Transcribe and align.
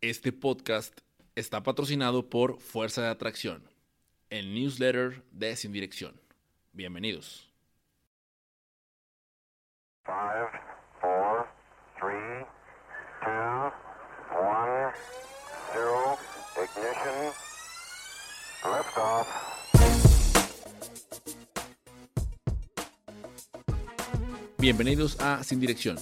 Este 0.00 0.30
podcast 0.30 0.96
está 1.34 1.64
patrocinado 1.64 2.30
por 2.30 2.60
Fuerza 2.60 3.02
de 3.02 3.08
Atracción, 3.08 3.68
el 4.30 4.54
newsletter 4.54 5.24
de 5.32 5.56
Sin 5.56 5.72
Dirección. 5.72 6.20
Bienvenidos. 6.72 7.50
5, 10.06 10.14
4, 11.00 11.46
3, 11.98 12.46
2, 13.26 13.72
1, 14.30 14.92
0, 15.72 16.18
ignition, 16.62 17.32
liftoff. 18.76 19.28
Bienvenidos 24.58 25.18
a 25.18 25.42
Sin 25.42 25.58
Dirección, 25.58 25.98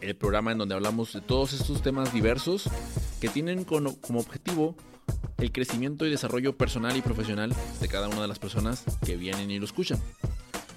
el 0.00 0.16
programa 0.16 0.52
en 0.52 0.58
donde 0.58 0.74
hablamos 0.74 1.12
de 1.12 1.20
todos 1.20 1.52
estos 1.52 1.82
temas 1.82 2.14
diversos 2.14 2.70
que 3.20 3.28
tienen 3.28 3.64
como 3.64 4.18
objetivo 4.18 4.76
el 5.38 5.52
crecimiento 5.52 6.06
y 6.06 6.10
desarrollo 6.10 6.56
personal 6.56 6.96
y 6.96 7.02
profesional 7.02 7.54
de 7.80 7.88
cada 7.88 8.08
una 8.08 8.22
de 8.22 8.28
las 8.28 8.38
personas 8.38 8.84
que 9.04 9.16
vienen 9.16 9.50
y 9.50 9.58
lo 9.58 9.64
escuchan. 9.64 10.00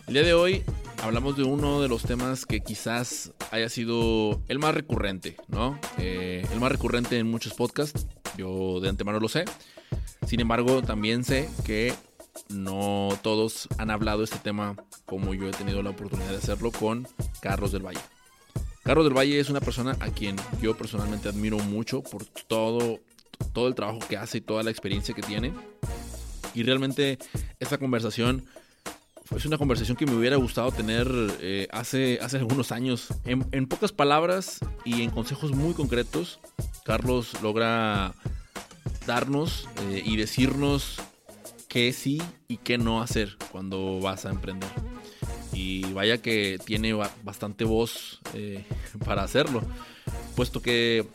El 0.08 0.16
día 0.16 0.24
de 0.24 0.34
hoy 0.34 0.64
hablamos 1.02 1.38
de 1.38 1.44
uno 1.44 1.82
de 1.82 1.88
los 1.88 2.04
temas 2.04 2.46
que 2.46 2.62
quizás 2.62 3.32
haya 3.52 3.70
sido 3.70 4.42
el 4.48 4.60
más 4.60 4.76
recurrente, 4.76 5.38
¿no? 5.48 5.80
Eh, 5.98 6.46
el 6.52 6.60
más 6.60 6.72
recurrente 6.72 7.18
en 7.18 7.30
muchos 7.30 7.54
podcasts, 7.54 8.08
yo 8.38 8.80
de 8.82 8.90
antemano 8.90 9.20
lo 9.20 9.30
sé. 9.30 9.46
Sin 10.28 10.40
embargo, 10.40 10.82
también 10.82 11.24
sé 11.24 11.50
que 11.66 11.94
no 12.50 13.10
todos 13.22 13.70
han 13.78 13.92
hablado 13.92 14.24
este 14.24 14.40
tema 14.40 14.76
como 15.06 15.34
yo 15.34 15.48
he 15.48 15.52
tenido 15.52 15.82
la 15.84 15.92
oportunidad 15.92 16.32
de 16.32 16.38
hacerlo 16.38 16.72
con 16.72 17.08
Carlos 17.42 17.72
del 17.72 17.86
Valle. 17.86 18.02
Carlos 18.84 19.06
del 19.06 19.18
Valle 19.18 19.40
es 19.40 19.50
una 19.50 19.62
persona 19.62 19.96
a 20.02 20.10
quien 20.10 20.36
yo 20.62 20.78
personalmente 20.78 21.30
admiro 21.30 21.58
mucho 21.58 22.04
por 22.04 22.26
todo, 22.26 23.00
todo 23.54 23.70
el 23.70 23.76
trabajo 23.76 24.00
que 24.08 24.18
hace 24.18 24.40
y 24.40 24.42
toda 24.42 24.62
la 24.62 24.72
experiencia 24.72 25.16
que 25.16 25.22
tiene. 25.22 25.54
Y 26.54 26.64
realmente 26.64 27.18
esta 27.60 27.78
conversación 27.78 28.46
es 29.36 29.46
una 29.46 29.58
conversación 29.58 29.96
que 29.96 30.06
me 30.06 30.14
hubiera 30.14 30.36
gustado 30.36 30.72
tener 30.72 31.08
eh, 31.40 31.68
hace, 31.72 32.20
hace 32.22 32.38
algunos 32.38 32.74
años. 32.74 33.08
En, 33.26 33.68
pocas 33.68 33.94
palabras 33.94 34.60
y 34.84 35.02
en 35.02 35.12
consejos 35.12 35.54
muy 35.54 35.74
concretos, 35.74 36.40
Carlos 36.84 37.42
logra 37.42 38.14
darnos 39.08 39.70
eh, 39.90 40.04
y 40.06 40.18
decirnos 40.18 40.98
qué 41.70 41.94
sí 41.94 42.22
y 42.50 42.58
qué 42.58 42.78
no 42.78 43.02
hacer 43.02 43.38
cuando 43.52 44.02
vas 44.02 44.26
a 44.26 44.30
emprender. 44.30 44.70
Y 45.54 45.84
vaya 45.94 46.22
que 46.22 46.58
tiene 46.64 46.94
bastante 47.24 47.64
voz 47.64 48.20
eh, 48.34 48.64
para 49.06 49.24
hacerlo, 49.24 49.62
puesto 50.36 50.62
que 50.62 51.06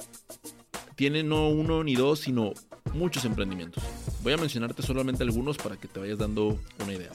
tiene 0.94 1.22
no 1.22 1.48
uno 1.48 1.84
ni 1.84 1.94
dos, 1.94 2.20
sino 2.20 2.52
muchos 2.94 3.24
emprendimientos. 3.24 3.82
Voy 4.22 4.32
a 4.32 4.36
mencionarte 4.36 4.82
solamente 4.82 5.22
algunos 5.22 5.56
para 5.56 5.76
que 5.76 5.88
te 5.88 6.00
vayas 6.00 6.18
dando 6.18 6.58
una 6.82 6.94
idea. 6.94 7.10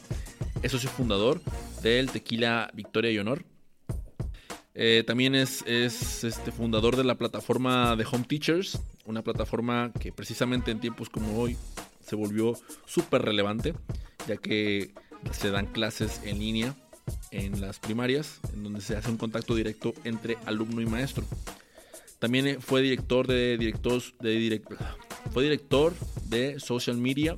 Es 0.62 0.72
socio 0.72 0.90
fundador 0.90 1.42
del 1.82 2.10
Tequila 2.10 2.70
Victoria 2.74 3.12
y 3.12 3.20
Honor. 3.20 3.44
Eh, 4.76 5.04
también 5.06 5.36
es, 5.36 5.64
es 5.68 6.24
este 6.24 6.52
fundador 6.52 6.96
de 6.96 7.04
la 7.04 7.16
plataforma 7.16 7.96
de 7.96 8.06
Home 8.12 8.24
Teachers, 8.24 8.80
una 9.06 9.22
plataforma 9.22 9.92
que 10.00 10.12
precisamente 10.12 10.72
en 10.72 10.80
tiempos 10.80 11.10
como 11.10 11.40
hoy 11.40 11.58
se 12.00 12.16
volvió 12.16 12.54
súper 12.86 13.22
relevante, 13.22 13.76
ya 14.28 14.38
que 14.38 14.94
se 15.32 15.52
dan 15.52 15.68
clases 15.68 16.22
en 16.24 16.40
línea 16.40 16.76
en 17.32 17.62
las 17.62 17.80
primarias, 17.80 18.40
en 18.54 18.64
donde 18.64 18.82
se 18.82 18.96
hace 18.96 19.10
un 19.10 19.18
contacto 19.18 19.56
directo 19.56 19.94
entre 20.04 20.38
alumno 20.46 20.82
y 20.82 20.86
maestro. 20.86 21.26
También 22.20 22.48
eh, 22.48 22.58
fue 22.60 22.82
director 22.82 23.28
de 23.28 23.58
directos 23.58 24.14
de 24.22 24.62
fue 25.32 25.44
director 25.44 25.94
de 26.30 26.60
social 26.60 26.98
media 26.98 27.36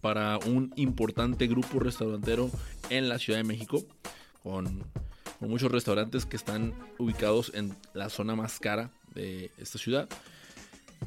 para 0.00 0.38
un 0.38 0.72
importante 0.76 1.46
grupo 1.46 1.78
restaurantero 1.78 2.50
en 2.88 3.08
la 3.08 3.18
Ciudad 3.18 3.38
de 3.38 3.44
México, 3.44 3.84
con 4.42 4.84
muchos 5.40 5.70
restaurantes 5.72 6.26
que 6.26 6.36
están 6.36 6.74
ubicados 6.98 7.52
en 7.54 7.74
la 7.94 8.10
zona 8.10 8.36
más 8.36 8.58
cara 8.60 8.90
de 9.14 9.50
esta 9.58 9.78
ciudad. 9.78 10.08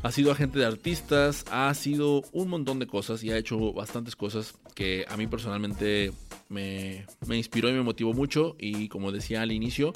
Ha 0.01 0.11
sido 0.11 0.31
agente 0.31 0.59
de 0.59 0.65
artistas, 0.65 1.45
ha 1.51 1.73
sido 1.73 2.23
un 2.31 2.49
montón 2.49 2.79
de 2.79 2.87
cosas 2.87 3.23
y 3.23 3.31
ha 3.31 3.37
hecho 3.37 3.73
bastantes 3.73 4.15
cosas 4.15 4.55
que 4.73 5.05
a 5.07 5.17
mí 5.17 5.27
personalmente 5.27 6.11
me, 6.49 7.05
inspiró 7.29 7.69
y 7.69 7.73
me 7.73 7.81
motivó 7.81 8.13
mucho. 8.13 8.55
Y 8.59 8.87
como 8.89 9.11
decía 9.11 9.41
al 9.41 9.51
inicio, 9.51 9.93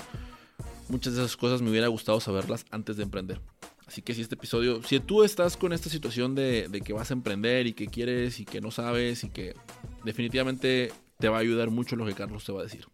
muchas 0.89 1.15
de 1.15 1.21
esas 1.21 1.37
cosas 1.37 1.61
me 1.61 1.69
hubiera 1.69 1.87
gustado 1.87 2.19
saberlas 2.19 2.65
antes 2.71 2.97
de 2.97 3.03
emprender. 3.03 3.41
Así 3.87 4.01
que 4.01 4.13
si 4.13 4.21
este 4.21 4.35
episodio, 4.35 4.83
si 4.83 4.99
tú 4.99 5.23
estás 5.23 5.55
con 5.55 5.71
esta 5.71 5.89
situación 5.89 6.35
de, 6.35 6.67
de, 6.67 6.81
que 6.81 6.91
vas 6.91 7.09
a 7.11 7.13
emprender 7.13 7.67
y 7.67 7.73
que 7.73 7.87
quieres 7.87 8.39
y 8.39 8.45
que 8.45 8.59
no 8.59 8.69
sabes 8.69 9.23
y 9.23 9.29
que 9.29 9.53
definitivamente 10.03 10.91
te 11.19 11.29
va 11.29 11.37
a 11.37 11.39
ayudar 11.39 11.69
mucho 11.69 11.95
lo 11.95 12.05
que 12.05 12.13
Carlos 12.13 12.43
te 12.43 12.51
va 12.51 12.61
a 12.61 12.63
decir. 12.63 12.85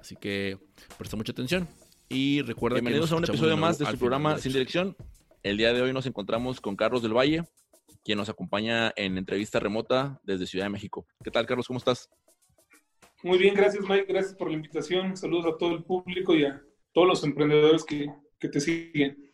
Así 0.00 0.16
que 0.16 0.58
presta 0.98 1.16
mucha 1.16 1.32
atención 1.32 1.68
y 2.08 2.42
recuerda 2.42 2.76
Bienvenidos 2.76 3.12
a 3.12 3.16
un 3.16 3.24
episodio 3.24 3.56
más 3.56 3.78
de 3.78 3.86
su 3.86 3.98
programa 3.98 4.38
Sin 4.38 4.52
Dirección. 4.52 4.96
El 5.42 5.56
día 5.56 5.72
de 5.72 5.82
hoy 5.82 5.92
nos 5.92 6.06
encontramos 6.06 6.60
con 6.60 6.76
Carlos 6.76 7.02
del 7.02 7.16
Valle, 7.16 7.44
quien 8.04 8.18
nos 8.18 8.28
acompaña 8.28 8.92
en 8.96 9.18
entrevista 9.18 9.60
remota 9.60 10.20
desde 10.22 10.46
Ciudad 10.46 10.66
de 10.66 10.70
México. 10.70 11.06
¿Qué 11.22 11.30
tal, 11.30 11.46
Carlos? 11.46 11.66
¿Cómo 11.66 11.78
estás? 11.78 12.08
Muy 13.24 13.38
bien, 13.38 13.54
gracias, 13.54 13.82
Mike. 13.88 14.04
Gracias 14.06 14.34
por 14.34 14.48
la 14.48 14.54
invitación. 14.54 15.16
Saludos 15.16 15.46
a 15.46 15.56
todo 15.56 15.70
el 15.70 15.82
público 15.82 16.34
y 16.34 16.44
a 16.44 16.62
todos 16.92 17.08
los 17.08 17.24
emprendedores 17.24 17.82
que, 17.82 18.06
te 18.38 18.60
siguen. 18.60 19.32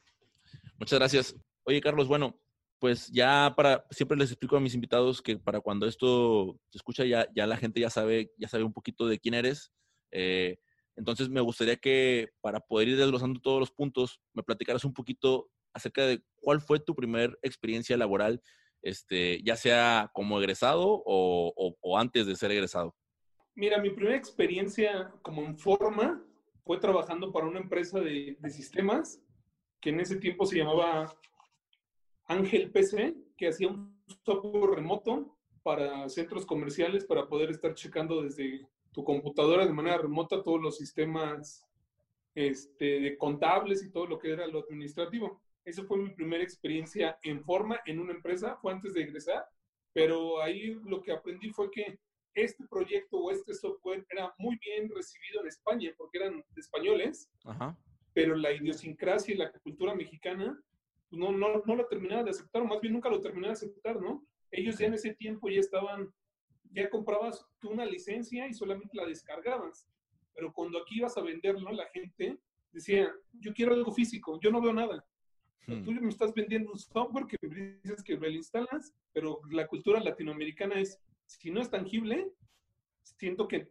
Muchas 0.79 1.01
gracias. 1.01 1.37
Oye, 1.65 1.81
Carlos, 1.81 2.07
bueno, 2.07 2.41
pues 2.79 3.09
ya 3.09 3.53
para, 3.57 3.85
siempre 3.91 4.17
les 4.17 4.31
explico 4.31 4.57
a 4.57 4.61
mis 4.61 4.75
invitados 4.75 5.21
que 5.21 5.37
para 5.39 5.61
cuando 5.61 5.89
esto 5.89 6.57
se 6.69 6.79
escucha 6.79 7.05
ya, 7.05 7.27
ya 7.35 7.49
la 7.49 7.57
gente 7.57 7.81
ya 7.81 7.91
sabe, 7.91 8.31
ya 8.39 8.47
sabe 8.47 8.63
un 8.63 8.73
poquito 8.73 9.09
de 9.09 9.19
quién 9.19 9.35
eres. 9.35 9.73
Eh, 10.13 10.59
entonces 10.95 11.29
me 11.29 11.41
gustaría 11.41 11.75
que 11.75 12.29
para 12.41 12.61
poder 12.61 12.87
ir 12.87 12.97
desglosando 12.97 13.41
todos 13.41 13.59
los 13.59 13.73
puntos, 13.73 14.21
me 14.35 14.45
platicaras 14.45 14.85
un 14.85 14.95
poquito 14.95 15.51
acerca 15.73 16.07
de 16.07 16.23
cuál 16.37 16.61
fue 16.61 16.79
tu 16.79 16.95
primer 16.95 17.37
experiencia 17.43 17.97
laboral, 17.97 18.41
este, 18.83 19.43
ya 19.43 19.57
sea 19.57 20.13
como 20.15 20.39
egresado 20.39 21.03
o, 21.05 21.99
antes 21.99 22.27
de 22.27 22.37
ser 22.37 22.53
egresado. 22.53 22.95
Mira, 23.55 23.79
mi 23.79 23.91
primera 23.91 24.17
experiencia 24.17 25.13
como 25.23 25.43
en 25.43 25.59
forma 25.59 26.23
fue 26.65 26.79
trabajando 26.79 27.33
para 27.33 27.47
una 27.47 27.59
empresa 27.59 28.01
de, 28.01 28.37
sistemas 28.49 29.21
que 29.81 29.91
en 29.91 30.01
ese 30.01 30.17
tiempo 30.17 30.47
se 30.47 30.59
llamaba 30.59 31.13
Ángel 32.27 32.71
PC, 32.71 33.17
que 33.37 33.49
hacía 33.49 33.69
un 33.69 34.01
software 34.25 34.77
remoto 34.77 35.37
para 35.63 36.09
centros 36.09 36.47
comerciales 36.47 37.05
para 37.05 37.27
poder 37.27 37.51
estar 37.51 37.75
checando 37.75 38.23
desde 38.23 38.67
tu 38.93 39.05
computadora 39.05 39.67
de 39.67 39.73
manera 39.73 39.99
remota 39.99 40.43
todos 40.43 40.61
los 40.61 40.77
sistemas 40.77 41.67
este, 42.35 43.01
de 43.01 43.19
contables 43.19 43.83
y 43.83 43.91
todo 43.91 44.07
lo 44.07 44.19
que 44.19 44.33
era 44.33 44.47
lo 44.47 44.61
administrativo. 44.61 45.41
Esa 45.65 45.85
fue 45.85 45.99
mi 45.99 46.11
primera 46.11 46.43
experiencia 46.43 47.19
en 47.23 47.43
forma 47.43 47.81
en 47.85 47.99
una 47.99 48.13
empresa, 48.13 48.57
fue 48.57 48.73
antes 48.73 48.95
de 48.95 49.03
egresar, 49.03 49.45
pero 49.93 50.41
ahí 50.41 50.79
lo 50.85 51.03
que 51.03 51.13
aprendí 51.13 51.51
fue 51.51 51.71
que 51.71 51.99
este 52.35 52.67
proyecto 52.69 53.19
o 53.19 53.31
este 53.31 53.55
software 53.55 54.07
era 54.11 54.33
muy 54.39 54.59
bien 54.59 54.89
recibido 54.95 55.41
en 55.41 55.49
España 55.49 55.93
porque 55.97 56.19
eran 56.19 56.45
españoles, 56.57 57.31
pero 58.13 58.35
la 58.35 58.53
idiosincrasia 58.53 59.35
y 59.35 59.39
la 59.39 59.53
cultura 59.53 59.95
mexicana 59.95 60.63
pues, 61.09 61.21
no, 61.21 61.33
no, 61.33 61.63
no 61.65 61.77
lo 61.77 61.87
terminaban 61.87 62.25
de 62.25 62.31
aceptar, 62.31 62.63
o 62.63 62.67
más 62.67 62.81
bien 62.81 62.95
nunca 62.95 63.09
lo 63.09 63.21
terminaban 63.21 63.55
de 63.55 63.67
aceptar, 63.67 64.01
¿no? 64.01 64.25
Ellos 64.51 64.79
ya 64.79 64.87
en 64.87 64.95
ese 64.95 65.15
tiempo 65.15 65.49
ya 65.49 65.61
estaban, 65.61 66.13
ya 66.73 66.89
comprabas 66.89 67.45
tú 67.59 67.71
una 67.71 67.85
licencia 67.85 68.47
y 68.47 68.55
solamente 68.55 68.97
la 68.97 69.07
descargabas, 69.07 69.89
pero 70.35 70.53
cuando 70.53 70.79
aquí 70.79 70.99
ibas 70.99 71.17
a 71.17 71.23
venderlo, 71.23 71.71
la 71.73 71.87
gente 71.89 72.39
decía, 72.73 73.13
yo 73.33 73.53
quiero 73.53 73.75
algo 73.75 73.93
físico, 73.93 74.39
yo 74.41 74.51
no 74.51 74.61
veo 74.61 74.73
nada. 74.73 75.05
Hmm. 75.67 75.85
Tú 75.85 75.93
me 75.93 76.09
estás 76.09 76.33
vendiendo 76.33 76.73
un 76.73 76.79
software 76.79 77.27
que 77.27 77.37
dices 77.47 78.03
que 78.03 78.17
lo 78.17 78.29
instalas, 78.29 78.95
pero 79.13 79.41
la 79.51 79.67
cultura 79.67 80.01
latinoamericana 80.01 80.81
es, 80.81 81.01
si 81.39 81.51
no 81.51 81.61
es 81.61 81.71
tangible, 81.71 82.33
siento 83.03 83.47
que 83.47 83.69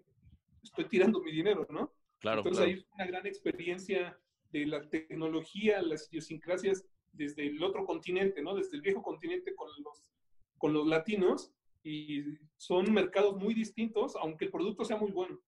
estoy 0.64 0.86
tirando 0.86 1.22
mi 1.22 1.32
dinero, 1.32 1.68
¿no? 1.70 1.94
Claro. 2.20 2.40
Entonces 2.40 2.66
hay 2.66 2.86
una 2.94 3.06
gran 3.06 3.26
experiencia 3.28 4.18
de 4.52 4.66
la 4.66 4.90
tecnología, 4.90 5.82
las 5.82 6.08
idiosincrasias 6.12 6.86
desde 7.12 7.48
el 7.48 7.62
otro 7.64 7.86
continente, 7.86 8.42
¿no? 8.42 8.56
Desde 8.56 8.78
el 8.78 8.82
viejo 8.82 9.02
continente 9.02 9.56
con 9.56 9.70
los, 9.84 10.10
con 10.58 10.74
los 10.74 10.88
latinos 10.88 11.52
y 11.84 12.24
son 12.58 12.94
mercados 12.94 13.36
muy 13.36 13.54
distintos, 13.54 14.16
aunque 14.16 14.46
el 14.46 14.52
producto 14.52 14.86
sea 14.86 14.98
muy 14.98 15.12
bueno. 15.12 15.40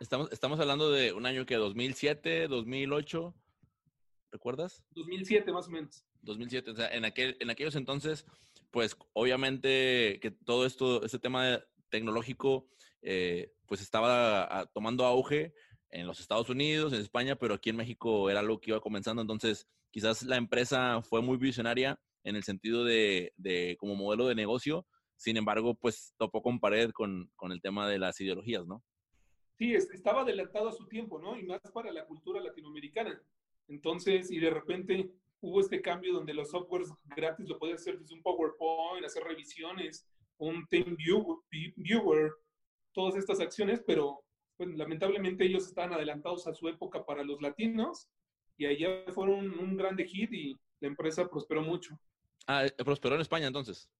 Estamos, 0.00 0.32
estamos 0.32 0.58
hablando 0.58 0.90
de 0.90 1.12
un 1.12 1.26
año 1.26 1.46
que 1.46 1.54
2007, 1.54 2.48
2008. 2.48 3.34
¿Recuerdas? 4.32 4.82
2007 4.90 5.52
más 5.52 5.68
o 5.68 5.70
menos. 5.70 6.04
2007, 6.22 6.70
o 6.70 6.74
sea, 6.74 6.88
en, 6.88 7.04
aquel, 7.04 7.36
en 7.40 7.50
aquellos 7.50 7.76
entonces, 7.76 8.26
pues 8.72 8.96
obviamente 9.12 10.18
que 10.20 10.32
todo 10.44 10.66
esto, 10.66 11.04
este 11.04 11.18
tema 11.18 11.62
tecnológico, 11.90 12.68
eh, 13.02 13.52
pues 13.66 13.82
estaba 13.82 14.68
tomando 14.72 15.04
auge 15.04 15.54
en 15.90 16.06
los 16.06 16.20
Estados 16.20 16.48
Unidos, 16.48 16.92
en 16.92 17.00
España, 17.00 17.36
pero 17.36 17.54
aquí 17.54 17.70
en 17.70 17.76
México 17.76 18.30
era 18.30 18.40
algo 18.40 18.58
que 18.60 18.70
iba 18.70 18.80
comenzando. 18.80 19.20
Entonces, 19.20 19.68
quizás 19.90 20.22
la 20.22 20.36
empresa 20.36 21.02
fue 21.02 21.20
muy 21.20 21.36
visionaria 21.36 22.00
en 22.24 22.34
el 22.34 22.44
sentido 22.44 22.82
de, 22.82 23.34
de 23.36 23.76
como 23.78 23.94
modelo 23.94 24.26
de 24.26 24.34
negocio. 24.34 24.86
Sin 25.16 25.36
embargo, 25.36 25.74
pues 25.74 26.14
topó 26.16 26.42
con 26.42 26.58
pared 26.58 26.90
con, 26.90 27.30
con 27.36 27.52
el 27.52 27.60
tema 27.60 27.88
de 27.88 27.98
las 27.98 28.20
ideologías, 28.20 28.66
¿no? 28.66 28.82
Sí, 29.58 29.74
estaba 29.74 30.22
adelantado 30.22 30.70
a 30.70 30.72
su 30.72 30.88
tiempo, 30.88 31.20
¿no? 31.20 31.38
Y 31.38 31.44
más 31.44 31.60
para 31.74 31.92
la 31.92 32.06
cultura 32.06 32.40
latinoamericana. 32.40 33.22
Entonces, 33.68 34.30
y 34.30 34.40
de 34.40 34.50
repente 34.50 35.12
hubo 35.42 35.60
este 35.60 35.82
cambio 35.82 36.14
donde 36.14 36.32
los 36.32 36.50
softwares 36.50 36.88
gratis 37.04 37.48
lo 37.48 37.58
podías 37.58 37.80
hacer 37.80 37.98
desde 37.98 38.14
un 38.14 38.22
PowerPoint, 38.22 39.04
hacer 39.04 39.24
revisiones, 39.24 40.06
un 40.38 40.66
Team 40.68 40.96
Viewer, 40.96 42.32
todas 42.92 43.16
estas 43.16 43.40
acciones, 43.40 43.82
pero 43.86 44.24
pues, 44.56 44.70
lamentablemente 44.76 45.44
ellos 45.44 45.66
estaban 45.66 45.92
adelantados 45.92 46.46
a 46.46 46.54
su 46.54 46.68
época 46.68 47.04
para 47.04 47.24
los 47.24 47.42
latinos 47.42 48.08
y 48.56 48.66
allá 48.66 49.04
fueron 49.12 49.58
un 49.58 49.76
grande 49.76 50.06
hit 50.06 50.32
y 50.32 50.56
la 50.80 50.88
empresa 50.88 51.28
prosperó 51.28 51.62
mucho. 51.62 51.98
Ah, 52.46 52.66
eh, 52.66 52.72
prosperó 52.84 53.16
en 53.16 53.20
España 53.20 53.48
entonces. 53.48 53.90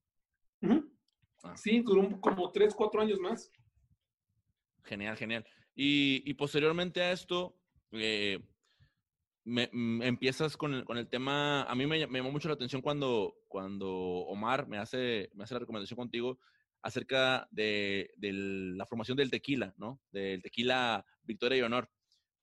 Ah. 1.43 1.57
Sí, 1.57 1.81
duró 1.81 2.21
como 2.21 2.51
tres, 2.53 2.75
cuatro 2.75 3.01
años 3.01 3.19
más. 3.19 3.51
Genial, 4.85 5.17
genial. 5.17 5.45
Y, 5.75 6.33
posteriormente 6.35 7.01
a 7.03 7.13
esto, 7.13 7.57
eh, 7.93 8.39
me, 9.45 9.69
mm, 9.73 10.03
empiezas 10.03 10.57
con 10.57 10.75
el, 10.75 10.85
con 10.85 10.99
el, 10.99 11.09
tema, 11.09 11.65
a 11.65 11.75
mí 11.75 11.87
me, 11.87 12.07
me, 12.07 12.19
llamó 12.19 12.31
mucho 12.31 12.49
la 12.49 12.55
atención 12.55 12.83
cuando, 12.83 13.35
cuando 13.49 13.89
Omar 13.91 14.69
me 14.69 14.79
hace, 14.79 15.31
me 15.35 15.45
hace 15.45 15.55
la 15.55 15.61
recomendación 15.61 15.97
contigo 15.97 16.39
acerca 16.83 17.47
de, 17.51 18.11
de, 18.17 18.33
la 18.33 18.87
formación 18.87 19.17
del 19.17 19.31
tequila, 19.31 19.75
¿no? 19.77 20.01
Del 20.11 20.43
tequila 20.43 21.05
Victoria 21.23 21.59
y 21.59 21.63
Honor. 21.63 21.89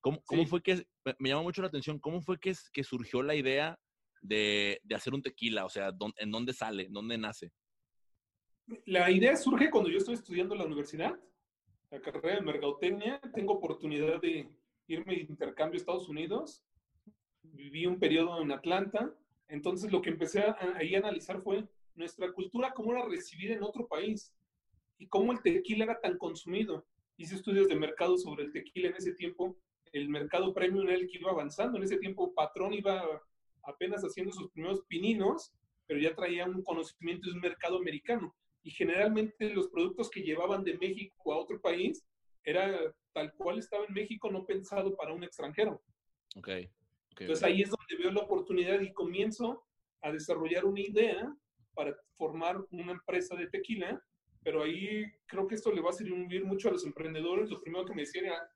¿Cómo, 0.00 0.22
cómo 0.24 0.46
fue 0.46 0.62
que, 0.62 0.86
me 1.18 1.28
llama 1.28 1.42
mucho 1.42 1.60
la 1.60 1.68
atención, 1.68 1.98
cómo 1.98 2.22
fue 2.22 2.38
que, 2.38 2.54
que 2.72 2.84
surgió 2.84 3.22
la 3.22 3.34
idea 3.34 3.78
de, 4.22 4.80
de, 4.82 4.94
hacer 4.94 5.12
un 5.12 5.22
tequila? 5.22 5.66
O 5.66 5.68
sea, 5.68 5.92
¿en 6.16 6.30
dónde 6.30 6.54
sale? 6.54 6.86
¿Dónde 6.88 7.18
nace? 7.18 7.52
La 8.86 9.10
idea 9.10 9.36
surge 9.36 9.70
cuando 9.70 9.90
yo 9.90 9.98
estoy 9.98 10.14
estudiando 10.14 10.54
en 10.54 10.60
la 10.60 10.66
universidad, 10.66 11.18
la 11.90 12.00
carrera 12.00 12.36
de 12.36 12.42
mercadotecnia. 12.42 13.20
Tengo 13.34 13.54
oportunidad 13.54 14.20
de 14.22 14.48
irme 14.86 15.16
de 15.16 15.20
intercambio 15.22 15.76
a 15.76 15.80
Estados 15.80 16.08
Unidos. 16.08 16.64
Viví 17.42 17.86
un 17.86 17.98
periodo 17.98 18.40
en 18.42 18.52
Atlanta. 18.52 19.14
Entonces, 19.48 19.90
lo 19.90 20.02
que 20.02 20.10
empecé 20.10 20.40
a, 20.40 20.52
a 20.52 20.98
analizar 20.98 21.42
fue 21.42 21.66
nuestra 21.94 22.32
cultura, 22.32 22.72
cómo 22.74 22.92
era 22.92 23.06
recibida 23.06 23.54
en 23.54 23.62
otro 23.62 23.86
país 23.86 24.34
y 24.98 25.06
cómo 25.08 25.32
el 25.32 25.42
tequila 25.42 25.84
era 25.84 26.00
tan 26.00 26.18
consumido. 26.18 26.86
Hice 27.16 27.34
estudios 27.34 27.68
de 27.68 27.74
mercado 27.74 28.16
sobre 28.16 28.44
el 28.44 28.52
tequila 28.52 28.88
en 28.88 28.96
ese 28.96 29.12
tiempo. 29.14 29.56
El 29.92 30.08
mercado 30.08 30.54
premium 30.54 30.88
era 30.88 30.98
el 30.98 31.08
que 31.08 31.18
iba 31.18 31.30
avanzando. 31.30 31.78
En 31.78 31.84
ese 31.84 31.98
tiempo, 31.98 32.32
Patrón 32.34 32.72
iba 32.72 33.04
apenas 33.64 34.02
haciendo 34.02 34.32
sus 34.32 34.50
primeros 34.50 34.82
pininos, 34.86 35.52
pero 35.86 36.00
ya 36.00 36.14
traía 36.14 36.46
un 36.46 36.62
conocimiento 36.62 37.28
de 37.28 37.34
un 37.34 37.40
mercado 37.40 37.78
americano. 37.78 38.34
Y 38.62 38.70
generalmente 38.70 39.50
los 39.50 39.68
productos 39.68 40.10
que 40.10 40.22
llevaban 40.22 40.64
de 40.64 40.78
México 40.78 41.32
a 41.32 41.38
otro 41.38 41.60
país 41.60 42.04
era 42.44 42.94
tal 43.12 43.32
cual 43.34 43.58
estaba 43.58 43.84
en 43.86 43.94
México, 43.94 44.30
no 44.30 44.46
pensado 44.46 44.96
para 44.96 45.12
un 45.12 45.24
extranjero. 45.24 45.82
Okay. 46.36 46.70
Entonces 47.20 47.44
ahí 47.44 47.62
es 47.62 47.70
donde 47.70 47.96
veo 48.02 48.10
la 48.10 48.22
oportunidad 48.22 48.80
y 48.80 48.92
comienzo 48.92 49.64
a 50.00 50.10
desarrollar 50.10 50.64
una 50.64 50.80
idea 50.80 51.36
para 51.74 51.94
formar 52.14 52.58
una 52.70 52.92
empresa 52.92 53.36
de 53.36 53.46
tequila, 53.48 54.02
pero 54.42 54.62
ahí 54.62 55.04
creo 55.26 55.46
que 55.46 55.54
esto 55.54 55.70
le 55.70 55.82
va 55.82 55.90
a 55.90 55.92
servir 55.92 56.44
mucho 56.44 56.68
a 56.68 56.72
los 56.72 56.84
emprendedores. 56.84 57.50
Lo 57.50 57.60
primero 57.60 57.84
que 57.84 57.94
me 57.94 58.02
decían 58.02 58.26
era, 58.26 58.50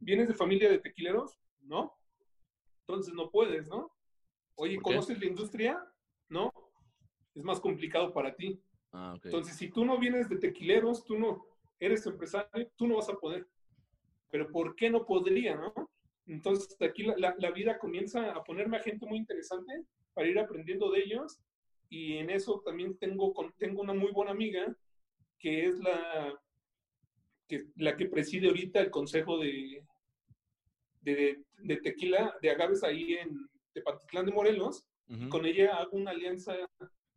¿vienes 0.00 0.28
de 0.28 0.34
familia 0.34 0.68
de 0.68 0.80
tequileros? 0.80 1.38
No. 1.60 1.96
Entonces 2.80 3.14
no 3.14 3.30
puedes, 3.30 3.68
¿no? 3.68 3.92
Oye, 4.56 4.80
¿conoces 4.80 5.20
la 5.20 5.26
industria? 5.26 5.80
No. 6.28 6.52
Es 7.34 7.44
más 7.44 7.60
complicado 7.60 8.12
para 8.12 8.34
ti. 8.34 8.60
Ah, 8.92 9.16
Entonces, 9.22 9.56
si 9.56 9.70
tú 9.70 9.84
no 9.84 9.98
vienes 9.98 10.28
de 10.28 10.38
tequileros, 10.38 11.04
tú 11.04 11.18
no 11.18 11.46
eres 11.78 12.04
empresario, 12.06 12.68
tú 12.76 12.86
no 12.88 12.96
vas 12.96 13.08
a 13.08 13.14
poder. 13.14 13.48
Pero 14.28 14.50
¿por 14.50 14.74
qué 14.74 14.90
no 14.90 15.06
podría, 15.06 15.54
no? 15.56 15.72
Entonces, 16.26 16.76
aquí 16.80 17.02
la, 17.02 17.34
la 17.36 17.50
vida 17.50 17.78
comienza 17.78 18.32
a 18.32 18.44
ponerme 18.44 18.76
a 18.76 18.82
gente 18.82 19.06
muy 19.06 19.18
interesante 19.18 19.84
para 20.14 20.28
ir 20.28 20.38
aprendiendo 20.38 20.90
de 20.90 21.00
ellos 21.00 21.40
y 21.88 22.16
en 22.18 22.30
eso 22.30 22.62
también 22.64 22.96
tengo, 22.96 23.34
tengo 23.58 23.82
una 23.82 23.92
muy 23.92 24.12
buena 24.12 24.30
amiga 24.30 24.74
que 25.38 25.66
es 25.66 25.78
la 25.80 26.40
que, 27.48 27.66
la 27.76 27.96
que 27.96 28.06
preside 28.06 28.48
ahorita 28.48 28.80
el 28.80 28.90
consejo 28.90 29.38
de, 29.38 29.84
de, 31.02 31.42
de 31.58 31.76
tequila 31.78 32.34
de 32.40 32.50
agaves 32.50 32.82
ahí 32.82 33.14
en 33.14 33.48
Tepatitlán 33.74 34.26
de 34.26 34.32
Morelos. 34.32 34.86
Con 35.28 35.44
ella 35.44 35.76
hago 35.76 35.98
una 35.98 36.12
alianza 36.12 36.56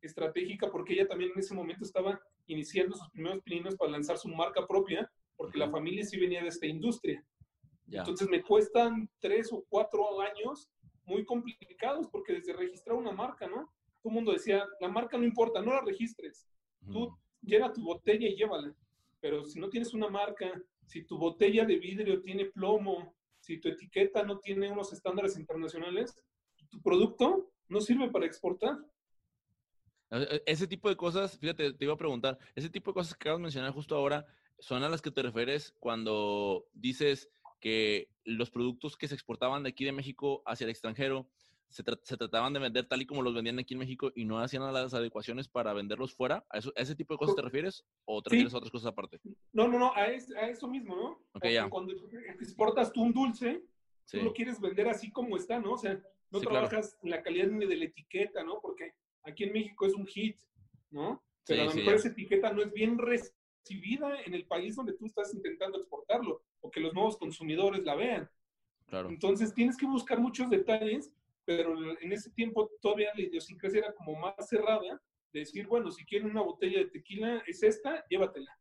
estratégica 0.01 0.69
porque 0.69 0.94
ella 0.94 1.08
también 1.08 1.31
en 1.31 1.40
ese 1.40 1.54
momento 1.54 1.86
estaba 1.86 2.19
iniciando 2.48 2.98
sus 2.98 3.10
primeros 3.12 3.42
pininos 3.44 3.78
para 3.78 3.92
lanzar 3.92 4.18
su 4.18 4.28
marca 4.28 4.68
propia, 4.68 5.10
porque 5.38 5.58
la 5.58 5.69
familia 5.69 6.04
sí 6.04 6.19
venía 6.19 6.42
de 6.42 6.50
esta 6.50 6.66
industria. 6.66 7.24
Entonces 7.88 8.28
me 8.30 8.42
cuestan 8.42 9.10
tres 9.20 9.52
o 9.54 9.64
cuatro 9.70 10.22
años 10.22 10.70
muy 11.06 11.24
complicados 11.24 12.08
porque 12.10 12.34
desde 12.34 12.54
registrar 12.54 12.98
una 12.98 13.12
marca, 13.12 13.48
¿no? 13.48 13.72
todo 14.06 14.12
el 14.12 14.16
mundo 14.18 14.34
decía, 14.34 14.64
la 14.80 14.88
marca 14.88 15.18
no 15.18 15.24
importa, 15.24 15.64
no 15.64 15.74
la 15.74 15.82
registres. 15.82 16.46
Tú 16.92 17.18
llena 17.42 17.74
tu 17.74 17.84
botella 17.84 18.28
y 18.28 18.36
llévala. 18.36 18.72
Pero 19.20 19.44
si 19.46 19.60
no 19.60 19.68
tienes 19.68 19.96
una 19.96 20.08
marca, 20.10 20.62
si 20.86 21.04
tu 21.04 21.18
botella 21.18 21.66
de 21.66 21.80
vidrio 21.80 22.22
tiene 22.22 22.46
plomo, 22.46 23.16
si 23.40 23.60
tu 23.60 23.68
etiqueta 23.68 24.22
no 24.22 24.38
tiene 24.38 24.72
unos 24.72 24.94
estándares 24.94 25.40
internacionales, 25.40 26.24
tu 26.70 26.80
producto 26.84 27.52
no 27.68 27.82
sirve 27.82 28.12
para 28.12 28.28
exportar. 28.28 28.78
E, 30.12 30.18
e, 30.22 30.44
ese 30.46 30.68
tipo 30.68 30.88
de 30.88 30.96
cosas, 30.96 31.40
fíjate, 31.40 31.74
te 31.74 31.86
iba 31.86 31.96
a 31.96 31.98
preguntar, 31.98 32.38
ese 32.54 32.70
tipo 32.70 32.92
de 32.92 32.94
cosas 32.94 33.16
que 33.16 33.24
acabas 33.24 33.40
de 33.40 33.44
mencionar 33.44 33.74
justo 33.74 33.96
ahora, 33.96 34.24
¿son 34.60 34.84
a 34.84 34.90
las 34.90 35.02
que 35.02 35.10
te 35.10 35.24
refieres 35.24 35.74
cuando 35.80 36.68
dices 36.74 37.28
que 37.60 38.10
los 38.24 38.50
productos 38.50 38.98
que 38.98 39.07
se 39.07 39.16
exportaban 39.16 39.63
de 39.63 39.69
aquí 39.69 39.86
de 39.86 39.92
México 39.92 40.42
hacia 40.46 40.66
el 40.66 40.72
extranjero 40.72 41.30
se, 41.69 41.84
trataban 41.84 42.54
de 42.54 42.60
vender 42.60 42.88
tal 42.88 43.02
y 43.02 43.06
como 43.06 43.22
los 43.22 43.34
vendían 43.34 43.60
aquí 43.60 43.74
en 43.74 43.80
México 43.80 44.12
y 44.16 44.25
no 44.25 44.40
hacían 44.40 44.72
las 44.72 44.94
adecuaciones 44.94 45.48
para 45.48 45.74
venderlos 45.74 46.13
fuera? 46.13 46.46
¿A, 46.50 46.60
ese 46.75 46.96
tipo 46.96 47.13
de 47.13 47.18
cosas 47.18 47.36
te 47.36 47.42
refieres 47.42 47.86
o 48.06 48.22
te 48.22 48.30
refieres 48.30 48.54
a 48.54 48.57
otras 48.57 48.72
cosas 48.72 48.88
aparte? 48.88 49.19
No, 49.52 49.68
no, 49.68 49.78
no, 49.78 49.94
a, 49.94 50.06
eso 50.06 50.68
mismo, 50.68 50.96
¿no? 50.96 51.69
Cuando 51.69 51.94
exportas 52.40 52.94
tú 52.94 53.02
un 53.04 53.13
dulce, 53.13 53.63
tú 54.10 54.22
lo 54.22 54.34
quieres 54.34 54.60
vender 54.60 54.88
así 54.88 55.12
como 55.12 55.36
está, 55.36 55.60
¿no? 55.60 55.74
O 55.74 55.78
sea, 55.78 56.00
no 56.31 56.40
trabajas 56.40 56.98
en 57.04 57.10
la 57.10 57.22
calidad 57.22 57.48
ni 57.48 57.66
de 57.66 57.75
la 57.75 57.86
etiqueta, 57.86 58.44
¿no? 58.44 58.60
Porque 58.62 58.94
aquí 59.24 59.44
en 59.44 59.54
México 59.54 59.86
es 59.86 59.94
un 59.94 60.06
hit, 60.06 60.38
¿no? 60.91 61.24
Pero 61.48 61.63
a 61.63 61.65
lo 61.65 61.74
mejor 61.74 61.96
esa 61.96 62.08
etiqueta 62.08 62.53
no 62.53 62.63
es 62.63 62.72
bien 62.74 62.98
recibida 62.98 63.36
en 63.69 64.34
el 64.34 64.45
país 64.45 64.75
donde 64.75 64.93
tú 64.93 65.05
estás 65.05 65.34
intentando 65.34 65.77
exportarlo 65.77 66.43
o 66.62 66.69
que 66.69 66.79
los 66.79 66.93
nuevos 66.93 67.17
consumidores 67.17 67.84
la 67.84 67.95
vean. 67.95 68.29
Claro. 68.88 69.10
Entonces 69.10 69.53
tienes 69.53 69.77
que 69.77 69.86
buscar 69.86 70.19
muchos 70.19 70.50
detalles 70.50 71.12
pero 71.45 71.75
en 72.01 72.12
ese 72.12 72.31
tiempo 72.31 72.69
todavía 72.81 73.12
la 73.15 73.22
idiosincrasia 73.22 73.79
era 73.79 73.93
como 73.93 74.19
más 74.19 74.50
cerrada, 74.50 75.01
de 75.31 75.39
decir, 75.39 75.67
bueno, 75.67 75.91
si 75.91 76.03
quieren 76.03 76.31
una 76.31 76.41
botella 76.41 76.79
de 76.79 76.86
tequila, 76.86 77.43
es 77.45 77.62
esta, 77.62 78.03
llévatela. 78.10 78.57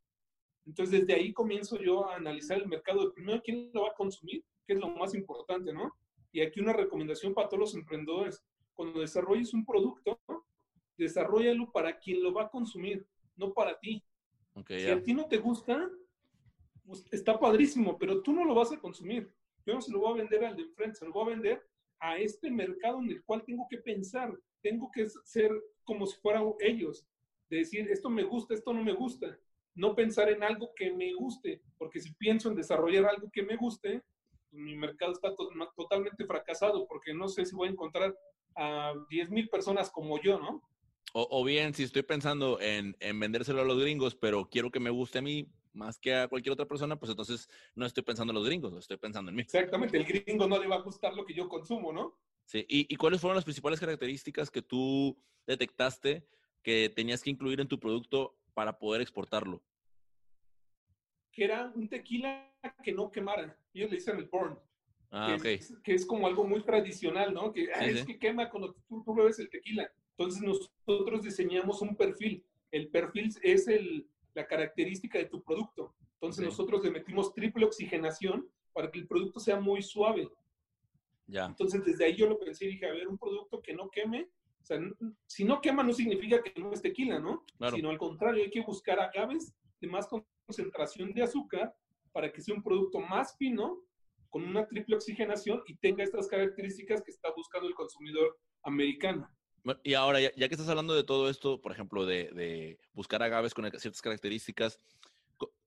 Entonces, 0.67 1.01
desde 1.01 1.15
ahí 1.15 1.33
comienzo 1.33 1.79
yo 1.79 2.09
a 2.09 2.17
analizar 2.17 2.59
el 2.59 2.69
mercado 2.69 3.07
de 3.07 3.13
primero 3.13 3.41
quién 3.43 3.71
lo 3.73 3.83
va 3.83 3.89
a 3.91 3.95
consumir, 3.95 4.45
que 4.67 4.75
es 4.75 4.79
lo 4.79 4.89
más 4.89 5.15
importante, 5.15 5.73
¿no? 5.73 5.95
Y 6.33 6.43
aquí 6.43 6.61
una 6.61 6.73
recomendación 6.73 7.33
para 7.33 7.49
todos 7.49 7.61
los 7.61 7.75
emprendedores, 7.75 8.43
cuando 8.75 9.01
desarrolles 9.01 9.55
un 9.55 9.65
producto, 9.65 10.19
desarrollalo 10.99 11.71
para 11.71 11.99
quien 11.99 12.23
lo 12.23 12.33
va 12.35 12.45
a 12.45 12.51
consumir, 12.51 13.07
no 13.37 13.53
para 13.53 13.79
ti. 13.79 14.03
Si 14.69 14.89
a 14.89 15.03
ti 15.03 15.15
no 15.15 15.27
te 15.27 15.39
gusta, 15.39 15.91
pues 16.87 17.05
está 17.11 17.39
padrísimo, 17.39 17.99
pero 17.99 18.23
tú 18.23 18.33
no 18.33 18.45
lo 18.45 18.55
vas 18.55 18.73
a 18.73 18.79
consumir. 18.79 19.31
Yo 19.67 19.75
no 19.75 19.81
se 19.81 19.93
lo 19.93 20.01
voy 20.01 20.13
a 20.13 20.23
vender 20.23 20.45
al 20.45 20.57
de 20.57 20.63
enfrente, 20.63 20.99
se 20.99 21.07
lo 21.07 21.13
voy 21.13 21.25
a 21.25 21.35
vender 21.35 21.67
a 21.99 22.19
este 22.19 22.51
mercado 22.51 23.01
en 23.01 23.09
el 23.09 23.25
cual 23.25 23.43
tengo 23.45 23.67
que 23.69 23.79
pensar, 23.79 24.37
tengo 24.61 24.91
que 24.91 25.09
ser 25.25 25.51
como 25.85 26.07
si 26.07 26.21
fueran 26.21 26.53
ellos, 26.61 27.07
de 27.49 27.59
decir, 27.59 27.89
esto 27.91 28.11
me 28.11 28.23
gusta, 28.23 28.55
esto 28.55 28.73
no 28.73 28.83
me 28.83 28.93
gusta, 28.93 29.39
no 29.75 29.95
pensar 29.95 30.29
en 30.29 30.43
algo 30.43 30.73
que 30.75 30.93
me 30.93 31.13
guste, 31.15 31.63
porque 31.79 32.01
si 32.01 32.13
pienso 32.15 32.49
en 32.49 32.57
desarrollar 32.57 33.07
algo 33.07 33.31
que 33.31 33.43
me 33.43 33.57
guste, 33.57 34.03
pues 34.51 34.63
mi 34.63 34.77
mercado 34.77 35.13
está 35.13 35.35
totalmente 35.75 36.27
fracasado, 36.27 36.87
porque 36.87 37.15
no 37.15 37.29
sé 37.29 37.45
si 37.45 37.55
voy 37.55 37.69
a 37.69 37.73
encontrar 37.73 38.17
a 38.55 38.95
10 39.09 39.31
mil 39.31 39.49
personas 39.49 39.91
como 39.91 40.21
yo, 40.21 40.39
¿no? 40.39 40.63
O, 41.17 41.45
bien, 41.45 41.73
si 41.75 41.85
estoy 41.85 42.03
pensando 42.03 42.61
en, 42.61 42.97
en 42.99 43.21
vendérselo 43.21 43.63
a 43.63 43.65
los 43.65 43.81
gringos, 43.81 44.17
pero 44.17 44.49
quiero 44.51 44.73
que 44.73 44.81
me 44.81 44.91
guste 44.91 45.19
a 45.19 45.23
mí, 45.23 45.49
más 45.73 45.97
que 45.97 46.13
a 46.13 46.27
cualquier 46.27 46.55
otra 46.55 46.67
persona, 46.67 46.99
pues 46.99 47.09
entonces 47.09 47.49
no 47.77 47.87
estoy 47.87 48.03
pensando 48.03 48.33
en 48.33 48.35
los 48.35 48.45
gringos, 48.45 48.77
estoy 48.77 48.97
pensando 48.97 49.31
en 49.31 49.37
mí. 49.37 49.43
Exactamente, 49.43 49.97
el 49.97 50.07
gringo 50.07 50.49
no 50.49 50.59
le 50.59 50.67
va 50.67 50.75
a 50.75 50.81
gustar 50.81 51.15
lo 51.15 51.25
que 51.25 51.33
yo 51.33 51.49
consumo, 51.49 51.93
¿no? 51.93 52.19
Sí, 52.47 52.67
¿Y, 52.69 52.97
cuáles 52.97 53.21
fueron 53.21 53.37
las 53.37 53.45
principales 53.45 53.79
características 53.79 54.51
que 54.51 54.61
tú 54.61 55.17
detectaste 55.47 56.27
que 56.65 56.91
tenías 56.93 57.23
que 57.23 57.31
incluir 57.31 57.61
en 57.61 57.69
tu 57.69 57.79
producto 57.79 58.37
para 58.53 58.77
poder 58.77 59.01
exportarlo? 59.01 59.63
que 61.31 61.45
era 61.45 61.71
un 61.75 61.89
tequila 61.89 62.53
que 62.83 62.93
no 62.93 63.11
quemara. 63.11 63.57
Ellos 63.73 63.91
le 63.91 63.97
dicen 63.97 64.17
el 64.19 64.27
burn. 64.27 64.59
Ah, 65.11 65.37
que, 65.41 65.55
es, 65.55 65.75
que 65.83 65.95
es 65.95 66.07
como 66.07 66.27
algo 66.27 66.45
muy 66.45 66.63
tradicional, 66.65 67.35
¿no? 67.35 67.53
Que 67.53 67.69
es 67.81 68.05
que 68.05 68.19
quema 68.19 68.51
cuando 68.51 68.73
tú, 68.89 69.03
tú 69.05 69.15
bebes 69.15 69.39
el 69.41 69.49
tequila. 69.49 69.91
Entonces 70.17 70.43
nosotros 70.43 71.23
diseñamos 71.23 71.83
un 71.83 71.97
perfil. 71.97 72.45
El 72.71 72.89
perfil 72.89 73.33
es 73.43 73.69
el, 73.69 74.09
la 74.35 74.47
característica 74.47 75.19
de 75.19 75.27
tu 75.27 75.43
producto. 75.43 75.95
Entonces 76.15 76.45
nosotros 76.45 76.83
le 76.83 76.91
metimos 76.91 77.33
triple 77.35 77.67
oxigenación 77.67 78.49
para 78.73 78.91
que 78.91 78.99
el 78.99 79.07
producto 79.07 79.41
sea 79.41 79.61
muy 79.61 79.83
suave. 79.83 80.29
Ya. 81.27 81.47
Entonces 81.47 81.85
desde 81.85 82.05
ahí 82.05 82.17
yo 82.17 82.29
lo 82.29 82.39
pensé 82.39 82.67
y 82.67 82.69
dije, 82.69 82.87
a 82.87 82.93
ver, 82.93 83.09
un 83.09 83.19
producto 83.19 83.61
que 83.61 83.75
no 83.75 83.91
queme, 83.91 84.29
o 84.61 84.65
sea, 84.65 84.81
si 85.27 85.45
no 85.45 85.61
quema 85.61 85.83
no 85.83 85.93
significa 85.93 86.43
que 86.43 86.59
no 86.59 86.73
es 86.73 86.81
tequila, 86.81 87.19
¿no? 87.19 87.45
Claro. 87.59 87.77
Sino 87.77 87.91
al 87.91 87.99
contrario, 87.99 88.43
hay 88.43 88.51
que 88.51 88.63
buscar 88.63 88.99
agaves 88.99 89.55
de 89.81 89.89
más 89.89 90.09
concentración 90.47 91.13
de 91.13 91.23
azúcar 91.23 91.75
para 92.13 92.33
que 92.33 92.41
sea 92.41 92.55
un 92.55 92.63
producto 92.63 93.01
más 93.01 93.37
fino, 93.37 93.83
con 94.31 94.43
una 94.43 94.67
triple 94.67 94.97
oxigenación 94.97 95.63
y 95.67 95.77
tenga 95.77 96.03
estas 96.03 96.27
características 96.27 97.03
que 97.03 97.11
está 97.11 97.31
buscando 97.37 97.69
el 97.69 97.75
consumidor 97.75 98.37
americano. 98.63 99.31
Y 99.83 99.95
ahora, 99.95 100.21
ya, 100.21 100.31
que 100.33 100.55
estás 100.55 100.69
hablando 100.69 100.95
de 100.95 101.05
todo 101.05 101.31
esto, 101.31 101.61
por 101.61 101.73
ejemplo, 101.73 102.05
de, 102.05 102.31
de 102.33 102.79
buscar 102.93 103.23
agaves 103.23 103.55
con 103.55 103.65
ciertas 103.79 104.03
características, 104.03 104.79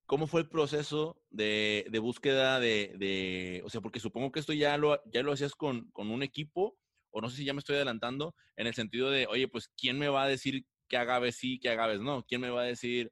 ¿cómo 0.05 0.27
fue 0.27 0.41
el 0.41 0.49
proceso 0.49 1.21
de, 1.31 1.85
de 1.89 1.99
búsqueda 1.99 2.59
de, 2.59 2.93
de, 2.97 3.61
o 3.65 3.69
sea, 3.69 3.81
porque 3.81 3.99
supongo 3.99 4.31
que 4.31 4.39
esto 4.39 4.53
ya 4.53 4.77
lo, 4.77 5.03
ya 5.05 5.23
lo 5.23 5.31
hacías 5.31 5.55
con, 5.55 5.89
con 5.91 6.11
un 6.11 6.21
equipo, 6.21 6.77
o 7.09 7.21
no 7.21 7.29
sé 7.29 7.37
si 7.37 7.45
ya 7.45 7.53
me 7.53 7.59
estoy 7.59 7.75
adelantando, 7.75 8.35
en 8.55 8.67
el 8.67 8.75
sentido 8.75 9.09
de, 9.09 9.25
oye, 9.27 9.47
pues, 9.47 9.69
¿quién 9.75 9.97
me 9.97 10.09
va 10.09 10.23
a 10.23 10.27
decir 10.27 10.65
qué 10.87 10.97
agaves 10.97 11.35
sí, 11.35 11.59
qué 11.59 11.69
agaves 11.69 11.99
no? 11.99 12.23
¿Quién 12.23 12.41
me 12.41 12.51
va 12.51 12.61
a 12.61 12.65
decir 12.65 13.11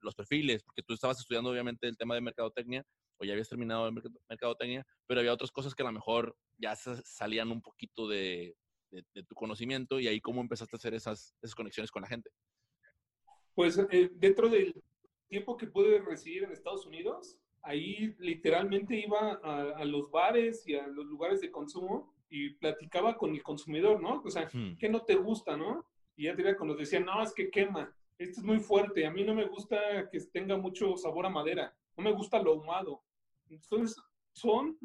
los 0.00 0.14
perfiles? 0.14 0.62
Porque 0.62 0.82
tú 0.82 0.94
estabas 0.94 1.20
estudiando, 1.20 1.50
obviamente, 1.50 1.88
el 1.88 1.98
tema 1.98 2.14
de 2.14 2.22
mercadotecnia, 2.22 2.84
o 3.18 3.24
ya 3.24 3.32
habías 3.32 3.48
terminado 3.48 3.86
el 3.86 3.94
mercadotecnia, 4.28 4.86
pero 5.06 5.20
había 5.20 5.32
otras 5.32 5.50
cosas 5.50 5.74
que 5.74 5.82
a 5.82 5.86
lo 5.86 5.92
mejor 5.92 6.36
ya 6.56 6.74
salían 6.74 7.50
un 7.50 7.60
poquito 7.60 8.08
de, 8.08 8.56
de, 8.90 9.04
de, 9.14 9.22
tu 9.24 9.34
conocimiento 9.34 10.00
y 10.00 10.08
ahí 10.08 10.20
cómo 10.20 10.40
empezaste 10.40 10.76
a 10.76 10.78
hacer 10.78 10.94
esas, 10.94 11.34
esas 11.42 11.54
conexiones 11.54 11.90
con 11.90 12.02
la 12.02 12.08
gente. 12.08 12.30
Pues 13.54 13.78
eh, 13.90 14.10
dentro 14.14 14.48
del 14.48 14.74
tiempo 15.28 15.56
que 15.56 15.66
pude 15.66 16.00
residir 16.00 16.44
en 16.44 16.52
Estados 16.52 16.86
Unidos, 16.86 17.38
ahí 17.62 18.14
literalmente 18.18 18.98
iba 18.98 19.40
a, 19.42 19.78
a, 19.78 19.84
los 19.84 20.10
bares 20.10 20.66
y 20.68 20.74
a 20.74 20.86
los 20.86 21.06
lugares 21.06 21.40
de 21.40 21.50
consumo 21.50 22.14
y 22.28 22.50
platicaba 22.50 23.16
con 23.16 23.34
el 23.34 23.42
consumidor, 23.42 24.00
¿no? 24.00 24.22
O 24.24 24.30
sea, 24.30 24.48
hmm. 24.52 24.76
¿qué 24.78 24.88
no 24.88 25.02
te 25.02 25.14
gusta, 25.16 25.56
no? 25.56 25.84
Y 26.16 26.24
ya 26.24 26.36
te 26.36 26.56
cuando 26.56 26.74
decían, 26.74 27.04
no, 27.04 27.22
es 27.22 27.32
que 27.32 27.50
quema, 27.50 27.94
esto 28.18 28.40
es 28.40 28.46
muy 28.46 28.58
fuerte, 28.58 29.06
a 29.06 29.10
mí 29.10 29.24
no 29.24 29.34
me 29.34 29.46
gusta 29.46 30.08
que 30.10 30.20
tenga 30.32 30.56
mucho 30.56 30.96
sabor 30.96 31.26
a 31.26 31.30
madera, 31.30 31.74
no 31.96 32.04
me 32.04 32.12
gusta 32.12 32.42
lo 32.42 32.52
ahumado, 32.52 33.02
entonces, 33.50 33.96
son, 34.32 34.78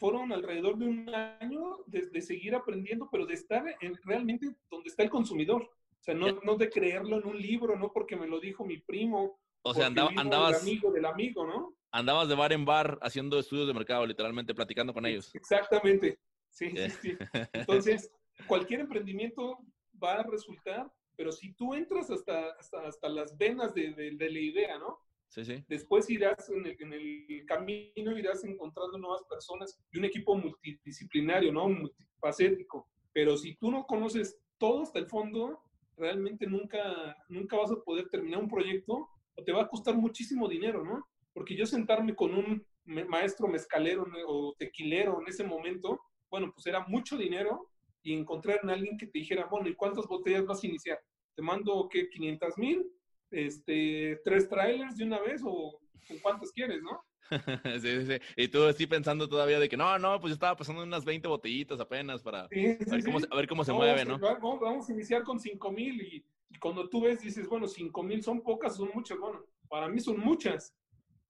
fueron 0.00 0.32
alrededor 0.32 0.78
de 0.78 0.86
un 0.86 1.14
año 1.14 1.84
de, 1.86 2.06
de 2.06 2.22
seguir 2.22 2.54
aprendiendo, 2.54 3.08
pero 3.12 3.26
de 3.26 3.34
estar 3.34 3.62
en, 3.80 3.94
realmente 4.02 4.48
donde 4.70 4.88
está 4.88 5.02
el 5.02 5.10
consumidor. 5.10 5.62
O 5.62 6.02
sea, 6.02 6.14
no, 6.14 6.40
no, 6.42 6.56
de 6.56 6.70
creerlo 6.70 7.18
en 7.18 7.26
un 7.26 7.38
libro, 7.38 7.76
no 7.76 7.92
porque 7.92 8.16
me 8.16 8.26
lo 8.26 8.40
dijo 8.40 8.64
mi 8.64 8.78
primo. 8.78 9.38
O 9.62 9.74
sea, 9.74 9.86
andaba, 9.86 10.10
andabas. 10.16 10.64
Del 10.64 10.72
amigo 10.72 10.92
del 10.92 11.04
amigo, 11.04 11.46
¿no? 11.46 11.76
Andabas 11.92 12.28
de 12.28 12.34
bar 12.34 12.52
en 12.54 12.64
bar 12.64 12.98
haciendo 13.02 13.38
estudios 13.38 13.66
de 13.68 13.74
mercado, 13.74 14.06
literalmente, 14.06 14.54
platicando 14.54 14.94
con 14.94 15.04
ellos. 15.04 15.34
Exactamente. 15.34 16.18
Sí, 16.48 16.70
sí, 16.70 16.90
sí. 17.02 17.18
Entonces, 17.52 18.10
cualquier 18.46 18.80
emprendimiento 18.80 19.58
va 20.02 20.14
a 20.14 20.22
resultar, 20.22 20.90
pero 21.14 21.30
si 21.30 21.52
tú 21.52 21.74
entras 21.74 22.10
hasta, 22.10 22.52
hasta, 22.58 22.88
hasta 22.88 23.08
las 23.10 23.36
venas 23.36 23.74
de, 23.74 23.92
de, 23.92 24.12
de 24.12 24.30
la 24.30 24.38
idea, 24.40 24.78
¿no? 24.78 24.98
Sí, 25.30 25.44
sí. 25.44 25.64
Después 25.68 26.10
irás 26.10 26.50
en 26.50 26.66
el, 26.66 26.76
en 26.80 26.92
el, 26.92 27.46
camino, 27.46 28.18
irás 28.18 28.42
encontrando 28.42 28.98
nuevas 28.98 29.22
personas 29.30 29.80
y 29.92 29.98
un 29.98 30.04
equipo 30.04 30.36
multidisciplinario, 30.36 31.52
¿no? 31.52 31.68
Multifacético. 31.68 32.88
Pero 33.12 33.36
si 33.36 33.54
tú 33.54 33.70
no 33.70 33.86
conoces 33.86 34.36
todo 34.58 34.82
hasta 34.82 34.98
el 34.98 35.06
fondo, 35.06 35.62
realmente 35.96 36.48
nunca, 36.48 37.16
nunca 37.28 37.56
vas 37.56 37.70
a 37.70 37.80
poder 37.80 38.08
terminar 38.08 38.40
un 38.40 38.48
proyecto 38.48 39.08
o 39.36 39.44
te 39.44 39.52
va 39.52 39.62
a 39.62 39.68
costar 39.68 39.96
muchísimo 39.96 40.48
dinero, 40.48 40.84
¿no? 40.84 41.06
Porque 41.32 41.56
yo 41.56 41.64
sentarme 41.64 42.16
con 42.16 42.34
un 42.34 42.66
maestro 42.84 43.46
mezcalero 43.46 44.04
o 44.26 44.54
tequilero 44.58 45.20
en 45.20 45.28
ese 45.28 45.44
momento, 45.44 46.00
bueno, 46.28 46.50
pues 46.52 46.66
era 46.66 46.84
mucho 46.88 47.16
dinero 47.16 47.68
y 48.02 48.14
encontrar 48.14 48.60
en 48.64 48.70
alguien 48.70 48.98
que 48.98 49.06
te 49.06 49.20
dijera, 49.20 49.46
bueno, 49.46 49.68
¿y 49.68 49.76
cuántas 49.76 50.08
botellas 50.08 50.44
vas 50.44 50.64
a 50.64 50.66
iniciar? 50.66 50.98
¿Te 51.36 51.42
mando, 51.42 51.88
qué, 51.88 52.08
500 52.08 52.58
mil? 52.58 52.84
Este, 53.30 54.20
tres 54.24 54.48
trailers 54.48 54.96
de 54.96 55.04
una 55.04 55.20
vez 55.20 55.42
o 55.44 55.78
cuántos 56.22 56.52
quieres, 56.52 56.82
¿no? 56.82 57.00
sí, 57.80 57.80
sí, 57.80 58.06
sí. 58.06 58.18
Y 58.36 58.48
tú 58.48 58.64
estoy 58.64 58.86
pensando 58.86 59.28
todavía 59.28 59.60
de 59.60 59.68
que 59.68 59.76
no, 59.76 59.98
no, 59.98 60.18
pues 60.20 60.30
yo 60.30 60.34
estaba 60.34 60.56
pasando 60.56 60.82
unas 60.82 61.04
20 61.04 61.28
botellitas 61.28 61.78
apenas 61.78 62.22
para 62.22 62.48
sí, 62.48 62.76
sí, 62.80 62.84
a, 62.88 62.94
ver 62.94 63.04
cómo, 63.04 63.20
sí. 63.20 63.26
a, 63.30 63.36
ver 63.36 63.48
cómo, 63.48 63.64
se 63.64 63.70
no, 63.70 63.78
mueve, 63.78 64.04
¿no? 64.04 64.18
Vamos, 64.18 64.60
vamos, 64.60 64.88
a 64.88 64.92
iniciar 64.92 65.22
con 65.22 65.38
5 65.38 65.72
mil 65.72 66.00
y, 66.00 66.24
y, 66.48 66.58
cuando 66.58 66.88
tú 66.88 67.02
ves 67.02 67.20
dices, 67.20 67.46
bueno, 67.48 67.68
5 67.68 68.02
mil 68.02 68.22
son 68.22 68.42
pocas, 68.42 68.76
son 68.76 68.90
muchas. 68.94 69.18
Bueno, 69.18 69.44
para 69.68 69.88
mí 69.88 70.00
son 70.00 70.18
muchas, 70.18 70.74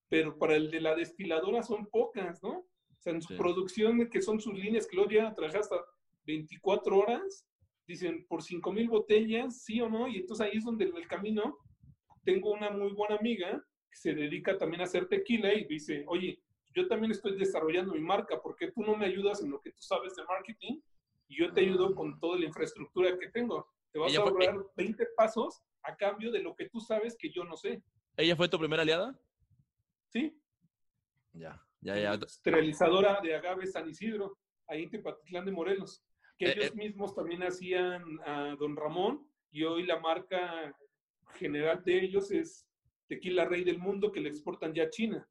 pero 0.09 0.39
para 0.39 0.57
el 0.57 0.71
de 0.71 0.81
la 0.81 0.95
destiladora 0.95 1.63
son 1.63 1.87
pocas, 1.87 2.43
¿no? 2.43 2.51
O 2.51 3.03
sea, 3.03 3.13
en 3.13 3.23
su 3.23 3.37
producción, 3.37 4.09
que 4.09 4.23
son 4.23 4.41
sus 4.41 4.55
líneas 4.55 4.87
que 4.87 4.97
luego 4.97 5.11
llegan 5.11 5.27
a 5.27 5.35
trabajar 5.35 5.61
hasta 5.61 5.77
24 6.25 6.99
horas, 6.99 7.47
dicen 7.87 8.27
por 8.27 8.43
5 8.43 8.73
mil 8.73 8.89
botellas, 8.89 9.63
sí 9.63 9.81
o 9.81 9.89
no, 9.89 10.09
y 10.09 10.19
entonces 10.19 10.47
ahí 10.47 10.57
es 10.57 10.65
donde 10.65 10.85
el 10.85 11.09
camino 11.09 11.59
tengo 12.25 12.53
una 12.53 12.71
muy 12.71 12.93
buena 12.93 13.17
amiga 13.17 13.63
que 13.91 13.97
se 13.97 14.15
dedica 14.15 14.57
también 14.57 14.83
a 14.83 14.85
hacer 14.85 15.09
tequila 15.09 15.53
y 15.55 15.65
dice, 15.65 16.05
oye, 16.07 16.41
yo 16.75 16.87
también 16.87 17.11
estoy 17.11 17.37
desarrollando 17.37 17.95
mi 17.95 18.01
marca, 18.01 18.41
¿por 18.41 18.55
qué 18.57 18.71
tú 18.71 18.83
no 18.83 18.97
me 18.97 19.07
ayudas 19.07 19.43
en 19.43 19.51
lo 19.51 19.61
que 19.61 19.73
tú 19.73 19.83
sabes 19.83 20.15
de 20.15 20.25
marketing? 20.25 20.81
Y 21.29 21.39
yo 21.39 21.53
te 21.53 21.61
ayudo 21.61 21.95
con 21.95 22.19
toda 22.21 22.39
la 22.39 22.47
infraestructura 22.47 23.19
que 23.19 23.29
tengo. 23.31 23.69
Te 23.93 23.99
vas 23.99 24.17
a 24.17 24.21
ahorrar 24.21 24.55
fue... 24.55 24.85
20 24.85 25.07
pasos 25.17 25.63
a 25.83 25.97
cambio 25.97 26.31
de 26.31 26.41
lo 26.41 26.55
que 26.55 26.69
tú 26.69 26.81
sabes 26.81 27.17
que 27.19 27.31
yo 27.31 27.45
no 27.45 27.57
sé. 27.57 27.83
¿Ella 28.17 28.37
fue 28.37 28.49
tu 28.49 28.59
primera 28.59 28.83
aliada? 28.83 29.19
Sí. 30.09 30.37
Ya, 31.33 31.61
ya, 31.81 31.97
ya. 31.97 32.15
Esterilizadora 32.15 33.21
de 33.21 33.35
agave 33.35 33.67
San 33.67 33.89
Isidro, 33.89 34.39
ahí 34.69 34.85
en 34.85 34.91
Tepatitlán 34.91 35.47
de 35.47 35.53
Morelos, 35.53 36.05
que 36.39 36.47
eh, 36.47 36.53
ellos 36.53 36.73
eh. 36.73 36.75
mismos 36.75 37.15
también 37.15 37.43
hacían 37.43 38.03
a 38.25 38.57
Don 38.57 38.77
Ramón 38.77 39.27
y 39.51 39.65
hoy 39.65 39.85
la 39.85 39.99
marca 39.99 40.75
general 41.35 41.83
de 41.85 42.01
ellos 42.03 42.31
es 42.31 42.67
tequila 43.07 43.45
rey 43.45 43.65
del 43.65 43.79
mundo 43.79 44.13
que 44.13 44.21
le 44.21 44.29
exportan 44.29 44.73
ya 44.73 44.85
a 44.85 44.91
China. 44.91 45.29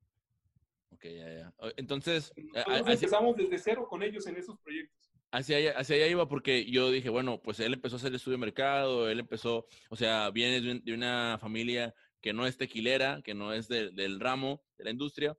Ok, 0.91 1.06
ya, 1.06 1.34
ya. 1.34 1.53
Entonces, 1.77 2.34
Entonces 2.36 2.88
empezamos 2.88 3.38
desde 3.38 3.58
cero 3.58 3.88
con 3.88 4.03
ellos 4.03 4.27
en 4.27 4.36
esos 4.36 4.60
proyectos. 4.60 5.12
Hacia 5.32 5.58
allá, 5.58 5.74
hacia 5.77 5.96
allá 5.96 6.08
iba 6.08 6.27
porque 6.27 6.65
yo 6.65 6.89
dije, 6.89 7.10
bueno, 7.10 7.39
pues 7.41 7.60
él 7.60 7.74
empezó 7.74 7.96
a 7.96 8.00
hacer 8.00 8.13
estudio 8.13 8.38
de 8.38 8.41
mercado, 8.41 9.10
él 9.10 9.20
empezó, 9.20 9.68
o 9.89 9.96
sea, 9.96 10.32
viene 10.32 10.82
de 10.82 10.94
una 10.94 11.38
familia 11.39 11.94
que 12.20 12.34
no 12.34 12.48
es 12.48 12.58
tequilera, 12.58 13.22
que 13.24 13.34
no 13.36 13.53
es 13.53 13.68
de, 13.68 13.91
del 13.91 14.20
ramo, 14.20 14.63
de 14.77 14.86
la 14.86 14.91
industria, 14.91 15.38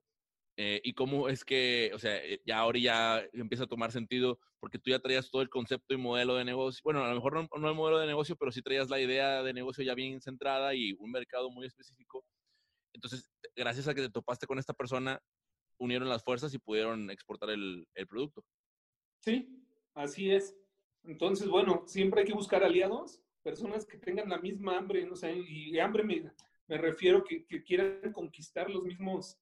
eh, 0.57 0.81
y 0.83 0.93
cómo 0.93 1.29
es 1.29 1.45
que, 1.45 1.91
o 1.93 1.99
sea, 1.99 2.17
eh, 2.17 2.41
ya 2.45 2.59
ahora 2.59 2.79
ya 2.79 3.23
empieza 3.33 3.63
a 3.63 3.67
tomar 3.67 3.91
sentido 3.91 4.39
porque 4.59 4.77
tú 4.77 4.89
ya 4.91 4.99
traías 4.99 5.31
todo 5.31 5.41
el 5.41 5.49
concepto 5.49 5.93
y 5.93 5.97
modelo 5.97 6.35
de 6.35 6.45
negocio. 6.45 6.81
Bueno, 6.83 7.03
a 7.03 7.09
lo 7.09 7.15
mejor 7.15 7.33
no, 7.33 7.47
no, 7.59 7.69
el 7.69 7.75
modelo 7.75 7.99
de 7.99 8.07
negocio, 8.07 8.35
pero 8.35 8.51
sí 8.51 8.61
traías 8.61 8.89
la 8.89 8.99
idea 8.99 9.43
de 9.43 9.53
negocio 9.53 9.83
ya 9.83 9.95
bien 9.95 10.21
centrada 10.21 10.75
y 10.75 10.93
un 10.99 11.11
mercado 11.11 11.49
muy 11.49 11.65
específico. 11.65 12.25
Entonces, 12.93 13.31
gracias 13.55 13.87
a 13.87 13.95
que 13.95 14.01
te 14.01 14.09
topaste 14.09 14.45
con 14.45 14.59
esta 14.59 14.73
persona, 14.73 15.21
unieron 15.79 16.09
las 16.09 16.23
fuerzas 16.23 16.53
y 16.53 16.59
pudieron 16.59 17.09
exportar 17.09 17.49
el, 17.49 17.87
el 17.95 18.07
producto. 18.07 18.43
Sí, 19.19 19.49
así 19.95 20.31
es. 20.31 20.55
Entonces, 21.03 21.47
bueno, 21.47 21.83
siempre 21.87 22.21
hay 22.21 22.27
que 22.27 22.33
buscar 22.33 22.63
aliados, 22.63 23.21
personas 23.41 23.85
que 23.85 23.97
tengan 23.97 24.29
la 24.29 24.37
misma 24.37 24.77
hambre, 24.77 25.05
no 25.05 25.15
sé, 25.15 25.35
y 25.35 25.79
hambre 25.79 26.03
me, 26.03 26.31
me 26.67 26.77
refiero 26.77 27.23
que, 27.23 27.45
que 27.45 27.63
quieran 27.63 28.13
conquistar 28.13 28.69
los 28.69 28.83
mismos 28.83 29.39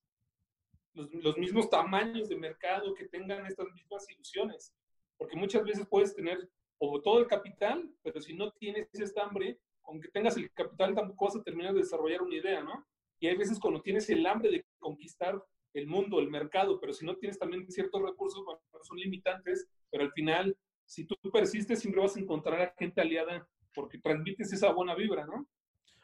los, 1.11 1.37
mismos 1.37 1.69
tamaños 1.69 2.29
de 2.29 2.35
mercado, 2.35 2.93
que 2.93 3.07
tengan 3.07 3.45
estas 3.45 3.71
mismas 3.73 4.09
ilusiones. 4.09 4.73
Porque 5.17 5.35
muchas 5.35 5.63
veces 5.63 5.87
puedes 5.87 6.15
tener 6.15 6.49
todo 7.03 7.19
el 7.19 7.27
capital, 7.27 7.89
pero 8.03 8.21
si 8.21 8.33
no 8.33 8.51
tienes 8.51 8.87
ese 8.93 9.19
hambre, 9.19 9.59
aunque 9.83 10.07
tengas 10.09 10.37
el 10.37 10.51
capital, 10.53 10.95
tampoco 10.95 11.25
vas 11.25 11.35
a 11.35 11.43
terminar 11.43 11.73
de 11.73 11.81
desarrollar 11.81 12.21
una 12.21 12.35
idea, 12.35 12.63
¿no? 12.63 12.85
Y 13.19 13.27
hay 13.27 13.35
veces 13.35 13.59
cuando 13.59 13.81
tienes 13.81 14.09
el 14.09 14.25
hambre 14.25 14.49
de 14.49 14.65
conquistar 14.77 15.43
el 15.73 15.87
mundo, 15.87 16.19
el 16.19 16.29
mercado, 16.29 16.79
pero 16.79 16.93
si 16.93 17.05
no 17.05 17.17
tienes 17.17 17.37
también 17.37 17.69
ciertos 17.69 18.01
recursos, 18.01 18.43
bueno, 18.45 18.61
son 18.81 18.97
limitantes, 18.97 19.67
pero 19.91 20.03
al 20.03 20.11
final, 20.13 20.55
si 20.85 21.05
tú 21.05 21.15
persistes, 21.31 21.79
siempre 21.79 22.01
vas 22.01 22.15
a 22.15 22.19
encontrar 22.19 22.61
a 22.61 22.73
gente 22.77 23.01
aliada 23.01 23.47
porque 23.73 23.99
transmites 23.99 24.51
esa 24.53 24.71
buena 24.71 24.95
vibra, 24.95 25.25
¿no? 25.25 25.47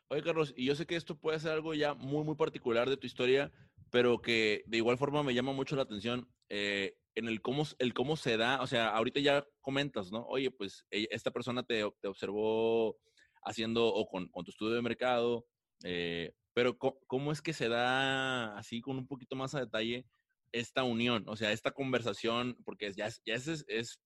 Oye, 0.09 0.21
Carlos, 0.21 0.53
y 0.55 0.65
yo 0.65 0.75
sé 0.75 0.85
que 0.85 0.95
esto 0.95 1.17
puede 1.17 1.39
ser 1.39 1.51
algo 1.51 1.73
ya 1.73 1.95
muy, 1.95 2.23
muy 2.23 2.35
particular 2.35 2.87
de 2.87 2.97
tu 2.97 3.07
historia, 3.07 3.51
pero 3.95 4.21
que 4.21 4.61
de 4.65 4.75
igual 4.75 4.97
forma 4.97 5.23
me 5.23 5.33
llama 5.33 5.53
mucho 5.53 5.77
la 5.77 5.83
atención 5.83 6.29
eh, 6.49 6.97
en 7.15 7.29
el 7.29 7.41
cómo, 7.41 7.63
el 7.79 7.93
cómo 7.93 8.17
se 8.17 8.35
da, 8.35 8.61
o 8.61 8.67
sea, 8.67 8.89
ahorita 8.89 9.21
ya 9.21 9.47
comentas, 9.61 10.11
¿no? 10.11 10.25
Oye, 10.25 10.51
pues 10.51 10.85
esta 10.91 11.31
persona 11.31 11.63
te, 11.63 11.81
te 12.01 12.09
observó 12.09 12.97
haciendo 13.43 13.87
o 13.87 14.05
con, 14.05 14.27
con, 14.27 14.43
tu 14.43 14.51
estudio 14.51 14.75
de 14.75 14.81
mercado, 14.81 15.45
eh, 15.85 16.33
pero 16.53 16.77
¿cómo 16.77 17.31
es 17.31 17.41
que 17.41 17.53
se 17.53 17.69
da 17.69 18.57
así 18.57 18.81
con 18.81 18.97
un 18.97 19.07
poquito 19.07 19.37
más 19.37 19.55
a 19.55 19.61
detalle 19.61 20.05
esta 20.51 20.83
unión? 20.83 21.23
O 21.29 21.37
sea, 21.37 21.53
esta 21.53 21.71
conversación, 21.71 22.57
porque 22.65 22.91
ya 22.91 23.07
ya 23.25 23.35
es, 23.35 23.47
es 23.47 24.01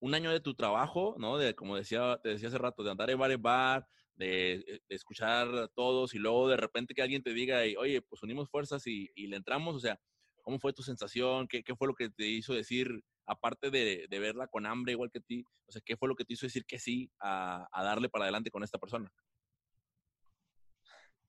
un 0.00 0.16
año 0.16 0.32
de 0.32 0.40
tu 0.40 0.56
trabajo, 0.56 1.14
¿no? 1.16 1.38
De, 1.38 1.54
como 1.54 1.76
decía, 1.76 2.18
te 2.24 2.30
decía 2.30 2.48
hace 2.48 2.58
rato, 2.58 2.82
de 2.82 2.90
andar 2.90 3.08
en 3.08 3.20
bar 3.20 3.30
en 3.30 3.40
bar, 3.40 3.88
de, 4.16 4.82
escuchar 4.88 5.48
a 5.54 5.68
todos 5.68 6.14
y 6.14 6.18
luego 6.18 6.48
de 6.48 6.56
repente 6.56 6.94
que 6.94 7.02
alguien 7.02 7.22
te 7.22 7.32
diga, 7.32 7.60
oye, 7.78 8.02
pues 8.02 8.22
unimos 8.22 8.48
fuerzas 8.50 8.86
y, 8.86 9.10
le 9.16 9.36
entramos, 9.36 9.74
o 9.76 9.80
sea, 9.80 9.98
¿cómo 10.42 10.58
fue 10.58 10.72
tu 10.72 10.82
sensación? 10.82 11.46
¿Qué, 11.48 11.62
¿Qué, 11.62 11.74
fue 11.74 11.88
lo 11.88 11.94
que 11.94 12.10
te 12.10 12.26
hizo 12.26 12.54
decir, 12.54 13.02
aparte 13.26 13.70
de, 13.70 14.06
de, 14.08 14.18
verla 14.18 14.46
con 14.48 14.66
hambre 14.66 14.92
igual 14.92 15.10
que 15.10 15.20
ti, 15.20 15.44
o 15.66 15.72
sea, 15.72 15.82
qué 15.84 15.96
fue 15.96 16.08
lo 16.08 16.16
que 16.16 16.24
te 16.24 16.34
hizo 16.34 16.46
decir 16.46 16.64
que 16.66 16.78
sí 16.78 17.10
a, 17.20 17.68
a 17.72 17.84
darle 17.84 18.08
para 18.08 18.24
adelante 18.24 18.50
con 18.50 18.62
esta 18.62 18.78
persona? 18.78 19.10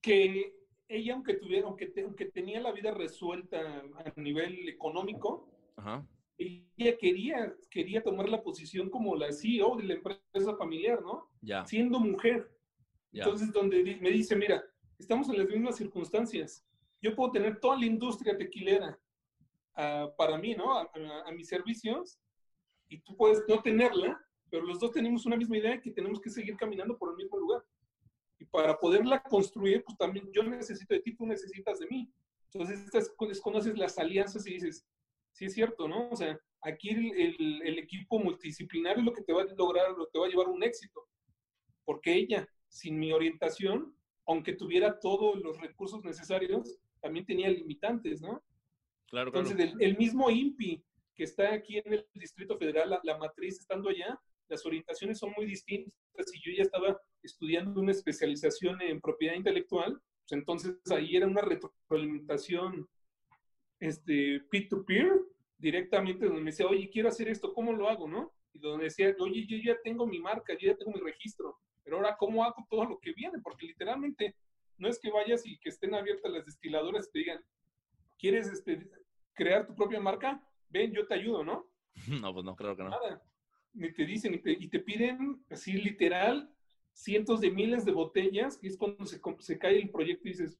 Que 0.01 0.53
ella, 0.87 1.13
aunque 1.13 1.35
tuviera, 1.35 1.67
aunque, 1.67 1.91
aunque 2.03 2.25
tenía 2.25 2.61
la 2.61 2.71
vida 2.71 2.91
resuelta 2.91 3.59
a 3.59 4.21
nivel 4.21 4.67
económico, 4.69 5.49
ella 6.37 6.97
quería, 6.97 7.55
quería 7.69 8.03
tomar 8.03 8.29
la 8.29 8.41
posición 8.41 8.89
como 8.89 9.15
la 9.15 9.31
CEO 9.31 9.75
de 9.77 9.83
la 9.83 9.93
empresa 9.95 10.55
familiar, 10.57 11.01
¿no? 11.01 11.29
Ya. 11.41 11.65
Siendo 11.65 11.99
mujer. 11.99 12.49
Entonces, 13.13 13.51
donde 13.51 13.97
me 14.01 14.09
dice, 14.09 14.35
mira, 14.35 14.63
estamos 14.97 15.29
en 15.29 15.37
las 15.37 15.47
mismas 15.47 15.77
circunstancias. 15.77 16.65
Yo 17.01 17.15
puedo 17.15 17.31
tener 17.31 17.59
toda 17.59 17.77
la 17.77 17.85
industria 17.85 18.37
tequilera 18.37 18.99
uh, 19.77 20.15
para 20.17 20.37
mí, 20.37 20.55
¿no? 20.55 20.77
A, 20.77 20.89
a, 21.25 21.31
mis 21.31 21.47
servicios, 21.47 22.19
y 22.87 22.99
tú 22.99 23.15
puedes 23.15 23.43
no 23.47 23.61
tenerla, 23.61 24.19
pero 24.49 24.65
los 24.65 24.79
dos 24.79 24.91
tenemos 24.91 25.25
una 25.25 25.35
misma 25.35 25.57
idea 25.57 25.79
que 25.79 25.91
tenemos 25.91 26.19
que 26.19 26.29
seguir 26.29 26.55
caminando 26.57 26.97
por 26.97 27.11
el 27.11 27.17
mismo 27.17 27.37
lugar. 27.37 27.63
Y 28.39 28.45
para 28.45 28.77
poderla 28.77 29.21
construir, 29.23 29.83
pues 29.83 29.97
también 29.97 30.29
yo 30.31 30.43
necesito 30.43 30.93
de 30.93 31.01
ti, 31.01 31.15
tú 31.15 31.25
necesitas 31.25 31.79
de 31.79 31.87
mí. 31.87 32.11
Entonces, 32.51 32.89
desconoces 33.19 33.77
las 33.77 33.97
alianzas 33.97 34.45
y 34.47 34.53
dices, 34.53 34.85
sí 35.31 35.45
es 35.45 35.53
cierto, 35.53 35.87
¿no? 35.87 36.09
O 36.09 36.15
sea, 36.15 36.39
aquí 36.61 36.89
el, 36.89 37.61
el, 37.63 37.79
equipo 37.79 38.19
multidisciplinario 38.19 38.99
es 38.99 39.05
lo 39.05 39.13
que 39.13 39.23
te 39.23 39.33
va 39.33 39.41
a 39.41 39.45
lograr, 39.45 39.91
lo 39.91 40.05
que 40.05 40.11
te 40.11 40.19
va 40.19 40.27
a 40.27 40.29
llevar 40.29 40.47
un 40.47 40.63
éxito. 40.63 41.07
Porque 41.83 42.13
ella, 42.13 42.47
sin 42.73 42.97
mi 42.97 43.13
orientación, 43.13 43.95
aunque 44.25 44.53
tuviera 44.53 44.99
todos 44.99 45.39
los 45.39 45.61
recursos 45.61 46.03
necesarios, 46.03 46.79
también 46.99 47.25
tenía 47.25 47.49
limitantes, 47.49 48.19
¿no? 48.19 48.43
Claro, 49.07 49.27
Entonces, 49.27 49.75
El, 49.79 49.95
mismo 49.95 50.31
INPI 50.31 50.83
que 51.13 51.23
está 51.23 51.53
aquí 51.53 51.77
en 51.77 51.93
el 51.93 52.07
Distrito 52.15 52.57
Federal, 52.57 52.99
la, 53.03 53.17
matriz 53.19 53.59
estando 53.59 53.89
allá, 53.89 54.19
las 54.49 54.65
orientaciones 54.65 55.19
son 55.19 55.33
muy 55.37 55.45
distintas. 55.45 55.93
Si 56.25 56.39
yo 56.41 56.51
ya 56.57 56.63
estaba 56.63 56.99
estudiando 57.21 57.79
una 57.79 57.91
especialización 57.91 58.81
en 58.81 58.99
propiedad 58.99 59.35
intelectual, 59.35 59.91
pues 59.93 60.31
entonces 60.31 60.75
ahí 60.89 61.15
era 61.15 61.27
una 61.27 61.41
retroalimentación 61.41 62.87
este, 63.79 64.39
peer-to-peer, 64.49 65.11
directamente 65.59 66.25
donde 66.25 66.41
me 66.41 66.49
decía, 66.49 66.65
oye, 66.65 66.89
quiero 66.89 67.09
hacer 67.09 67.27
esto, 67.27 67.53
¿cómo 67.53 67.71
lo 67.71 67.87
hago, 67.87 68.07
no? 68.07 68.33
Y 68.51 68.59
donde 68.59 68.85
decía, 68.85 69.15
oye, 69.19 69.45
yo 69.45 69.57
ya 69.63 69.77
tengo 69.83 70.07
mi 70.07 70.19
marca, 70.19 70.53
yo 70.53 70.71
ya 70.71 70.75
tengo 70.75 70.91
mi 70.91 71.01
registro, 71.01 71.59
pero 71.83 71.97
ahora, 71.97 72.15
¿cómo 72.17 72.43
hago 72.43 72.65
todo 72.69 72.85
lo 72.85 72.99
que 72.99 73.13
viene? 73.13 73.39
Porque 73.41 73.67
literalmente 73.67 74.35
no 74.77 74.87
es 74.87 74.99
que 74.99 75.11
vayas 75.11 75.45
y 75.45 75.57
que 75.59 75.69
estén 75.69 75.93
abiertas 75.93 76.31
las 76.31 76.45
destiladoras 76.45 77.07
y 77.07 77.11
te 77.11 77.19
digan, 77.19 77.45
¿quieres 78.17 78.47
este, 78.47 78.89
crear 79.33 79.67
tu 79.67 79.75
propia 79.75 79.99
marca? 79.99 80.41
Ven, 80.69 80.91
yo 80.91 81.05
te 81.05 81.15
ayudo, 81.15 81.43
¿no? 81.43 81.67
No, 82.21 82.33
pues 82.33 82.45
no, 82.45 82.55
creo 82.55 82.75
que 82.75 82.83
no. 82.83 82.89
Nada. 82.89 83.21
Ni 83.73 83.91
te 83.91 84.05
dicen, 84.05 84.33
y 84.45 84.67
te, 84.67 84.79
piden 84.79 85.43
así 85.49 85.73
literal 85.73 86.53
cientos 86.93 87.41
de 87.41 87.49
miles 87.49 87.85
de 87.85 87.91
botellas, 87.91 88.59
y 88.61 88.67
es 88.67 88.77
cuando 88.77 89.05
se, 89.05 89.19
se 89.39 89.57
cae 89.57 89.79
el 89.79 89.89
proyecto 89.89 90.27
y 90.27 90.31
dices, 90.31 90.59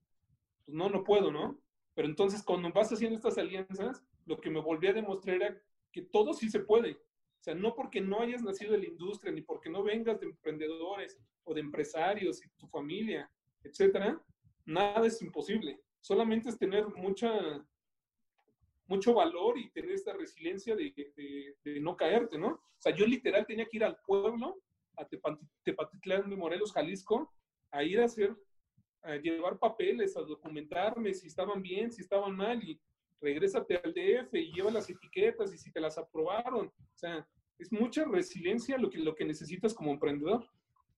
pues 0.65 0.75
no, 0.75 0.89
no 0.89 1.03
puedo, 1.03 1.31
¿no? 1.31 1.59
Pero 1.93 2.07
entonces, 2.07 2.41
cuando 2.41 2.71
vas 2.71 2.91
haciendo 2.91 3.15
estas 3.15 3.37
alianzas, 3.37 4.03
lo 4.25 4.39
que 4.39 4.49
me 4.49 4.59
volví 4.59 4.87
a 4.87 4.93
demostrar 4.93 5.35
era 5.35 5.61
que 5.91 6.01
todo 6.01 6.33
sí 6.33 6.49
se 6.49 6.59
puede. 6.59 6.97
Sea, 7.43 7.55
no 7.55 7.75
porque 7.75 7.99
no 7.99 8.21
hayas 8.21 8.41
nacido 8.41 8.71
de 8.71 8.77
la 8.77 8.85
industria, 8.85 9.33
ni 9.33 9.41
porque 9.41 9.69
no 9.69 9.83
vengas 9.83 10.17
de 10.17 10.27
emprendedores 10.27 11.19
o 11.43 11.53
de 11.53 11.59
empresarios 11.59 12.41
y 12.41 12.47
tu 12.51 12.67
familia, 12.67 13.29
etcétera, 13.63 14.17
nada 14.63 15.05
es 15.05 15.21
imposible. 15.21 15.77
Solamente 15.99 16.47
es 16.47 16.57
tener 16.57 16.87
mucha, 16.87 17.33
mucho 18.87 19.13
valor 19.13 19.57
y 19.57 19.69
tener 19.71 19.91
esta 19.91 20.13
resiliencia 20.13 20.73
de, 20.73 20.93
de, 21.65 21.79
no 21.81 21.97
caerte, 21.97 22.37
¿no? 22.37 22.47
O 22.47 22.79
sea, 22.79 22.95
yo 22.95 23.05
literal 23.05 23.45
tenía 23.45 23.65
que 23.65 23.75
ir 23.75 23.83
al 23.83 23.97
pueblo, 24.07 24.61
a 24.95 25.05
Tepatitlán 25.63 26.29
de 26.29 26.37
Morelos, 26.37 26.71
Jalisco, 26.71 27.29
a 27.71 27.83
ir 27.83 27.99
a 27.99 28.05
hacer 28.05 28.33
a 29.01 29.17
llevar 29.17 29.59
papeles, 29.59 30.15
a 30.15 30.21
documentarme 30.21 31.13
si 31.13 31.27
estaban 31.27 31.61
bien, 31.61 31.91
si 31.91 32.03
estaban 32.03 32.33
mal, 32.37 32.63
y 32.63 32.79
regrésate 33.23 33.79
al 33.83 33.93
DF 33.93 34.33
y 34.35 34.53
lleva 34.53 34.69
las 34.69 34.89
etiquetas 34.89 35.53
y 35.53 35.57
si 35.57 35.71
te 35.71 35.79
las 35.79 35.97
aprobaron. 35.97 36.67
O 36.67 36.97
sea, 36.97 37.25
es 37.57 37.71
mucha 37.71 38.03
resiliencia 38.05 38.77
lo 38.77 38.89
que, 38.89 38.99
lo 38.99 39.15
que 39.15 39.25
necesitas 39.25 39.73
como 39.73 39.91
emprendedor. 39.91 40.45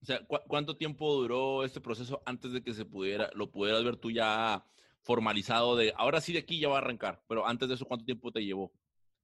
O 0.02 0.04
sea, 0.04 0.20
¿cuánto 0.26 0.76
tiempo 0.76 1.14
duró 1.14 1.64
este 1.64 1.80
proceso 1.80 2.22
antes 2.26 2.52
de 2.52 2.62
que 2.62 2.74
se 2.74 2.84
pudiera, 2.84 3.30
lo 3.34 3.50
pudieras 3.50 3.82
ver 3.82 3.96
tú 3.96 4.10
ya 4.10 4.64
formalizado 5.02 5.76
de, 5.76 5.92
ahora 5.96 6.20
sí 6.20 6.32
de 6.32 6.40
aquí 6.40 6.58
ya 6.58 6.68
va 6.68 6.76
a 6.76 6.78
arrancar, 6.78 7.22
pero 7.28 7.46
antes 7.46 7.68
de 7.68 7.76
eso, 7.76 7.86
¿cuánto 7.86 8.04
tiempo 8.04 8.32
te 8.32 8.44
llevó? 8.44 8.72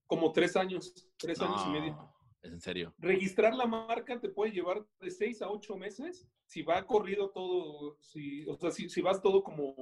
Como 0.07 0.31
tres 0.31 0.55
años, 0.55 0.93
tres 1.17 1.39
años 1.41 1.61
y 1.67 1.69
medio. 1.69 2.13
Es 2.41 2.51
en 2.51 2.61
serio. 2.61 2.93
Registrar 2.97 3.53
la 3.53 3.65
marca 3.65 4.19
te 4.19 4.29
puede 4.29 4.51
llevar 4.51 4.85
de 4.99 5.11
seis 5.11 5.41
a 5.41 5.49
ocho 5.49 5.77
meses 5.77 6.27
si 6.45 6.61
va 6.61 6.85
corrido 6.85 7.29
todo, 7.29 7.97
si, 8.01 8.45
o 8.47 8.57
sea, 8.57 8.71
si, 8.71 8.89
si 8.89 9.01
vas 9.01 9.21
todo 9.21 9.43
como 9.43 9.75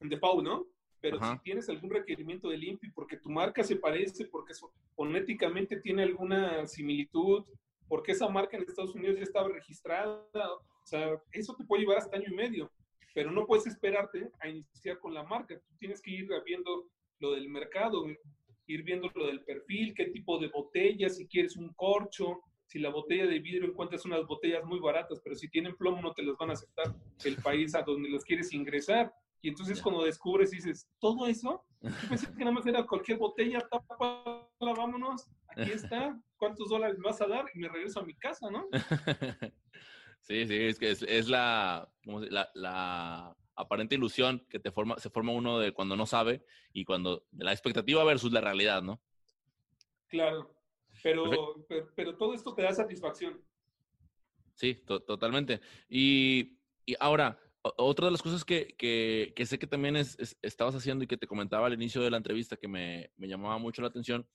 en 0.00 0.08
default, 0.08 0.44
¿no? 0.44 0.66
Pero 1.00 1.18
si 1.18 1.38
tienes 1.40 1.68
algún 1.68 1.90
requerimiento 1.90 2.48
del 2.48 2.64
INPI 2.64 2.90
porque 2.90 3.16
tu 3.16 3.30
marca 3.30 3.62
se 3.62 3.76
parece, 3.76 4.26
porque 4.26 4.54
fonéticamente 4.94 5.80
tiene 5.80 6.02
alguna 6.02 6.66
similitud, 6.66 7.44
porque 7.88 8.12
esa 8.12 8.28
marca 8.28 8.56
en 8.56 8.64
Estados 8.64 8.94
Unidos 8.94 9.16
ya 9.16 9.22
estaba 9.22 9.48
registrada, 9.48 10.24
o 10.34 10.86
sea, 10.86 11.20
eso 11.32 11.54
te 11.54 11.64
puede 11.64 11.82
llevar 11.82 11.98
hasta 11.98 12.16
año 12.16 12.28
y 12.30 12.34
medio, 12.34 12.70
pero 13.14 13.30
no 13.30 13.46
puedes 13.46 13.66
esperarte 13.66 14.30
a 14.40 14.48
iniciar 14.48 14.98
con 14.98 15.14
la 15.14 15.22
marca, 15.22 15.58
tú 15.58 15.76
tienes 15.78 16.00
que 16.00 16.10
ir 16.10 16.28
viendo 16.44 16.88
lo 17.20 17.32
del 17.32 17.48
mercado, 17.48 18.04
ir 18.66 18.82
viendo 18.82 19.10
lo 19.14 19.26
del 19.26 19.44
perfil, 19.44 19.94
qué 19.94 20.06
tipo 20.06 20.38
de 20.38 20.48
botella, 20.48 21.08
si 21.08 21.26
quieres 21.26 21.56
un 21.56 21.72
corcho, 21.74 22.40
si 22.66 22.80
la 22.80 22.90
botella 22.90 23.26
de 23.26 23.38
vidrio 23.38 23.68
encuentras 23.68 24.04
unas 24.04 24.26
botellas 24.26 24.64
muy 24.64 24.80
baratas, 24.80 25.20
pero 25.22 25.36
si 25.36 25.48
tienen 25.48 25.76
plomo 25.76 26.02
no 26.02 26.12
te 26.12 26.22
las 26.22 26.36
van 26.36 26.50
a 26.50 26.54
aceptar 26.54 26.94
el 27.24 27.36
país 27.36 27.74
a 27.74 27.82
donde 27.82 28.10
las 28.10 28.24
quieres 28.24 28.52
ingresar. 28.52 29.12
Y 29.46 29.50
entonces 29.50 29.80
cuando 29.80 30.02
descubres 30.02 30.52
y 30.52 30.56
dices, 30.56 30.90
todo 30.98 31.28
eso, 31.28 31.64
yo 31.80 31.90
pensé 32.10 32.26
que 32.34 32.40
nada 32.40 32.50
más 32.50 32.66
era 32.66 32.84
cualquier 32.84 33.16
botella, 33.16 33.60
tapa, 33.60 34.50
vámonos, 34.58 35.30
aquí 35.46 35.70
está, 35.70 36.20
¿cuántos 36.36 36.68
dólares 36.68 36.98
vas 36.98 37.20
a 37.20 37.28
dar? 37.28 37.44
Y 37.54 37.60
me 37.60 37.68
regreso 37.68 38.00
a 38.00 38.04
mi 38.04 38.16
casa, 38.16 38.50
¿no? 38.50 38.66
Sí, 40.22 40.44
sí, 40.48 40.56
es 40.56 40.80
que 40.80 40.90
es, 40.90 41.28
la, 41.28 41.88
la, 42.02 42.50
la, 42.54 43.36
aparente 43.54 43.94
ilusión 43.94 44.44
que 44.50 44.58
te 44.58 44.72
forma, 44.72 44.98
se 44.98 45.10
forma 45.10 45.30
uno 45.30 45.60
de 45.60 45.70
cuando 45.70 45.94
no 45.94 46.06
sabe 46.06 46.44
y 46.72 46.84
cuando 46.84 47.24
la 47.30 47.52
expectativa 47.52 48.02
versus 48.02 48.32
la 48.32 48.40
realidad, 48.40 48.82
¿no? 48.82 49.00
Claro. 50.08 50.52
Pero, 51.04 51.64
pero, 51.94 52.16
todo 52.16 52.34
esto 52.34 52.52
te 52.52 52.62
da 52.62 52.72
satisfacción. 52.72 53.40
Sí, 54.56 54.74
totalmente. 54.74 55.60
Y, 55.88 56.58
y, 56.84 56.96
ahora, 56.98 57.38
otra 57.76 58.06
de 58.06 58.12
las 58.12 58.22
cosas 58.22 58.44
que, 58.44 58.74
que, 58.76 59.46
sé 59.46 59.58
que 59.58 59.66
también 59.66 59.96
es, 59.96 60.16
estabas 60.42 60.74
haciendo 60.74 61.04
y 61.04 61.06
que 61.06 61.16
te 61.16 61.26
comentaba 61.26 61.66
al 61.66 61.74
inicio 61.74 62.02
de 62.02 62.10
la 62.10 62.16
entrevista 62.16 62.56
que 62.56 62.68
me, 62.68 63.10
me 63.16 63.28
llamaba 63.28 63.58
mucho 63.58 63.82
la 63.82 63.88
atención, 63.88 64.26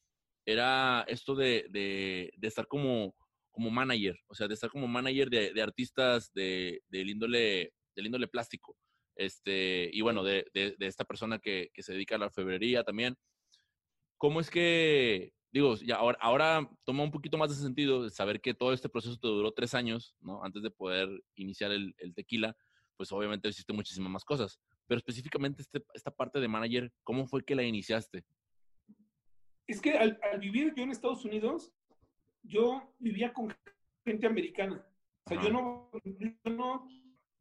era 0.46 1.02
esto 1.08 1.36
de, 1.36 1.68
de, 1.70 2.32
estar 2.42 2.68
como, 2.68 3.16
como 3.52 3.70
manager, 3.70 4.18
o 4.28 4.36
sea, 4.36 4.48
de 4.48 4.54
estar 4.56 4.70
como 4.70 4.88
manager 4.88 5.30
de, 5.30 5.62
artistas 5.62 6.32
de, 6.34 6.82
del, 6.90 7.10
índole, 7.10 7.74
índole 7.96 8.28
plástico. 8.28 8.76
Este, 9.16 9.90
y 9.94 10.02
bueno, 10.02 10.24
de, 10.24 10.46
de, 10.54 10.76
esta 10.80 11.06
persona 11.06 11.38
que, 11.40 11.70
que, 11.74 11.84
se 11.84 11.94
dedica 11.94 12.16
a 12.16 12.18
la 12.18 12.26
orfebrería 12.28 12.84
también. 12.84 13.16
¿Cómo 14.18 14.40
es 14.40 14.50
que, 14.50 15.34
digo, 15.52 15.76
ya 15.78 15.96
ahora, 15.96 16.18
ahora 16.22 16.70
toma 16.86 17.04
un 17.04 17.12
poquito 17.12 17.38
más 17.38 17.50
de 17.50 17.56
sentido 17.56 18.10
saber 18.10 18.40
que 18.42 18.54
todo 18.54 18.74
este 18.74 18.90
proceso 18.90 19.18
te 19.18 19.28
duró 19.28 19.52
tres 19.52 19.74
años, 19.74 20.16
¿no? 20.22 20.44
Antes 20.44 20.64
de 20.64 20.72
poder 20.72 21.10
iniciar 21.36 21.72
el, 21.72 21.94
tequila, 22.16 22.56
pues 23.02 23.12
obviamente 23.14 23.50
hiciste 23.50 23.74
muchísimas 23.74 24.12
más 24.12 24.24
cosas. 24.24 24.60
Pero 24.86 25.00
específicamente 25.00 25.64
este, 25.64 25.84
esta 25.96 26.12
parte 26.12 26.40
de 26.40 26.48
manager, 26.48 26.92
¿cómo 27.04 27.26
fue 27.26 27.44
que 27.44 27.56
la 27.56 27.64
iniciaste? 27.64 28.24
Es 29.66 29.82
que 29.82 29.98
al, 29.98 30.20
vivir 30.40 30.72
yo 30.76 30.84
en 30.84 30.92
Estados 30.92 31.26
Unidos, 31.26 31.72
yo 32.44 32.94
vivía 33.00 33.34
con 33.34 33.52
gente 34.06 34.28
americana. 34.28 34.86
O 35.26 35.30
sea, 35.30 35.42
yo 35.42 35.50
no, 35.50 35.90
yo 36.04 36.52
no 36.52 36.88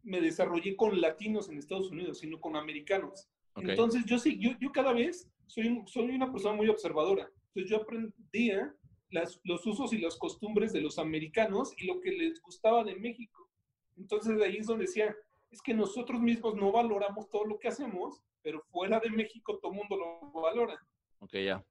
me 0.02 0.22
desarrollé 0.22 0.76
con 0.76 0.98
latinos 0.98 1.50
en 1.50 1.58
Estados 1.58 1.90
Unidos, 1.90 2.20
sino 2.20 2.40
con 2.40 2.56
americanos. 2.56 3.28
Entonces, 3.56 4.06
yo 4.06 4.18
sí, 4.18 4.38
yo, 4.38 4.52
yo 4.58 4.72
cada 4.72 4.94
vez 4.94 5.30
soy, 5.46 5.82
soy 5.84 6.08
una 6.08 6.32
persona 6.32 6.56
muy 6.56 6.70
observadora. 6.70 7.30
Entonces 7.48 7.70
yo 7.70 7.82
aprendía 7.82 8.74
las, 9.10 9.38
los 9.44 9.66
usos 9.66 9.92
y 9.92 9.98
las 9.98 10.16
costumbres 10.16 10.72
de 10.72 10.80
los 10.80 10.98
americanos 10.98 11.74
y 11.76 11.84
lo 11.84 12.00
que 12.00 12.12
les 12.12 12.40
gustaba 12.40 12.82
de 12.82 12.96
México. 12.96 13.46
Entonces 13.98 14.38
de 14.38 14.44
ahí 14.46 14.56
es 14.56 14.66
donde 14.66 14.86
decía, 14.86 15.14
es 15.50 15.60
que 15.62 15.74
nosotros 15.74 16.20
mismos 16.20 16.54
no 16.54 16.72
valoramos 16.72 17.28
todo 17.28 17.44
lo 17.44 17.58
que 17.58 17.68
hacemos, 17.68 18.22
pero 18.42 18.62
fuera 18.70 19.00
de 19.00 19.10
México 19.10 19.58
todo 19.58 19.72
el 19.72 19.78
mundo 19.78 19.96
lo 19.96 20.40
valora. 20.40 20.78
Ok, 21.18 21.34
ya. 21.34 21.64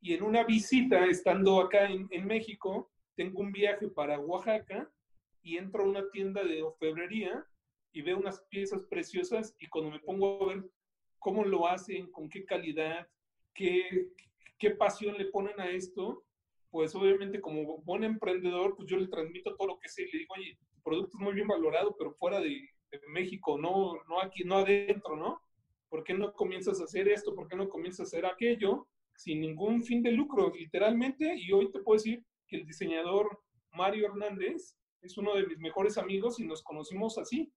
Y 0.00 0.14
en 0.14 0.22
una 0.22 0.44
visita, 0.44 1.06
estando 1.06 1.60
acá 1.60 1.88
en, 1.88 2.08
en 2.10 2.26
México, 2.26 2.90
tengo 3.14 3.40
un 3.40 3.52
viaje 3.52 3.88
para 3.88 4.18
Oaxaca 4.18 4.90
y 5.42 5.56
entro 5.56 5.84
a 5.84 5.88
una 5.88 6.10
tienda 6.10 6.42
de 6.44 6.62
orfebrería 6.62 7.46
y 7.92 8.02
veo 8.02 8.18
unas 8.18 8.40
piezas 8.48 8.82
preciosas 8.84 9.54
y 9.58 9.68
cuando 9.68 9.90
me 9.90 10.00
pongo 10.00 10.42
a 10.42 10.54
ver 10.54 10.64
cómo 11.18 11.44
lo 11.44 11.66
hacen, 11.68 12.10
con 12.10 12.28
qué 12.28 12.44
calidad, 12.44 13.06
qué, 13.54 14.08
qué 14.58 14.70
pasión 14.70 15.16
le 15.18 15.26
ponen 15.26 15.58
a 15.60 15.70
esto, 15.70 16.24
pues 16.70 16.94
obviamente 16.94 17.40
como 17.40 17.78
buen 17.82 18.02
emprendedor, 18.02 18.74
pues 18.76 18.88
yo 18.88 18.96
le 18.96 19.08
transmito 19.08 19.54
todo 19.56 19.68
lo 19.68 19.78
que 19.78 19.88
sé 19.88 20.02
y 20.02 20.12
le 20.12 20.18
digo, 20.20 20.34
oye, 20.36 20.58
tu 20.74 20.80
producto 20.82 21.16
es 21.16 21.22
muy 21.22 21.34
bien 21.34 21.46
valorado, 21.46 21.94
pero 21.98 22.14
fuera 22.14 22.40
de, 22.40 22.68
México, 23.08 23.58
no, 23.58 23.94
no 24.08 24.20
aquí, 24.20 24.44
no 24.44 24.56
adentro, 24.58 25.16
¿no? 25.16 25.40
¿Por 25.88 26.04
qué 26.04 26.14
no 26.14 26.32
comienzas 26.32 26.80
a 26.80 26.84
hacer 26.84 27.08
esto? 27.08 27.34
¿Por 27.34 27.48
qué 27.48 27.56
no 27.56 27.68
comienzas 27.68 28.00
a 28.00 28.02
hacer 28.04 28.26
aquello? 28.26 28.86
Sin 29.14 29.40
ningún 29.40 29.82
fin 29.84 30.02
de 30.02 30.12
lucro, 30.12 30.50
literalmente. 30.54 31.34
Y 31.36 31.52
hoy 31.52 31.70
te 31.70 31.80
puedo 31.80 31.98
decir 31.98 32.24
que 32.46 32.56
el 32.56 32.66
diseñador 32.66 33.40
Mario 33.72 34.06
Hernández 34.06 34.76
es 35.02 35.18
uno 35.18 35.34
de 35.34 35.46
mis 35.46 35.58
mejores 35.58 35.98
amigos 35.98 36.40
y 36.40 36.46
nos 36.46 36.62
conocimos 36.62 37.18
así. 37.18 37.52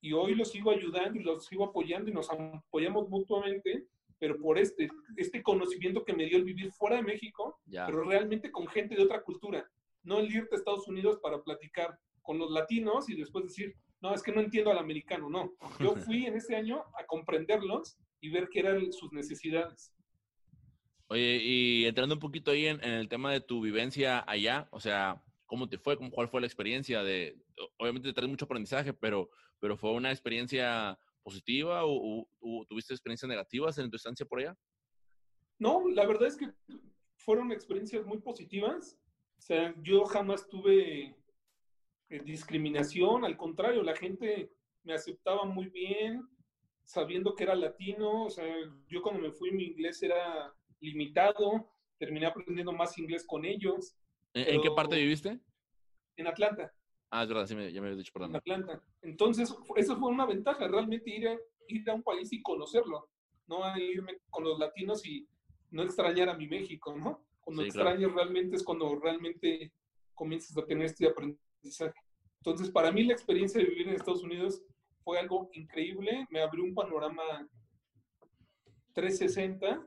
Y 0.00 0.12
hoy 0.12 0.34
lo 0.34 0.44
sigo 0.44 0.70
ayudando 0.70 1.18
y 1.20 1.24
lo 1.24 1.40
sigo 1.40 1.64
apoyando 1.64 2.10
y 2.10 2.14
nos 2.14 2.30
apoyamos 2.30 3.08
mutuamente, 3.08 3.86
pero 4.18 4.38
por 4.38 4.56
este, 4.58 4.88
este 5.16 5.42
conocimiento 5.42 6.04
que 6.04 6.12
me 6.14 6.24
dio 6.26 6.38
el 6.38 6.44
vivir 6.44 6.70
fuera 6.72 6.96
de 6.96 7.02
México, 7.02 7.58
Ya. 7.66 7.84
pero 7.86 8.04
realmente 8.04 8.50
con 8.50 8.66
gente 8.68 8.94
de 8.94 9.02
otra 9.02 9.22
cultura. 9.22 9.68
No 10.04 10.20
el 10.20 10.32
irte 10.34 10.54
a 10.54 10.58
Estados 10.58 10.86
Unidos 10.88 11.18
para 11.20 11.42
platicar 11.42 11.98
con 12.22 12.38
los 12.38 12.50
latinos 12.50 13.08
y 13.10 13.16
después 13.16 13.44
decir, 13.44 13.74
no, 14.00 14.14
es 14.14 14.22
que 14.22 14.32
no 14.32 14.40
entiendo 14.40 14.70
al 14.70 14.78
americano. 14.78 15.28
No, 15.28 15.52
yo 15.80 15.94
fui 16.12 16.26
en 16.26 16.36
ese 16.36 16.56
año 16.56 16.82
a 16.98 17.04
comprenderlos 17.06 17.98
y 18.20 18.30
ver 18.30 18.48
qué 18.50 18.60
eran 18.60 18.92
sus 18.92 19.12
necesidades. 19.12 19.92
Oye, 21.08 21.38
y 21.42 21.86
entrando 21.86 22.14
un 22.14 22.20
poquito 22.20 22.50
ahí 22.50 22.66
en, 22.66 22.82
en 22.84 22.92
el 22.92 23.08
tema 23.08 23.32
de 23.32 23.40
tu 23.40 23.62
vivencia 23.62 24.22
allá, 24.26 24.68
o 24.72 24.80
sea, 24.80 25.22
¿cómo 25.46 25.68
te 25.68 25.78
fue? 25.78 25.96
¿Cómo, 25.96 26.10
¿Cuál 26.10 26.28
fue 26.28 26.40
la 26.40 26.46
experiencia? 26.46 27.02
de 27.02 27.40
Obviamente 27.78 28.08
te 28.08 28.12
traes 28.12 28.28
mucho 28.30 28.44
aprendizaje, 28.44 28.92
pero, 28.92 29.30
pero 29.58 29.76
¿fue 29.76 29.92
una 29.92 30.10
experiencia 30.10 30.98
positiva 31.22 31.84
o, 31.84 32.28
o- 32.40 32.66
tuviste 32.66 32.92
experiencias 32.94 33.28
negativas 33.28 33.78
en 33.78 33.90
tu 33.90 33.96
estancia 33.96 34.26
por 34.26 34.40
allá? 34.40 34.56
No, 35.58 35.88
la 35.88 36.06
verdad 36.06 36.28
es 36.28 36.36
que 36.36 36.52
fueron 37.16 37.52
experiencias 37.52 38.04
muy 38.04 38.18
positivas. 38.18 38.98
O 39.38 39.40
sea, 39.40 39.74
yo 39.82 40.04
jamás 40.04 40.46
tuve 40.48 41.16
discriminación, 42.08 43.24
al 43.24 43.36
contrario, 43.36 43.82
la 43.82 43.94
gente 43.96 44.50
me 44.84 44.94
aceptaba 44.94 45.44
muy 45.44 45.66
bien, 45.68 46.26
sabiendo 46.84 47.34
que 47.34 47.44
era 47.44 47.54
latino. 47.54 48.24
O 48.24 48.30
sea, 48.30 48.46
yo 48.86 49.02
cuando 49.02 49.20
me 49.20 49.32
fui 49.32 49.50
mi 49.50 49.64
inglés 49.64 50.02
era 50.02 50.54
limitado, 50.80 51.70
terminé 51.98 52.26
aprendiendo 52.26 52.72
más 52.72 52.96
inglés 52.98 53.26
con 53.26 53.44
ellos 53.44 53.96
¿En, 54.32 54.54
en 54.54 54.60
qué 54.62 54.70
parte 54.70 54.96
viviste? 54.96 55.40
en 56.16 56.26
Atlanta. 56.26 56.72
Ah, 57.10 57.22
es 57.22 57.28
verdad, 57.28 57.46
sí, 57.46 57.54
me- 57.54 57.72
ya 57.72 57.80
me 57.80 57.88
habías 57.88 57.98
dicho, 57.98 58.12
en 58.16 58.20
perdón. 58.20 58.36
Atlanta. 58.36 58.82
Entonces, 59.02 59.54
eso 59.76 59.96
fue 59.96 60.10
una 60.10 60.26
ventaja, 60.26 60.66
realmente 60.68 61.10
ir 61.10 61.28
a, 61.28 61.36
ir 61.68 61.88
a 61.88 61.94
un 61.94 62.02
país 62.02 62.32
y 62.32 62.42
conocerlo, 62.42 63.08
no 63.46 63.64
a 63.64 63.78
irme 63.78 64.18
con 64.30 64.44
los 64.44 64.58
latinos 64.58 65.04
y 65.06 65.26
no 65.70 65.82
extrañar 65.82 66.28
a 66.28 66.34
mi 66.36 66.46
México, 66.48 66.94
¿no? 66.96 67.24
Cuando 67.40 67.62
Sí, 67.62 67.70
claro. 67.70 67.90
extrañas 67.90 68.14
realmente 68.14 68.56
es 68.56 68.62
cuando 68.64 68.94
realmente 68.98 69.72
comienzas 70.14 70.56
a 70.58 70.66
tener 70.66 70.86
este 70.86 71.06
aprendizaje. 71.06 71.47
Entonces, 71.62 72.70
para 72.70 72.92
mí 72.92 73.04
la 73.04 73.12
experiencia 73.12 73.60
de 73.60 73.66
vivir 73.66 73.88
en 73.88 73.94
Estados 73.94 74.22
Unidos 74.22 74.62
fue 75.02 75.18
algo 75.18 75.50
increíble, 75.52 76.26
me 76.30 76.40
abrió 76.40 76.64
un 76.64 76.74
panorama 76.74 77.48
360 78.94 79.86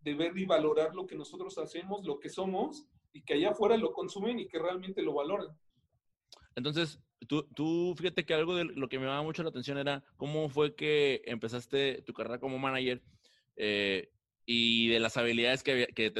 de 0.00 0.14
ver 0.14 0.36
y 0.36 0.44
valorar 0.44 0.94
lo 0.94 1.06
que 1.06 1.16
nosotros 1.16 1.56
hacemos, 1.58 2.04
lo 2.04 2.18
que 2.18 2.28
somos, 2.28 2.86
y 3.12 3.22
que 3.22 3.34
allá 3.34 3.50
afuera 3.50 3.76
lo 3.76 3.92
consumen 3.92 4.38
y 4.38 4.48
que 4.48 4.58
realmente 4.58 5.02
lo 5.02 5.14
valoran. 5.14 5.56
Entonces, 6.56 7.00
tú, 7.26 7.44
tú, 7.54 7.94
fíjate 7.96 8.26
que 8.26 8.34
algo 8.34 8.54
de 8.56 8.64
lo 8.64 8.88
que 8.88 8.98
me 8.98 9.06
llamaba 9.06 9.22
mucho 9.22 9.42
la 9.42 9.48
atención 9.48 9.78
era 9.78 10.04
cómo 10.16 10.48
fue 10.48 10.74
que 10.74 11.22
empezaste 11.24 12.02
tu 12.02 12.12
carrera 12.12 12.38
como 12.38 12.58
manager 12.58 13.02
eh, 13.56 14.10
y 14.44 14.88
de 14.88 15.00
las 15.00 15.16
habilidades 15.16 15.62
que, 15.62 15.88
que 15.94 16.10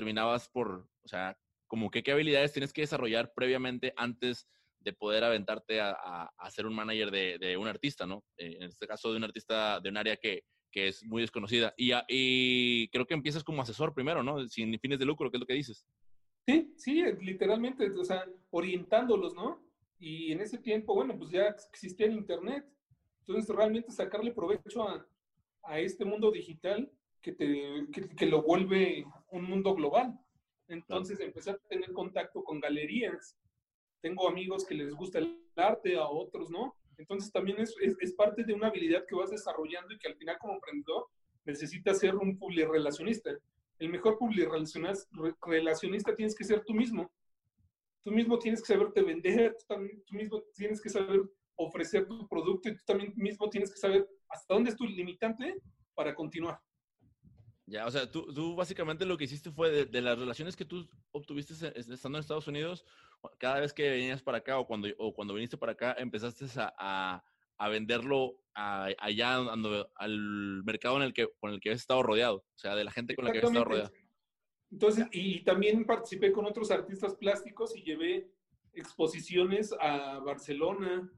por, 0.53 0.89
o 1.03 1.09
sea, 1.09 1.39
como 1.67 1.91
que 1.91 2.03
qué 2.03 2.13
habilidades 2.13 2.53
tienes 2.53 2.73
que 2.73 2.83
desarrollar 2.83 3.35
previamente 3.35 3.93
antes 3.97 4.49
de 4.85 4.93
poder 4.93 5.25
aventarte 5.25 5.81
a, 5.81 5.91
a- 5.93 6.31
a 6.39 6.51
ser 6.51 6.67
un 6.67 6.75
manager 6.75 7.11
de, 7.11 7.39
de 7.39 7.57
un 7.57 7.67
artista, 7.67 8.07
¿no? 8.07 8.23
Eh, 8.37 8.57
en 8.61 8.65
este 8.65 8.87
caso 8.87 9.11
de 9.11 9.17
un 9.17 9.25
artista 9.25 9.81
de 9.81 9.89
un 9.89 9.97
área 9.97 10.17
que, 10.17 10.43
que 10.71 10.89
es 10.89 11.05
muy 11.05 11.23
desconocida. 11.23 11.73
Y, 11.77 11.93
a- 11.93 12.05
y 12.09 12.89
creo 12.89 13.07
que 13.07 13.15
empiezas 13.15 13.43
como 13.43 13.63
asesor 13.63 13.95
primero, 13.95 14.23
¿no? 14.23 14.47
Sin 14.49 14.79
fines 14.79 14.99
de 14.99 15.07
lucro, 15.07 15.31
que 15.31 15.39
es 15.39 15.41
lo 15.41 15.47
que 15.47 15.55
dices. 15.55 15.87
Sí, 16.47 16.75
sí, 16.77 17.03
literalmente, 17.23 17.91
o 17.91 18.05
sea, 18.05 18.25
orientándolos, 18.51 19.35
¿no? 19.35 19.63
Y 19.99 20.33
en 20.33 20.41
ese 20.43 20.59
tiempo, 20.59 20.95
bueno, 20.95 21.17
pues 21.17 21.31
ya 21.31 21.47
existía 21.47 22.07
el 22.07 22.13
Internet. 22.13 22.67
Entonces, 23.21 23.55
realmente 23.55 23.91
sacarle 23.91 24.33
provecho 24.33 24.87
a, 24.87 25.07
a 25.63 25.79
este 25.81 26.05
mundo 26.05 26.31
digital 26.31 26.91
que, 27.23 27.33
te, 27.33 27.87
que, 27.91 28.09
que 28.15 28.27
lo 28.27 28.43
vuelve 28.43 29.07
un 29.31 29.45
mundo 29.45 29.75
global. 29.75 30.19
Entonces, 30.69 31.19
empecé 31.21 31.53
a 31.53 31.59
tener 31.71 31.93
contacto 31.93 32.45
con 32.45 32.61
galerías. 32.61 33.39
Tengo 34.05 34.29
amigos 34.29 34.67
que 34.67 34.75
les 34.75 34.93
gusta 34.93 35.19
el 35.19 35.41
arte, 35.57 35.97
a 35.97 36.07
otros, 36.07 36.51
¿no? 36.51 36.77
Entonces, 36.99 37.33
también 37.33 37.59
es, 37.59 37.75
es, 37.81 37.97
es 38.01 38.13
parte 38.13 38.45
de 38.45 38.53
una 38.53 38.67
habilidad 38.67 39.07
que 39.09 39.15
vas 39.15 39.31
desarrollando 39.31 39.95
y 39.95 39.99
que 39.99 40.09
al 40.09 40.17
final, 40.17 40.37
como 40.39 40.55
emprendedor, 40.57 41.07
necesitas 41.47 42.01
ser 42.01 42.15
un 42.15 42.39
relacionista 42.71 43.31
el 43.79 43.89
mejor 43.89 44.19
relacionista 45.43 46.15
tienes 46.15 46.35
que 46.35 46.45
ser 46.45 46.63
tú 46.65 46.75
mismo. 46.75 47.11
Tú 48.03 48.11
mismo 48.11 48.39
tienes 48.39 48.61
que 48.61 48.73
saberte 48.73 49.03
vender, 49.03 49.57
tú, 49.59 49.65
también, 49.67 50.03
tú 50.05 50.15
mismo 50.15 50.45
tienes 50.55 50.81
que 50.81 50.91
saber 50.91 51.23
ofrecer 51.57 52.07
tu 52.07 52.29
producto 52.29 52.69
y 52.69 52.77
tú 52.77 52.83
también 52.87 53.13
mismo 53.17 53.49
tienes 53.49 53.71
que 53.73 53.79
saber 53.79 54.07
hasta 54.29 54.55
dónde 54.55 54.71
es 54.71 54.77
tu 54.77 54.85
limitante 54.85 55.57
para 55.95 56.15
continuar. 56.15 56.61
Ya, 57.67 57.87
o 57.87 57.91
sea, 57.91 58.11
tú, 58.11 58.33
tú 58.35 58.55
básicamente 58.55 59.07
lo 59.07 59.17
que 59.17 59.25
hiciste 59.25 59.51
fue 59.51 59.71
de, 59.71 59.85
de, 59.87 60.03
las 60.03 60.19
relaciones 60.19 60.55
que 60.55 60.67
tú 60.67 60.87
obtuviste 61.13 61.55
estando 61.55 62.19
en 62.19 62.21
Estados 62.21 62.47
Unidos, 62.47 62.85
cada 63.39 63.61
vez 63.61 63.73
que 63.73 63.91
venías 63.91 64.23
para 64.23 64.39
acá 64.39 64.59
o 64.59 64.67
cuando, 64.67 64.89
o 64.99 65.15
cuando 65.15 65.35
viniste 65.35 65.57
para 65.57 65.73
acá, 65.73 65.95
empezaste 65.99 66.47
a, 66.61 66.75
a, 66.79 67.25
a 67.59 67.69
venderlo 67.69 68.41
a, 68.55 68.89
allá 68.99 69.37
ando, 69.37 69.91
al 69.97 70.63
mercado 70.65 70.97
en 70.97 71.03
el 71.03 71.13
que, 71.13 71.29
con 71.39 71.53
el 71.53 71.61
que 71.61 71.71
habías 71.71 71.83
estado 71.83 72.03
rodeado, 72.03 72.37
o 72.37 72.59
sea, 72.59 72.75
de 72.75 72.85
la 72.85 72.91
gente 72.91 73.15
con 73.15 73.25
la 73.25 73.33
que 73.33 73.39
habías 73.39 73.51
estado 73.51 73.65
rodeado. 73.65 73.93
Entonces, 74.71 75.07
y 75.13 75.45
también 75.45 75.85
participé 75.85 76.33
con 76.33 76.47
otros 76.47 76.71
artistas 76.71 77.15
plásticos 77.15 77.77
y 77.77 77.83
llevé 77.83 78.29
exposiciones 78.73 79.73
a 79.81 80.19
Barcelona, 80.19 81.09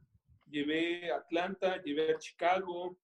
llevé 0.47 1.11
a 1.11 1.17
Atlanta, 1.17 1.83
llevé 1.83 2.13
a 2.13 2.19
Chicago, 2.19 2.99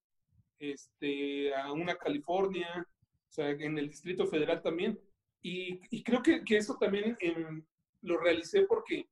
este, 0.58 1.54
a 1.54 1.72
una 1.72 1.96
California, 1.96 2.86
o 3.28 3.32
sea, 3.32 3.50
en 3.50 3.78
el 3.78 3.88
Distrito 3.88 4.26
Federal 4.26 4.62
también. 4.62 4.98
Y, 5.40 5.80
y 5.90 6.02
creo 6.02 6.22
que, 6.22 6.44
que, 6.44 6.58
eso 6.58 6.76
también 6.78 7.16
eh, 7.20 7.62
lo 8.02 8.18
realicé 8.18 8.62
porque 8.62 9.08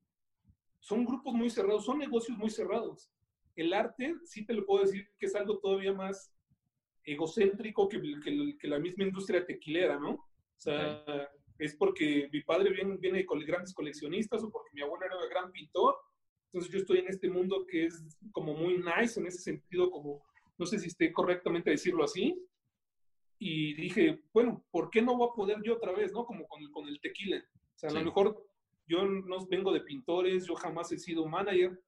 son 0.81 1.05
grupos 1.05 1.35
muy 1.35 1.51
cerrados, 1.51 1.85
son 1.85 1.99
negocios 1.99 2.37
muy 2.37 2.51
cerrados. 2.51 3.11
El 3.57 3.73
arte, 3.73 4.15
sí 4.25 4.45
te 4.45 4.55
lo 4.55 4.65
puedo 4.65 4.85
decir, 4.85 5.09
que 5.19 5.27
es 5.27 5.35
algo 5.35 5.59
todavía 5.59 5.93
más 5.93 6.33
egocéntrico 7.05 7.89
que, 7.89 8.01
que, 8.23 8.57
que 8.59 8.69
la 8.69 8.79
misma 8.79 9.05
industria 9.05 9.45
tequilera, 9.45 9.99
¿no? 9.99 10.11
O 10.13 10.63
sea, 10.63 11.03
okay. 11.03 11.21
es 11.59 11.75
porque 11.77 12.29
mi 12.33 12.43
padre 12.43 12.71
viene, 12.71 12.97
viene 12.97 13.25
con 13.25 13.41
grandes 13.41 13.75
coleccionistas 13.75 14.43
o 14.43 14.51
porque 14.51 14.71
mi 14.75 14.83
abuelo 14.83 15.07
era 15.07 15.17
un 15.17 15.29
gran 15.29 15.53
pintor. 15.53 15.97
Entonces 16.47 16.73
yo 16.73 16.79
estoy 16.81 16.99
en 16.99 17.09
este 17.09 17.31
mundo 17.31 17.67
que 17.67 17.87
es 17.87 18.05
como 18.33 18.55
muy 18.55 18.79
nice 18.79 19.21
en 19.21 19.27
ese 19.27 19.39
sentido, 19.39 19.91
como, 19.91 20.23
no 20.59 20.67
sé 20.67 20.79
si 20.79 20.89
esté 20.89 21.13
correctamente 21.13 21.71
decirlo 21.71 22.05
así. 22.05 22.47
Y 23.39 23.75
dije, 23.75 24.23
bueno, 24.35 24.65
¿por 24.71 24.91
qué 24.91 25.01
no 25.01 25.17
voy 25.17 25.29
a 25.31 25.35
poder 25.35 25.63
yo 25.63 25.75
otra 25.75 25.93
vez, 25.93 26.13
no? 26.13 26.27
Como 26.27 26.47
con, 26.47 26.61
con 26.73 26.87
el 26.87 27.01
tequila. 27.01 27.39
O 27.39 27.79
sea, 27.79 27.89
a 27.89 27.93
sí. 27.93 27.99
lo 27.99 28.05
mejor 28.05 28.50
yo 28.91 29.05
no 29.05 29.47
vengo 29.47 29.73
de 29.73 29.83
pintores, 29.83 30.47
yo 30.47 30.57
jamás 30.57 30.91
he 30.91 30.99
sido 30.99 31.25
manager, 31.27 31.81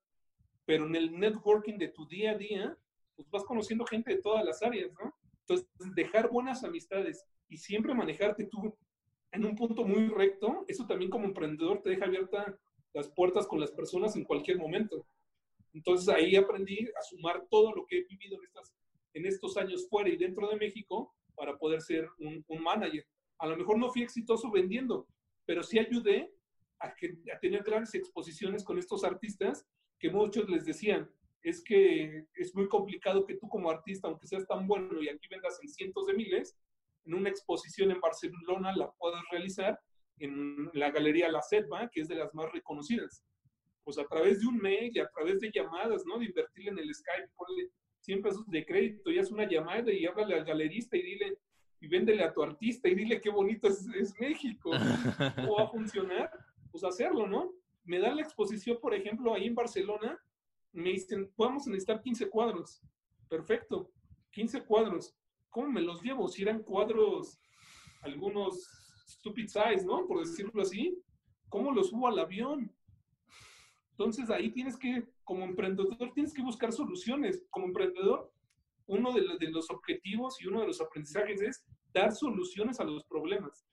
pero 0.64 0.86
en 0.86 0.94
el 0.94 1.18
networking 1.18 1.76
de 1.76 1.88
tu 1.88 2.06
día 2.06 2.30
a 2.30 2.38
día, 2.38 2.78
pues 3.16 3.28
vas 3.28 3.42
conociendo 3.44 3.84
gente 3.84 4.14
de 4.14 4.22
todas 4.22 4.44
las 4.44 4.62
áreas, 4.62 4.92
¿no? 4.92 5.12
Entonces, 5.40 5.66
dejar 5.96 6.30
buenas 6.30 6.62
amistades 6.62 7.26
y 7.48 7.56
siempre 7.56 7.92
manejarte 7.92 8.44
tú 8.44 8.72
en 9.32 9.44
un 9.44 9.56
punto 9.56 9.84
muy 9.84 10.08
recto, 10.08 10.64
eso 10.68 10.86
también 10.86 11.10
como 11.10 11.24
emprendedor 11.24 11.82
te 11.82 11.90
deja 11.90 12.04
abiertas 12.04 12.56
las 12.94 13.08
puertas 13.08 13.48
con 13.48 13.58
las 13.58 13.72
personas 13.72 14.14
en 14.14 14.24
cualquier 14.24 14.58
momento. 14.58 15.04
Entonces 15.72 16.08
ahí 16.08 16.36
aprendí 16.36 16.86
a 16.86 17.02
sumar 17.02 17.46
todo 17.50 17.72
lo 17.72 17.84
que 17.86 17.98
he 17.98 18.04
vivido 18.04 18.38
en 19.14 19.26
estos 19.26 19.56
años 19.56 19.88
fuera 19.88 20.10
y 20.10 20.16
dentro 20.16 20.48
de 20.48 20.56
México 20.56 21.14
para 21.34 21.56
poder 21.56 21.80
ser 21.80 22.08
un, 22.18 22.44
un 22.46 22.62
manager. 22.62 23.04
A 23.38 23.46
lo 23.46 23.56
mejor 23.56 23.78
no 23.78 23.90
fui 23.90 24.02
exitoso 24.02 24.50
vendiendo, 24.50 25.08
pero 25.46 25.62
sí 25.62 25.78
ayudé 25.78 26.30
a, 26.82 26.94
que, 26.94 27.14
a 27.34 27.38
tener 27.38 27.62
grandes 27.62 27.94
exposiciones 27.94 28.64
con 28.64 28.78
estos 28.78 29.04
artistas 29.04 29.66
que 29.98 30.10
muchos 30.10 30.48
les 30.48 30.64
decían, 30.64 31.08
es 31.42 31.62
que 31.62 32.26
es 32.34 32.54
muy 32.54 32.68
complicado 32.68 33.24
que 33.24 33.36
tú 33.36 33.48
como 33.48 33.70
artista, 33.70 34.08
aunque 34.08 34.26
seas 34.26 34.46
tan 34.46 34.66
bueno 34.66 35.00
y 35.00 35.08
aquí 35.08 35.28
vendas 35.28 35.58
en 35.62 35.68
cientos 35.68 36.06
de 36.06 36.14
miles, 36.14 36.56
en 37.04 37.14
una 37.14 37.28
exposición 37.28 37.90
en 37.90 38.00
Barcelona 38.00 38.74
la 38.76 38.90
puedas 38.92 39.22
realizar 39.30 39.78
en 40.18 40.70
la 40.74 40.90
Galería 40.90 41.30
La 41.30 41.42
Selva, 41.42 41.88
que 41.92 42.02
es 42.02 42.08
de 42.08 42.16
las 42.16 42.32
más 42.34 42.50
reconocidas. 42.52 43.24
Pues 43.84 43.98
a 43.98 44.06
través 44.06 44.40
de 44.40 44.46
un 44.46 44.58
mail 44.58 44.92
y 44.94 45.00
a 45.00 45.08
través 45.08 45.40
de 45.40 45.50
llamadas, 45.52 46.04
¿no? 46.06 46.18
De 46.18 46.26
invertirle 46.26 46.70
en 46.70 46.78
el 46.78 46.94
Skype, 46.94 47.30
ponle 47.34 47.70
100 48.00 48.22
pesos 48.22 48.46
de 48.46 48.64
crédito 48.64 49.10
y 49.10 49.18
haz 49.18 49.30
una 49.32 49.48
llamada 49.48 49.92
y 49.92 50.06
háblale 50.06 50.34
al 50.34 50.44
galerista 50.44 50.96
y 50.96 51.02
dile, 51.02 51.38
y 51.80 51.88
véndele 51.88 52.22
a 52.22 52.32
tu 52.32 52.42
artista 52.42 52.88
y 52.88 52.94
dile 52.94 53.20
qué 53.20 53.30
bonito 53.30 53.66
es, 53.66 53.88
es 53.96 54.14
México. 54.20 54.70
¿Cómo 55.36 55.56
va 55.56 55.64
a 55.64 55.68
funcionar? 55.68 56.30
Pues 56.72 56.82
hacerlo, 56.82 57.28
¿no? 57.28 57.52
Me 57.84 58.00
dan 58.00 58.16
la 58.16 58.22
exposición, 58.22 58.78
por 58.80 58.94
ejemplo, 58.94 59.34
ahí 59.34 59.46
en 59.46 59.54
Barcelona, 59.54 60.18
me 60.72 60.90
dicen, 60.90 61.30
vamos 61.36 61.66
a 61.66 61.70
necesitar 61.70 62.00
15 62.00 62.28
cuadros. 62.30 62.80
Perfecto, 63.28 63.92
15 64.30 64.64
cuadros. 64.64 65.14
¿Cómo 65.50 65.68
me 65.68 65.82
los 65.82 66.02
llevo? 66.02 66.28
Si 66.28 66.42
eran 66.42 66.62
cuadros, 66.62 67.38
algunos 68.00 68.66
stupid 69.06 69.46
size, 69.46 69.84
¿no? 69.84 70.06
Por 70.06 70.20
decirlo 70.20 70.62
así. 70.62 70.98
¿Cómo 71.48 71.70
los 71.72 71.90
subo 71.90 72.08
al 72.08 72.18
avión? 72.18 72.74
Entonces 73.90 74.30
ahí 74.30 74.50
tienes 74.50 74.78
que, 74.78 75.06
como 75.24 75.44
emprendedor, 75.44 76.12
tienes 76.14 76.32
que 76.32 76.42
buscar 76.42 76.72
soluciones. 76.72 77.44
Como 77.50 77.66
emprendedor, 77.66 78.32
uno 78.86 79.12
de, 79.12 79.22
de 79.38 79.50
los 79.50 79.70
objetivos 79.70 80.40
y 80.40 80.46
uno 80.46 80.60
de 80.60 80.68
los 80.68 80.80
aprendizajes 80.80 81.42
es 81.42 81.64
dar 81.92 82.12
soluciones 82.12 82.80
a 82.80 82.84
los 82.84 83.04
problemas. 83.04 83.66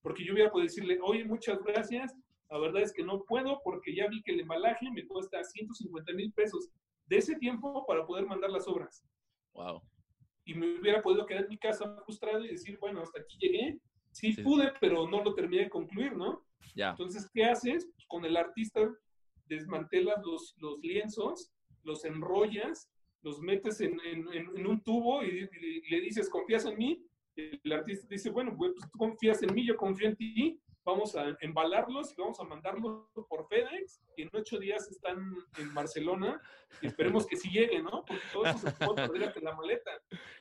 Porque 0.00 0.24
yo 0.24 0.34
hubiera 0.34 0.50
podido 0.50 0.68
decirle, 0.68 0.98
oye, 1.02 1.24
muchas 1.24 1.60
gracias, 1.64 2.14
la 2.54 2.60
verdad 2.60 2.82
es 2.82 2.92
que 2.92 3.02
no 3.02 3.24
puedo 3.24 3.60
porque 3.64 3.96
ya 3.96 4.06
vi 4.06 4.22
que 4.22 4.30
el 4.30 4.38
embalaje 4.38 4.88
me 4.92 5.04
cuesta 5.08 5.42
150 5.42 6.12
mil 6.12 6.32
pesos 6.32 6.70
de 7.06 7.16
ese 7.16 7.34
tiempo 7.34 7.84
para 7.84 8.06
poder 8.06 8.26
mandar 8.26 8.48
las 8.50 8.68
obras. 8.68 9.04
Wow. 9.54 9.82
Y 10.44 10.54
me 10.54 10.78
hubiera 10.78 11.02
podido 11.02 11.26
quedar 11.26 11.42
en 11.42 11.48
mi 11.48 11.58
casa 11.58 12.00
frustrado 12.04 12.44
y 12.44 12.50
decir, 12.50 12.78
bueno, 12.78 13.02
hasta 13.02 13.20
aquí 13.20 13.36
llegué. 13.40 13.80
Sí, 14.12 14.34
sí. 14.34 14.42
pude, 14.44 14.72
pero 14.80 15.08
no 15.08 15.24
lo 15.24 15.34
terminé 15.34 15.64
de 15.64 15.68
concluir, 15.68 16.16
¿no? 16.16 16.46
Ya. 16.76 16.90
Entonces, 16.90 17.28
¿qué 17.34 17.44
haces? 17.44 17.90
Pues 17.92 18.06
con 18.06 18.24
el 18.24 18.36
artista 18.36 18.88
desmantelas 19.46 20.24
los, 20.24 20.54
los 20.58 20.78
lienzos, 20.78 21.52
los 21.82 22.04
enrollas, 22.04 22.88
los 23.22 23.40
metes 23.40 23.80
en, 23.80 23.98
en, 24.04 24.28
en 24.32 24.64
un 24.64 24.80
tubo 24.80 25.24
y, 25.24 25.48
y, 25.60 25.90
le 25.90 26.00
dices, 26.02 26.30
¿confías 26.30 26.66
en 26.66 26.78
mí? 26.78 27.04
El 27.34 27.72
artista 27.72 28.06
dice, 28.08 28.30
bueno, 28.30 28.54
pues 28.56 28.74
tú 28.76 28.96
confías 28.96 29.42
en 29.42 29.52
mí, 29.52 29.66
yo 29.66 29.76
confío 29.76 30.06
en 30.06 30.14
ti, 30.14 30.60
vamos 30.84 31.16
a 31.16 31.36
embalarlos 31.40 32.12
y 32.12 32.20
vamos 32.20 32.38
a 32.38 32.44
mandarlos 32.44 33.08
por 33.28 33.48
FedEx 33.48 34.02
y 34.16 34.22
en 34.22 34.30
ocho 34.32 34.58
días 34.58 34.90
están 34.90 35.34
en 35.58 35.74
Barcelona 35.74 36.40
y 36.82 36.86
esperemos 36.86 37.26
que 37.26 37.36
sí 37.36 37.50
lleguen, 37.50 37.84
¿no? 37.84 38.04
Porque 38.04 38.22
todo 38.32 38.44
eso 38.44 38.58
se 38.58 38.72
puede 38.72 39.08
perder 39.08 39.28
ante 39.28 39.40
la 39.40 39.56
maleta. 39.56 39.90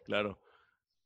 Claro. 0.06 0.39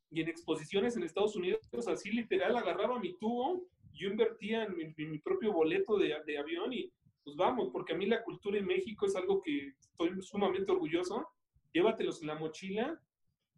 Y 0.09 0.21
en 0.21 0.29
exposiciones 0.29 0.95
en 0.97 1.03
Estados 1.03 1.35
Unidos, 1.35 1.59
así 1.87 2.11
literal, 2.11 2.55
agarraba 2.55 2.99
mi 2.99 3.17
tubo, 3.17 3.67
yo 3.93 4.09
invertía 4.09 4.63
en 4.63 4.75
mi, 4.75 4.83
en 4.83 5.11
mi 5.11 5.19
propio 5.19 5.53
boleto 5.53 5.97
de, 5.97 6.15
de, 6.25 6.37
avión 6.37 6.71
y 6.71 6.91
pues 7.23 7.35
vamos, 7.35 7.69
porque 7.71 7.93
a 7.93 7.97
mí 7.97 8.05
la 8.05 8.23
cultura 8.23 8.57
en 8.57 8.65
México 8.65 9.05
es 9.05 9.15
algo 9.15 9.41
que 9.41 9.73
estoy 9.79 10.21
sumamente 10.21 10.71
orgulloso. 10.71 11.27
Llévatelos 11.73 12.21
en 12.21 12.27
la 12.27 12.35
mochila, 12.35 12.99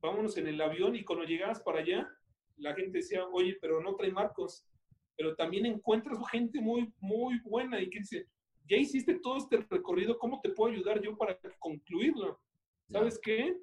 vámonos 0.02 0.38
en 0.38 0.48
el 0.48 0.60
avión 0.60 0.96
y 0.96 1.04
cuando 1.04 1.26
llegabas 1.26 1.62
para 1.62 1.80
allá, 1.80 2.10
la 2.58 2.74
gente 2.74 2.98
decía, 2.98 3.26
oye, 3.28 3.58
pero 3.62 3.82
no 3.82 3.96
trae 3.96 4.12
marcos 4.12 4.69
pero 5.20 5.36
también 5.36 5.66
encuentras 5.66 6.18
gente 6.32 6.62
muy, 6.62 6.94
muy 7.02 7.42
buena 7.42 7.82
y 7.82 7.90
que 7.90 8.00
dice, 8.00 8.26
ya 8.70 8.78
hiciste 8.78 9.20
todo 9.20 9.36
este 9.36 9.58
recorrido, 9.70 10.18
¿cómo 10.18 10.40
te 10.40 10.48
puedo 10.48 10.74
ayudar 10.74 11.02
yo 11.02 11.18
para 11.18 11.38
concluirlo? 11.60 12.40
¿Sabes 12.88 13.20
qué? 13.22 13.54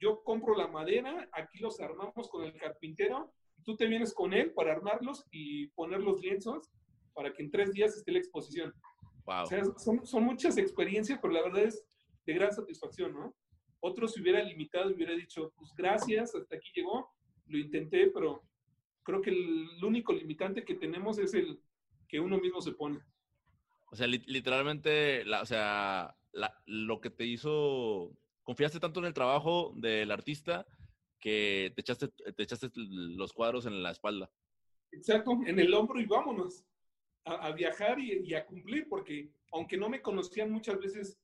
Yo 0.00 0.24
compro 0.24 0.56
la 0.56 0.68
madera, 0.68 1.28
aquí 1.32 1.58
los 1.58 1.78
armamos 1.80 2.30
con 2.30 2.44
el 2.44 2.54
carpintero, 2.54 3.30
y 3.58 3.62
tú 3.62 3.76
te 3.76 3.86
vienes 3.86 4.14
con 4.14 4.32
él 4.32 4.54
para 4.54 4.72
armarlos 4.72 5.26
y 5.30 5.66
poner 5.72 6.00
los 6.00 6.18
lienzos 6.18 6.70
para 7.12 7.30
que 7.30 7.42
en 7.42 7.50
tres 7.50 7.74
días 7.74 7.94
esté 7.94 8.10
la 8.10 8.18
exposición. 8.18 8.72
Wow. 9.26 9.42
O 9.42 9.46
sea, 9.46 9.64
son, 9.76 10.06
son 10.06 10.24
muchas 10.24 10.56
experiencias, 10.56 11.18
pero 11.20 11.34
la 11.34 11.42
verdad 11.42 11.64
es 11.64 11.84
de 12.24 12.32
gran 12.32 12.52
satisfacción, 12.52 13.12
¿no? 13.12 13.36
Otro 13.80 14.08
se 14.08 14.18
hubiera 14.18 14.42
limitado 14.42 14.90
y 14.90 14.94
hubiera 14.94 15.12
dicho, 15.12 15.52
pues 15.58 15.74
gracias, 15.76 16.34
hasta 16.34 16.56
aquí 16.56 16.70
llegó, 16.74 17.12
lo 17.48 17.58
intenté, 17.58 18.06
pero 18.06 18.42
creo 19.02 19.22
que 19.22 19.30
el, 19.30 19.84
único 19.84 20.12
limitante 20.12 20.64
que 20.64 20.74
tenemos 20.74 21.18
es 21.18 21.34
el 21.34 21.60
que 22.08 22.20
uno 22.20 22.38
mismo 22.38 22.60
se 22.60 22.72
pone. 22.72 23.00
O 23.90 23.96
sea, 23.96 24.06
li 24.06 24.22
literalmente, 24.26 25.24
la, 25.24 25.42
o 25.42 25.46
sea, 25.46 26.16
la, 26.32 26.62
lo 26.66 27.00
que 27.00 27.10
te 27.10 27.26
hizo, 27.26 28.16
confiaste 28.42 28.80
tanto 28.80 29.00
en 29.00 29.06
el 29.06 29.14
trabajo 29.14 29.72
del 29.76 30.10
artista 30.10 30.66
que 31.20 31.72
te 31.74 31.80
echaste, 31.82 32.08
te 32.08 32.42
echaste 32.42 32.70
los 32.74 33.32
cuadros 33.32 33.66
en 33.66 33.82
la 33.82 33.90
espalda. 33.90 34.30
Exacto, 34.90 35.38
en 35.46 35.58
el 35.58 35.72
hombro 35.72 36.00
y 36.00 36.06
vámonos 36.06 36.64
a, 37.24 37.46
a 37.46 37.52
viajar 37.52 37.98
y, 37.98 38.22
y, 38.24 38.34
a 38.34 38.44
cumplir, 38.44 38.88
porque 38.88 39.30
aunque 39.52 39.76
no 39.76 39.88
me 39.88 40.02
conocían 40.02 40.50
muchas 40.50 40.78
veces 40.78 41.18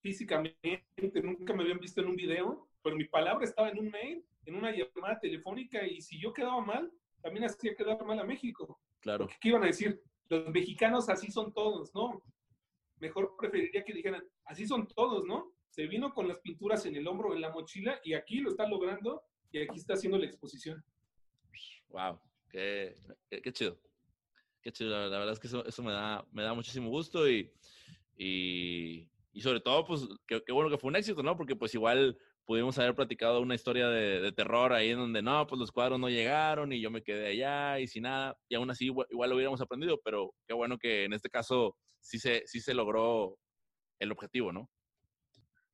físicamente, 0.00 1.22
nunca 1.22 1.54
me 1.54 1.62
habían 1.62 1.78
visto 1.78 2.00
en 2.00 2.08
un 2.08 2.16
video, 2.16 2.68
pero 2.82 2.96
mi 2.96 3.04
palabra 3.04 3.44
estaba 3.44 3.68
en 3.68 3.78
un 3.78 3.90
mail, 3.90 4.24
en 4.46 4.56
una 4.56 4.72
llamada 4.72 5.20
telefónica, 5.20 5.86
y 5.86 6.00
si 6.00 6.20
yo 6.20 6.32
quedaba 6.32 6.60
mal, 6.60 6.92
también 7.22 7.44
hacía 7.44 7.74
quedar 7.74 8.04
mal 8.04 8.18
a 8.18 8.24
México. 8.24 8.80
Claro. 9.00 9.28
¿Qué 9.40 9.48
iban 9.48 9.62
a 9.62 9.66
decir? 9.66 10.02
Los 10.28 10.48
mexicanos 10.48 11.08
así 11.08 11.30
son 11.30 11.52
todos, 11.52 11.94
¿no? 11.94 12.22
Mejor 12.98 13.34
preferiría 13.38 13.84
que 13.84 13.92
dijeran, 13.92 14.24
así 14.44 14.66
son 14.66 14.86
todos, 14.88 15.24
¿no? 15.24 15.52
Se 15.68 15.86
vino 15.86 16.12
con 16.12 16.28
las 16.28 16.38
pinturas 16.40 16.84
en 16.86 16.96
el 16.96 17.06
hombro, 17.06 17.34
en 17.34 17.40
la 17.40 17.50
mochila, 17.50 18.00
y 18.04 18.14
aquí 18.14 18.40
lo 18.40 18.50
está 18.50 18.68
logrando, 18.68 19.22
y 19.50 19.58
aquí 19.58 19.78
está 19.78 19.94
haciendo 19.94 20.18
la 20.18 20.26
exposición. 20.26 20.82
Wow, 21.88 22.18
qué, 22.50 22.94
qué, 23.28 23.42
qué 23.42 23.52
chido. 23.52 23.78
Qué 24.62 24.70
chido, 24.70 24.90
la, 24.90 25.08
la, 25.08 25.18
verdad 25.18 25.32
es 25.34 25.40
que 25.40 25.48
eso, 25.48 25.64
eso 25.64 25.82
me, 25.82 25.92
da, 25.92 26.24
me 26.30 26.42
da 26.42 26.54
muchísimo 26.54 26.88
gusto 26.88 27.28
y, 27.28 27.52
y, 28.16 29.08
y 29.32 29.40
sobre 29.40 29.60
todo, 29.60 29.84
pues, 29.84 30.08
qué, 30.26 30.42
qué 30.44 30.52
bueno 30.52 30.70
que 30.70 30.78
fue 30.78 30.88
un 30.88 30.96
éxito, 30.96 31.22
¿no? 31.22 31.36
Porque 31.36 31.56
pues 31.56 31.74
igual 31.74 32.16
pudimos 32.52 32.78
haber 32.78 32.94
platicado 32.94 33.40
una 33.40 33.54
historia 33.54 33.88
de, 33.88 34.20
de, 34.20 34.30
terror 34.30 34.74
ahí 34.74 34.90
en 34.90 34.98
donde 34.98 35.22
no, 35.22 35.46
pues 35.46 35.58
los 35.58 35.72
cuadros 35.72 35.98
no 35.98 36.10
llegaron 36.10 36.70
y 36.70 36.82
yo 36.82 36.90
me 36.90 37.02
quedé 37.02 37.28
allá 37.28 37.80
y 37.80 37.88
sin 37.88 38.02
nada, 38.02 38.36
y 38.46 38.56
aún 38.56 38.70
así 38.70 38.84
igual, 38.84 39.06
igual, 39.10 39.30
lo 39.30 39.36
hubiéramos 39.36 39.62
aprendido, 39.62 39.98
pero 40.04 40.34
qué 40.46 40.52
bueno 40.52 40.76
que 40.76 41.04
en 41.04 41.14
este 41.14 41.30
caso 41.30 41.74
sí 42.00 42.18
se, 42.18 42.42
sí 42.44 42.60
se 42.60 42.74
logró 42.74 43.38
el 43.98 44.12
objetivo, 44.12 44.52
¿no? 44.52 44.68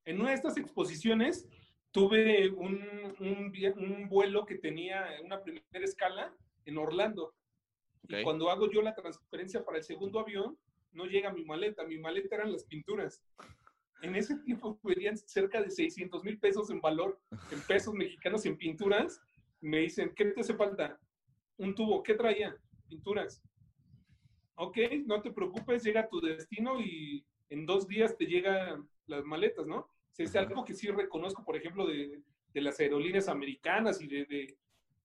En 0.04 0.20
una 0.20 0.28
de 0.28 0.36
estas 0.36 0.56
exposiciones 0.56 1.48
tuve 1.90 2.48
un, 2.50 2.80
un, 3.18 3.52
un 3.76 4.08
vuelo 4.08 4.46
que 4.46 4.58
tenía 4.58 5.04
una 5.24 5.42
primera 5.42 5.84
escala 5.84 6.32
en 6.64 6.78
Orlando. 6.78 7.34
Okay. 8.04 8.20
Y 8.20 8.22
cuando 8.22 8.52
hago 8.52 8.70
yo 8.70 8.82
la 8.82 8.94
transferencia 8.94 9.64
para 9.64 9.78
el 9.78 9.82
segundo 9.82 10.20
avión, 10.20 10.56
no 10.92 11.06
llega 11.06 11.32
mi 11.32 11.44
maleta, 11.44 11.82
mi 11.82 11.98
maleta 11.98 12.36
eran 12.36 12.52
las 12.52 12.62
pinturas 12.62 13.20
en 14.02 14.14
ese 14.14 14.36
tiempo 14.38 14.78
verían 14.82 15.16
cerca 15.16 15.60
de 15.60 15.70
600 15.70 16.22
mil 16.24 16.38
pesos 16.38 16.70
en 16.70 16.80
valor, 16.80 17.20
en 17.50 17.60
pesos 17.62 17.94
mexicanos, 17.94 18.46
en 18.46 18.56
pinturas. 18.56 19.20
Me 19.60 19.80
dicen, 19.80 20.12
¿qué 20.14 20.26
te 20.26 20.40
hace 20.40 20.54
falta? 20.54 20.98
Un 21.56 21.74
tubo, 21.74 22.02
¿qué 22.02 22.14
traía? 22.14 22.56
Pinturas. 22.88 23.42
Ok, 24.54 24.78
no 25.06 25.20
te 25.20 25.30
preocupes, 25.30 25.82
llega 25.82 26.02
a 26.02 26.08
tu 26.08 26.20
destino 26.20 26.80
y 26.80 27.24
en 27.50 27.66
dos 27.66 27.86
días 27.86 28.16
te 28.16 28.26
llegan 28.26 28.88
las 29.06 29.24
maletas, 29.24 29.66
¿no? 29.66 29.78
O 29.78 29.90
sea, 30.12 30.24
es 30.24 30.36
algo 30.36 30.64
que 30.64 30.74
sí 30.74 30.88
reconozco, 30.88 31.44
por 31.44 31.56
ejemplo, 31.56 31.86
de, 31.86 32.22
de 32.52 32.60
las 32.60 32.78
aerolíneas 32.80 33.28
americanas 33.28 34.00
y 34.00 34.06
de, 34.06 34.24
de, 34.26 34.58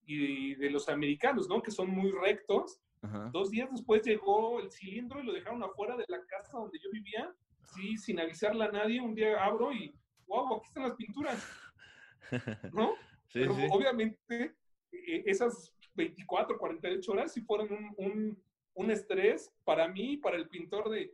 y 0.06 0.56
de, 0.56 0.70
los 0.70 0.90
americanos, 0.90 1.48
¿no? 1.48 1.62
Que 1.62 1.72
son 1.72 1.90
muy 1.90 2.12
rectos. 2.12 2.80
Ajá. 3.02 3.30
Dos 3.32 3.52
días 3.52 3.70
después 3.72 4.02
llegó 4.04 4.60
el 4.60 4.72
cilindro 4.72 5.22
y 5.22 5.26
lo 5.26 5.34
dejaron 5.34 5.64
afuera 5.64 5.96
de 5.98 6.06
la 6.08 6.24
casa 6.26 6.58
donde 6.58 6.80
yo 6.80 6.90
vivía 6.92 7.34
sí, 7.76 7.98
sin 7.98 8.20
avisarle 8.20 8.66
a 8.66 8.72
nadie, 8.72 9.02
un 9.02 9.16
día 9.16 9.44
abro 9.44 9.72
y, 9.72 9.94
wow, 10.28 10.56
aquí 10.58 10.68
están 10.68 10.84
las 10.84 10.96
pinturas. 10.96 11.48
¿No? 12.74 12.94
Sí, 13.28 13.40
Pero 13.40 13.56
sí. 13.56 13.68
obviamente 13.72 14.56
e, 14.92 15.24
esas 15.26 15.74
24, 15.96 16.58
48 16.58 17.12
horas 17.12 17.34
sí 17.34 17.42
fueron 17.42 17.72
un, 17.72 17.94
un, 17.98 18.44
un, 18.76 18.92
estrés 18.92 19.52
para 19.64 19.88
mí 19.88 20.14
y 20.14 20.18
para 20.18 20.38
el 20.38 20.48
pintor 20.48 20.90
de, 20.90 21.14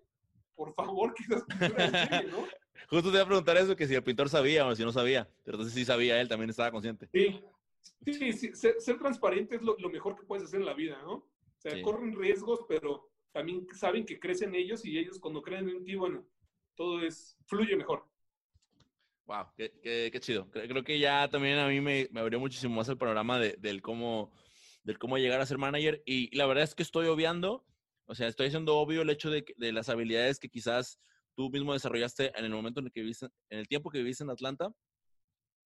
por 0.56 0.74
favor, 0.74 1.14
que 1.14 1.24
esas 1.24 1.44
pinturas 1.44 1.92
lleguen, 1.92 2.32
¿no? 2.32 2.46
Justo 2.90 3.10
te 3.10 3.18
iba 3.18 3.24
a 3.24 3.28
preguntar 3.28 3.58
eso, 3.58 3.76
que 3.76 3.88
si 3.88 3.96
el 3.96 4.04
pintor 4.04 4.30
sabía 4.30 4.66
o 4.66 4.76
si 4.76 4.84
no 4.84 4.92
sabía, 4.92 5.30
pero 5.44 5.58
entonces 5.58 5.74
sí 5.74 5.86
sabía, 5.86 6.20
él 6.22 6.30
también 6.30 6.50
estaba 6.50 6.72
consciente. 6.72 7.10
Sí, 7.12 7.42
sí, 8.06 8.34
sí 8.34 8.56
ser, 8.56 8.80
ser, 8.80 8.98
transparente 8.98 9.56
es 9.56 9.62
lo, 9.62 9.78
lo, 9.78 9.90
mejor 9.90 10.16
que 10.16 10.26
puedes 10.26 10.46
hacer 10.46 10.62
en 10.62 10.66
la 10.66 10.74
vida, 10.74 11.02
¿no? 11.04 11.14
O 11.14 11.62
sea, 11.62 11.72
sí. 11.72 11.82
corren 11.82 12.16
riesgos, 12.16 12.62
pero 12.70 13.10
también 13.32 13.68
saben 13.74 14.06
que 14.06 14.20
crecen 14.20 14.56
ellos 14.56 14.86
y 14.86 14.98
ellos 14.98 15.20
cuando 15.20 15.42
creen 15.42 15.70
en 15.70 15.84
ti, 15.84 15.96
bueno, 15.96 16.26
todo 16.80 17.02
es, 17.02 17.36
fluye 17.46 17.76
mejor. 17.76 18.06
Wow, 19.26 19.48
qué, 19.58 19.78
qué, 19.84 20.10
qué 20.13 20.20
chido. 20.22 20.50
Creo 20.50 20.82
que 20.82 20.98
ya 20.98 21.30
también 21.30 21.60
a 21.60 21.68
mí 21.68 21.82
me, 21.82 22.08
me 22.10 22.22
abrió 22.22 22.39
muchísimo 22.39 22.74
más 22.74 22.88
el 22.88 22.98
panorama 22.98 23.38
de, 23.38 23.58
del, 23.60 23.82
cómo, 23.82 24.32
del 24.84 24.98
cómo 24.98 25.18
llegar 25.18 25.42
a 25.42 25.46
ser 25.46 25.58
manager. 25.58 26.02
Y 26.06 26.34
la 26.38 26.46
verdad 26.46 26.63
es 26.63 26.76
que 26.76 26.84
estoy 26.84 27.08
obviando, 27.08 27.65
o 28.06 28.15
sea, 28.15 28.30
estoy 28.30 28.48
haciendo 28.48 28.78
obvio 28.78 29.02
el 29.02 29.10
hecho 29.10 29.30
de, 29.30 29.44
de 29.58 29.74
las 29.74 29.89
habilidades 29.89 30.39
que 30.39 30.48
quizás 30.48 31.02
tú 31.36 31.50
mismo 31.50 31.74
desarrollaste 31.74 32.32
en 32.39 32.46
el 32.46 32.52
momento 32.52 32.80
en 32.80 32.86
el 32.86 32.94
que 32.94 33.02
viviste, 33.02 33.28
en 33.50 33.60
el 33.60 33.68
tiempo 33.68 33.89
que 33.89 33.98
viviste 33.98 34.24
en 34.24 34.30
Atlanta, 34.30 34.72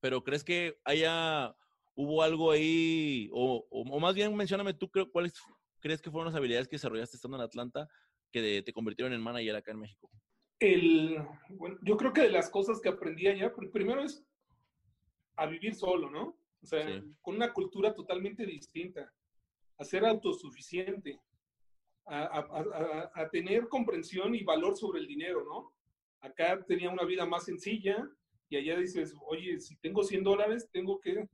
pero 0.02 0.23
¿crees 0.23 0.43
que 0.43 0.80
haya, 0.84 1.56
hubo 1.93 2.23
algo 2.23 2.49
ahí, 2.49 3.30
o, 3.32 3.67
o, 3.69 3.99
más 3.99 4.15
bien 4.15 4.36
mencióname 4.36 4.73
tú 4.73 4.89
cuáles 5.12 5.34
crees 5.80 6.02
que 6.02 6.10
fueron 6.10 6.34
las 6.34 6.38
habilidades 6.39 6.67
que 6.67 6.78
desarrollaste 6.78 7.17
estando 7.17 7.38
en 7.38 7.43
Atlanta 7.43 7.88
que 8.32 8.63
te 8.63 8.73
convirtieron 8.73 9.13
en 9.13 9.21
manager 9.21 9.56
acá 9.56 9.71
en 9.71 9.80
México? 9.80 10.10
El, 10.63 11.17
bueno, 11.49 11.78
yo 11.82 11.97
creo 11.97 12.13
que 12.13 12.21
de 12.21 12.30
las 12.30 12.49
cosas 12.49 12.80
que 12.80 12.88
aprendí 12.88 13.28
allá, 13.28 13.54
primero 13.73 14.02
es 14.02 14.26
a 15.36 15.45
vivir 15.45 15.76
solo, 15.76 16.10
¿no? 16.10 16.38
O 16.62 16.65
sea, 16.65 17.04
con 17.21 17.36
una 17.36 17.52
cultura 17.52 17.93
totalmente 17.93 18.45
distinta, 18.45 19.12
a 19.78 19.84
ser 19.84 20.06
autosuficiente, 20.06 21.19
a, 22.06 23.28
tener 23.30 23.67
comprensión 23.67 24.36
y 24.36 24.43
valor 24.43 24.78
sobre 24.78 25.02
el 25.02 25.08
dinero, 25.08 25.43
¿no? 25.43 25.73
Acá 26.21 26.63
tenía 26.65 26.89
una 26.89 27.04
vida 27.04 27.26
más 27.26 27.43
sencilla 27.43 28.10
y 28.47 28.56
allá 28.56 28.78
dices, 28.78 29.13
oye, 29.28 29.60
si 29.60 29.76
tengo 29.76 30.02
100 30.02 30.23
dólares, 30.23 30.69
tengo 30.71 30.97
que 31.02 31.28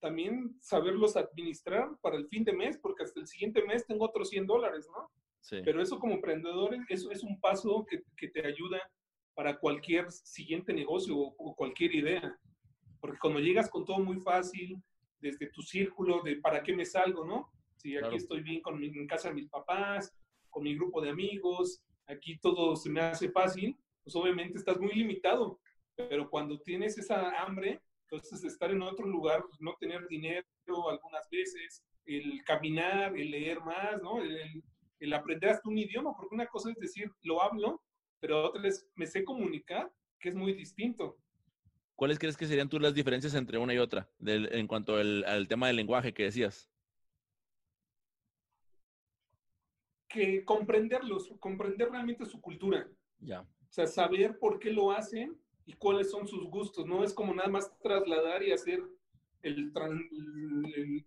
también 0.00 0.56
saberlos 0.60 1.16
administrar 1.16 1.96
para 2.00 2.16
el 2.16 2.26
fin 2.26 2.42
de 2.42 2.52
mes, 2.52 2.78
porque 2.78 3.04
hasta 3.04 3.20
el 3.20 3.28
siguiente 3.28 3.64
mes 3.64 3.86
tengo 3.86 4.06
otros 4.06 4.28
100 4.30 4.44
dólares, 4.44 4.88
¿no? 4.92 5.08
Sí. 5.46 5.58
Pero 5.64 5.80
eso 5.80 6.00
como 6.00 6.14
emprendedor, 6.14 6.76
eso 6.88 7.12
es 7.12 7.22
un 7.22 7.40
paso 7.40 7.86
que, 7.88 8.02
que 8.16 8.26
te 8.26 8.44
ayuda 8.44 8.82
para 9.32 9.56
cualquier 9.56 10.10
siguiente 10.10 10.72
negocio 10.72 11.16
o, 11.16 11.54
cualquier 11.54 11.94
idea. 11.94 12.36
Porque 13.00 13.18
cuando 13.20 13.38
llegas 13.38 13.70
con 13.70 13.84
todo 13.84 14.00
muy 14.00 14.18
fácil, 14.18 14.82
desde 15.20 15.46
tu 15.50 15.62
círculo 15.62 16.20
de 16.22 16.36
para 16.36 16.64
qué 16.64 16.74
me 16.74 16.84
salgo, 16.84 17.24
¿no? 17.24 17.52
Si 17.76 17.96
aquí 17.96 18.16
estoy 18.16 18.42
bien 18.42 18.60
con 18.60 18.80
mi, 18.80 18.88
en 18.88 19.06
casa 19.06 19.28
de 19.28 19.34
mis 19.34 19.48
papás, 19.48 20.12
con 20.50 20.64
mi 20.64 20.74
grupo 20.74 21.00
de 21.00 21.10
amigos, 21.10 21.80
aquí 22.06 22.38
todo 22.38 22.74
se 22.74 22.90
me 22.90 23.02
hace 23.02 23.30
fácil, 23.30 23.76
pues 24.02 24.16
obviamente 24.16 24.58
estás 24.58 24.80
muy 24.80 24.94
limitado. 24.94 25.60
Pero 25.94 26.28
cuando 26.28 26.58
tienes 26.58 26.98
esa 26.98 27.30
hambre, 27.40 27.80
entonces 28.10 28.42
estar 28.42 28.72
en 28.72 28.82
otro 28.82 29.06
lugar, 29.06 29.44
pues, 29.46 29.60
no 29.60 29.76
tener 29.78 30.08
dinero 30.08 30.44
algunas 30.90 31.28
veces, 31.30 31.84
el 32.04 32.42
caminar, 32.42 33.16
el 33.16 33.30
leer 33.30 33.60
más, 33.60 34.02
¿no? 34.02 34.20
El, 34.20 34.34
el 34.36 34.64
aprender 35.14 35.50
hasta 35.50 35.68
un 35.68 35.78
idioma, 35.78 36.14
porque 36.16 36.34
una 36.34 36.46
cosa 36.46 36.70
es 36.70 36.76
decir, 36.76 37.10
lo 37.22 37.42
hablo, 37.42 37.82
pero 38.20 38.46
otra 38.46 38.66
es, 38.68 38.88
me 38.94 39.06
sé 39.06 39.24
comunicar, 39.24 39.92
que 40.18 40.28
es 40.28 40.34
muy 40.34 40.52
distinto. 40.52 41.18
¿Cuáles 41.94 42.18
crees 42.18 42.36
que 42.36 42.46
serían 42.46 42.68
tú 42.68 42.78
las 42.78 42.94
diferencias 42.94 43.34
entre 43.34 43.58
una 43.58 43.72
y 43.72 43.78
otra 43.78 44.10
en 44.20 44.66
cuanto 44.66 44.96
al 44.96 45.48
tema 45.48 45.68
del 45.68 45.76
lenguaje 45.76 46.12
que 46.12 46.24
decías? 46.24 46.70
Que 50.08 50.44
comprenderlos, 50.44 51.32
comprender 51.40 51.90
realmente 51.90 52.26
su 52.26 52.40
cultura. 52.40 52.86
Ya. 53.18 53.40
O 53.40 53.72
sea, 53.72 53.86
saber 53.86 54.38
por 54.38 54.58
qué 54.58 54.70
lo 54.70 54.92
hacen 54.92 55.38
y 55.64 55.72
cuáles 55.72 56.10
son 56.10 56.28
sus 56.28 56.44
gustos. 56.48 56.86
No 56.86 57.02
es 57.02 57.14
como 57.14 57.34
nada 57.34 57.48
más 57.48 57.76
trasladar 57.80 58.42
y 58.42 58.52
hacer 58.52 58.82
el, 59.42 59.72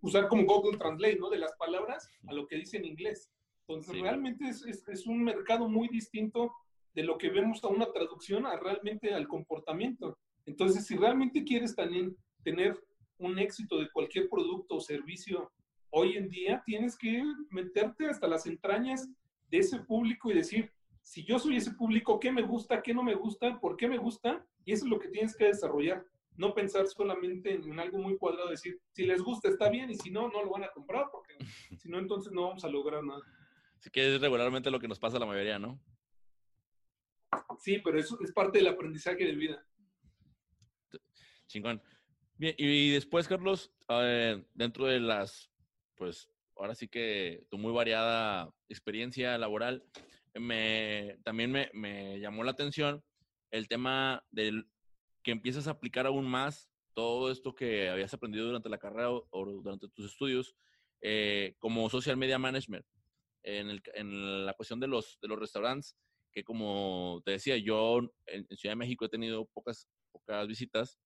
usar 0.00 0.28
como 0.28 0.44
Google 0.44 0.78
Translate, 0.78 1.16
¿no? 1.16 1.30
De 1.30 1.38
las 1.38 1.52
palabras 1.56 2.08
a 2.26 2.32
lo 2.32 2.46
que 2.46 2.56
dice 2.56 2.76
en 2.78 2.84
inglés. 2.84 3.30
Entonces, 3.70 4.02
realmente 4.02 4.48
es, 4.48 4.64
es, 4.64 5.06
un 5.06 5.22
mercado 5.22 5.68
muy 5.68 5.88
distinto 5.88 6.52
de 6.92 7.04
lo 7.04 7.16
que 7.16 7.30
vemos 7.30 7.62
a 7.62 7.68
una 7.68 7.92
traducción 7.92 8.44
a 8.44 8.58
realmente 8.58 9.14
al 9.14 9.28
comportamiento. 9.28 10.18
Entonces, 10.44 10.86
si 10.86 10.96
realmente 10.96 11.44
quieres 11.44 11.76
también 11.76 12.16
tener 12.42 12.76
un 13.18 13.38
éxito 13.38 13.78
de 13.78 13.90
cualquier 13.92 14.28
producto 14.28 14.76
o 14.76 14.80
servicio 14.80 15.52
hoy 15.90 16.16
en 16.16 16.28
día, 16.28 16.62
tienes 16.66 16.96
que 16.96 17.22
meterte 17.50 18.06
hasta 18.06 18.26
las 18.26 18.46
entrañas 18.46 19.08
de 19.48 19.58
ese 19.58 19.78
público 19.80 20.30
y 20.30 20.34
decir, 20.34 20.72
si 21.02 21.24
yo 21.24 21.38
soy 21.38 21.56
ese 21.56 21.72
público, 21.72 22.18
¿qué 22.18 22.32
me 22.32 22.42
gusta? 22.42 22.82
¿Qué 22.82 22.92
no 22.92 23.02
me 23.02 23.14
gusta? 23.14 23.60
¿Por 23.60 23.76
qué 23.76 23.88
me 23.88 23.98
gusta? 23.98 24.44
Y 24.64 24.72
eso 24.72 24.84
es 24.84 24.90
lo 24.90 24.98
que 24.98 25.08
tienes 25.08 25.36
que 25.36 25.46
desarrollar. 25.46 26.04
No 26.36 26.54
pensar 26.54 26.86
solamente 26.86 27.52
en, 27.52 27.78
algo 27.78 27.98
muy 27.98 28.16
cuadrado, 28.16 28.50
decir, 28.50 28.80
si 28.92 29.04
les 29.04 29.22
gusta 29.22 29.48
está 29.48 29.68
bien 29.68 29.90
y 29.90 29.94
si 29.94 30.10
no, 30.10 30.28
no 30.28 30.42
lo 30.42 30.50
van 30.50 30.64
a 30.64 30.72
comprar, 30.72 31.06
porque 31.12 31.36
si 31.78 31.88
no, 31.88 31.98
entonces 31.98 32.32
no 32.32 32.48
vamos 32.48 32.64
a 32.64 32.68
lograr 32.68 33.04
nada. 33.04 33.22
Así 33.80 33.90
que 33.90 34.14
es 34.14 34.20
regularmente 34.20 34.70
lo 34.70 34.78
que 34.78 34.88
nos 34.88 34.98
pasa 34.98 35.16
a 35.16 35.20
la 35.20 35.26
mayoría, 35.26 35.58
¿no? 35.58 35.80
Sí, 37.58 37.78
pero 37.82 37.98
eso 37.98 38.18
es 38.22 38.30
parte 38.32 38.58
del 38.58 38.68
aprendizaje 38.68 39.24
de 39.24 39.32
vida. 39.34 39.66
Chingón. 41.46 41.82
Bien, 42.36 42.54
y 42.58 42.90
después, 42.90 43.26
Carlos, 43.26 43.72
eh, 43.88 44.44
dentro 44.54 44.86
de 44.86 45.00
las, 45.00 45.50
pues, 45.96 46.30
ahora 46.56 46.74
sí 46.74 46.88
que 46.88 47.46
tu 47.50 47.56
muy 47.56 47.72
variada 47.72 48.52
experiencia 48.68 49.38
laboral, 49.38 49.82
me, 50.34 51.18
también 51.24 51.50
me, 51.50 51.70
me 51.72 52.20
llamó 52.20 52.44
la 52.44 52.52
atención 52.52 53.02
el 53.50 53.66
tema 53.66 54.24
del 54.30 54.68
que 55.22 55.32
empiezas 55.32 55.66
a 55.66 55.72
aplicar 55.72 56.06
aún 56.06 56.26
más 56.26 56.70
todo 56.92 57.30
esto 57.30 57.54
que 57.54 57.88
habías 57.88 58.12
aprendido 58.12 58.46
durante 58.46 58.68
la 58.68 58.78
carrera 58.78 59.10
o, 59.10 59.44
durante 59.62 59.88
tus 59.88 60.12
estudios 60.12 60.54
eh, 61.00 61.56
como 61.58 61.88
social 61.88 62.16
media 62.16 62.38
management 62.38 62.84
en, 63.42 64.46
la 64.46 64.52
cuestión 64.54 64.80
de 64.80 64.88
los, 64.88 65.18
de 65.20 65.28
los 65.28 65.38
restaurantes, 65.38 65.96
que 66.32 66.44
como 66.44 67.22
te 67.24 67.32
decía, 67.32 67.56
yo 67.56 68.00
en, 68.26 68.46
Ciudad 68.56 68.72
de 68.72 68.76
México 68.76 69.04
he 69.04 69.08
tenido 69.08 69.46
pocas, 69.46 69.88
pocas 70.12 70.46
visitas, 70.46 70.98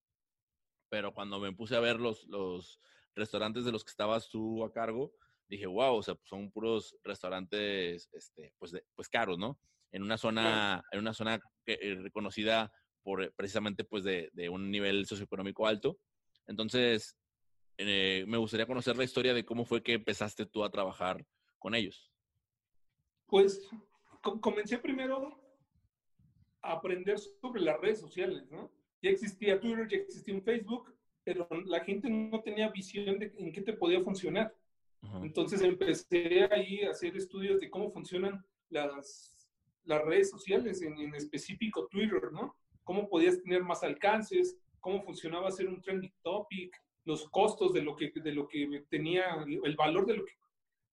pero 0.89 1.13
cuando 1.13 1.41
me 1.41 1.53
puse 1.53 1.77
a 1.77 1.81
ver 1.81 1.99
los, 1.99 2.25
los 2.29 2.81
restaurantes 3.15 3.65
de 3.65 3.73
los 3.73 3.85
que 3.85 3.91
estabas 3.91 4.29
tú 4.29 4.65
a 4.65 4.73
cargo, 4.73 5.13
dije, 5.49 5.67
wow, 5.67 5.97
o 5.97 6.03
sea, 6.03 6.15
pues 6.15 6.29
son 6.29 6.51
puros 6.51 6.97
restaurantes, 7.03 8.09
este, 8.13 8.53
pues, 8.59 8.73
pues 8.95 9.09
caros, 9.09 9.39
¿no? 9.39 9.59
En 9.93 10.03
una 10.03 10.19
zona, 10.19 10.85
en 10.91 10.99
una 10.99 11.15
zona 11.15 11.41
eh, 11.67 11.95
reconocida 12.01 12.73
por 13.03 13.33
precisamente 13.35 13.85
pues 13.85 14.03
de, 14.03 14.31
de, 14.33 14.49
un 14.49 14.71
nivel 14.71 15.07
socioeconómico 15.07 15.67
alto. 15.67 15.99
Entonces, 16.47 17.17
eh, 17.77 18.25
me 18.27 18.39
gustaría 18.39 18.67
conocer 18.67 18.97
la 18.97 19.05
historia 19.05 19.35
de 19.35 19.45
cómo 19.45 19.65
fue 19.65 19.83
que 19.83 19.95
empezaste 19.95 20.47
tú 20.47 20.65
a 20.65 20.71
trabajar 20.71 21.25
con 21.59 21.75
ellos. 21.75 22.14
Pues 23.27 23.69
comencé 24.41 24.79
primero 24.79 25.39
a 26.63 26.73
aprender 26.73 27.19
sobre 27.19 27.61
las 27.61 27.81
redes 27.81 28.01
sociales, 28.01 28.51
¿no? 28.51 28.71
Ya 29.03 29.11
existía 29.11 29.61
Twitter, 29.61 29.89
ya 29.89 29.99
existía 29.99 30.35
un 30.35 30.43
Facebook, 30.43 30.95
pero 31.25 31.47
la 31.67 31.81
gente 31.81 32.09
no 32.09 32.41
tenía 32.41 32.71
visión 32.71 33.19
de 33.19 33.33
en 33.37 33.53
qué 33.53 33.61
te 33.61 33.75
podía 33.75 34.03
funcionar. 34.03 34.55
Entonces 35.23 35.61
empecé 35.61 36.49
ahí 36.51 36.83
a 36.83 36.91
hacer 36.91 37.15
estudios 37.15 37.61
de 37.61 37.69
cómo 37.69 37.91
funcionan 37.91 38.43
las, 38.71 39.51
las 39.85 40.03
redes 40.03 40.31
sociales, 40.31 40.81
en, 40.81 40.99
en, 40.99 41.15
específico 41.15 41.87
Twitter, 41.89 42.33
¿no? 42.33 42.57
Cómo 42.85 43.09
podías 43.11 43.43
tener 43.43 43.63
más 43.63 43.83
alcances, 43.83 44.57
cómo 44.81 45.03
funcionaba 45.03 45.49
hacer 45.49 45.69
un 45.69 45.83
trending 45.83 46.15
topic, 46.23 46.75
los 47.05 47.29
costos 47.29 47.75
de 47.75 47.83
lo 47.83 47.95
que, 47.97 48.13
de 48.15 48.33
lo 48.33 48.49
que 48.49 48.85
tenía, 48.89 49.45
el 49.47 49.77
valor 49.77 50.07
de 50.07 50.17
lo 50.17 50.25
que 50.25 50.33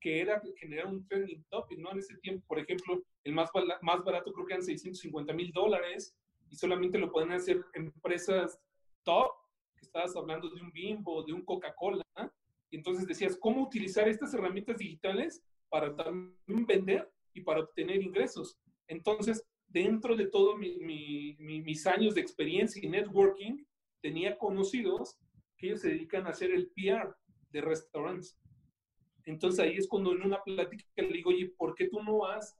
que 0.01 0.19
era 0.19 0.41
generar 0.57 0.87
un 0.87 1.07
trending 1.07 1.45
topic, 1.49 1.79
¿no? 1.79 1.91
En 1.91 1.99
ese 1.99 2.17
tiempo, 2.17 2.43
por 2.47 2.59
ejemplo, 2.59 3.01
el 3.23 3.33
más, 3.33 3.49
más 3.81 4.03
barato 4.03 4.33
creo 4.33 4.45
que 4.45 4.53
eran 4.53 4.65
650 4.65 5.31
mil 5.33 5.51
dólares 5.53 6.13
y 6.49 6.55
solamente 6.55 6.97
lo 6.97 7.11
pueden 7.11 7.31
hacer 7.31 7.63
empresas 7.73 8.59
top, 9.03 9.31
que 9.75 9.85
estabas 9.85 10.15
hablando 10.15 10.49
de 10.49 10.59
un 10.59 10.71
Bimbo, 10.71 11.23
de 11.23 11.33
un 11.33 11.45
Coca-Cola, 11.45 12.03
y 12.71 12.77
entonces 12.77 13.05
decías, 13.05 13.37
¿cómo 13.37 13.63
utilizar 13.63 14.07
estas 14.07 14.33
herramientas 14.33 14.77
digitales 14.77 15.43
para 15.69 15.95
también 15.95 16.65
vender 16.65 17.11
y 17.33 17.41
para 17.41 17.61
obtener 17.61 18.01
ingresos? 18.01 18.57
Entonces, 18.87 19.45
dentro 19.67 20.15
de 20.15 20.27
todos 20.27 20.57
mis 20.57 21.87
años 21.87 22.15
de 22.15 22.21
experiencia 22.21 22.81
y 22.83 22.89
networking, 22.89 23.63
tenía 24.01 24.37
conocidos 24.37 25.17
que 25.57 25.67
ellos 25.67 25.81
se 25.81 25.89
dedican 25.89 26.25
a 26.25 26.31
hacer 26.31 26.51
el 26.51 26.71
PR 26.71 27.15
de 27.51 27.61
restaurantes. 27.61 28.37
Entonces 29.25 29.59
ahí 29.59 29.77
es 29.77 29.87
cuando 29.87 30.11
en 30.11 30.23
una 30.23 30.41
plática 30.43 30.85
le 30.97 31.13
digo, 31.13 31.29
oye, 31.29 31.53
¿por 31.57 31.75
qué 31.75 31.87
tú 31.87 32.01
no 32.03 32.25
has 32.25 32.57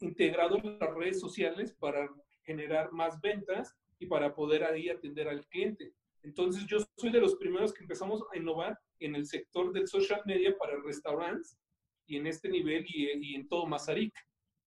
integrado 0.00 0.58
las 0.58 0.94
redes 0.94 1.20
sociales 1.20 1.72
para 1.78 2.08
generar 2.42 2.92
más 2.92 3.20
ventas 3.20 3.76
y 3.98 4.06
para 4.06 4.34
poder 4.34 4.64
ahí 4.64 4.88
atender 4.88 5.28
al 5.28 5.46
cliente? 5.46 5.92
Entonces 6.22 6.66
yo 6.66 6.78
soy 6.96 7.10
de 7.10 7.20
los 7.20 7.36
primeros 7.36 7.72
que 7.72 7.82
empezamos 7.82 8.22
a 8.32 8.36
innovar 8.36 8.78
en 8.98 9.14
el 9.14 9.26
sector 9.26 9.72
del 9.72 9.88
social 9.88 10.22
media 10.26 10.56
para 10.58 10.80
restaurantes 10.82 11.58
y 12.06 12.16
en 12.16 12.26
este 12.26 12.48
nivel 12.48 12.84
y, 12.88 13.34
en 13.34 13.48
todo 13.48 13.66
Mazarik. 13.66 14.12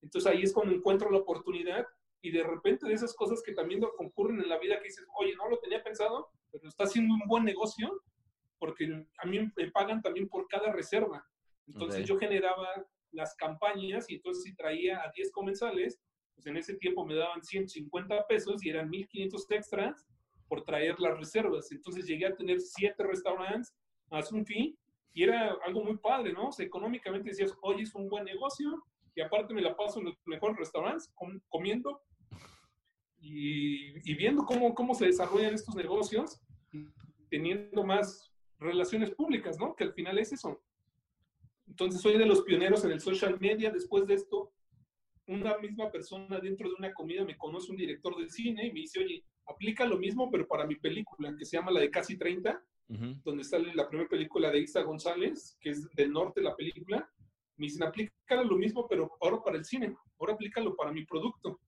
Entonces 0.01 0.32
ahí 0.32 0.41
es 0.43 0.53
cuando 0.53 0.74
encuentro 0.74 1.12
la 1.12 1.20
oportunidad 1.20 1.86
y 2.22 2.32
de 2.32 2.43
repente 2.43 2.88
de 2.88 2.93
esas 2.93 3.14
cosas 3.14 3.41
que 3.43 3.53
también 3.53 3.84
ocurren 3.84 4.41
en 4.41 4.49
la 4.49 4.58
vida 4.58 4.78
que 4.78 4.86
dices, 4.86 5.05
oye, 5.20 5.36
no 5.36 5.49
lo 5.49 5.60
tenía 5.60 5.84
pensado, 5.84 6.30
pero 6.51 6.68
está 6.68 6.86
haciendo 6.86 7.14
un 7.14 7.28
buen 7.28 7.43
negocio, 7.43 8.01
porque 8.64 9.05
a 9.18 9.28
mí 9.28 9.39
me 9.57 9.72
pagan 9.72 10.01
también 10.01 10.30
por 10.30 10.47
cada 10.47 10.72
reserva. 10.72 11.28
Entonces 11.68 12.07
yo 12.07 12.18
generaba 12.18 12.70
las 13.11 13.36
campañas 13.36 14.09
y 14.09 14.16
entonces 14.16 14.45
si 14.45 14.55
traía 14.55 15.03
a 15.03 15.11
10 15.14 15.34
comensales, 15.34 15.99
pues 16.34 16.47
en 16.47 16.55
ese 16.55 16.76
tiempo 16.76 17.05
me 17.05 17.14
daban 17.14 17.43
150 17.43 18.26
pesos 18.26 18.64
y 18.64 18.70
eran 18.70 18.89
1500 18.89 19.51
extras 19.51 20.07
por 20.47 20.64
traer 20.64 20.97
las 21.01 21.18
reservas. 21.18 21.74
Entonces 21.74 22.05
llegué 22.05 22.26
a 22.28 22.38
tener 22.38 22.61
7 22.61 23.03
restaurantes, 23.03 23.76
más 24.09 24.32
un 24.32 24.45
fin, 24.45 24.80
y 25.11 25.24
era 25.24 25.57
algo 25.66 25.84
muy 25.84 25.97
padre, 25.97 26.32
¿no? 26.32 26.47
O 26.47 26.51
sea, 26.53 26.66
económicamente 26.66 27.32
decías, 27.32 27.53
oye, 27.64 27.84
es 27.84 27.93
un 27.93 28.07
buen 28.07 28.24
negocio, 28.24 28.82
y 29.14 29.20
aparte 29.20 29.53
me 29.53 29.61
la 29.61 29.76
paso 29.76 29.99
en 29.99 30.05
los 30.05 30.16
mejores 30.26 30.55
restaurantes 30.55 31.14
comiendo 31.49 32.01
y, 33.20 34.16
viendo 34.16 34.45
cómo, 34.45 34.74
cómo 34.74 34.95
se 34.95 35.07
desarrollan 35.07 35.53
estos 35.53 35.76
negocios, 35.76 36.41
teniendo 37.30 37.84
más 37.84 38.33
relaciones 38.60 39.12
públicas, 39.12 39.58
¿no? 39.60 39.76
Que 39.76 39.84
al 39.84 39.93
final 39.93 40.18
es 40.18 40.34
eso. 40.34 40.62
Entonces 41.68 42.01
soy 42.01 42.18
de 42.18 42.26
los 42.26 42.41
pioneros 42.41 42.84
en 42.86 42.91
el 42.91 42.99
social 42.99 43.39
media. 43.39 43.72
Después 43.72 44.06
de 44.08 44.16
esto, 44.16 44.51
una 45.28 45.58
misma 45.58 45.91
persona 45.91 46.39
dentro 46.39 46.68
de 46.68 46.76
una 46.76 46.93
comida 46.93 47.24
me 47.24 47.38
conoce 47.38 47.72
un 47.72 47.78
director 47.78 48.16
del 48.18 48.30
cine 48.30 48.68
y 48.68 48.74
me 48.74 48.82
dice, 48.82 48.99
oye, 48.99 49.24
aplica 49.47 49.86
lo 49.86 49.97
mismo, 49.97 50.30
pero 50.30 50.47
para 50.47 50.66
mi 50.66 50.76
película, 50.76 51.36
que 51.38 51.45
se 51.45 51.58
llama 51.58 51.72
la 51.72 51.82
de 51.82 51.89
Casi 51.89 52.18
30, 52.18 52.64
donde 53.24 53.43
sale 53.43 53.74
la 53.74 53.88
primera 53.88 54.10
película 54.10 54.51
de 54.51 54.60
Isa 54.60 54.84
González, 54.84 55.58
que 55.60 55.72
es 55.72 55.89
del 55.95 56.12
norte 56.12 56.41
la 56.41 56.56
película. 56.56 57.10
Me 57.58 57.66
dicen, 57.66 57.84
aplícalo 57.84 58.43
lo 58.43 58.58
mismo, 58.58 58.88
pero 58.88 59.10
ahora 59.22 59.41
para 59.41 59.58
el 59.58 59.66
cine, 59.66 59.95
ahora 60.20 60.34
aplícalo 60.34 60.76
para 60.76 60.91
mi 60.91 61.06
producto. 61.06 61.60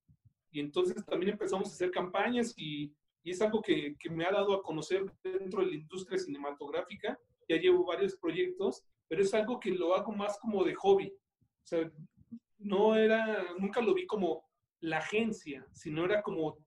Y 0.52 0.60
entonces 0.60 1.04
también 1.06 1.32
empezamos 1.32 1.70
a 1.70 1.74
hacer 1.74 1.90
campañas 1.90 2.54
y, 2.58 2.94
y 3.26 3.32
es 3.32 3.42
algo 3.42 3.60
que, 3.60 3.96
que, 4.00 4.10
me 4.12 4.24
ha 4.24 4.32
dado 4.32 4.54
a 4.54 4.62
conocer 4.62 5.04
dentro 5.24 5.62
de 5.62 5.72
la 5.72 5.76
industria 5.76 6.20
cinematográfica. 6.20 7.20
Ya 7.50 7.58
llevo 7.58 7.84
varios 7.84 8.16
proyectos, 8.18 8.86
pero 9.08 9.24
es 9.24 9.34
algo 9.34 9.60
que 9.60 9.72
lo 9.72 9.96
hago 9.96 10.12
más 10.12 10.38
como 10.38 10.64
de 10.64 10.76
hobby. 10.76 11.08
O 11.08 11.68
sea, 11.68 11.92
no 12.60 12.96
era, 12.96 13.44
nunca 13.58 13.82
lo 13.82 13.96
vi 13.96 14.06
como 14.06 14.46
la 14.80 15.00
agencia, 15.00 15.66
sino 15.74 16.06
era 16.06 16.22
como 16.22 16.60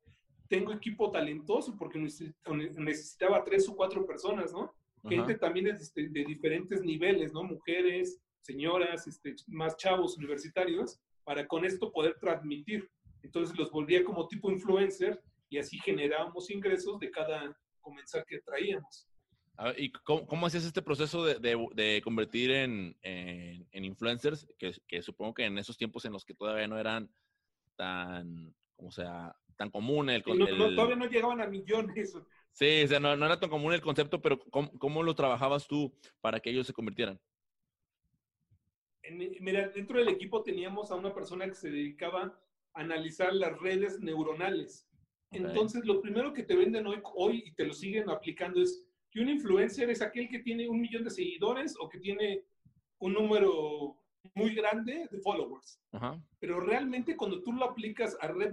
tengo 0.48 0.72
equipo 0.72 1.12
talentoso 1.12 1.76
porque 1.76 2.00
necesitaba 2.00 3.44
tres 3.44 3.68
o 3.68 3.76
cuatro 3.76 4.04
personas, 4.04 4.52
¿no? 4.52 4.74
Gente 5.08 5.36
también 5.36 5.66
de, 5.66 5.70
este, 5.72 6.08
de, 6.08 6.24
diferentes 6.24 6.82
niveles, 6.82 7.32
¿no? 7.32 7.44
Mujeres, 7.44 8.20
señoras, 8.40 9.06
este, 9.06 9.36
más 9.46 9.76
chavos 9.76 10.18
universitarios, 10.18 10.98
para 11.22 11.46
con 11.46 11.64
esto 11.64 11.92
poder 11.92 12.16
transmitir. 12.18 12.90
Entonces 13.22 13.56
los 13.56 13.70
volvía 13.70 14.02
como 14.02 14.26
tipo 14.26 14.50
influencer 14.50 15.22
y 15.48 15.58
así 15.58 15.78
generábamos 15.78 16.50
ingresos 16.50 16.98
de 16.98 17.10
cada 17.10 17.56
comensal 17.80 18.24
que 18.26 18.40
traíamos. 18.40 19.08
¿Y 19.76 19.90
cómo, 19.90 20.46
hacías 20.46 20.64
este 20.64 20.82
proceso 20.82 21.24
de, 21.24 22.00
convertir 22.04 22.52
en, 22.52 22.96
influencers? 23.72 24.46
Que, 24.58 24.72
que, 24.86 25.02
supongo 25.02 25.34
que 25.34 25.44
en 25.44 25.58
esos 25.58 25.76
tiempos 25.76 26.04
en 26.04 26.12
los 26.12 26.24
que 26.24 26.34
todavía 26.34 26.68
no 26.68 26.78
eran 26.78 27.10
tan, 27.74 28.54
como 28.76 28.92
sea, 28.92 29.34
tan 29.56 29.70
común 29.70 30.08
el, 30.08 30.22
concepto. 30.22 30.74
todavía 30.74 30.96
no 30.96 31.06
llegaban 31.06 31.40
a 31.40 31.46
millones. 31.46 32.16
Sí, 32.50 32.82
o 32.82 32.88
sea, 32.88 32.98
no, 32.98 33.12
era 33.12 33.38
tan 33.38 33.50
común 33.50 33.72
el 33.72 33.80
concepto, 33.80 34.20
pero 34.20 34.40
¿cómo, 34.50 35.02
lo 35.04 35.14
trabajabas 35.14 35.68
tú 35.68 35.94
para 36.20 36.40
que 36.40 36.50
ellos 36.50 36.66
se 36.66 36.72
convirtieran? 36.72 37.20
mira, 39.40 39.68
dentro 39.68 39.98
del 39.98 40.08
equipo 40.08 40.42
teníamos 40.42 40.90
a 40.90 40.96
una 40.96 41.14
persona 41.14 41.46
que 41.46 41.54
se 41.54 41.70
dedicaba 41.70 42.36
a 42.74 42.80
analizar 42.80 43.32
las 43.32 43.56
redes 43.60 44.00
neuronales. 44.00 44.87
Entonces, 45.30 45.84
lo 45.84 46.00
primero 46.00 46.32
que 46.32 46.42
te 46.42 46.56
venden 46.56 46.86
hoy, 46.86 47.00
hoy 47.14 47.42
y 47.46 47.52
te 47.52 47.66
lo 47.66 47.74
siguen 47.74 48.08
aplicando 48.08 48.62
es 48.62 48.84
que 49.10 49.20
un 49.20 49.28
influencer 49.28 49.90
es 49.90 50.02
aquel 50.02 50.28
que 50.28 50.38
tiene 50.40 50.68
un 50.68 50.80
millón 50.80 51.04
de 51.04 51.10
seguidores 51.10 51.74
o 51.80 51.88
que 51.88 51.98
tiene 51.98 52.44
un 52.98 53.12
número 53.12 53.96
muy 54.34 54.54
grande 54.54 55.08
de 55.10 55.18
followers. 55.20 55.80
Pero 56.38 56.60
realmente 56.60 57.16
cuando 57.16 57.42
tú 57.42 57.52
lo 57.52 57.64
aplicas 57.64 58.16
a 58.20 58.28
red 58.28 58.52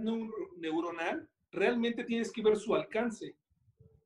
neuronal, 0.56 1.28
realmente 1.50 2.04
tienes 2.04 2.30
que 2.32 2.42
ver 2.42 2.56
su 2.56 2.74
alcance. 2.74 3.36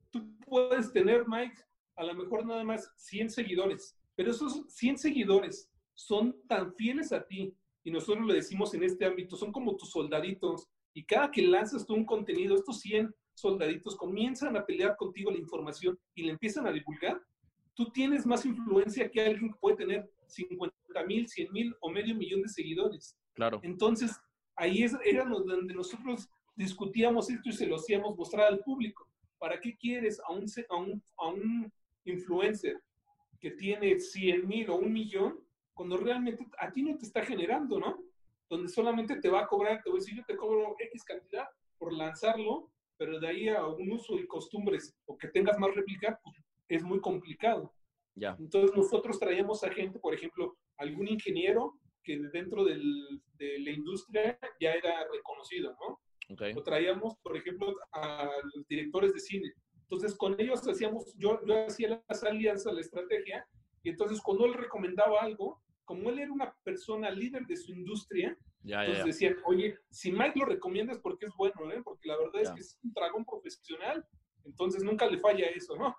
Tú 0.09 0.37
puedes 0.45 0.91
tener, 0.91 1.27
Mike, 1.27 1.55
a 1.95 2.03
lo 2.03 2.13
mejor 2.13 2.45
nada 2.45 2.63
más 2.63 2.91
100 2.95 3.29
seguidores, 3.29 3.97
pero 4.15 4.31
esos 4.31 4.63
100 4.69 4.97
seguidores 4.97 5.69
son 5.93 6.35
tan 6.47 6.73
fieles 6.73 7.11
a 7.11 7.25
ti, 7.25 7.53
y 7.83 7.91
nosotros 7.91 8.25
le 8.25 8.35
decimos 8.35 8.73
en 8.73 8.83
este 8.83 9.05
ámbito, 9.05 9.35
son 9.35 9.51
como 9.51 9.75
tus 9.75 9.91
soldaditos, 9.91 10.67
y 10.93 11.03
cada 11.03 11.31
que 11.31 11.41
lanzas 11.41 11.85
tú 11.85 11.93
un 11.93 12.05
contenido, 12.05 12.55
estos 12.55 12.79
100 12.81 13.13
soldaditos 13.33 13.95
comienzan 13.95 14.55
a 14.57 14.65
pelear 14.65 14.95
contigo 14.97 15.31
la 15.31 15.37
información 15.37 15.97
y 16.15 16.23
le 16.23 16.31
empiezan 16.31 16.67
a 16.67 16.71
divulgar, 16.71 17.21
tú 17.73 17.91
tienes 17.91 18.25
más 18.25 18.45
influencia 18.45 19.09
que 19.09 19.21
alguien 19.21 19.51
que 19.51 19.59
puede 19.59 19.77
tener 19.77 20.11
50 20.27 20.75
mil, 21.07 21.27
100 21.27 21.51
mil 21.51 21.75
o 21.79 21.89
medio 21.89 22.15
millón 22.15 22.41
de 22.41 22.49
seguidores. 22.49 23.17
Claro. 23.33 23.59
Entonces, 23.63 24.19
ahí 24.55 24.83
es, 24.83 24.95
era 25.05 25.25
donde 25.25 25.73
nosotros 25.73 26.29
discutíamos 26.55 27.29
esto 27.29 27.49
y 27.49 27.53
se 27.53 27.65
lo 27.65 27.77
hacíamos 27.77 28.17
mostrar 28.17 28.47
al 28.47 28.59
público. 28.59 29.07
¿Para 29.37 29.59
qué 29.59 29.75
quieres 29.75 30.19
a 30.19 30.31
un, 30.31 30.45
a 30.69 30.75
un, 30.75 31.03
a 31.17 31.27
un 31.29 31.73
influencer 32.05 32.79
que 33.39 33.51
tiene 33.51 33.99
100 33.99 34.47
mil 34.47 34.69
o 34.69 34.75
un 34.75 34.93
millón 34.93 35.39
cuando 35.73 35.97
realmente 35.97 36.45
a 36.59 36.71
ti 36.71 36.83
no 36.83 36.95
te 36.97 37.05
está 37.05 37.23
generando, 37.23 37.79
¿no? 37.79 37.97
Donde 38.51 38.67
solamente 38.67 39.15
te 39.15 39.29
va 39.29 39.43
a 39.43 39.47
cobrar, 39.47 39.81
te 39.81 39.89
voy 39.89 39.99
a 39.99 40.01
decir, 40.01 40.17
yo 40.17 40.25
te 40.25 40.35
cobro 40.35 40.75
X 40.77 41.05
cantidad 41.05 41.47
por 41.77 41.93
lanzarlo, 41.93 42.69
pero 42.97 43.17
de 43.17 43.25
ahí 43.25 43.47
a 43.47 43.65
un 43.65 43.89
uso 43.93 44.19
y 44.19 44.27
costumbres 44.27 44.93
o 45.05 45.17
que 45.17 45.29
tengas 45.29 45.57
más 45.57 45.73
réplica, 45.73 46.19
pues 46.21 46.35
es 46.67 46.83
muy 46.83 46.99
complicado. 46.99 47.73
Ya. 48.13 48.35
Entonces 48.37 48.75
nosotros 48.75 49.17
traíamos 49.17 49.63
a 49.63 49.71
gente, 49.71 49.99
por 49.99 50.13
ejemplo, 50.13 50.57
algún 50.75 51.07
ingeniero 51.07 51.79
que 52.03 52.19
dentro 52.33 52.65
del, 52.65 53.21
de 53.37 53.57
la 53.59 53.71
industria 53.71 54.37
ya 54.59 54.73
era 54.73 55.07
reconocido, 55.09 55.73
¿no? 55.79 56.01
Okay. 56.33 56.53
O 56.53 56.61
traíamos, 56.61 57.15
por 57.23 57.37
ejemplo, 57.37 57.73
a 57.93 58.29
los 58.53 58.67
directores 58.67 59.13
de 59.13 59.19
cine. 59.21 59.53
Entonces 59.83 60.13
con 60.17 60.37
ellos 60.41 60.67
hacíamos, 60.67 61.15
yo, 61.17 61.39
yo 61.45 61.65
hacía 61.67 62.03
las 62.05 62.23
alianzas, 62.25 62.73
la 62.73 62.81
estrategia, 62.81 63.47
y 63.81 63.91
entonces 63.91 64.19
cuando 64.21 64.45
él 64.45 64.55
recomendaba 64.55 65.21
algo, 65.21 65.61
como 65.91 66.09
él 66.09 66.19
era 66.19 66.31
una 66.31 66.55
persona 66.63 67.11
líder 67.11 67.45
de 67.45 67.57
su 67.57 67.73
industria, 67.73 68.37
entonces 68.63 69.03
decían, 69.03 69.35
oye, 69.43 69.77
si 69.89 70.09
Mike 70.09 70.39
lo 70.39 70.45
recomienda 70.45 70.93
es 70.93 70.99
porque 70.99 71.25
es 71.25 71.33
bueno, 71.35 71.69
¿eh? 71.69 71.81
porque 71.83 72.07
la 72.07 72.17
verdad 72.17 72.41
es 72.43 72.51
que 72.51 72.61
es 72.61 72.79
un 72.81 72.93
dragón 72.93 73.25
profesional, 73.25 74.07
entonces 74.45 74.85
nunca 74.85 75.05
le 75.05 75.17
falla 75.17 75.47
eso, 75.47 75.75
¿no? 75.75 75.93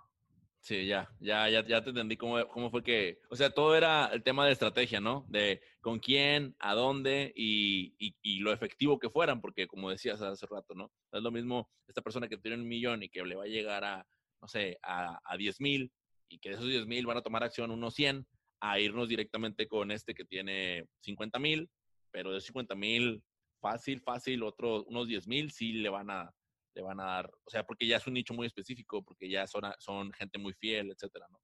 Sí, 0.61 0.87
ya, 0.87 1.11
ya, 1.21 1.47
ya, 1.51 1.63
ya 1.67 1.85
te 1.85 1.91
entendí 1.91 2.17
cómo, 2.17 2.49
cómo 2.49 2.71
fue 2.71 2.83
que, 2.83 3.19
o 3.29 3.37
sea, 3.37 3.51
todo 3.51 3.77
era 3.77 4.07
el 4.07 4.23
tema 4.23 4.47
de 4.47 4.53
estrategia, 4.53 4.99
¿no? 4.99 5.27
De 5.29 5.61
con 5.83 5.99
quién, 5.99 6.57
a 6.59 6.75
dónde 6.75 7.31
y, 7.37 7.95
y, 7.99 8.39
lo 8.39 8.51
efectivo 8.51 8.99
que 8.99 9.11
fueran, 9.11 9.43
porque 9.43 9.67
como 9.67 9.91
decías 9.91 10.23
hace 10.23 10.47
rato, 10.47 10.75
¿no? 10.75 10.91
Es 11.13 11.23
lo 11.23 11.31
mismo 11.31 11.69
esta 11.87 12.01
persona 12.01 12.29
que 12.29 12.39
tiene 12.39 12.57
un 12.57 12.67
millón 12.67 13.03
y 13.03 13.11
que 13.11 13.23
le 13.27 13.35
va 13.35 13.45
a 13.45 13.49
llegar 13.49 13.85
a, 13.85 14.07
no 14.41 14.49
sé, 14.49 14.79
a, 14.83 15.21
a 15.23 15.37
10 15.37 15.61
mil 15.61 15.93
y 16.31 16.39
que 16.39 16.49
de 16.49 16.55
esos 16.55 16.67
10 16.67 16.87
mil 16.87 17.05
van 17.05 17.19
a 17.19 17.23
tomar 17.23 17.45
acción 17.45 17.71
unos 17.71 17.93
100, 17.95 18.27
a 18.63 18.79
irnos 18.79 19.09
directamente 19.09 19.67
con 19.67 19.91
este 19.91 20.15
que 20.15 20.25
tiene 20.25 20.87
50 21.01 21.39
mil, 21.41 21.69
pero 22.13 22.33
de 22.33 22.41
50 22.41 22.77
mil, 22.77 23.21
fácil, 23.61 24.01
fácil, 24.01 24.45
otros, 24.45 24.85
unos 24.87 25.09
10 25.09 25.27
mil 25.27 25.51
sí 25.51 25.73
le 25.73 25.89
van 25.89 26.11
a, 26.11 26.33
le 26.75 26.83
van 26.83 27.01
a 27.01 27.05
dar, 27.05 27.31
o 27.45 27.51
sea, 27.51 27.67
porque 27.67 27.89
ya 27.89 27.97
es 27.97 28.07
un 28.07 28.15
nicho 28.15 28.35
muy 28.35 28.47
específico, 28.47 29.03
porque 29.03 29.29
ya 29.29 29.49
son, 29.49 29.65
son 29.81 30.13
gente 30.13 30.39
muy 30.39 30.53
fiel, 30.55 30.93
etcétera, 30.93 31.27
¿no? 31.29 31.41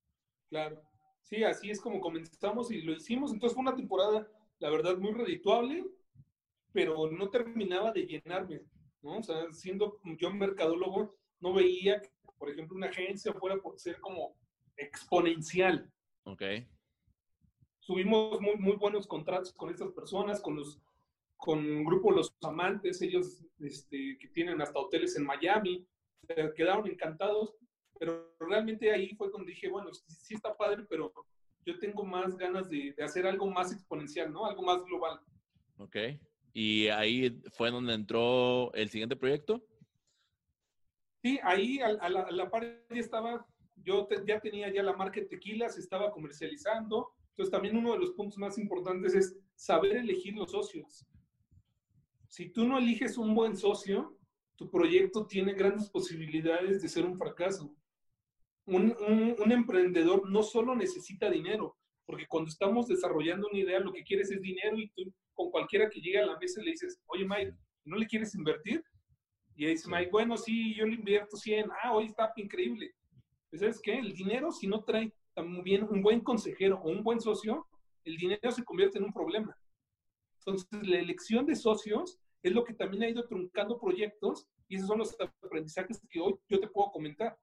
Claro. 0.49 0.81
Sí, 1.23 1.43
así 1.43 1.71
es 1.71 1.81
como 1.81 2.01
comenzamos 2.01 2.71
y 2.71 2.83
lo 2.83 2.93
hicimos. 2.93 3.33
Entonces 3.33 3.55
fue 3.55 3.63
una 3.63 3.75
temporada, 3.75 4.29
la 4.61 4.71
verdad, 4.71 4.97
muy 4.97 5.13
redituable, 5.13 5.85
pero 6.73 7.11
no 7.11 7.31
terminaba 7.31 7.91
de 7.91 8.07
llenarme, 8.07 8.63
¿no? 9.03 9.19
O 9.19 9.23
sea, 9.25 9.53
siendo 9.53 10.01
yo 10.05 10.29
un 10.29 10.39
mercadólogo, 10.39 11.19
no 11.41 11.53
veía 11.53 12.01
que, 12.01 12.11
por 12.39 12.49
ejemplo, 12.49 12.77
una 12.77 12.91
agencia 12.91 13.33
fuera 13.33 13.57
por 13.57 13.77
ser 13.77 13.99
como 14.01 14.37
exponencial. 14.77 15.93
Ok. 16.23 16.43
Tuvimos 17.89 18.39
muy, 18.43 18.55
muy 18.57 18.77
buenos 18.77 19.07
contratos 19.07 19.55
con 19.55 19.71
estas 19.71 19.91
personas, 19.93 20.43
con 20.43 20.57
los 20.57 20.79
con 21.39 21.85
grupo 21.85 22.11
Los 22.11 22.37
Amantes, 22.43 23.01
ellos 23.01 23.43
este, 23.61 24.19
que 24.21 24.29
tienen 24.29 24.61
hasta 24.61 24.79
hoteles 24.79 25.17
en 25.17 25.25
Miami, 25.25 25.87
quedaron 26.55 26.87
encantados, 26.87 27.57
pero 27.99 28.35
realmente 28.41 28.91
ahí 28.91 29.15
fue 29.15 29.31
cuando 29.31 29.49
dije, 29.49 29.71
bueno, 29.71 29.89
sí, 29.95 30.35
está 30.35 30.55
padre, 30.55 30.85
pero 30.91 31.15
yo 31.65 31.79
tengo 31.79 32.05
más 32.05 32.37
ganas 32.37 32.69
de, 32.69 32.93
de, 32.93 33.03
hacer 33.03 33.27
algo 33.27 33.47
más 33.47 33.73
exponencial, 33.73 34.31
¿no? 34.31 34.45
Algo 34.45 34.63
más 34.63 34.85
global. 34.85 35.21
Ok. 35.79 35.97
¿Y 36.53 36.89
ahí 36.89 37.41
fue 37.53 37.71
donde 37.71 37.95
entró 37.95 38.71
el 38.75 38.91
siguiente 38.91 39.17
proyecto? 39.17 39.65
Sí, 41.23 41.41
ahí 41.43 41.81
a, 41.81 41.93
la, 42.11 42.21
a 42.21 42.51
par 42.51 42.65
ya 42.91 43.01
estaba, 43.01 43.47
yo 43.77 44.07
ya 44.27 44.41
tenía 44.41 44.71
ya 44.71 44.83
la 44.83 44.93
marca 44.93 45.21
de 45.21 45.27
tequila, 45.27 45.71
se 45.71 45.81
estaba 45.81 46.11
comercializando, 46.11 47.15
entonces 47.39 47.53
también 47.53 47.77
uno 47.77 47.93
de 47.93 48.01
los 48.01 48.11
puntos 48.11 48.37
más 48.37 48.59
importantes 48.59 49.15
es 49.15 49.39
saber 49.55 49.99
elegir 49.99 50.35
los 50.35 50.51
socios. 50.51 51.07
Si 52.27 52.51
tú 52.51 52.67
no 52.67 52.79
eliges 52.79 53.17
un 53.17 53.33
buen 53.33 53.57
socio, 53.57 54.19
tu 54.57 54.69
proyecto 54.69 55.25
tiene 55.25 55.53
grandes 55.53 55.89
posibilidades 55.89 56.83
de 56.83 56.89
ser 56.89 57.07
un 57.07 57.17
fracaso. 57.17 57.73
Un, 58.65 58.93
emprendedor 59.53 60.29
no 60.29 60.43
solo 60.43 60.75
necesita 60.75 61.31
dinero, 61.31 61.77
porque 62.07 62.27
cuando 62.27 62.49
estamos 62.49 62.89
desarrollando 62.89 63.47
una 63.47 63.61
idea, 63.61 63.79
lo 63.79 63.93
que 63.93 64.03
quieres 64.03 64.33
es 64.33 64.43
dinero 64.43 64.77
y 64.77 64.89
tú 64.89 65.15
con 65.33 65.53
cualquiera 65.53 65.89
que 65.89 66.01
llegue 66.01 66.19
a 66.19 66.27
la 66.27 66.39
mesa 66.41 66.61
le 66.61 66.73
dices, 66.73 67.01
oye 67.07 67.25
Mike, 67.25 67.55
¿no 67.85 67.97
le 67.97 68.07
quieres 68.09 68.35
invertir? 68.35 68.83
Y 69.55 69.65
ahí 69.65 69.71
dice 69.71 69.89
Mike, 69.89 70.11
bueno, 70.11 70.37
sí, 70.37 70.75
yo 70.75 70.85
le 70.87 70.97
invierto 70.97 71.37
100. 71.37 71.71
Ah, 71.85 71.93
hoy 71.95 72.07
está 72.07 72.33
increíble. 72.35 72.97
Pues, 73.49 73.61
¿Sabes 73.61 73.81
qué? 73.81 73.97
El 73.97 74.13
dinero, 74.13 74.51
si 74.51 74.67
no 74.67 74.83
trae 74.83 75.13
también 75.39 75.85
un 75.89 76.03
buen 76.03 76.21
consejero 76.21 76.81
o 76.83 76.91
un 76.91 77.05
buen 77.05 77.21
socio, 77.21 77.65
el 78.03 78.17
dinero 78.17 78.51
se 78.51 78.65
convierte 78.65 78.99
en 78.99 79.05
un 79.05 79.13
problema. 79.13 79.57
Entonces, 80.41 80.69
la 80.83 80.99
elección 80.99 81.47
de 81.47 81.55
socios 81.55 82.19
es 82.43 82.53
lo 82.53 82.65
que 82.65 82.75
también 82.75 83.05
ha 83.05 83.09
ido 83.09 83.25
truncando 83.25 83.79
proyectos 83.79 84.49
y 84.67 84.75
esos 84.75 84.89
son 84.89 84.99
los 84.99 85.17
aprendizajes 85.21 86.01
que 86.11 86.19
hoy 86.19 86.35
yo 86.49 86.59
te 86.59 86.67
puedo 86.67 86.91
comentar. 86.91 87.39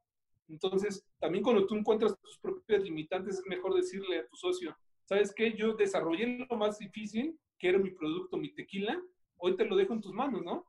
Entonces, 0.50 1.06
también 1.20 1.42
cuando 1.42 1.66
tú 1.66 1.76
encuentras 1.76 2.20
tus 2.20 2.38
propias 2.38 2.84
limitantes, 2.84 3.40
es 3.40 3.46
mejor 3.46 3.74
decirle 3.74 4.20
a 4.20 4.28
tu 4.28 4.36
socio, 4.36 4.78
¿sabes 5.06 5.34
qué? 5.34 5.54
Yo 5.54 5.74
desarrollé 5.74 6.46
lo 6.50 6.58
más 6.58 6.78
difícil, 6.78 7.40
que 7.58 7.70
era 7.70 7.80
mi 7.80 7.92
producto, 7.92 8.36
mi 8.36 8.54
tequila, 8.54 9.02
hoy 9.38 9.56
te 9.56 9.64
lo 9.64 9.78
dejo 9.78 9.94
en 9.94 10.02
tus 10.02 10.12
manos, 10.12 10.44
¿no? 10.44 10.66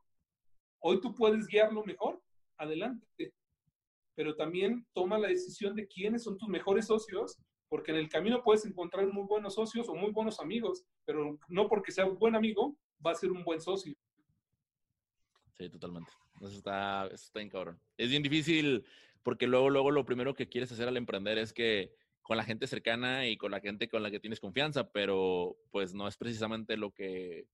Hoy 0.79 1.01
tú 1.01 1.13
puedes 1.13 1.45
guiarlo 1.45 1.83
mejor, 1.83 2.21
adelante. 2.55 3.33
Pero 4.17 4.35
también 4.35 4.87
toma 4.93 5.19
la 5.19 5.27
decisión 5.27 5.75
de 5.75 5.87
quiénes 5.87 6.23
son 6.23 6.39
tus 6.39 6.49
mejores 6.49 6.87
socios, 6.87 7.37
porque 7.69 7.91
en 7.91 7.97
el 7.97 8.09
camino 8.09 8.41
puedes 8.43 8.65
encontrar 8.65 9.05
muy 9.13 9.27
buenos 9.27 9.53
socios 9.53 9.87
o 9.89 9.93
muy 9.93 10.11
buenos 10.11 10.39
amigos, 10.39 10.83
pero 11.05 11.37
no 11.47 11.69
porque 11.69 11.91
sea 11.91 12.07
un 12.07 12.17
buen 12.17 12.35
amigo, 12.35 12.75
va 13.05 13.11
a 13.11 13.15
ser 13.15 13.31
un 13.31 13.43
buen 13.43 13.61
socio. 13.61 13.93
Sí, 15.53 15.69
totalmente. 15.69 16.11
Eso 16.41 16.57
está, 16.57 17.05
eso 17.05 17.25
está 17.25 17.39
bien 17.39 17.49
cabrón. 17.49 17.79
Es 17.95 18.09
bien 18.09 18.23
difícil 18.23 18.83
porque 19.21 19.45
luego, 19.45 19.69
luego 19.69 19.91
lo 19.91 20.05
primero 20.05 20.33
que 20.33 20.49
quieres 20.49 20.71
hacer 20.71 20.87
al 20.87 20.97
emprender 20.97 21.37
es 21.37 21.53
que 21.53 21.93
con 22.23 22.37
la 22.37 22.43
gente 22.43 22.65
cercana 22.65 23.27
y 23.27 23.37
con 23.37 23.51
la 23.51 23.59
gente 23.59 23.87
con 23.87 24.01
la 24.01 24.09
que 24.09 24.19
tienes 24.19 24.39
confianza, 24.39 24.89
pero 24.89 25.57
pues 25.69 25.93
no 25.93 26.07
es 26.07 26.17
precisamente 26.17 26.75
lo 26.75 26.91
que, 26.91 27.45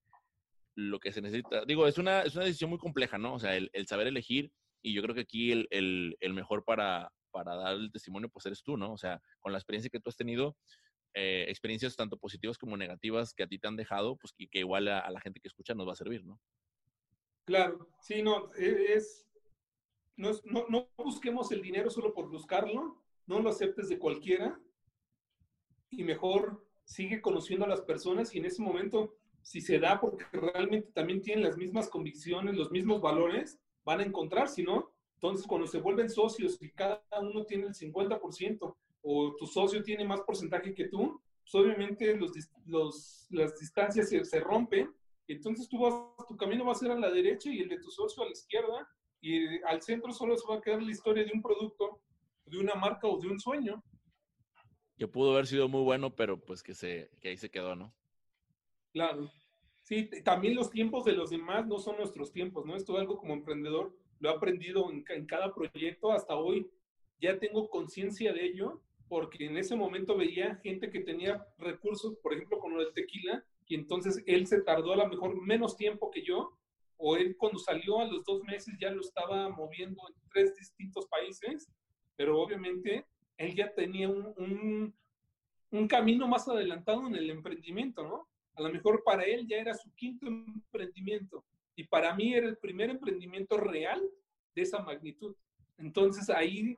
lo 0.75 0.99
que 0.99 1.11
se 1.11 1.21
necesita. 1.21 1.65
Digo, 1.65 1.87
es 1.87 1.97
una, 1.97 2.21
es 2.21 2.35
una 2.35 2.45
decisión 2.45 2.69
muy 2.69 2.79
compleja, 2.79 3.17
¿no? 3.17 3.35
O 3.35 3.39
sea, 3.39 3.55
el, 3.55 3.69
saber 3.87 4.07
elegir 4.07 4.51
y 4.83 4.93
yo 4.93 5.01
creo 5.01 5.15
que 5.15 5.21
aquí 5.21 5.51
el, 5.51 5.67
el, 5.71 6.17
el, 6.19 6.33
mejor 6.33 6.63
para, 6.63 7.11
para 7.31 7.55
dar 7.55 7.73
el 7.75 7.91
testimonio 7.91 8.29
pues 8.29 8.45
eres 8.45 8.61
tú, 8.61 8.77
¿no? 8.77 8.93
O 8.93 8.97
sea, 8.97 9.21
con 9.39 9.51
la 9.51 9.57
experiencia 9.57 9.89
que 9.89 9.99
tú 9.99 10.09
has 10.09 10.17
tenido, 10.17 10.55
eh, 11.15 11.45
experiencias 11.47 11.95
tanto 11.95 12.17
positivas 12.17 12.57
como 12.57 12.77
negativas 12.77 13.33
que 13.33 13.43
a 13.43 13.47
ti 13.47 13.57
te 13.57 13.67
han 13.67 13.77
dejado, 13.77 14.17
pues 14.17 14.33
y 14.37 14.47
que 14.47 14.59
igual 14.59 14.87
a 14.87 15.09
la 15.09 15.21
gente 15.21 15.39
que 15.39 15.47
escucha 15.47 15.73
nos 15.73 15.87
va 15.87 15.93
a 15.93 15.95
servir, 15.95 16.23
¿no? 16.23 16.39
Claro, 17.45 17.89
sí, 17.99 18.21
no, 18.21 18.53
e, 18.55 18.93
es, 18.93 19.27
no, 20.15 20.31
no, 20.69 20.89
busquemos 20.97 21.51
el 21.51 21.61
dinero 21.61 21.89
solo 21.89 22.13
por 22.13 22.29
buscarlo, 22.29 23.03
no 23.25 23.39
lo 23.39 23.49
aceptes 23.49 23.89
de 23.89 23.99
cualquiera 23.99 24.59
y 25.89 26.03
mejor 26.03 26.65
sigue 26.85 27.21
conociendo 27.21 27.65
a 27.65 27.69
las 27.69 27.81
personas 27.81 28.33
y 28.33 28.39
en 28.39 28.45
ese 28.45 28.61
momento, 28.61 29.17
si 29.41 29.59
se 29.59 29.79
da 29.79 29.99
porque 29.99 30.25
realmente 30.31 30.91
también 30.93 31.21
tienen 31.21 31.43
las 31.43 31.57
mismas 31.57 31.89
convicciones, 31.89 32.55
los 32.55 32.71
mismos 32.71 33.01
valores, 33.01 33.59
van 33.85 33.99
a 33.99 34.03
encontrar, 34.03 34.49
si 34.49 34.63
no, 34.63 34.91
entonces 35.15 35.47
cuando 35.47 35.67
se 35.67 35.79
vuelven 35.79 36.09
socios 36.09 36.57
y 36.61 36.69
cada 36.71 37.03
uno 37.21 37.45
tiene 37.45 37.67
el 37.67 37.73
50% 37.73 38.75
o 39.01 39.35
tu 39.35 39.45
socio 39.45 39.83
tiene 39.83 40.05
más 40.05 40.21
porcentaje 40.21 40.73
que 40.73 40.87
tú, 40.87 41.21
pues 41.41 41.55
obviamente 41.55 42.15
los, 42.15 42.31
los, 42.65 43.27
las 43.29 43.57
distancias 43.59 44.09
se, 44.09 44.23
se 44.23 44.39
rompen 44.39 44.93
entonces 45.27 45.67
tú 45.69 45.79
vas, 45.79 45.93
tu 46.27 46.35
camino 46.35 46.65
va 46.65 46.73
a 46.73 46.75
ser 46.75 46.91
a 46.91 46.99
la 46.99 47.09
derecha 47.09 47.49
y 47.49 47.59
el 47.59 47.69
de 47.69 47.79
tu 47.79 47.89
socio 47.89 48.23
a 48.23 48.25
la 48.25 48.31
izquierda, 48.31 48.87
y 49.21 49.61
al 49.63 49.81
centro 49.81 50.11
solo 50.11 50.35
se 50.35 50.47
va 50.47 50.57
a 50.57 50.61
quedar 50.61 50.83
la 50.83 50.91
historia 50.91 51.23
de 51.23 51.31
un 51.33 51.41
producto, 51.41 52.01
de 52.45 52.59
una 52.59 52.75
marca 52.75 53.07
o 53.07 53.19
de 53.19 53.29
un 53.29 53.39
sueño. 53.39 53.81
Que 54.97 55.07
pudo 55.07 55.31
haber 55.31 55.47
sido 55.47 55.69
muy 55.69 55.81
bueno, 55.81 56.13
pero 56.13 56.39
pues 56.39 56.61
que, 56.61 56.73
se, 56.73 57.09
que 57.21 57.29
ahí 57.29 57.37
se 57.37 57.49
quedó, 57.49 57.75
¿no? 57.75 57.93
Claro. 58.91 59.31
Sí, 59.83 60.09
también 60.23 60.55
los 60.55 60.69
tiempos 60.69 61.03
de 61.03 61.11
los 61.11 61.29
demás 61.29 61.67
no 61.67 61.77
son 61.77 61.97
nuestros 61.97 62.31
tiempos, 62.31 62.65
¿no? 62.65 62.75
Esto 62.75 62.93
es 62.93 63.01
algo 63.01 63.17
como 63.17 63.33
emprendedor, 63.33 63.93
lo 64.19 64.29
he 64.29 64.33
aprendido 64.33 64.89
en, 64.89 65.25
cada 65.25 65.53
proyecto 65.53 66.11
hasta 66.11 66.35
hoy. 66.35 66.69
Ya 67.19 67.37
tengo 67.37 67.69
conciencia 67.69 68.31
de 68.31 68.45
ello, 68.45 68.81
porque 69.09 69.45
en 69.45 69.57
ese 69.57 69.75
momento 69.75 70.15
veía 70.15 70.55
gente 70.63 70.89
que 70.89 71.01
tenía 71.01 71.45
recursos, 71.57 72.15
por 72.23 72.33
ejemplo, 72.33 72.59
con 72.59 72.79
el 72.79 72.93
tequila, 72.93 73.43
y 73.67 73.75
entonces 73.75 74.23
él 74.25 74.47
se 74.47 74.61
tardó 74.61 74.93
a 74.93 74.97
lo 74.97 75.07
mejor 75.07 75.39
menos 75.41 75.75
tiempo 75.75 76.09
que 76.09 76.23
yo, 76.23 76.57
o 76.95 77.17
él 77.17 77.35
cuando 77.37 77.59
salió 77.59 77.99
a 77.99 78.05
los 78.05 78.23
dos 78.23 78.41
meses 78.43 78.75
ya 78.79 78.89
lo 78.89 79.01
estaba 79.01 79.49
moviendo 79.49 80.01
en 80.07 80.15
tres 80.31 80.55
distintos 80.55 81.05
países, 81.07 81.69
pero 82.15 82.41
obviamente 82.41 83.05
él 83.37 83.53
ya 83.55 83.73
tenía 83.73 84.07
un, 84.07 84.93
un, 85.71 85.87
camino 85.87 86.27
más 86.27 86.47
adelantado 86.47 87.05
en 87.07 87.15
el 87.15 87.29
emprendimiento, 87.29 88.03
¿no? 88.03 88.27
A 88.55 88.61
lo 88.61 88.71
mejor 88.71 89.03
para 89.03 89.23
él 89.23 89.47
ya 89.47 89.57
era 89.57 89.73
su 89.73 89.93
quinto 89.95 90.27
emprendimiento 90.27 91.43
y 91.75 91.85
para 91.85 92.13
mí 92.15 92.33
era 92.33 92.47
el 92.47 92.57
primer 92.57 92.89
emprendimiento 92.89 93.57
real 93.57 94.01
de 94.55 94.61
esa 94.61 94.79
magnitud. 94.79 95.35
Entonces 95.77 96.29
ahí 96.29 96.77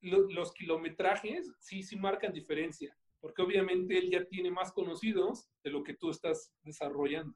los 0.00 0.52
kilometrajes 0.52 1.50
sí, 1.60 1.82
sí 1.82 1.96
marcan 1.96 2.32
diferencia 2.32 2.94
porque 3.24 3.40
obviamente 3.40 3.96
él 3.96 4.10
ya 4.10 4.22
tiene 4.26 4.50
más 4.50 4.70
conocidos 4.70 5.48
de 5.62 5.70
lo 5.70 5.82
que 5.82 5.94
tú 5.94 6.10
estás 6.10 6.52
desarrollando. 6.62 7.34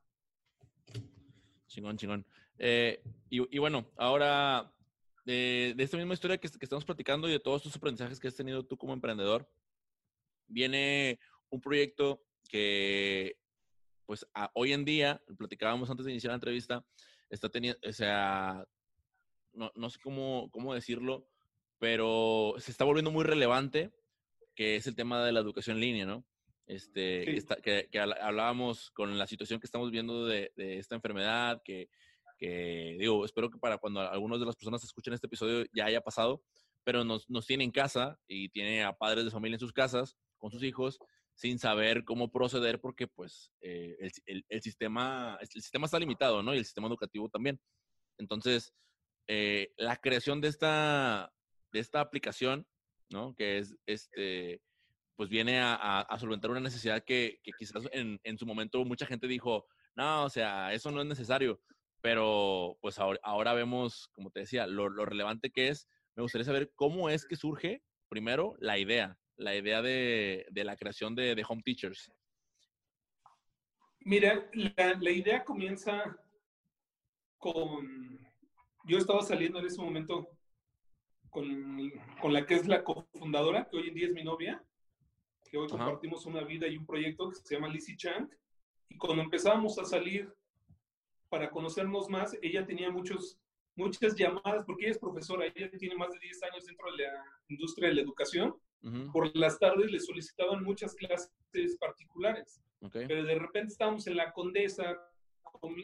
Chingón, 1.67 1.97
chingón. 1.97 2.27
Eh, 2.59 3.03
y, 3.31 3.57
bueno, 3.57 3.91
ahora 3.97 4.71
de, 5.25 5.75
esta 5.79 5.97
misma 5.97 6.13
historia 6.13 6.37
que, 6.37 6.47
estamos 6.47 6.85
platicando 6.85 7.27
y 7.27 7.33
de 7.33 7.41
todos 7.41 7.63
tus 7.63 7.75
aprendizajes 7.75 8.21
que 8.21 8.29
has 8.29 8.37
tenido 8.37 8.67
tú 8.67 8.77
como 8.77 8.93
emprendedor, 8.93 9.51
viene 10.47 11.19
un 11.49 11.63
proyecto 11.63 12.23
que, 12.51 13.38
pues, 14.09 14.27
hoy 14.55 14.73
en 14.73 14.87
día, 14.87 15.23
platicábamos 15.37 15.91
antes 15.91 16.07
de 16.07 16.13
iniciar 16.13 16.31
la 16.31 16.37
entrevista, 16.37 16.83
está 17.29 17.51
teniendo, 17.51 17.79
o 17.87 17.93
sea, 17.93 18.65
no, 19.53 19.71
no 19.75 19.91
sé 19.91 20.01
cómo, 20.03 20.49
cómo 20.51 20.73
decirlo, 20.73 21.29
pero 21.79 22.55
se 22.57 22.71
está 22.71 22.87
volviendo 22.87 23.11
muy 23.11 23.23
relevante 23.23 23.93
que 24.55 24.77
es 24.77 24.87
el 24.87 24.97
tema 24.97 25.23
de 25.23 25.33
la 25.33 25.41
educación 25.41 25.77
en 25.77 25.83
línea, 25.83 26.07
¿no? 26.07 26.25
Este, 26.67 27.45
que, 27.63 28.01
hablábamos 28.01 28.91
con 28.93 29.19
la 29.19 29.27
situación 29.27 29.61
que 29.61 29.67
estamos 29.67 29.91
viendo 29.91 30.25
de, 30.25 30.53
esta 30.57 30.95
enfermedad, 30.95 31.61
que, 31.63 31.91
digo, 32.99 33.27
espero 33.27 33.51
que 33.51 33.59
para 33.59 33.77
cuando 33.77 34.01
algunos 34.01 34.41
de 34.41 34.47
las 34.47 34.57
personas 34.57 34.83
escuchen 34.83 35.13
este 35.13 35.27
episodio 35.27 35.67
ya 35.75 35.85
haya 35.85 36.01
pasado, 36.01 36.43
pero 36.83 37.05
nos, 37.05 37.29
nos 37.29 37.47
tiene 37.47 37.63
en 37.63 37.73
casa 37.73 38.19
y 38.27 38.49
tiene 38.49 38.85
a 38.85 38.95
padres 38.95 39.27
de 39.27 39.31
familia 39.31 39.57
en 39.57 39.61
sus 39.61 39.75
casas 39.75 40.17
con 40.39 40.51
sus 40.51 40.63
hijos 40.63 40.99
sin 41.39 41.59
saber 41.61 42.05
cómo 42.05 42.33
proceder 42.33 42.81
porque 42.81 43.07
pues 43.07 43.53
eh, 43.61 43.97
el, 44.27 44.63
sistema, 44.63 45.39
el 45.41 45.49
sistema 45.49 45.87
está 45.87 46.01
limitado, 46.01 46.43
¿no? 46.43 46.53
Y 46.53 46.59
el 46.59 46.65
sistema 46.65 46.89
educativo 46.89 47.29
también. 47.29 47.61
Entonces, 48.19 48.75
eh, 49.29 49.73
la 49.77 49.97
creación 49.97 50.41
de 50.41 50.49
esta, 50.49 51.33
de 51.71 51.79
esta 51.79 52.01
aplicación 52.01 52.67
¿no? 53.11 53.35
Que 53.35 53.59
es, 53.59 53.77
este, 53.87 54.63
pues 55.17 55.29
viene 55.29 55.61
a, 55.61 56.07
solventar 56.19 56.51
una 56.51 56.61
necesidad 56.61 57.03
que, 57.05 57.41
quizás 57.59 57.85
en, 57.93 58.39
su 58.39 58.47
momento 58.47 58.85
mucha 58.85 59.07
gente 59.07 59.27
dijo, 59.27 59.67
no, 59.97 60.25
o 60.25 60.31
sea, 60.31 60.73
eso 60.73 60.91
no 60.91 61.01
es 61.01 61.07
necesario, 61.07 61.61
pero 62.01 62.79
pues 62.81 62.99
ahora, 62.99 63.53
vemos, 63.55 64.09
como 64.13 64.31
te 64.31 64.41
decía, 64.41 64.67
lo, 64.67 64.89
relevante 64.89 65.51
que 65.51 65.69
es. 65.69 65.89
Me 66.15 66.23
gustaría 66.23 66.45
saber 66.45 66.73
cómo 66.75 67.11
es 67.11 67.25
que 67.27 67.37
surge, 67.37 67.83
primero, 68.09 68.57
la 68.59 68.79
idea, 68.79 69.19
la 69.39 69.55
idea 69.55 69.81
de, 69.81 70.47
la 70.53 70.77
creación 70.77 71.15
de, 71.15 71.45
Home 71.49 71.63
Teachers. 71.63 72.13
Mira, 74.01 74.49
la, 74.53 74.95
la 75.01 75.11
idea 75.11 75.45
comienza 75.45 76.17
con... 77.39 78.19
Yo 78.85 78.99
estaba 78.99 79.23
saliendo 79.23 79.59
en 79.59 79.67
ese 79.67 79.81
momento 79.81 80.29
con, 81.31 81.93
con, 82.21 82.33
la 82.33 82.47
que 82.47 82.55
es 82.55 82.67
la 82.67 82.83
cofundadora, 82.83 83.69
que 83.69 83.77
hoy 83.77 83.89
en 83.89 83.95
día 83.95 84.07
es 84.07 84.15
mi 84.15 84.25
novia, 84.25 84.63
que 85.51 85.59
hoy 85.59 85.69
compartimos 85.69 86.27
una 86.27 86.43
vida 86.43 86.67
y 86.67 86.77
un 86.77 86.87
proyecto 86.87 87.29
que 87.29 87.37
se 87.37 87.55
llama 87.55 87.69
Lizzie 87.69 87.97
Chang. 87.97 88.29
Y 88.89 88.97
cuando 88.97 89.23
empezábamos 89.23 89.79
a 89.79 89.85
salir 89.85 90.33
para 91.29 91.51
conocernos 91.51 92.09
más, 92.09 92.37
ella 92.43 92.67
tenía 92.67 92.91
muchos, 92.91 93.39
muchas 93.77 94.17
llamadas, 94.17 94.65
porque 94.65 94.87
ella 94.87 94.93
es 94.93 94.99
profesora, 94.99 95.47
ella 95.47 95.71
tiene 95.79 95.95
más 95.95 96.11
de 96.13 96.19
10 96.19 96.43
años 96.45 96.65
dentro 96.65 96.91
de 96.91 97.05
la 97.05 97.25
industria 97.49 97.89
de 97.89 97.95
la 97.95 98.03
educación. 98.03 98.57
Por 99.13 99.37
las 99.37 99.59
tardes 99.59 99.91
le 99.91 100.01
solicitaban 100.01 100.63
muchas 100.63 100.95
clases 100.95 101.77
particulares. 101.79 102.61
Pero 102.93 103.25
de 103.25 103.39
repente 103.39 103.73
estábamos 103.73 104.07
en 104.07 104.17
la 104.17 104.33
Condesa 104.33 104.97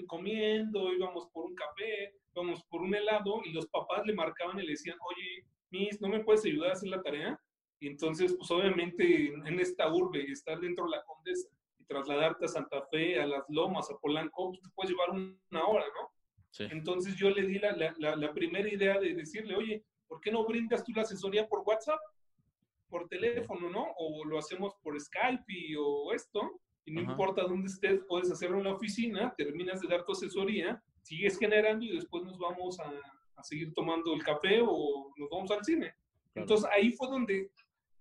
comiendo, 0.07 0.93
íbamos 0.93 1.27
por 1.33 1.47
un 1.47 1.55
café, 1.55 2.15
íbamos 2.35 2.63
por 2.65 2.83
un 2.83 2.95
helado 2.95 3.41
y 3.45 3.53
los 3.53 3.67
papás 3.67 4.07
le 4.07 4.15
marcaban 4.15 4.59
y 4.61 4.63
le 4.63 4.73
decían, 4.73 4.97
oye, 5.01 5.45
Miss, 5.71 6.01
¿no 6.01 6.09
me 6.09 6.23
puedes 6.23 6.45
ayudar 6.45 6.71
a 6.71 6.73
hacer 6.75 6.89
la 6.89 7.03
tarea? 7.03 7.41
Y 7.81 7.89
entonces, 7.89 8.35
pues 8.37 8.51
obviamente 8.51 9.27
en, 9.27 9.61
esta 9.61 9.93
urbe, 9.93 10.31
estar 10.31 10.61
dentro 10.61 10.85
de 10.85 10.93
la 10.93 11.03
Condesa 11.05 11.49
y 11.79 11.85
trasladarte 11.85 12.45
a 12.45 12.49
Santa 12.49 12.87
Fe, 12.91 13.21
a 13.21 13.27
Las 13.27 13.45
Lomas, 13.49 13.91
a 13.91 13.99
Polanco, 13.99 14.51
pues 14.51 14.63
te 14.63 14.69
puedes 14.75 14.91
llevar 14.91 15.11
una 15.11 15.67
hora, 15.67 15.85
¿no? 15.87 16.15
Entonces 16.71 17.17
yo 17.17 17.31
le 17.31 17.43
di 17.43 17.59
la, 17.59 17.73
la, 17.99 18.15
la, 18.15 18.33
primera 18.33 18.69
idea 18.69 19.01
de 19.01 19.15
decirle, 19.15 19.57
oye, 19.57 19.85
¿por 20.07 20.21
qué 20.21 20.31
no 20.31 20.47
brindas 20.47 20.85
tú 20.85 20.93
la 20.95 21.03
asesoría 21.03 21.49
por 21.49 21.65
WhatsApp? 21.67 21.99
Por 22.89 23.09
teléfono, 23.09 23.71
¿no? 23.71 23.87
O 23.99 24.25
lo 24.25 24.39
hacemos 24.39 24.75
por 24.83 24.99
Skype 25.01 25.45
y, 25.49 25.75
o 25.77 26.13
esto 26.13 26.61
y 26.87 26.93
no 26.93 27.01
importa 27.01 27.43
dónde 27.43 27.69
estés, 27.69 28.01
puedes 28.07 28.31
hacerlo 28.31 28.59
en 28.59 28.65
la 28.65 28.75
oficina, 28.75 29.35
terminas 29.37 29.81
de 29.81 29.89
dar 29.89 30.05
tu 30.05 30.13
asesoría, 30.13 30.83
sigues 31.03 31.39
generando 31.39 31.85
y 31.85 31.95
después 31.95 32.23
nos 32.25 32.39
vamos 32.39 32.79
a, 32.79 32.93
a 33.37 33.43
seguir 33.43 33.73
tomando 33.73 34.13
el 34.13 34.23
café 34.23 34.61
o 34.63 35.13
nos 35.17 35.31
vamos 35.31 35.51
al 35.51 35.65
cine. 35.65 35.95
Entonces 36.35 36.69
ahí 36.71 36.93
fue 36.93 37.09
donde 37.09 37.51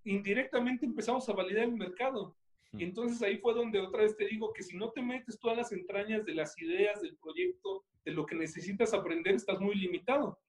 indirectamente 0.04 0.84
empezamos 0.84 1.28
a 1.28 1.32
validar 1.32 1.64
el 1.64 1.72
mercado. 1.72 2.36
Y 2.72 2.82
entonces 2.82 3.22
ahí 3.22 3.38
fue 3.38 3.54
donde 3.54 3.80
otra 3.80 4.02
vez 4.02 4.16
te 4.16 4.26
digo 4.26 4.52
que 4.52 4.64
si 4.64 4.76
no 4.76 4.90
te 4.90 5.00
metes 5.00 5.38
todas 5.38 5.56
las 5.56 5.70
entrañas 5.72 6.24
de 6.24 6.34
las 6.34 6.60
ideas, 6.60 7.00
del 7.00 7.16
proyecto, 7.16 7.84
de 8.04 8.12
lo 8.12 8.26
que 8.26 8.34
necesitas 8.34 8.92
aprender, 8.92 9.34
estás 9.36 9.60
muy 9.60 9.76
limitado. 9.76 10.40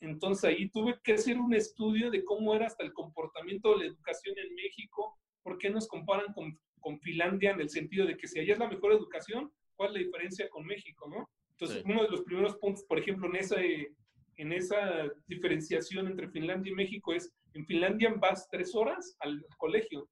Entonces 0.00 0.44
ahí 0.44 0.68
tuve 0.68 1.00
que 1.02 1.14
hacer 1.14 1.38
un 1.38 1.54
estudio 1.54 2.10
de 2.10 2.22
cómo 2.22 2.54
era 2.54 2.66
hasta 2.66 2.84
el 2.84 2.92
comportamiento 2.92 3.29
de 3.46 3.78
la 3.78 3.84
educación 3.86 4.38
en 4.38 4.54
México, 4.54 5.18
por 5.42 5.58
qué 5.58 5.70
nos 5.70 5.88
comparan 5.88 6.32
con, 6.32 6.58
con 6.80 6.98
Finlandia 7.00 7.52
en 7.52 7.60
el 7.60 7.70
sentido 7.70 8.06
de 8.06 8.16
que 8.16 8.28
si 8.28 8.40
allá 8.40 8.54
es 8.54 8.58
la 8.58 8.68
mejor 8.68 8.92
educación, 8.92 9.52
¿cuál 9.74 9.90
es 9.90 9.94
la 9.94 10.06
diferencia 10.06 10.48
con 10.48 10.64
México? 10.66 11.08
¿no? 11.08 11.28
Entonces, 11.52 11.82
uno 11.84 12.02
de 12.02 12.08
los 12.08 12.22
primeros 12.22 12.56
puntos, 12.56 12.84
por 12.84 12.98
ejemplo, 12.98 13.28
en 13.28 13.36
esa, 13.36 13.56
en 13.60 14.52
esa 14.52 15.10
diferenciación 15.26 16.06
entre 16.06 16.30
Finlandia 16.30 16.72
y 16.72 16.74
México 16.74 17.12
es, 17.12 17.32
en 17.54 17.66
Finlandia 17.66 18.14
vas 18.16 18.48
tres 18.50 18.74
horas 18.74 19.16
al 19.20 19.44
colegio, 19.58 20.08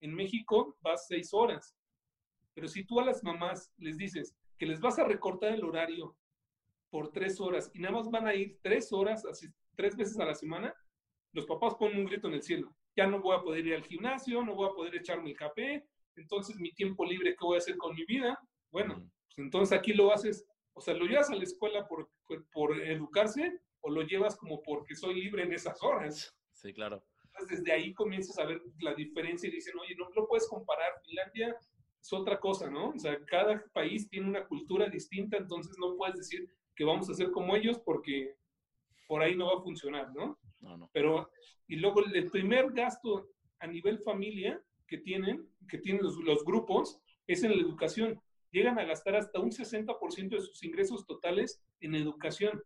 en 0.00 0.14
México 0.14 0.76
vas 0.80 1.06
seis 1.06 1.30
horas. 1.32 1.76
Pero 2.54 2.68
si 2.68 2.84
tú 2.84 3.00
a 3.00 3.04
las 3.04 3.22
mamás 3.22 3.70
les 3.76 3.96
dices 3.96 4.34
que 4.58 4.66
les 4.66 4.80
vas 4.80 4.98
a 4.98 5.04
recortar 5.04 5.52
el 5.52 5.64
horario 5.64 6.16
por 6.90 7.12
tres 7.12 7.40
horas 7.40 7.70
y 7.74 7.80
nada 7.80 7.96
más 7.96 8.10
van 8.10 8.26
a 8.26 8.34
ir 8.34 8.58
tres 8.62 8.92
horas, 8.92 9.24
así, 9.26 9.48
tres 9.76 9.96
veces 9.96 10.18
a 10.18 10.24
la 10.24 10.34
semana, 10.34 10.74
los 11.38 11.46
papás 11.46 11.76
ponen 11.76 12.00
un 12.00 12.06
grito 12.06 12.26
en 12.26 12.34
el 12.34 12.42
cielo. 12.42 12.74
Ya 12.96 13.06
no 13.06 13.20
voy 13.20 13.36
a 13.36 13.42
poder 13.42 13.64
ir 13.64 13.74
al 13.74 13.84
gimnasio, 13.84 14.42
no 14.42 14.54
voy 14.54 14.68
a 14.68 14.74
poder 14.74 14.96
echarme 14.96 15.30
el 15.30 15.36
café, 15.36 15.86
entonces 16.16 16.56
mi 16.56 16.72
tiempo 16.72 17.04
libre, 17.04 17.30
¿qué 17.30 17.44
voy 17.44 17.54
a 17.54 17.58
hacer 17.58 17.76
con 17.76 17.94
mi 17.94 18.04
vida? 18.04 18.38
Bueno, 18.72 18.96
pues 18.96 19.38
entonces 19.38 19.78
aquí 19.78 19.92
lo 19.92 20.12
haces, 20.12 20.44
o 20.72 20.80
sea, 20.80 20.94
lo 20.94 21.06
llevas 21.06 21.30
a 21.30 21.36
la 21.36 21.44
escuela 21.44 21.86
por, 21.86 22.10
por, 22.52 22.80
educarse 22.80 23.60
o 23.80 23.90
lo 23.90 24.02
llevas 24.02 24.36
como 24.36 24.60
porque 24.62 24.96
soy 24.96 25.22
libre 25.22 25.44
en 25.44 25.52
esas 25.52 25.80
horas. 25.82 26.36
Sí, 26.52 26.72
claro. 26.72 27.04
Entonces 27.22 27.58
desde 27.58 27.72
ahí 27.72 27.94
comienzas 27.94 28.36
a 28.40 28.46
ver 28.46 28.60
la 28.80 28.94
diferencia 28.94 29.48
y 29.48 29.52
dicen, 29.52 29.78
oye, 29.78 29.94
no 29.94 30.08
lo 30.16 30.26
puedes 30.26 30.48
comparar, 30.48 30.90
Finlandia 31.04 31.56
es 32.00 32.12
otra 32.12 32.40
cosa, 32.40 32.68
¿no? 32.68 32.90
O 32.90 32.98
sea, 32.98 33.16
cada 33.26 33.64
país 33.72 34.08
tiene 34.08 34.28
una 34.28 34.44
cultura 34.44 34.88
distinta, 34.88 35.36
entonces 35.36 35.76
no 35.78 35.96
puedes 35.96 36.16
decir 36.16 36.50
que 36.74 36.84
vamos 36.84 37.08
a 37.08 37.12
hacer 37.12 37.30
como 37.30 37.54
ellos 37.54 37.78
porque 37.84 38.34
por 39.06 39.22
ahí 39.22 39.36
no 39.36 39.46
va 39.46 39.58
a 39.58 39.62
funcionar, 39.62 40.12
¿no? 40.14 40.36
No, 40.60 40.76
no. 40.76 40.90
Pero, 40.92 41.30
y 41.66 41.76
luego 41.76 42.04
el 42.04 42.30
primer 42.30 42.72
gasto 42.72 43.28
a 43.60 43.66
nivel 43.66 43.98
familia 44.00 44.60
que 44.86 44.98
tienen, 44.98 45.48
que 45.68 45.78
tienen 45.78 46.02
los, 46.02 46.16
los 46.16 46.44
grupos, 46.44 47.00
es 47.26 47.42
en 47.42 47.52
la 47.52 47.62
educación. 47.62 48.20
Llegan 48.50 48.78
a 48.78 48.84
gastar 48.84 49.16
hasta 49.16 49.40
un 49.40 49.50
60% 49.50 50.28
de 50.30 50.40
sus 50.40 50.62
ingresos 50.64 51.06
totales 51.06 51.62
en 51.80 51.94
educación, 51.94 52.62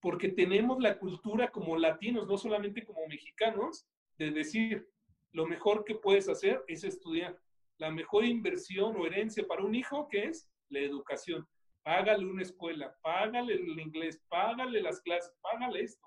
porque 0.00 0.28
tenemos 0.28 0.78
la 0.80 0.98
cultura 0.98 1.50
como 1.50 1.76
latinos, 1.76 2.26
no 2.28 2.38
solamente 2.38 2.84
como 2.84 3.06
mexicanos, 3.08 3.86
de 4.18 4.30
decir, 4.30 4.88
lo 5.32 5.46
mejor 5.46 5.84
que 5.84 5.96
puedes 5.96 6.28
hacer 6.28 6.62
es 6.68 6.84
estudiar. 6.84 7.38
La 7.78 7.90
mejor 7.90 8.24
inversión 8.24 8.96
o 8.96 9.04
herencia 9.04 9.46
para 9.46 9.64
un 9.64 9.74
hijo, 9.74 10.08
que 10.08 10.24
es 10.24 10.48
la 10.68 10.80
educación 10.80 11.46
págale 11.86 12.26
una 12.26 12.42
escuela, 12.42 12.92
págale 13.00 13.54
el 13.54 13.78
inglés, 13.78 14.20
págale 14.28 14.82
las 14.82 15.00
clases, 15.02 15.32
págale 15.40 15.82
esto. 15.82 16.04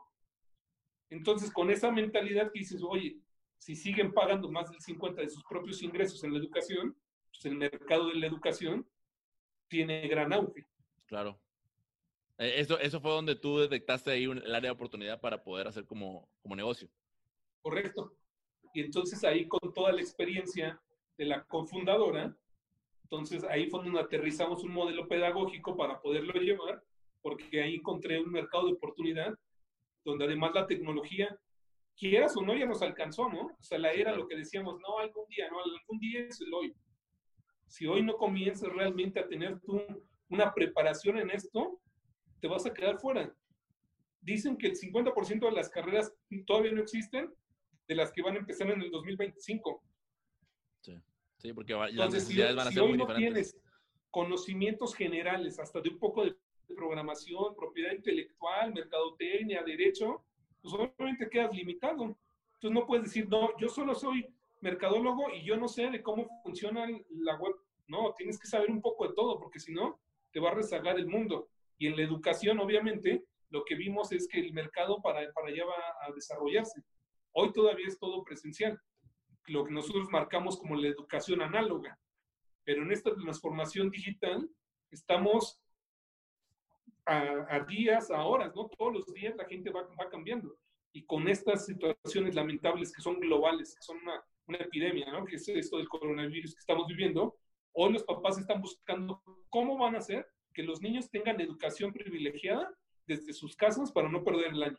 Entonces, 1.09 1.51
con 1.51 1.71
esa 1.71 1.91
mentalidad 1.91 2.51
que 2.51 2.59
dices, 2.59 2.81
oye, 2.83 3.17
si 3.57 3.75
siguen 3.75 4.13
pagando 4.13 4.49
más 4.49 4.69
del 4.71 4.79
50 4.79 5.21
de 5.21 5.29
sus 5.29 5.43
propios 5.43 5.81
ingresos 5.81 6.23
en 6.23 6.33
la 6.33 6.39
educación, 6.39 6.95
pues 7.31 7.45
el 7.45 7.55
mercado 7.55 8.07
de 8.07 8.15
la 8.15 8.27
educación 8.27 8.87
tiene 9.67 10.07
gran 10.07 10.33
auge. 10.33 10.65
Claro. 11.05 11.39
Eh, 12.37 12.55
eso, 12.57 12.79
eso 12.79 13.01
fue 13.01 13.11
donde 13.11 13.35
tú 13.35 13.59
detectaste 13.59 14.11
ahí 14.11 14.23
el 14.23 14.55
área 14.55 14.69
de 14.69 14.75
oportunidad 14.75 15.19
para 15.19 15.43
poder 15.43 15.67
hacer 15.67 15.85
como, 15.85 16.29
como 16.41 16.55
negocio. 16.55 16.89
Correcto. 17.61 18.15
Y 18.73 18.81
entonces 18.81 19.23
ahí 19.23 19.47
con 19.47 19.73
toda 19.73 19.91
la 19.91 20.01
experiencia 20.01 20.79
de 21.17 21.25
la 21.25 21.43
cofundadora, 21.43 22.35
entonces 23.03 23.43
ahí 23.43 23.69
fue 23.69 23.83
donde 23.83 23.99
aterrizamos 23.99 24.63
un 24.63 24.71
modelo 24.71 25.07
pedagógico 25.07 25.75
para 25.75 25.99
poderlo 25.99 26.33
llevar, 26.33 26.83
porque 27.21 27.61
ahí 27.61 27.75
encontré 27.75 28.21
un 28.21 28.31
mercado 28.31 28.67
de 28.67 28.73
oportunidad 28.73 29.37
donde 30.09 30.25
además 30.25 30.51
la 30.53 30.67
tecnología, 30.67 31.37
quieras 31.95 32.35
o 32.37 32.41
no, 32.41 32.55
ya 32.55 32.65
nos 32.65 32.81
alcanzó, 32.81 33.29
¿no? 33.29 33.41
O 33.47 33.63
sea, 33.63 33.77
la 33.77 33.91
era 33.91 34.15
lo 34.15 34.27
que 34.27 34.35
decíamos, 34.35 34.79
no, 34.79 34.99
algún 34.99 35.27
día, 35.27 35.49
no, 35.49 35.57
algún 35.59 35.99
día 35.99 36.21
es 36.21 36.39
el 36.41 36.53
hoy. 36.53 36.73
Si 37.67 37.85
hoy 37.85 38.01
no 38.01 38.17
comienzas 38.17 38.69
realmente 38.71 39.19
a 39.19 39.27
tener 39.27 39.59
tú 39.61 39.81
una 40.29 40.53
preparación 40.53 41.17
en 41.17 41.29
esto, 41.29 41.79
te 42.39 42.47
vas 42.47 42.65
a 42.65 42.73
quedar 42.73 42.99
fuera. 42.99 43.33
Dicen 44.21 44.57
que 44.57 44.67
el 44.67 44.75
50% 44.75 45.39
de 45.39 45.51
las 45.51 45.69
carreras 45.69 46.13
todavía 46.45 46.71
no 46.71 46.81
existen, 46.81 47.33
de 47.87 47.95
las 47.95 48.11
que 48.11 48.21
van 48.21 48.35
a 48.35 48.39
empezar 48.39 48.69
en 48.69 48.81
el 48.81 48.91
2025. 48.91 49.83
Sí, 51.39 51.53
porque 51.53 51.73
las 51.73 52.13
necesidades 52.13 52.55
van 52.55 52.67
a 52.67 52.71
ser 52.71 52.83
muy 52.83 52.97
no 52.97 53.07
tienes 53.15 53.57
conocimientos 54.11 54.93
generales, 54.93 55.57
hasta 55.59 55.79
de 55.79 55.89
un 55.89 55.97
poco 55.97 56.25
de 56.25 56.35
programación, 56.75 57.55
propiedad 57.55 57.93
intelectual, 57.93 58.73
mercadotecnia, 58.73 59.63
derecho, 59.63 60.23
pues 60.61 60.73
obviamente 60.73 61.29
quedas 61.29 61.53
limitado. 61.53 62.15
Entonces 62.55 62.71
no 62.71 62.85
puedes 62.85 63.05
decir, 63.05 63.27
no, 63.29 63.57
yo 63.57 63.69
solo 63.69 63.95
soy 63.95 64.25
mercadólogo 64.61 65.29
y 65.33 65.43
yo 65.43 65.57
no 65.57 65.67
sé 65.67 65.89
de 65.89 66.03
cómo 66.03 66.27
funciona 66.43 66.87
la 67.09 67.35
web. 67.37 67.55
No, 67.87 68.13
tienes 68.15 68.39
que 68.39 68.47
saber 68.47 68.69
un 68.69 68.81
poco 68.81 69.07
de 69.07 69.13
todo, 69.15 69.39
porque 69.39 69.59
si 69.59 69.73
no, 69.73 69.99
te 70.31 70.39
va 70.39 70.51
a 70.51 70.55
rezagar 70.55 70.97
el 70.97 71.07
mundo. 71.07 71.49
Y 71.77 71.87
en 71.87 71.95
la 71.95 72.03
educación, 72.03 72.59
obviamente, 72.59 73.23
lo 73.49 73.63
que 73.65 73.75
vimos 73.75 74.11
es 74.11 74.27
que 74.27 74.39
el 74.39 74.53
mercado 74.53 75.01
para, 75.01 75.31
para 75.31 75.47
allá 75.47 75.65
va 75.65 76.07
a 76.07 76.11
desarrollarse. 76.11 76.83
Hoy 77.31 77.51
todavía 77.53 77.87
es 77.87 77.97
todo 77.97 78.23
presencial 78.23 78.79
lo 79.49 79.65
que 79.65 79.73
nosotros 79.73 80.07
marcamos 80.11 80.57
como 80.57 80.75
la 80.75 80.87
educación 80.87 81.41
análoga. 81.41 81.99
Pero 82.63 82.83
en 82.83 82.91
esta 82.91 83.15
transformación 83.15 83.89
digital 83.89 84.47
estamos 84.91 85.59
a, 87.05 87.59
días, 87.67 88.11
a 88.11 88.23
horas, 88.23 88.55
¿no? 88.55 88.67
Todos 88.69 88.93
los 88.93 89.13
días 89.13 89.35
la 89.35 89.45
gente 89.45 89.69
va, 89.69 89.87
va, 89.99 90.09
cambiando. 90.09 90.55
Y 90.93 91.05
con 91.05 91.27
estas 91.27 91.65
situaciones 91.65 92.35
lamentables 92.35 92.91
que 92.91 93.01
son 93.01 93.19
globales, 93.19 93.75
que 93.75 93.81
son 93.81 93.97
una, 94.03 94.23
una 94.47 94.57
epidemia, 94.59 95.11
¿no? 95.11 95.25
Que 95.25 95.35
es 95.35 95.47
esto 95.47 95.77
del 95.77 95.87
coronavirus 95.87 96.53
que 96.53 96.59
estamos 96.59 96.87
viviendo, 96.87 97.37
hoy 97.73 97.93
los 97.93 98.03
papás 98.03 98.37
están 98.37 98.61
buscando 98.61 99.21
cómo 99.49 99.77
van 99.77 99.95
a 99.95 99.99
hacer 99.99 100.27
que 100.53 100.63
los 100.63 100.81
niños 100.81 101.09
tengan 101.09 101.39
educación 101.39 101.93
privilegiada 101.93 102.69
desde 103.07 103.33
sus 103.33 103.55
casas 103.55 103.91
para 103.91 104.09
no 104.09 104.23
perder 104.23 104.53
el 104.53 104.63
año. 104.63 104.77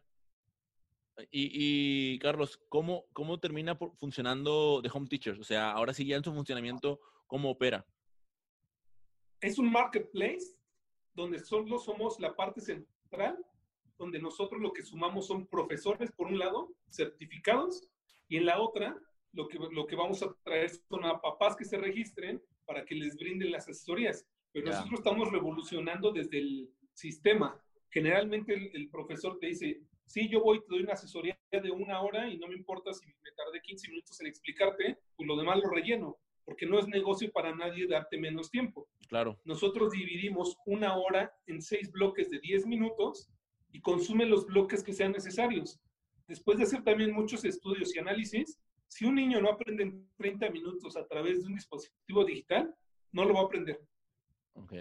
Y, 1.31 2.19
Carlos, 2.19 2.59
¿cómo, 2.69 3.05
¿cómo 3.13 3.39
termina 3.39 3.77
funcionando 3.77 4.81
The 4.83 4.91
Home 4.93 5.07
Teachers? 5.07 5.39
O 5.39 5.45
sea, 5.45 5.73
ahora 5.73 5.93
sí 5.93 6.07
ya 6.07 6.17
en 6.17 6.25
su 6.25 6.33
funcionamiento, 6.33 7.01
¿cómo 7.27 7.51
opera? 7.51 7.87
Es 9.41 9.59
un 9.59 9.71
marketplace 9.71 10.60
donde 11.15 11.39
solo 11.39 11.79
somos 11.79 12.19
la 12.21 12.35
parte 12.35 12.61
central, 12.61 13.39
donde 13.99 14.19
nosotros 14.19 14.61
lo 14.61 14.73
que 14.73 14.83
sumamos 14.83 15.27
son 15.27 15.47
profesores, 15.47 16.11
por 16.13 16.29
un 16.29 16.39
lado, 16.39 16.73
certificados, 16.89 17.89
y 18.29 18.37
en 18.37 18.47
la 18.47 18.61
otra, 18.61 18.97
lo 19.33 19.49
que, 19.49 19.59
lo 19.59 19.87
que 19.87 19.97
vamos 19.97 20.23
a 20.23 20.35
traer 20.43 20.71
son 20.89 21.05
a 21.05 21.21
papás 21.21 21.57
que 21.57 21.65
se 21.65 21.77
registren 21.77 22.43
para 22.65 22.85
que 22.85 22.95
les 22.95 23.17
brinden 23.17 23.51
las 23.51 23.69
asesorías. 23.69 24.27
Pero 24.53 24.67
nosotros 24.67 25.01
estamos 25.01 25.31
revolucionando 25.31 26.13
desde 26.13 26.39
el 26.39 26.71
sistema. 26.93 27.61
Generalmente 27.91 28.55
el, 28.55 28.71
el 28.75 28.89
profesor 28.89 29.39
te 29.39 29.49
dice, 29.49 29.81
sí, 30.07 30.29
yo 30.29 30.43
voy, 30.43 30.61
te 30.61 30.67
doy 30.71 30.83
una 30.83 30.95
asesoría 30.95 31.39
de 31.51 31.71
una 31.71 32.01
hora 32.01 32.29
y 32.29 32.39
no 32.39 32.49
me 32.49 32.55
importa 32.55 32.93
si 32.93 33.07
me 33.07 33.33
tardé 33.37 33.61
15 33.63 33.89
minutos 33.89 34.21
en 34.21 34.27
explicarte, 34.27 34.99
pues 35.17 35.27
lo 35.27 35.37
demás 35.37 35.59
lo 35.63 35.71
relleno, 35.71 36.19
porque 36.51 36.67
no 36.67 36.81
es 36.81 36.89
negocio 36.89 37.31
para 37.31 37.55
nadie 37.55 37.87
darte 37.87 38.19
menos 38.19 38.51
tiempo. 38.51 38.89
Claro. 39.09 39.39
Nosotros 39.45 39.93
dividimos 39.93 40.57
una 40.67 40.97
hora 40.97 41.33
en 41.47 41.63
seis 41.63 41.93
bloques 41.93 42.29
de 42.29 42.41
10 42.41 42.67
minutos 42.67 43.31
y 43.71 43.81
consume 43.81 44.27
los 44.27 44.47
bloques 44.47 44.83
que 44.83 44.93
sean 44.93 45.13
necesarios. 45.13 45.81
Después 46.27 46.59
de 46.59 46.65
hacer 46.65 46.83
también 46.83 47.13
muchos 47.13 47.45
estudios 47.45 47.95
y 47.95 48.01
análisis, 48.01 48.61
si 48.89 49.05
un 49.05 49.15
niño 49.15 49.41
no 49.41 49.51
aprende 49.51 49.85
en 49.85 50.11
30 50.17 50.51
minutos 50.51 50.97
a 50.97 51.07
través 51.07 51.43
de 51.43 51.47
un 51.47 51.55
dispositivo 51.55 52.25
digital, 52.25 52.75
no 53.13 53.25
lo 53.25 53.35
va 53.35 53.43
a 53.43 53.45
aprender. 53.45 53.81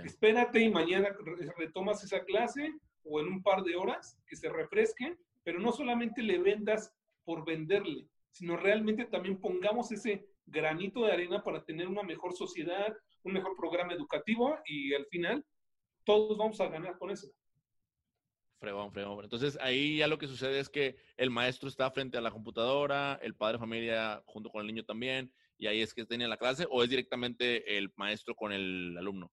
Espérate 0.04 0.62
y 0.62 0.72
mañana 0.72 1.16
retomas 1.56 2.04
esa 2.04 2.26
clase 2.26 2.74
o 3.04 3.20
en 3.20 3.28
un 3.28 3.44
par 3.44 3.62
de 3.62 3.76
horas 3.76 4.18
que 4.26 4.36
se 4.36 4.50
refresquen, 4.50 5.20
pero 5.44 5.60
no 5.60 5.72
solamente 5.72 6.24
le 6.24 6.40
vendas 6.40 6.92
por 7.24 7.46
venderle, 7.46 8.08
sino 8.32 8.58
realmente 8.58 9.06
también 9.06 9.40
pongamos 9.40 9.92
ese 9.92 10.26
granito 10.50 11.06
de 11.06 11.12
arena 11.12 11.44
para 11.44 11.64
tener 11.64 11.88
una 11.88 12.04
mejor 12.04 12.34
sociedad, 12.34 12.96
un 13.24 13.34
mejor 13.34 13.56
programa 13.56 13.94
educativo 13.94 14.58
y 14.66 14.94
al 14.94 15.06
final 15.08 15.46
todos 16.04 16.38
vamos 16.38 16.60
a 16.62 16.68
ganar 16.68 16.98
con 16.98 17.12
eso. 17.12 17.28
Fregón, 18.60 18.92
fregón. 18.92 19.24
Entonces 19.24 19.58
ahí 19.62 19.98
ya 19.98 20.08
lo 20.08 20.18
que 20.18 20.28
sucede 20.28 20.60
es 20.60 20.70
que 20.70 20.98
el 21.16 21.30
maestro 21.30 21.70
está 21.70 21.90
frente 21.92 22.18
a 22.18 22.22
la 22.22 22.32
computadora, 22.32 23.18
el 23.22 23.36
padre 23.36 23.54
de 23.54 23.60
familia 23.60 24.24
junto 24.26 24.50
con 24.50 24.62
el 24.62 24.68
niño 24.68 24.84
también, 24.84 25.32
y 25.58 25.68
ahí 25.68 25.82
es 25.82 25.94
que 25.94 26.06
tiene 26.06 26.28
la 26.28 26.38
clase, 26.38 26.66
o 26.70 26.84
es 26.84 26.90
directamente 26.90 27.78
el 27.78 27.92
maestro 27.96 28.36
con 28.36 28.52
el 28.52 28.98
alumno. 28.98 29.32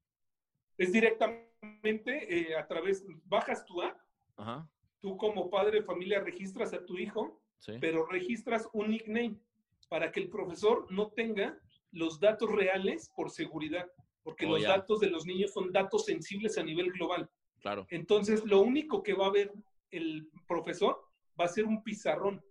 Es 0.79 0.93
directamente 0.93 2.51
eh, 2.51 2.57
a 2.57 2.67
través, 2.67 3.05
bajas 3.25 3.64
tu 3.64 3.83
app, 3.83 3.99
tú 5.01 5.17
como 5.17 5.51
padre 5.51 5.81
de 5.81 5.85
familia 5.85 6.21
registras 6.21 6.73
a 6.73 6.85
tu 6.85 6.99
hijo, 6.99 7.43
pero 7.81 8.07
registras 8.07 8.69
un 8.73 8.91
nickname 8.91 9.41
para 9.89 10.11
que 10.12 10.20
el 10.20 10.28
profesor 10.28 10.87
no 10.91 11.11
tenga 11.12 11.59
los 11.93 12.18
datos 12.20 12.51
reales 12.51 13.11
por 13.14 13.30
seguridad, 13.30 13.91
porque 14.22 14.47
Oh, 14.47 14.51
los 14.51 14.62
ya. 14.62 14.68
datos 14.70 15.01
de 15.01 15.09
los 15.11 15.24
niños 15.26 15.53
son 15.53 15.72
datos 15.72 16.05
sensibles 16.07 16.59
a 16.59 16.62
nivel 16.62 16.91
global. 16.93 17.30
Claro. 17.61 17.87
Entonces, 17.91 18.45
lo 18.45 18.61
único 18.61 19.03
que 19.03 19.14
va 19.14 19.26
a 19.26 19.30
ver 19.30 19.53
el 19.91 20.28
profesor 20.47 21.01
va 21.41 21.45
a 21.45 21.49
ser 21.49 21.64
un 21.64 21.82
pizarrón, 21.82 22.43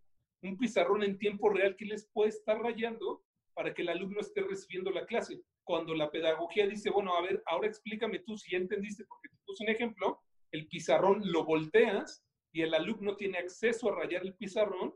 un 0.41 0.57
pizarrón 0.57 1.03
en 1.03 1.17
tiempo 1.17 1.49
real 1.49 1.75
que 1.75 1.86
les 1.86 2.05
puede 2.07 2.29
estar 2.29 2.59
rayando 2.61 3.23
para 3.53 3.73
que 3.73 3.81
el 3.81 3.89
alumno 3.89 4.19
esté 4.21 4.41
recibiendo 4.41 4.89
la 4.91 5.05
clase. 5.05 5.41
Cuando 5.63 5.93
la 5.95 6.11
pedagogía 6.11 6.67
dice, 6.67 6.89
bueno, 6.89 7.15
a 7.15 7.21
ver, 7.21 7.41
ahora 7.47 7.67
explícame 7.67 8.19
tú 8.19 8.38
si 8.38 8.51
ya 8.51 8.57
entendiste, 8.57 9.05
porque 9.05 9.29
te 9.29 9.38
puse 9.45 9.63
un 9.63 9.69
ejemplo, 9.69 10.21
el 10.51 10.67
pizarrón 10.67 11.21
lo 11.31 11.43
volteas 11.43 12.23
y 12.51 12.61
el 12.61 12.73
alumno 12.73 13.15
tiene 13.15 13.38
acceso 13.39 13.89
a 13.89 13.95
rayar 13.95 14.21
el 14.23 14.36
pizarrón 14.36 14.93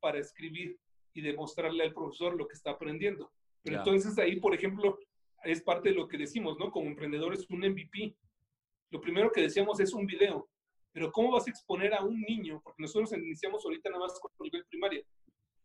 para 0.00 0.18
escribir 0.18 0.78
y 1.16 1.22
demostrarle 1.22 1.82
al 1.82 1.94
profesor 1.94 2.36
lo 2.36 2.46
que 2.46 2.52
está 2.52 2.72
aprendiendo. 2.72 3.32
Pero 3.62 3.78
entonces 3.78 4.18
ahí, 4.18 4.38
por 4.38 4.54
ejemplo, 4.54 4.98
es 5.44 5.62
parte 5.62 5.88
de 5.88 5.94
lo 5.94 6.06
que 6.06 6.18
decimos, 6.18 6.58
¿no? 6.58 6.70
Como 6.70 6.86
emprendedores, 6.86 7.48
un 7.48 7.60
MVP. 7.60 8.14
Lo 8.90 9.00
primero 9.00 9.32
que 9.32 9.40
decíamos 9.40 9.80
es 9.80 9.94
un 9.94 10.06
video. 10.06 10.48
Pero 10.92 11.10
¿cómo 11.10 11.32
vas 11.32 11.46
a 11.46 11.50
exponer 11.50 11.94
a 11.94 12.04
un 12.04 12.20
niño? 12.20 12.60
Porque 12.62 12.82
nosotros 12.82 13.12
iniciamos 13.14 13.64
ahorita 13.64 13.88
nada 13.88 14.02
más 14.02 14.20
con 14.20 14.30
nivel 14.40 14.64
primaria. 14.66 15.02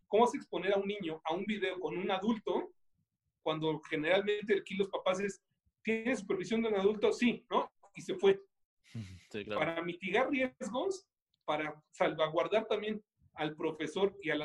¿Cómo 0.08 0.24
vas 0.24 0.34
a 0.34 0.38
exponer 0.38 0.74
a 0.74 0.78
un 0.78 0.88
niño 0.88 1.22
a 1.26 1.34
un 1.34 1.44
video 1.44 1.78
con 1.80 1.98
un 1.98 2.10
adulto 2.10 2.72
cuando 3.44 3.82
generalmente 3.82 4.58
aquí 4.58 4.76
los 4.76 4.88
papás 4.88 5.20
es, 5.20 5.42
¿tiene 5.84 6.16
supervisión 6.16 6.62
de 6.62 6.70
un 6.70 6.76
adulto? 6.76 7.12
Sí, 7.12 7.46
¿no? 7.50 7.70
Y 7.94 8.02
se 8.02 8.16
fue. 8.16 8.40
Sí, 9.32 9.46
claro. 9.46 9.62
Para 9.62 9.82
mitigar 9.82 10.30
riesgos, 10.30 11.08
para 11.46 11.82
salvaguardar 11.92 12.68
también 12.68 13.02
al 13.36 13.56
profesor 13.56 14.14
y 14.22 14.30
al 14.30 14.42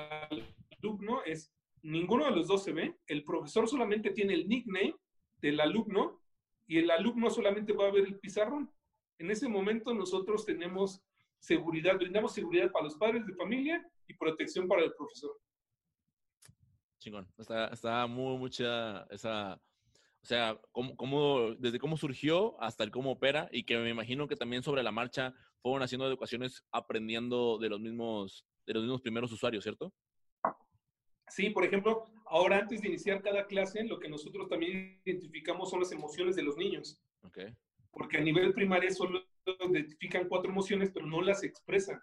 alumno, 0.83 1.23
es 1.25 1.53
ninguno 1.83 2.25
de 2.25 2.33
los 2.33 2.49
dos 2.49 2.65
se 2.65 2.73
ve. 2.73 2.97
El 3.07 3.25
profesor 3.25 3.69
solamente 3.69 4.11
tiene 4.11 4.35
el 4.35 4.49
nickname 4.49 4.95
del 5.39 5.61
alumno 5.61 6.21
y 6.67 6.79
el 6.79 6.91
alumno 6.91 7.31
solamente 7.31 7.73
va 7.73 7.87
a 7.87 7.93
ver 7.93 8.07
el 8.07 8.19
pizarrón. 8.19 8.71
En 9.19 9.31
ese 9.31 9.49
momento 9.49 9.95
nosotros 9.95 10.45
tenemos 10.45 11.03
seguridad, 11.39 11.97
brindamos 11.97 12.33
seguridad 12.35 12.71
para 12.71 12.85
los 12.85 12.97
padres 12.97 13.27
de 13.27 13.35
familia 13.35 13.85
y 14.07 14.15
protección 14.15 14.67
para 14.67 14.83
el 14.85 14.93
profesor. 14.95 15.31
Chingón. 16.99 17.29
Está, 17.39 17.69
está 17.69 18.07
muy 18.07 18.37
mucha 18.37 19.07
esa. 19.11 19.61
O 20.23 20.27
sea, 20.27 20.61
cómo, 20.73 21.55
desde 21.55 21.79
cómo 21.79 21.97
surgió 21.97 22.61
hasta 22.61 22.83
el 22.83 22.91
cómo 22.91 23.13
opera 23.13 23.49
y 23.53 23.63
que 23.63 23.79
me 23.79 23.91
imagino 23.91 24.27
que 24.27 24.35
también 24.35 24.65
sobre 24.65 24.83
la 24.83 24.91
marcha 24.91 25.35
fueron 25.63 25.85
haciendo 25.85 26.09
educaciones 26.09 26.65
aprendiendo 26.73 27.59
de 27.59 27.69
los 27.69 27.81
mismos, 27.81 28.45
de 28.67 28.75
los 28.75 28.83
mismos 28.83 29.03
primeros 29.03 29.31
usuarios, 29.31 29.63
¿cierto? 29.63 29.93
Sí, 31.29 31.51
por 31.51 31.65
ejemplo, 31.65 32.05
ahora 32.27 32.59
antes 32.59 32.81
de 32.81 32.89
iniciar 32.89 33.21
cada 33.23 33.47
clase, 33.47 33.85
lo 33.85 33.99
que 33.99 34.09
nosotros 34.09 34.49
también 34.49 35.01
identificamos 35.05 35.71
son 35.71 35.81
las 35.81 35.93
emociones 35.93 36.37
de 36.37 36.43
los 36.43 36.57
niños. 36.57 37.01
Ok. 37.23 37.39
porque 37.91 38.19
a 38.19 38.21
nivel 38.21 38.53
primario 38.53 38.91
solo 38.93 39.23
identifican 39.71 40.29
cuatro 40.29 40.51
emociones, 40.51 40.91
pero 40.93 41.07
no 41.07 41.23
las 41.23 41.43
expresan. 41.43 41.99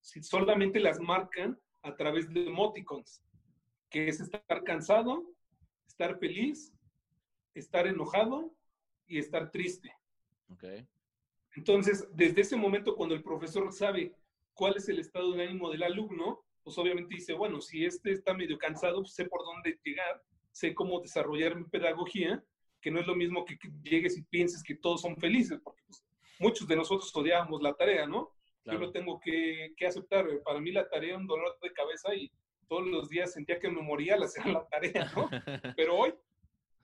Si 0.00 0.20
solamente 0.22 0.80
las 0.80 0.98
marcan 1.00 1.56
a 1.82 1.94
través 1.94 2.28
de 2.32 2.46
emoticons, 2.46 3.22
que 3.88 4.08
es 4.08 4.20
estar 4.20 4.64
cansado, 4.64 5.30
estar 5.86 6.18
feliz, 6.18 6.74
estar 7.54 7.86
enojado 7.86 8.52
y 9.06 9.18
estar 9.18 9.50
triste. 9.50 9.92
Ok. 10.50 10.64
Entonces, 11.54 12.08
desde 12.14 12.40
ese 12.40 12.56
momento, 12.56 12.96
cuando 12.96 13.14
el 13.14 13.22
profesor 13.22 13.72
sabe 13.72 14.14
cuál 14.54 14.76
es 14.76 14.88
el 14.88 14.98
estado 14.98 15.32
de 15.32 15.44
ánimo 15.44 15.70
del 15.70 15.84
alumno, 15.84 16.44
pues 16.68 16.76
obviamente 16.76 17.14
dice, 17.14 17.32
bueno, 17.32 17.62
si 17.62 17.86
este 17.86 18.12
está 18.12 18.34
medio 18.34 18.58
cansado, 18.58 19.00
pues 19.00 19.14
sé 19.14 19.24
por 19.24 19.42
dónde 19.42 19.80
llegar, 19.82 20.22
sé 20.52 20.74
cómo 20.74 21.00
desarrollar 21.00 21.56
mi 21.56 21.64
pedagogía, 21.64 22.44
que 22.82 22.90
no 22.90 23.00
es 23.00 23.06
lo 23.06 23.16
mismo 23.16 23.46
que, 23.46 23.58
que 23.58 23.70
llegues 23.82 24.18
y 24.18 24.22
pienses 24.24 24.62
que 24.62 24.74
todos 24.74 25.00
son 25.00 25.16
felices, 25.16 25.58
porque 25.64 25.80
pues, 25.86 26.04
muchos 26.38 26.68
de 26.68 26.76
nosotros 26.76 27.10
odiábamos 27.16 27.62
la 27.62 27.72
tarea, 27.72 28.06
¿no? 28.06 28.34
Claro. 28.64 28.80
Yo 28.80 28.84
lo 28.84 28.92
tengo 28.92 29.18
que, 29.18 29.72
que 29.78 29.86
aceptar. 29.86 30.26
Para 30.44 30.60
mí 30.60 30.70
la 30.70 30.86
tarea 30.90 31.12
era 31.12 31.18
un 31.18 31.26
dolor 31.26 31.56
de 31.62 31.72
cabeza 31.72 32.14
y 32.14 32.30
todos 32.68 32.86
los 32.86 33.08
días 33.08 33.32
sentía 33.32 33.58
que 33.58 33.70
me 33.70 33.80
moría 33.80 34.16
al 34.16 34.24
hacer 34.24 34.44
la 34.44 34.68
tarea, 34.68 35.10
¿no? 35.16 35.30
Pero 35.74 35.96
hoy 35.96 36.12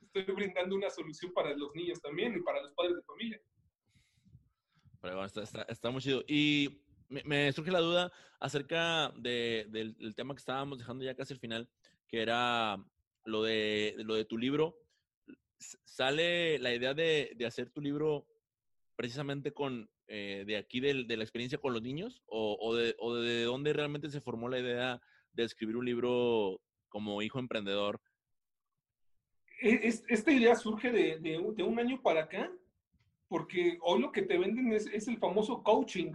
estoy 0.00 0.34
brindando 0.34 0.76
una 0.76 0.88
solución 0.88 1.30
para 1.34 1.54
los 1.54 1.74
niños 1.74 2.00
también 2.00 2.34
y 2.34 2.40
para 2.40 2.62
los 2.62 2.72
padres 2.72 2.96
de 2.96 3.02
familia. 3.02 3.38
Pero 5.02 5.16
bueno, 5.16 5.26
está, 5.26 5.42
está, 5.42 5.62
está 5.64 5.90
muy 5.90 6.00
chido. 6.00 6.24
Y 6.26 6.83
me, 7.24 7.52
surge 7.52 7.70
la 7.70 7.80
duda 7.80 8.12
acerca 8.40 9.10
de- 9.16 9.66
del, 9.70 10.14
tema 10.14 10.34
que 10.34 10.40
estábamos 10.40 10.78
dejando 10.78 11.04
ya 11.04 11.14
casi 11.14 11.34
al 11.34 11.40
final, 11.40 11.68
que 12.08 12.22
era 12.22 12.76
lo 13.24 13.42
de, 13.42 13.94
lo 13.98 14.14
de 14.14 14.24
tu 14.24 14.36
libro. 14.38 14.76
¿Sale 15.84 16.58
la 16.58 16.74
idea 16.74 16.94
de, 16.94 17.32
de 17.36 17.46
hacer 17.46 17.70
tu 17.70 17.80
libro 17.80 18.26
precisamente 18.96 19.52
con 19.52 19.88
eh, 20.06 20.44
de 20.46 20.56
aquí 20.56 20.80
del- 20.80 21.06
de 21.06 21.16
la 21.16 21.24
experiencia 21.24 21.58
con 21.58 21.72
los 21.72 21.82
niños? 21.82 22.22
¿O, 22.26 22.56
o 22.60 22.74
de, 22.74 22.94
¿O 22.98 23.14
de 23.14 23.44
dónde 23.44 23.72
realmente 23.72 24.10
se 24.10 24.20
formó 24.20 24.48
la 24.48 24.58
idea 24.58 25.00
de 25.32 25.44
escribir 25.44 25.76
un 25.76 25.86
libro 25.86 26.60
como 26.88 27.22
hijo 27.22 27.38
emprendedor? 27.38 28.00
E- 29.60 29.80
es- 29.88 30.04
esta 30.08 30.32
idea 30.32 30.54
surge 30.56 30.90
de, 30.90 31.18
de 31.18 31.52
de 31.54 31.62
un 31.62 31.78
año 31.78 32.02
para 32.02 32.24
acá, 32.24 32.52
porque 33.28 33.78
hoy 33.80 34.00
lo 34.02 34.12
que 34.12 34.22
te 34.22 34.36
venden 34.38 34.72
es, 34.72 34.86
es 34.86 35.08
el 35.08 35.18
famoso 35.18 35.62
coaching 35.62 36.12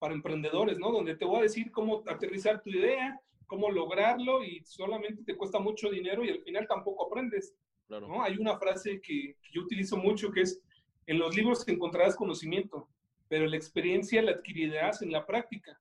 para 0.00 0.14
emprendedores, 0.14 0.78
¿no? 0.78 0.90
Donde 0.90 1.14
te 1.14 1.24
voy 1.24 1.38
a 1.38 1.42
decir 1.42 1.70
cómo 1.70 2.02
aterrizar 2.08 2.62
tu 2.62 2.70
idea, 2.70 3.20
cómo 3.46 3.70
lograrlo 3.70 4.42
y 4.42 4.62
solamente 4.64 5.22
te 5.22 5.36
cuesta 5.36 5.60
mucho 5.60 5.90
dinero 5.90 6.24
y 6.24 6.30
al 6.30 6.42
final 6.42 6.66
tampoco 6.66 7.06
aprendes, 7.06 7.54
Claro. 7.86 8.08
¿no? 8.08 8.22
Hay 8.22 8.36
una 8.36 8.56
frase 8.56 9.00
que, 9.00 9.36
que 9.42 9.50
yo 9.52 9.62
utilizo 9.62 9.96
mucho 9.96 10.30
que 10.30 10.42
es, 10.42 10.62
en 11.06 11.18
los 11.18 11.34
libros 11.34 11.66
encontrarás 11.68 12.16
conocimiento, 12.16 12.88
pero 13.28 13.46
la 13.46 13.56
experiencia 13.56 14.22
la 14.22 14.32
adquirirás 14.32 15.02
en 15.02 15.12
la 15.12 15.26
práctica. 15.26 15.78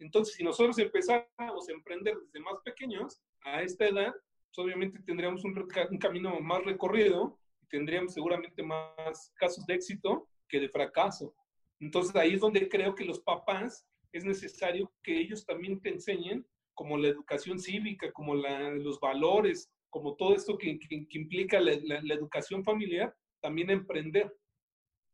Entonces, 0.00 0.34
si 0.34 0.42
nosotros 0.42 0.76
empezáramos 0.78 1.68
a 1.68 1.72
emprender 1.72 2.16
desde 2.18 2.40
más 2.40 2.58
pequeños, 2.64 3.22
a 3.44 3.62
esta 3.62 3.86
edad, 3.86 4.12
pues 4.12 4.58
obviamente 4.58 4.98
tendríamos 5.06 5.44
un, 5.44 5.56
un 5.90 5.98
camino 5.98 6.40
más 6.40 6.64
recorrido 6.64 7.38
y 7.62 7.66
tendríamos 7.66 8.12
seguramente 8.12 8.62
más 8.62 9.32
casos 9.36 9.64
de 9.66 9.74
éxito 9.74 10.28
que 10.48 10.60
de 10.60 10.68
fracaso. 10.68 11.34
Entonces 11.82 12.14
ahí 12.16 12.34
es 12.34 12.40
donde 12.40 12.68
creo 12.68 12.94
que 12.94 13.04
los 13.04 13.20
papás 13.20 13.86
es 14.12 14.24
necesario 14.24 14.92
que 15.02 15.18
ellos 15.18 15.44
también 15.44 15.80
te 15.80 15.88
enseñen 15.90 16.46
como 16.74 16.96
la 16.96 17.08
educación 17.08 17.58
cívica, 17.58 18.10
como 18.12 18.34
la- 18.34 18.70
los 18.70 19.00
valores, 19.00 19.70
como 19.90 20.14
todo 20.16 20.34
esto 20.34 20.56
que, 20.56 20.78
que- 20.78 21.06
que 21.08 21.18
implica 21.18 21.60
la, 21.60 21.72
la- 21.82 22.00
la 22.02 22.14
educación 22.14 22.62
familiar, 22.64 23.14
también 23.40 23.68
emprender. 23.70 24.32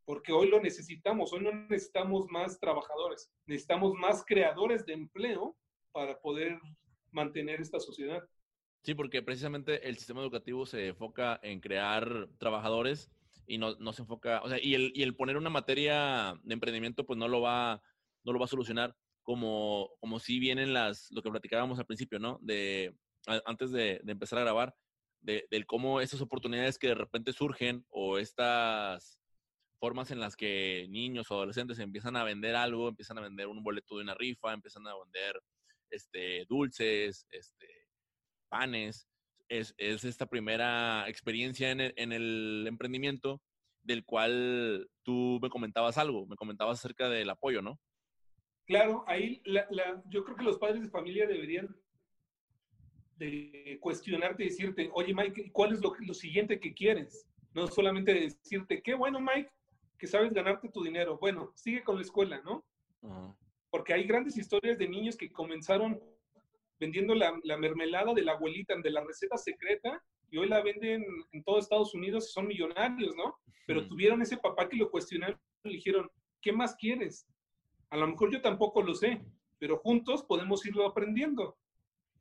Porque 0.04 0.32
hoy 0.32 0.48
lo 0.48 0.60
necesitamos, 0.60 1.32
hoy 1.32 1.40
no 1.40 1.52
necesitamos 1.52 2.26
más 2.30 2.58
trabajadores, 2.60 3.30
necesitamos 3.46 3.94
más 3.94 4.24
creadores 4.26 4.84
de 4.86 4.92
empleo 4.92 5.56
para 5.92 6.18
poder 6.20 6.58
mantener 7.10 7.60
esta 7.60 7.80
sociedad. 7.80 8.22
Sí, 8.82 8.94
porque 8.94 9.22
precisamente 9.22 9.88
el 9.88 9.96
sistema 9.96 10.20
educativo 10.20 10.64
se 10.66 10.88
enfoca 10.88 11.40
en 11.42 11.60
crear 11.60 12.28
trabajadores 12.38 13.10
y 13.48 13.58
no, 13.58 13.74
no 13.76 13.92
se 13.92 14.02
enfoca, 14.02 14.42
o 14.42 14.48
sea, 14.48 14.58
y 14.62 14.74
el, 14.74 14.92
y 14.94 15.02
el 15.02 15.16
poner 15.16 15.36
una 15.36 15.50
materia 15.50 16.38
de 16.42 16.54
emprendimiento 16.54 17.06
pues 17.06 17.18
no 17.18 17.26
lo 17.28 17.40
va, 17.40 17.82
no 18.24 18.32
lo 18.32 18.38
va 18.38 18.44
a 18.44 18.48
solucionar 18.48 18.94
como, 19.22 19.90
como 20.00 20.20
si 20.20 20.38
vienen 20.38 20.72
las, 20.72 21.08
lo 21.10 21.22
que 21.22 21.30
platicábamos 21.30 21.78
al 21.78 21.86
principio, 21.86 22.18
¿no? 22.18 22.38
De, 22.42 22.94
antes 23.46 23.72
de, 23.72 24.00
de 24.04 24.12
empezar 24.12 24.38
a 24.38 24.42
grabar, 24.42 24.74
de, 25.20 25.46
del 25.50 25.66
cómo 25.66 26.00
esas 26.00 26.20
oportunidades 26.20 26.78
que 26.78 26.88
de 26.88 26.94
repente 26.94 27.32
surgen 27.32 27.84
o 27.88 28.18
estas 28.18 29.18
formas 29.80 30.10
en 30.10 30.20
las 30.20 30.36
que 30.36 30.86
niños 30.90 31.30
o 31.30 31.34
adolescentes 31.34 31.78
empiezan 31.78 32.16
a 32.16 32.24
vender 32.24 32.54
algo, 32.54 32.88
empiezan 32.88 33.18
a 33.18 33.22
vender 33.22 33.46
un 33.46 33.62
boleto 33.62 33.96
de 33.96 34.02
una 34.02 34.14
rifa, 34.14 34.52
empiezan 34.52 34.86
a 34.86 34.94
vender 34.96 35.40
este, 35.90 36.44
dulces, 36.48 37.26
este, 37.30 37.66
panes, 38.48 39.07
es, 39.48 39.74
es 39.78 40.04
esta 40.04 40.26
primera 40.26 41.08
experiencia 41.08 41.70
en 41.70 41.80
el, 41.80 41.94
en 41.96 42.12
el 42.12 42.64
emprendimiento 42.68 43.40
del 43.82 44.04
cual 44.04 44.88
tú 45.02 45.38
me 45.42 45.48
comentabas 45.48 45.96
algo, 45.98 46.26
me 46.26 46.36
comentabas 46.36 46.78
acerca 46.78 47.08
del 47.08 47.30
apoyo, 47.30 47.62
¿no? 47.62 47.80
Claro, 48.66 49.04
ahí 49.06 49.40
la- 49.44 49.66
la- 49.70 50.02
yo 50.08 50.24
creo 50.24 50.36
que 50.36 50.44
los 50.44 50.58
padres 50.58 50.82
de 50.82 50.90
familia 50.90 51.26
deberían 51.26 51.74
de 53.16 53.78
cuestionarte 53.80 54.44
y 54.44 54.48
decirte, 54.48 54.90
oye 54.92 55.12
Mike, 55.14 55.50
¿cuál 55.52 55.72
es 55.72 55.80
lo, 55.80 55.94
lo 56.00 56.14
siguiente 56.14 56.60
que 56.60 56.74
quieres? 56.74 57.26
No 57.54 57.66
solamente 57.66 58.14
decirte, 58.14 58.82
qué 58.82 58.94
bueno 58.94 59.20
Mike, 59.20 59.50
que 59.98 60.06
sabes 60.06 60.32
ganarte 60.32 60.68
tu 60.68 60.84
dinero. 60.84 61.18
Bueno, 61.18 61.52
sigue 61.56 61.82
con 61.82 61.96
la 61.96 62.02
escuela, 62.02 62.40
¿no? 62.44 62.64
Ajá. 63.02 63.34
Porque 63.70 63.92
hay 63.94 64.04
grandes 64.04 64.36
historias 64.36 64.78
de 64.78 64.88
niños 64.88 65.16
que 65.16 65.32
comenzaron 65.32 66.00
vendiendo 66.78 67.14
la, 67.14 67.38
la 67.44 67.56
mermelada 67.56 68.14
de 68.14 68.22
la 68.22 68.32
abuelita, 68.32 68.74
de 68.76 68.90
la 68.90 69.04
receta 69.04 69.36
secreta, 69.36 70.02
y 70.30 70.38
hoy 70.38 70.48
la 70.48 70.62
venden 70.62 71.04
en 71.32 71.44
todo 71.44 71.58
Estados 71.58 71.94
Unidos 71.94 72.28
y 72.28 72.32
son 72.32 72.46
millonarios, 72.46 73.16
¿no? 73.16 73.36
Pero 73.66 73.86
tuvieron 73.86 74.22
ese 74.22 74.36
papá 74.36 74.68
que 74.68 74.76
lo 74.76 74.90
cuestionaron 74.90 75.38
y 75.64 75.68
le 75.68 75.74
dijeron, 75.76 76.10
¿qué 76.40 76.52
más 76.52 76.76
quieres? 76.76 77.26
A 77.90 77.96
lo 77.96 78.06
mejor 78.06 78.32
yo 78.32 78.40
tampoco 78.40 78.82
lo 78.82 78.94
sé, 78.94 79.22
pero 79.58 79.78
juntos 79.78 80.22
podemos 80.22 80.64
irlo 80.66 80.86
aprendiendo. 80.86 81.56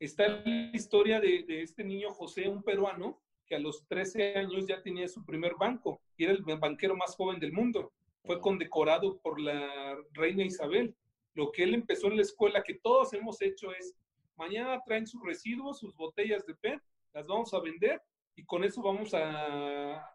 Está 0.00 0.28
la 0.28 0.70
historia 0.72 1.20
de, 1.20 1.44
de 1.44 1.62
este 1.62 1.84
niño 1.84 2.10
José, 2.10 2.48
un 2.48 2.62
peruano, 2.62 3.20
que 3.48 3.56
a 3.56 3.58
los 3.58 3.86
13 3.88 4.36
años 4.36 4.66
ya 4.66 4.82
tenía 4.82 5.08
su 5.08 5.24
primer 5.24 5.54
banco 5.58 6.00
y 6.16 6.24
era 6.24 6.34
el 6.34 6.42
banquero 6.42 6.94
más 6.94 7.16
joven 7.16 7.40
del 7.40 7.52
mundo. 7.52 7.92
Fue 8.24 8.40
condecorado 8.40 9.18
por 9.20 9.40
la 9.40 9.96
reina 10.12 10.44
Isabel. 10.44 10.94
Lo 11.34 11.50
que 11.50 11.62
él 11.62 11.74
empezó 11.74 12.08
en 12.08 12.16
la 12.16 12.22
escuela, 12.22 12.62
que 12.62 12.74
todos 12.74 13.12
hemos 13.14 13.40
hecho, 13.40 13.72
es 13.72 13.94
mañana 14.38 14.80
traen 14.86 15.06
sus 15.06 15.22
residuos, 15.22 15.80
sus 15.80 15.94
botellas 15.96 16.46
de 16.46 16.54
PET, 16.54 16.80
las 17.12 17.26
vamos 17.26 17.52
a 17.52 17.60
vender 17.60 18.00
y 18.36 18.44
con 18.44 18.64
eso 18.64 18.80
vamos 18.82 19.12
a, 19.12 20.08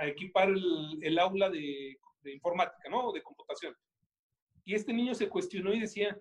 equipar 0.00 0.48
el, 0.48 1.18
aula 1.18 1.50
de, 1.50 1.98
informática, 2.24 2.88
¿no? 2.88 3.12
De 3.12 3.22
computación. 3.22 3.74
Y 4.64 4.74
este 4.74 4.92
niño 4.92 5.14
se 5.14 5.28
cuestionó 5.28 5.72
y 5.74 5.80
decía, 5.80 6.18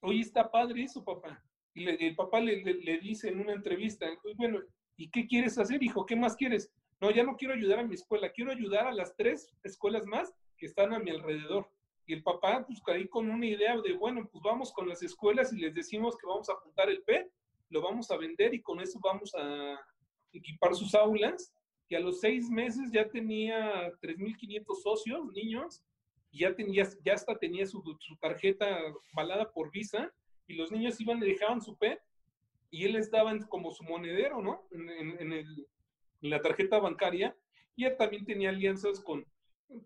oye, 0.00 0.20
está 0.20 0.50
padre 0.50 0.82
eso, 0.82 1.04
papá. 1.04 1.44
Y 1.74 1.86
el 1.88 2.14
papá 2.14 2.40
le, 2.40 2.62
le, 2.62 2.98
dice 2.98 3.28
en 3.28 3.40
una 3.40 3.52
entrevista, 3.52 4.06
bueno, 4.36 4.60
¿y 4.96 5.10
qué 5.10 5.26
quieres 5.26 5.58
hacer, 5.58 5.82
hijo? 5.82 6.06
¿Qué 6.06 6.16
más 6.16 6.36
quieres? 6.36 6.72
No, 7.00 7.10
ya 7.10 7.24
no 7.24 7.36
quiero 7.36 7.54
ayudar 7.54 7.80
a 7.80 7.86
mi 7.86 7.94
escuela, 7.94 8.30
quiero 8.30 8.52
ayudar 8.52 8.86
a 8.86 8.92
las 8.92 9.14
tres 9.16 9.52
escuelas 9.64 10.06
más 10.06 10.32
que 10.56 10.66
están 10.66 10.94
a 10.94 10.98
mi 10.98 11.10
alrededor. 11.10 11.68
Y 12.06 12.12
el 12.12 12.22
papá, 12.22 12.64
pues 12.66 12.80
ahí 12.86 13.08
con 13.08 13.30
una 13.30 13.46
idea 13.46 13.80
de, 13.80 13.94
bueno, 13.94 14.28
pues 14.30 14.42
vamos 14.42 14.72
con 14.72 14.88
las 14.88 15.02
escuelas 15.02 15.52
y 15.52 15.58
les 15.58 15.74
decimos 15.74 16.16
que 16.16 16.26
vamos 16.26 16.48
a 16.48 16.52
apuntar 16.52 16.90
el 16.90 17.02
P, 17.02 17.30
lo 17.70 17.80
vamos 17.80 18.10
a 18.10 18.16
vender 18.16 18.54
y 18.54 18.60
con 18.60 18.80
eso 18.80 18.98
vamos 19.02 19.34
a 19.34 19.80
equipar 20.32 20.74
sus 20.74 20.94
aulas. 20.94 21.54
Y 21.88 21.94
a 21.94 22.00
los 22.00 22.20
seis 22.20 22.48
meses 22.50 22.90
ya 22.92 23.08
tenía 23.08 23.90
3.500 24.00 24.82
socios, 24.82 25.32
niños, 25.32 25.82
y 26.30 26.40
ya, 26.40 26.54
tenía, 26.54 26.86
ya 27.04 27.14
hasta 27.14 27.38
tenía 27.38 27.66
su, 27.66 27.82
su 28.00 28.16
tarjeta 28.16 28.80
balada 29.12 29.50
por 29.52 29.70
Visa, 29.70 30.12
y 30.46 30.54
los 30.54 30.72
niños 30.72 31.00
iban 31.00 31.22
y 31.22 31.26
dejaban 31.26 31.60
su 31.60 31.76
P, 31.76 31.98
y 32.70 32.84
él 32.84 32.94
les 32.94 33.10
daba 33.10 33.38
como 33.48 33.70
su 33.70 33.84
monedero, 33.84 34.42
¿no? 34.42 34.66
En, 34.72 34.90
en, 34.90 35.32
el, 35.32 35.66
en 36.22 36.30
la 36.30 36.40
tarjeta 36.40 36.78
bancaria, 36.78 37.36
y 37.76 37.84
él 37.84 37.96
también 37.96 38.24
tenía 38.24 38.48
alianzas 38.48 39.00
con 39.00 39.24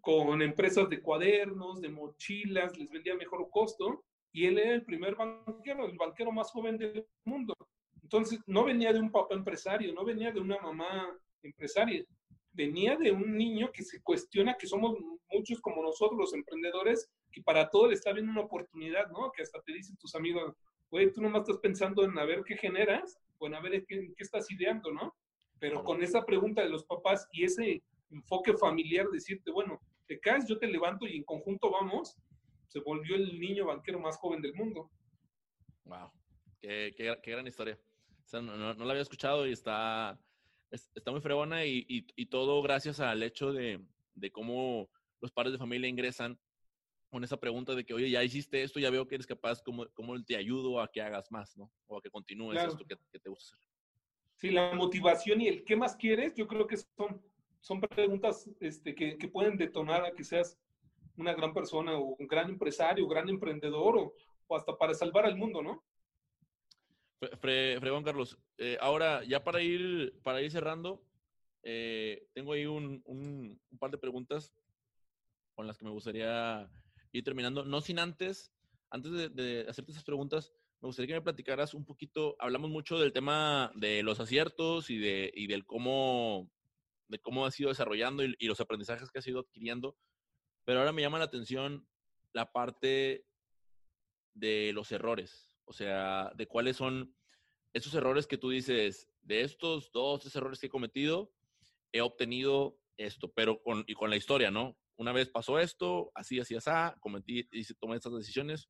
con 0.01 0.43
empresas 0.43 0.89
de 0.89 1.01
cuadernos, 1.01 1.80
de 1.80 1.89
mochilas, 1.89 2.76
les 2.78 2.91
vendía 2.91 3.14
mejor 3.14 3.49
costo 3.51 4.05
y 4.32 4.47
él 4.47 4.59
era 4.59 4.74
el 4.74 4.84
primer 4.84 5.14
banquero, 5.14 5.86
el 5.86 5.97
banquero 5.97 6.32
más 6.32 6.51
joven 6.51 6.76
del 6.78 7.07
mundo. 7.24 7.55
Entonces, 8.03 8.41
no 8.47 8.64
venía 8.64 8.93
de 8.93 9.01
un 9.01 9.11
papá 9.11 9.34
empresario, 9.34 9.93
no 9.93 10.05
venía 10.05 10.32
de 10.32 10.41
una 10.41 10.59
mamá 10.59 11.14
empresaria, 11.43 12.05
venía 12.53 12.97
de 12.97 13.12
un 13.12 13.36
niño 13.36 13.70
que 13.72 13.82
se 13.82 14.03
cuestiona 14.03 14.57
que 14.59 14.66
somos 14.66 14.97
muchos 15.30 15.61
como 15.61 15.82
nosotros 15.82 16.18
los 16.18 16.34
emprendedores, 16.34 17.09
que 17.30 17.43
para 17.43 17.68
todo 17.68 17.89
le 17.89 17.95
está 17.95 18.12
viendo 18.12 18.32
una 18.32 18.43
oportunidad, 18.43 19.09
¿no? 19.11 19.30
Que 19.32 19.43
hasta 19.43 19.61
te 19.62 19.72
dicen 19.72 19.97
tus 19.97 20.14
amigos, 20.14 20.55
güey, 20.91 21.12
tú 21.12 21.20
nomás 21.20 21.43
estás 21.43 21.59
pensando 21.59 22.05
en 22.05 22.18
a 22.18 22.24
ver 22.24 22.43
qué 22.45 22.57
generas, 22.57 23.18
o 23.39 23.47
en 23.47 23.55
a 23.55 23.61
ver 23.61 23.84
qué, 23.86 24.12
qué 24.16 24.24
estás 24.24 24.51
ideando, 24.51 24.91
¿no? 24.93 25.14
Pero 25.59 25.84
con 25.84 26.03
esa 26.03 26.24
pregunta 26.24 26.62
de 26.62 26.70
los 26.70 26.84
papás 26.84 27.28
y 27.32 27.45
ese 27.45 27.82
enfoque 28.11 28.56
familiar, 28.56 29.09
decirte, 29.09 29.50
bueno, 29.50 29.80
te 30.06 30.18
caes, 30.18 30.46
yo 30.48 30.59
te 30.59 30.66
levanto 30.66 31.06
y 31.06 31.16
en 31.16 31.24
conjunto 31.24 31.70
vamos, 31.70 32.16
se 32.66 32.80
volvió 32.80 33.16
el 33.16 33.38
niño 33.38 33.66
banquero 33.66 34.00
más 34.00 34.16
joven 34.16 34.40
del 34.40 34.54
mundo. 34.54 34.90
Wow, 35.84 36.11
qué, 36.61 36.94
qué, 36.96 37.16
qué 37.22 37.30
gran 37.30 37.46
historia. 37.46 37.78
O 38.24 38.28
sea, 38.28 38.40
no, 38.42 38.56
no, 38.56 38.84
la 38.84 38.90
había 38.90 39.02
escuchado 39.02 39.46
y 39.46 39.52
está, 39.52 40.18
está 40.70 41.11
muy 41.11 41.20
fregona 41.20 41.64
y, 41.64 41.86
y, 41.88 42.26
todo 42.26 42.61
gracias 42.62 43.00
al 43.00 43.22
hecho 43.22 43.52
de, 43.52 43.80
de, 44.14 44.30
cómo 44.30 44.90
los 45.20 45.32
padres 45.32 45.52
de 45.52 45.59
familia 45.59 45.88
ingresan 45.88 46.38
con 47.09 47.24
esa 47.24 47.38
pregunta 47.38 47.74
de 47.74 47.86
que, 47.86 47.94
oye, 47.94 48.11
ya 48.11 48.22
hiciste 48.22 48.62
esto, 48.62 48.80
ya 48.80 48.90
veo 48.90 49.09
que 49.09 49.14
eres 49.14 49.26
capaz, 49.26 49.62
¿cómo, 49.62 49.86
cómo 49.94 50.22
te 50.22 50.36
ayudo 50.36 50.78
a 50.80 50.88
que 50.88 51.00
hagas 51.00 51.30
más, 51.30 51.56
¿no? 51.56 51.72
O 51.86 51.96
a 51.96 52.02
que 52.02 52.11
continúes 52.11 52.62
esto 52.62 52.84
que, 52.84 52.96
que, 53.11 53.18
te 53.18 53.30
gusta 53.30 53.56
hacer. 53.56 53.70
Sí, 54.36 54.50
la 54.50 54.74
motivación 54.74 55.40
y 55.40 55.48
el 55.48 55.64
qué 55.64 55.74
más 55.74 55.96
quieres, 55.96 56.34
yo 56.34 56.46
creo 56.46 56.66
que 56.66 56.76
son 56.76 57.22
son 57.61 57.80
preguntas 57.80 58.48
este, 58.61 58.94
que, 58.94 59.16
pueden 59.28 59.56
detonar 59.56 60.04
a 60.04 60.12
que 60.12 60.24
seas 60.24 60.59
una 61.16 61.34
gran 61.34 61.52
persona 61.52 61.96
o 61.96 62.16
un 62.18 62.26
gran 62.26 62.48
empresario, 62.48 63.04
un 63.04 63.11
gran 63.11 63.28
emprendedor 63.28 63.96
o, 64.48 64.56
hasta 64.56 64.76
para 64.76 64.94
salvar 64.94 65.26
al 65.26 65.36
mundo, 65.36 65.62
¿no? 65.62 65.84
Fre, 67.40 67.78
Fregón 67.80 68.04
Carlos, 68.04 68.38
eh, 68.59 68.78
ahora 68.80 69.24
ya 69.24 69.42
para 69.42 69.61
ir, 69.61 70.14
para 70.22 70.40
ir 70.40 70.50
cerrando, 70.50 71.02
eh, 71.64 72.28
tengo 72.32 72.52
ahí 72.52 72.64
un, 72.64 73.02
un, 73.04 73.61
par 73.78 73.90
de 73.90 73.98
preguntas 73.98 74.54
con 75.54 75.66
las 75.66 75.76
que 75.76 75.84
me 75.84 75.90
gustaría 75.90 76.70
ir 77.12 77.24
terminando. 77.24 77.64
No 77.64 77.80
sin 77.80 77.98
antes, 77.98 78.52
antes 78.90 79.11
de, 79.11 79.28
de, 79.28 79.66
hacerte 79.68 79.90
esas 79.90 80.04
preguntas, 80.04 80.52
me 80.80 80.86
gustaría 80.86 81.09
que 81.09 81.20
me 81.20 81.24
platicaras 81.24 81.74
un 81.74 81.84
poquito, 81.84 82.36
hablamos 82.38 82.70
mucho 82.70 82.98
del 82.98 83.12
tema 83.12 83.72
de 83.74 84.04
los 84.04 84.20
aciertos 84.20 84.90
y, 84.90 84.98
de, 84.98 85.32
y 85.34 85.48
del 85.48 85.66
cómo 85.66 86.48
de 87.09 87.18
cómo 87.18 87.44
ha 87.44 87.50
sido 87.50 87.70
desarrollando 87.70 88.22
y, 88.24 88.46
los 88.46 88.61
aprendizajes 88.61 89.11
que 89.11 89.18
ha 89.18 89.28
ido 89.28 89.40
adquiriendo. 89.40 89.96
Pero 90.64 90.80
ahora 90.80 90.92
me 90.92 91.02
llama 91.02 91.18
la 91.18 91.24
atención 91.24 91.88
la 92.32 92.52
parte 92.52 93.24
de 94.34 94.72
los 94.72 94.92
errores, 94.92 95.56
o 95.64 95.72
sea, 95.72 96.30
de 96.36 96.46
cuáles 96.46 96.76
son 96.76 97.14
esos 97.72 97.94
errores 97.94 98.26
que 98.26 98.38
tú 98.38 98.50
dices, 98.50 99.11
de 99.22 99.42
estos 99.42 99.90
dos, 99.92 100.20
tres 100.20 100.36
errores 100.36 100.61
que 100.61 100.66
he 100.66 100.70
cometido, 100.70 101.32
he 101.92 102.00
obtenido 102.00 102.78
esto, 102.96 103.32
pero 103.32 103.62
con, 103.62 103.84
y 103.86 103.94
con 103.94 104.11
la 104.11 104.16
historia, 104.16 104.50
¿no? 104.50 104.76
Una 104.96 105.12
vez 105.12 105.28
pasó 105.28 105.59
esto, 105.59 106.11
así, 106.14 106.40
así, 106.40 106.56
así, 106.56 106.70
cometí, 107.00 107.48
y 107.52 107.64
tomé 107.74 107.96
estas 107.96 108.12
decisiones 108.12 108.68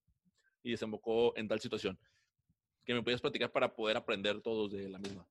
y 0.63 0.73
desembocó 0.73 1.37
en 1.37 1.49
tal 1.49 1.61
situación. 1.61 1.99
Que 2.85 2.95
me 2.95 3.03
podías 3.03 3.21
platicar 3.21 3.51
para 3.51 3.75
poder 3.75 3.97
aprender 3.97 4.41
todos 4.43 4.71
de 4.71 4.89
la 4.89 4.99
misma. 4.99 5.27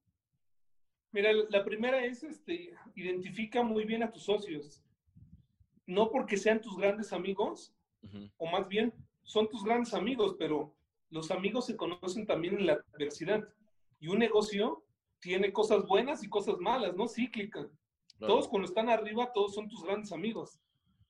Mira, 1.12 1.32
la 1.50 1.64
primera 1.64 2.04
es, 2.06 2.24
este, 2.24 2.74
identifica 2.96 3.64
muy 3.64 3.86
bien 3.86 4.04
a 4.04 4.12
tus 4.12 4.24
socios. 4.24 4.84
No 5.86 6.12
porque 6.12 6.38
sean 6.38 6.62
tus 6.62 6.76
grandes 6.78 7.14
amigos, 7.14 7.74
o 8.38 8.46
más 8.48 8.68
bien, 8.68 8.94
son 9.24 9.48
tus 9.50 9.64
grandes 9.64 9.94
amigos, 9.94 10.36
pero 10.38 10.76
los 11.10 11.32
amigos 11.32 11.66
se 11.66 11.78
conocen 11.78 12.26
también 12.26 12.58
en 12.58 12.66
la 12.68 12.74
adversidad. 12.94 13.48
Y 14.00 14.08
un 14.08 14.20
negocio 14.20 14.84
tiene 15.20 15.52
cosas 15.52 15.86
buenas 15.86 16.24
y 16.24 16.30
cosas 16.30 16.58
malas, 16.60 16.96
¿no? 16.96 17.08
Cíclica. 17.08 17.70
Todos 18.20 18.48
cuando 18.48 18.68
están 18.68 18.90
arriba, 18.90 19.32
todos 19.34 19.54
son 19.54 19.68
tus 19.68 19.84
grandes 19.84 20.12
amigos, 20.12 20.60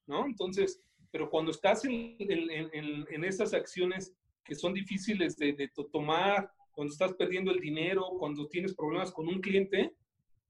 ¿no? 0.06 0.26
Entonces, 0.26 0.82
pero 1.10 1.30
cuando 1.30 1.52
estás 1.52 1.86
en, 1.86 2.18
en, 2.20 3.24
esas 3.24 3.54
acciones 3.54 4.14
que 4.44 4.56
son 4.56 4.74
difíciles 4.74 5.38
de, 5.38 5.54
de 5.54 5.70
tomar, 5.92 6.52
cuando 6.78 6.92
estás 6.92 7.16
perdiendo 7.16 7.50
el 7.50 7.60
dinero, 7.60 8.06
cuando 8.20 8.48
tienes 8.48 8.76
problemas 8.76 9.12
con 9.12 9.28
un 9.28 9.42
cliente, 9.42 9.96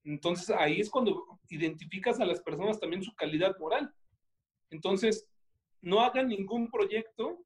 entonces 0.04 0.50
ahí 0.50 0.82
es 0.82 0.90
cuando 0.90 1.40
identificas 1.48 2.20
a 2.20 2.26
las 2.26 2.42
personas 2.42 2.82
también 2.82 3.02
su 3.02 3.16
calidad 3.16 3.58
moral. 3.58 3.96
Entonces, 4.70 5.26
no 5.82 6.02
hagan 6.02 6.28
ningún 6.28 6.70
proyecto 6.70 7.46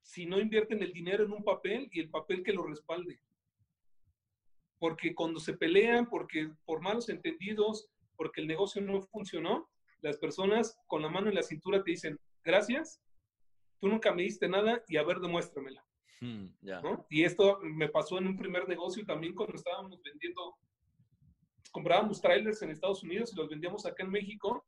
si 0.00 0.26
no 0.26 0.38
invierten 0.38 0.80
el 0.80 0.92
dinero 0.92 1.24
en 1.24 1.32
un 1.32 1.42
papel 1.42 1.88
y 1.90 1.98
el 1.98 2.08
papel 2.08 2.44
que 2.44 2.52
lo 2.52 2.62
respalde. 2.62 3.18
Porque 4.78 5.12
cuando 5.12 5.40
se 5.40 5.54
pelean, 5.54 6.08
porque 6.08 6.52
por 6.66 6.80
malos 6.80 7.08
entendidos, 7.08 7.88
porque 8.14 8.42
el 8.42 8.46
negocio 8.46 8.80
no 8.80 9.02
funcionó, 9.02 9.68
las 10.02 10.18
personas 10.18 10.78
con 10.86 11.02
la 11.02 11.08
mano 11.08 11.30
en 11.30 11.34
la 11.34 11.42
cintura 11.42 11.82
te 11.82 11.90
dicen, 11.90 12.16
gracias, 12.44 13.02
tú 13.80 13.88
nunca 13.88 14.14
me 14.14 14.22
diste 14.22 14.48
nada 14.48 14.84
y 14.86 14.98
a 14.98 15.02
ver, 15.02 15.18
demuéstramela. 15.18 15.84
Hmm, 16.20 16.46
y 17.10 17.24
esto 17.24 17.58
me 17.62 17.88
pasó 17.88 18.18
en 18.18 18.26
un 18.28 18.36
primer 18.36 18.68
negocio 18.68 19.04
también 19.04 19.34
cuando 19.34 19.56
estábamos 19.56 20.00
vendiendo, 20.02 20.56
comprábamos 21.70 22.20
trailers 22.20 22.62
en 22.62 22.70
Estados 22.70 23.02
Unidos 23.02 23.32
y 23.32 23.36
los 23.36 23.48
vendíamos 23.48 23.84
acá 23.84 24.04
en 24.04 24.10
México, 24.10 24.64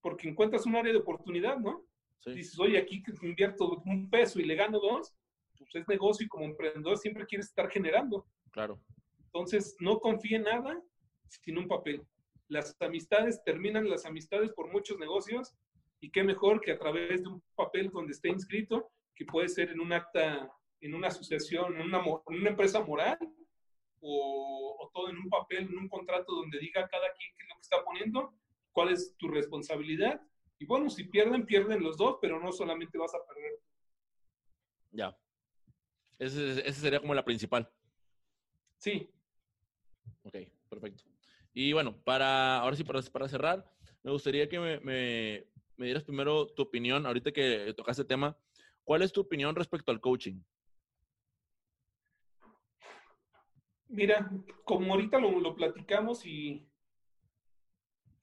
porque 0.00 0.28
encuentras 0.28 0.66
un 0.66 0.76
área 0.76 0.92
de 0.92 0.98
oportunidad, 0.98 1.58
¿no? 1.58 1.84
Dices, 2.24 2.58
oye, 2.60 2.78
aquí 2.78 3.02
invierto 3.22 3.82
un 3.84 4.08
peso 4.08 4.38
y 4.38 4.44
le 4.44 4.54
gano 4.54 4.78
dos, 4.78 5.12
pues 5.58 5.74
es 5.74 5.88
negocio 5.88 6.26
y 6.26 6.28
como 6.28 6.44
emprendedor 6.44 6.96
siempre 6.96 7.26
quieres 7.26 7.48
estar 7.48 7.68
generando. 7.68 8.26
Claro. 8.52 8.80
Entonces, 9.24 9.74
no 9.80 9.98
confíe 9.98 10.36
en 10.36 10.44
nada 10.44 10.80
sin 11.28 11.58
un 11.58 11.66
papel. 11.66 12.06
Las 12.48 12.76
amistades 12.80 13.42
terminan 13.44 13.88
las 13.88 14.04
amistades 14.04 14.52
por 14.52 14.70
muchos 14.70 14.98
negocios 14.98 15.54
y 16.00 16.10
qué 16.10 16.22
mejor 16.22 16.60
que 16.60 16.72
a 16.72 16.78
través 16.78 17.22
de 17.22 17.28
un 17.28 17.42
papel 17.54 17.90
donde 17.90 18.12
esté 18.12 18.28
inscrito, 18.28 18.90
que 19.14 19.24
puede 19.24 19.48
ser 19.48 19.70
en 19.70 19.80
un 19.80 19.92
acta 19.92 20.50
en 20.82 20.94
una 20.94 21.08
asociación, 21.08 21.76
en 21.76 21.86
una, 21.86 22.02
una 22.26 22.50
empresa 22.50 22.82
moral, 22.82 23.18
o, 24.00 24.90
todo 24.92 25.08
en 25.08 25.16
un 25.16 25.30
papel, 25.30 25.68
en 25.68 25.78
un 25.78 25.88
contrato 25.88 26.34
donde 26.34 26.58
diga 26.58 26.86
cada 26.88 27.12
quien 27.14 27.32
qué 27.36 27.42
es 27.44 27.48
lo 27.48 27.54
que 27.54 27.60
está 27.62 27.84
poniendo, 27.84 28.34
cuál 28.72 28.90
es 28.90 29.16
tu 29.16 29.28
responsabilidad. 29.28 30.20
Y 30.58 30.66
bueno, 30.66 30.90
si 30.90 31.04
pierden, 31.04 31.46
pierden 31.46 31.82
los 31.82 31.96
dos, 31.96 32.18
pero 32.20 32.40
no 32.40 32.52
solamente 32.52 32.98
vas 32.98 33.14
a 33.14 33.24
perder. 33.26 33.60
Ya. 34.90 35.16
Ese, 36.18 36.72
sería 36.72 37.00
como 37.00 37.14
la 37.14 37.24
principal. 37.24 37.70
Sí. 38.76 39.08
Ok, 40.24 40.36
perfecto. 40.68 41.04
Y 41.54 41.72
bueno, 41.72 41.96
para 42.02 42.58
ahora 42.58 42.76
sí, 42.76 42.84
para, 42.84 43.00
para 43.02 43.28
cerrar, 43.28 43.64
me 44.02 44.10
gustaría 44.10 44.48
que 44.48 44.58
me, 44.58 44.80
me, 44.80 45.46
me 45.76 45.86
dieras 45.86 46.04
primero 46.04 46.48
tu 46.48 46.62
opinión, 46.62 47.06
ahorita 47.06 47.32
que 47.32 47.72
tocaste 47.76 48.02
el 48.02 48.08
tema, 48.08 48.36
¿cuál 48.84 49.02
es 49.02 49.12
tu 49.12 49.20
opinión 49.20 49.54
respecto 49.54 49.92
al 49.92 50.00
coaching? 50.00 50.40
Mira, 53.92 54.30
como 54.64 54.94
ahorita 54.94 55.18
lo, 55.18 55.54
platicamos 55.54 56.24
y 56.24 56.66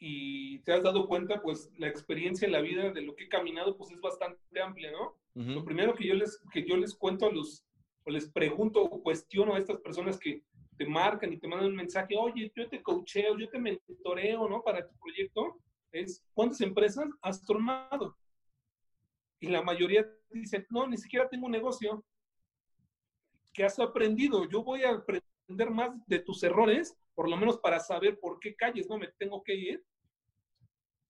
y 0.01 0.59
te 0.59 0.72
has 0.72 0.82
dado 0.82 1.07
cuenta, 1.07 1.41
pues 1.41 1.70
la 1.78 1.89
experiencia 1.89 2.45
en 2.45 2.53
la 2.53 2.61
vida 2.61 2.89
de 2.91 3.01
lo 3.01 3.15
que 3.15 3.26
he 3.26 3.30
caminado, 3.30 3.78
pues 3.78 3.91
es 3.91 3.99
bastante 3.99 4.61
amplia, 4.61 4.91
¿no? 4.91 5.17
Lo 5.36 5.63
primero 5.63 5.93
que 5.93 6.07
yo 6.07 6.15
les, 6.15 6.41
que 6.51 6.65
yo 6.65 6.76
les 6.78 6.95
cuento 6.95 7.28
a 7.28 7.32
los, 7.32 7.65
o 8.05 8.09
les 8.09 8.30
pregunto 8.30 8.82
o 8.82 9.03
cuestiono 9.03 9.55
a 9.55 9.57
estas 9.57 9.78
personas 9.82 10.17
que 10.17 10.43
te 10.78 10.86
marcan 10.86 11.34
y 11.34 11.38
te 11.38 11.47
mandan 11.47 11.70
un 11.70 11.76
mensaje, 11.76 12.15
oye, 12.17 12.51
yo 12.55 12.70
te 12.70 12.82
coacheo, 12.82 13.38
yo 13.38 13.49
te 13.49 13.59
mentoreo, 13.59 14.47
¿no? 14.49 14.63
Para 14.63 14.88
tu 14.88 14.97
proyecto, 14.97 15.59
es, 15.91 16.26
¿cuántas 16.34 16.61
empresas 16.61 17.05
has 17.22 17.45
tomado? 17.45 18.17
Y 19.39 19.47
la 19.47 19.61
mayoría 19.61 20.09
dicen, 20.30 20.65
no, 20.70 20.88
ni 20.88 20.97
siquiera 20.97 21.30
tengo 21.30 21.45
un 21.45 21.51
negocio. 21.51 22.05
¿Qué 23.53 23.65
has 23.65 23.80
aprendido? 23.80 24.47
Yo 24.49 24.63
voy 24.63 24.84
a 24.84 24.91
aprender 24.91 25.24
más 25.50 25.91
de 26.08 26.20
tus 26.20 26.43
errores, 26.43 26.97
por 27.16 27.30
lo 27.30 27.38
menos 27.38 27.58
para 27.58 27.80
saber 27.80 28.20
por 28.20 28.39
qué 28.39 28.56
calles, 28.56 28.88
no 28.88 28.97
me 28.97 29.08
tengo 29.18 29.43
que 29.43 29.56
ir, 29.56 29.84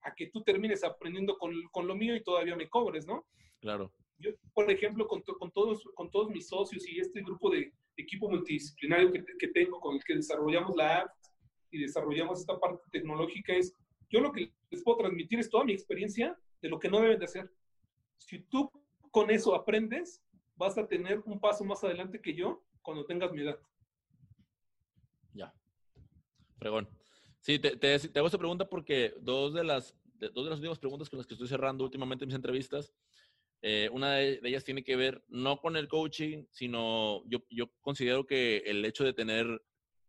a 0.02 0.14
que 0.16 0.28
tú 0.28 0.42
termines 0.44 0.84
aprendiendo 0.84 1.38
con, 1.38 1.54
con 1.72 1.88
lo 1.88 1.96
mío 1.96 2.16
y 2.16 2.24
todavía 2.24 2.56
me 2.56 2.70
cobres, 2.70 3.06
¿no? 3.06 3.26
Claro. 3.60 3.92
Yo, 4.18 4.32
por 4.54 4.70
ejemplo, 4.72 5.08
con, 5.08 5.22
con, 5.22 5.52
todos, 5.52 5.84
con 5.94 6.10
todos 6.10 6.30
mis 6.30 6.48
socios 6.48 6.88
y 6.88 7.00
este 7.00 7.22
grupo 7.22 7.50
de 7.50 7.74
equipo 7.98 8.30
multidisciplinario 8.30 9.12
que, 9.12 9.24
que 9.38 9.48
tengo, 9.50 9.80
con 9.80 9.96
el 9.96 10.04
que 10.04 10.16
desarrollamos 10.16 10.76
la 10.76 11.00
app 11.00 11.12
y 11.72 11.80
desarrollamos 11.80 12.40
esta 12.40 12.60
parte 12.60 12.84
tecnológica, 12.92 13.54
es 13.54 13.76
yo 14.10 14.22
lo 14.22 14.32
que 14.32 14.52
les 14.70 14.84
puedo 14.84 14.98
transmitir 14.98 15.40
es 15.40 15.50
toda 15.50 15.64
mi 15.64 15.74
experiencia 15.74 16.38
de 16.62 16.70
lo 16.70 16.80
que 16.80 16.90
no 16.90 17.00
deben 17.00 17.20
de 17.20 17.26
hacer. 17.26 17.52
Si 18.18 18.40
tú 18.40 18.72
con 19.12 19.30
eso 19.30 19.56
aprendes, 19.56 20.22
vas 20.56 20.78
a 20.78 20.88
tener 20.88 21.22
un 21.26 21.40
paso 21.40 21.64
más 21.64 21.84
adelante 21.84 22.22
que 22.22 22.34
yo 22.34 22.64
cuando 22.82 23.06
tengas 23.06 23.32
mi 23.32 23.42
edad. 23.42 23.60
Fregón. 26.60 26.89
Sí, 27.39 27.57
te, 27.57 27.78
te, 27.78 27.95
hago 28.16 28.28
esta 28.28 28.38
pregunta 28.38 28.68
porque 28.68 29.14
dos 29.22 29.53
de 29.53 29.64
las 29.64 29.95
dos 30.20 30.43
de 30.43 30.49
las 30.49 30.60
últimas 30.60 30.80
preguntas 30.80 31.10
con 31.10 31.18
las 31.18 31.26
que 31.26 31.34
estoy 31.34 31.47
cerrando 31.47 31.86
últimamente 31.86 32.26
en 32.26 32.28
mis 32.28 32.36
entrevistas, 32.36 32.93
eh, 33.62 33.89
una 33.91 34.16
de, 34.16 34.39
ellas 34.43 34.64
tiene 34.64 34.84
que 34.84 34.95
ver 34.95 35.24
no 35.28 35.60
con 35.60 35.76
el 35.76 35.88
coaching, 35.88 36.45
sino 36.49 37.24
yo, 37.28 37.39
yo 37.49 37.72
considero 37.82 38.26
que 38.26 38.57
el 38.66 38.84
hecho 38.86 39.03
de 39.03 39.14
tener, 39.14 39.47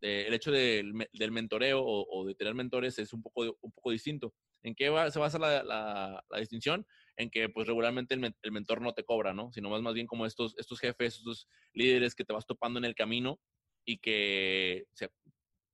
eh, 0.01 0.25
el 0.29 0.35
hecho 0.35 0.53
del 0.53 0.95
mentoreo 1.33 1.83
o, 1.83 2.27
de 2.27 2.35
tener 2.35 2.55
mentores 2.55 2.99
es 2.99 3.13
un 3.13 3.23
poco, 3.23 3.57
un 3.61 3.73
poco 3.73 3.91
distinto. 3.91 4.35
¿En 4.63 4.75
qué 4.75 4.87
se 5.11 5.19
basa 5.19 5.39
la, 5.39 5.65
la, 5.65 6.39
distinción? 6.39 6.87
En 7.17 7.31
que 7.31 7.49
pues 7.49 7.67
regularmente 7.67 8.15
el, 8.15 8.53
mentor 8.53 8.83
no 8.83 8.93
te 8.93 9.05
cobra, 9.05 9.33
¿no? 9.33 9.51
Sino 9.53 9.71
más, 9.71 9.81
más 9.81 9.95
bien 9.95 10.07
como 10.07 10.27
estos, 10.27 10.55
estos 10.59 10.79
jefes, 10.79 11.17
estos 11.17 11.49
líderes 11.73 12.15
que 12.15 12.25
te 12.25 12.33
vas 12.33 12.47
topando 12.47 12.79
en 12.79 12.85
el 12.85 12.95
camino 12.95 13.41
y 13.85 13.99
que 13.99 14.85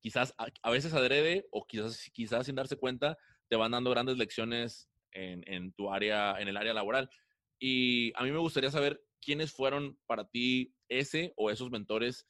quizás 0.01 0.35
a, 0.39 0.71
veces 0.71 0.95
adrede 0.95 1.47
o 1.51 1.67
quizás, 1.67 2.11
quizás 2.13 2.47
sin 2.47 2.55
darse 2.55 2.77
cuenta 2.77 3.19
te 3.49 3.57
van 3.57 3.73
dando 3.73 3.91
grandes 3.91 4.19
lecciones 4.19 4.89
en, 5.13 5.43
en, 5.47 5.73
tu 5.73 5.93
área, 5.93 6.37
en 6.41 6.49
el 6.49 6.57
área 6.57 6.75
laboral. 6.75 7.11
Y 7.59 8.13
a 8.17 8.25
mí 8.25 8.31
me 8.31 8.39
gustaría 8.39 8.71
saber 8.71 9.03
quiénes 9.21 9.53
fueron 9.53 9.99
para 10.07 10.29
ti 10.29 10.75
ese 10.89 11.33
o 11.37 11.51
esos 11.51 11.71
mentores 11.71 12.27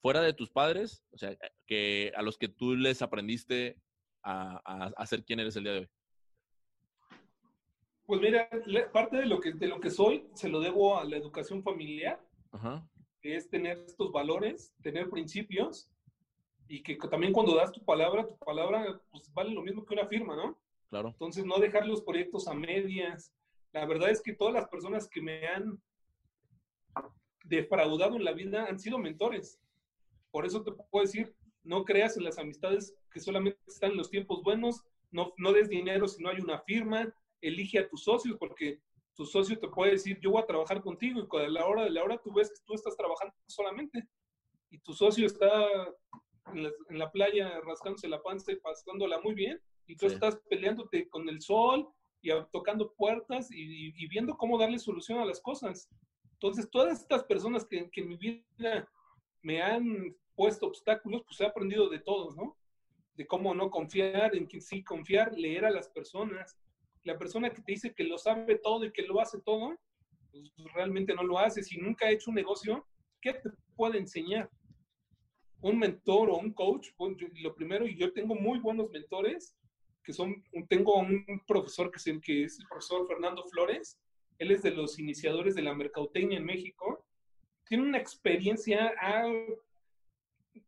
fuera 0.00 0.22
de 0.22 0.32
tus 0.32 0.50
padres, 0.50 1.04
o 1.10 1.18
sea, 1.18 1.36
que 1.66 2.12
a 2.16 2.22
los 2.22 2.38
que 2.38 2.48
tú 2.48 2.74
les 2.74 3.02
aprendiste 3.02 3.76
a, 4.22 4.90
a, 4.96 5.06
ser 5.06 5.24
quién 5.24 5.40
eres 5.40 5.56
el 5.56 5.64
día 5.64 5.72
de 5.72 5.78
hoy. 5.80 5.88
Pues 8.06 8.20
mira, 8.20 8.48
parte 8.92 9.18
de 9.18 9.26
lo 9.26 9.40
que 9.40 9.52
de 9.52 9.68
lo 9.68 9.80
que 9.80 9.90
soy 9.90 10.26
se 10.34 10.48
lo 10.48 10.60
debo 10.60 10.98
a 10.98 11.04
la 11.04 11.16
educación 11.16 11.62
familiar, 11.62 12.20
que 13.20 13.36
es 13.36 13.48
tener 13.48 13.78
estos 13.86 14.10
valores, 14.10 14.74
tener 14.82 15.08
principios 15.10 15.88
y 16.70 16.84
que 16.84 16.94
también 17.08 17.32
cuando 17.32 17.56
das 17.56 17.72
tu 17.72 17.84
palabra, 17.84 18.24
tu 18.28 18.38
palabra 18.38 19.02
pues, 19.10 19.34
vale 19.34 19.50
lo 19.50 19.60
mismo 19.60 19.84
que 19.84 19.92
una 19.92 20.06
firma, 20.06 20.36
¿no? 20.36 20.56
Claro. 20.88 21.08
Entonces, 21.08 21.44
no 21.44 21.58
dejar 21.58 21.84
los 21.84 22.00
proyectos 22.00 22.46
a 22.46 22.54
medias. 22.54 23.34
La 23.72 23.84
verdad 23.86 24.08
es 24.08 24.22
que 24.22 24.34
todas 24.34 24.54
las 24.54 24.68
personas 24.68 25.08
que 25.08 25.20
me 25.20 25.48
han 25.48 25.82
defraudado 27.42 28.14
en 28.14 28.24
la 28.24 28.32
vida 28.32 28.66
han 28.66 28.78
sido 28.78 28.98
mentores. 28.98 29.60
Por 30.30 30.46
eso 30.46 30.62
te 30.62 30.70
puedo 30.70 31.04
decir, 31.04 31.34
no 31.64 31.84
creas 31.84 32.16
en 32.16 32.22
las 32.22 32.38
amistades 32.38 32.94
que 33.10 33.18
solamente 33.18 33.58
están 33.66 33.90
en 33.90 33.96
los 33.96 34.08
tiempos 34.08 34.40
buenos, 34.44 34.84
no, 35.10 35.32
no 35.38 35.52
des 35.52 35.68
dinero 35.68 36.06
si 36.06 36.22
no 36.22 36.28
hay 36.28 36.40
una 36.40 36.60
firma, 36.60 37.12
elige 37.40 37.80
a 37.80 37.88
tus 37.88 38.04
socios 38.04 38.36
porque 38.38 38.80
tu 39.16 39.26
socio 39.26 39.58
te 39.58 39.66
puede 39.66 39.92
decir, 39.92 40.20
yo 40.20 40.30
voy 40.30 40.42
a 40.42 40.46
trabajar 40.46 40.80
contigo 40.82 41.20
y 41.20 41.36
a 41.36 41.48
la 41.48 41.66
hora 41.66 41.82
de 41.82 41.90
la 41.90 42.04
hora 42.04 42.20
tú 42.22 42.32
ves 42.32 42.48
que 42.50 42.64
tú 42.64 42.74
estás 42.74 42.96
trabajando 42.96 43.34
solamente 43.46 44.06
y 44.70 44.78
tu 44.78 44.92
socio 44.92 45.26
está 45.26 45.66
en 46.54 46.98
la, 46.98 47.10
playa 47.10 47.60
rascándose 47.60 48.08
la 48.08 48.22
panza 48.22 48.52
y 48.52 48.56
pasándola 48.56 49.20
muy 49.20 49.34
bien, 49.34 49.60
y 49.86 49.96
tú 49.96 50.06
estás 50.06 50.36
peleándote 50.48 51.08
con 51.08 51.28
el 51.28 51.40
sol 51.40 51.88
y 52.22 52.30
tocando 52.52 52.92
puertas 52.94 53.48
y, 53.50 54.06
viendo 54.08 54.36
cómo 54.36 54.58
darle 54.58 54.78
solución 54.78 55.18
a 55.18 55.24
las 55.24 55.40
cosas. 55.40 55.88
Entonces, 56.32 56.70
todas 56.70 57.00
estas 57.00 57.24
personas 57.24 57.66
que, 57.66 57.90
que, 57.90 58.00
en 58.00 58.08
mi 58.08 58.16
vida 58.16 58.88
me 59.42 59.62
han 59.62 60.14
puesto 60.34 60.66
obstáculos, 60.66 61.22
pues 61.24 61.40
he 61.40 61.46
aprendido 61.46 61.88
de 61.88 61.98
todos, 61.98 62.36
¿no? 62.36 62.56
De 63.14 63.26
cómo 63.26 63.54
no 63.54 63.70
confiar, 63.70 64.34
en 64.34 64.46
quién 64.46 64.62
sí 64.62 64.82
confiar, 64.82 65.36
leer 65.36 65.64
a 65.64 65.70
las 65.70 65.88
personas. 65.88 66.56
La 67.02 67.18
persona 67.18 67.50
que 67.50 67.62
te 67.62 67.72
dice 67.72 67.94
que 67.94 68.04
lo 68.04 68.18
sabe 68.18 68.58
todo 68.58 68.84
y 68.84 68.92
que 68.92 69.02
lo 69.02 69.20
hace 69.20 69.40
todo, 69.40 69.76
pues 70.30 70.72
realmente 70.74 71.14
no 71.14 71.22
lo 71.22 71.38
hace. 71.38 71.62
Si 71.62 71.78
nunca 71.78 72.06
ha 72.06 72.10
hecho 72.10 72.30
un 72.30 72.36
negocio, 72.36 72.86
¿qué 73.20 73.34
te 73.34 73.50
puede 73.76 73.98
enseñar? 73.98 74.50
Un 75.62 75.78
mentor 75.78 76.30
o 76.30 76.36
un 76.36 76.52
coach, 76.52 76.88
lo 77.42 77.54
primero, 77.54 77.86
y 77.86 77.96
yo 77.96 78.12
tengo 78.12 78.34
muy 78.34 78.58
buenos 78.58 78.90
mentores, 78.90 79.56
que 80.02 80.12
son, 80.12 80.42
tengo 80.68 80.96
un 80.96 81.42
profesor 81.46 81.90
que 81.90 81.98
es 81.98 82.06
el, 82.06 82.20
que 82.20 82.44
es 82.44 82.58
el 82.58 82.66
profesor 82.66 83.06
Fernando 83.06 83.44
Flores, 83.44 83.98
él 84.38 84.50
es 84.50 84.62
de 84.62 84.70
los 84.70 84.98
iniciadores 84.98 85.54
de 85.54 85.62
la 85.62 85.74
mercadotecnia 85.74 86.38
en 86.38 86.46
México, 86.46 87.04
tiene 87.66 87.84
una 87.84 87.98
experiencia, 87.98 88.94
ha 88.98 89.24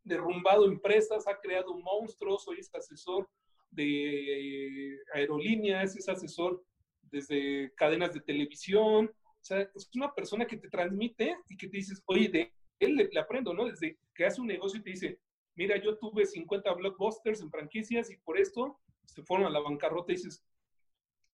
derrumbado 0.04 0.66
empresas, 0.66 1.26
ha 1.26 1.40
creado 1.40 1.74
monstruos, 1.74 2.46
hoy 2.46 2.60
es 2.60 2.72
asesor 2.74 3.28
de 3.70 4.98
aerolíneas, 5.14 5.96
es 5.96 6.08
asesor 6.08 6.62
desde 7.10 7.72
cadenas 7.74 8.12
de 8.14 8.20
televisión, 8.20 9.10
o 9.10 9.44
sea, 9.44 9.68
es 9.74 9.90
una 9.94 10.14
persona 10.14 10.46
que 10.46 10.56
te 10.56 10.68
transmite 10.68 11.36
y 11.48 11.56
que 11.56 11.66
te 11.66 11.78
dices, 11.78 12.00
oye, 12.06 12.28
de 12.28 12.52
él 12.78 12.94
le, 12.94 13.20
aprendo, 13.20 13.52
¿no? 13.52 13.64
Desde 13.64 13.98
que 14.14 14.24
hace 14.24 14.40
un 14.40 14.46
negocio 14.46 14.80
y 14.80 14.82
te 14.82 14.90
dice, 14.90 15.20
mira, 15.54 15.76
yo 15.76 15.98
tuve 15.98 16.26
50 16.26 16.72
blockbusters 16.74 17.40
en 17.40 17.50
franquicias 17.50 18.10
y 18.10 18.16
por 18.18 18.38
esto 18.38 18.80
se 19.04 19.22
fueron 19.22 19.46
a 19.46 19.50
la 19.50 19.60
bancarrota 19.60 20.12
y 20.12 20.16
dices, 20.16 20.44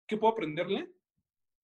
¿qué 0.07 0.17
puedo 0.17 0.33
aprenderle? 0.33 0.91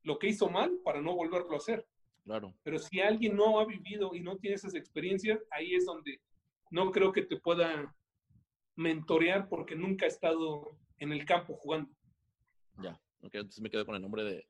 Lo 0.03 0.19
que 0.19 0.29
hizo 0.29 0.49
mal 0.49 0.79
para 0.85 1.01
no 1.01 1.15
volverlo 1.15 1.55
a 1.55 1.59
hacer. 1.59 1.87
Claro. 2.25 2.55
Pero 2.63 2.79
si 2.79 3.01
alguien 3.01 3.37
no 3.37 3.59
ha 3.61 3.67
vivido 3.67 4.15
y 4.15 4.21
no 4.21 4.37
tiene 4.39 4.57
esas 4.57 4.75
experiencias, 4.75 5.41
ahí 5.51 5.75
es 5.75 5.85
donde 5.85 6.21
no 6.71 6.91
creo 6.91 7.13
que 7.13 7.23
te 7.23 7.37
pueda 7.37 7.95
mentorear 8.77 9.49
porque 9.49 9.77
nunca 9.77 10.07
ha 10.07 10.09
estado 10.09 10.77
en 10.99 11.13
el 11.13 11.25
campo 11.25 11.55
jugando. 11.55 11.91
Ya, 12.83 13.01
ok, 13.21 13.35
entonces 13.35 13.61
me 13.61 13.71
quedo 13.71 13.87
con 13.87 13.95
el 13.95 14.03
nombre 14.03 14.25
de, 14.25 14.47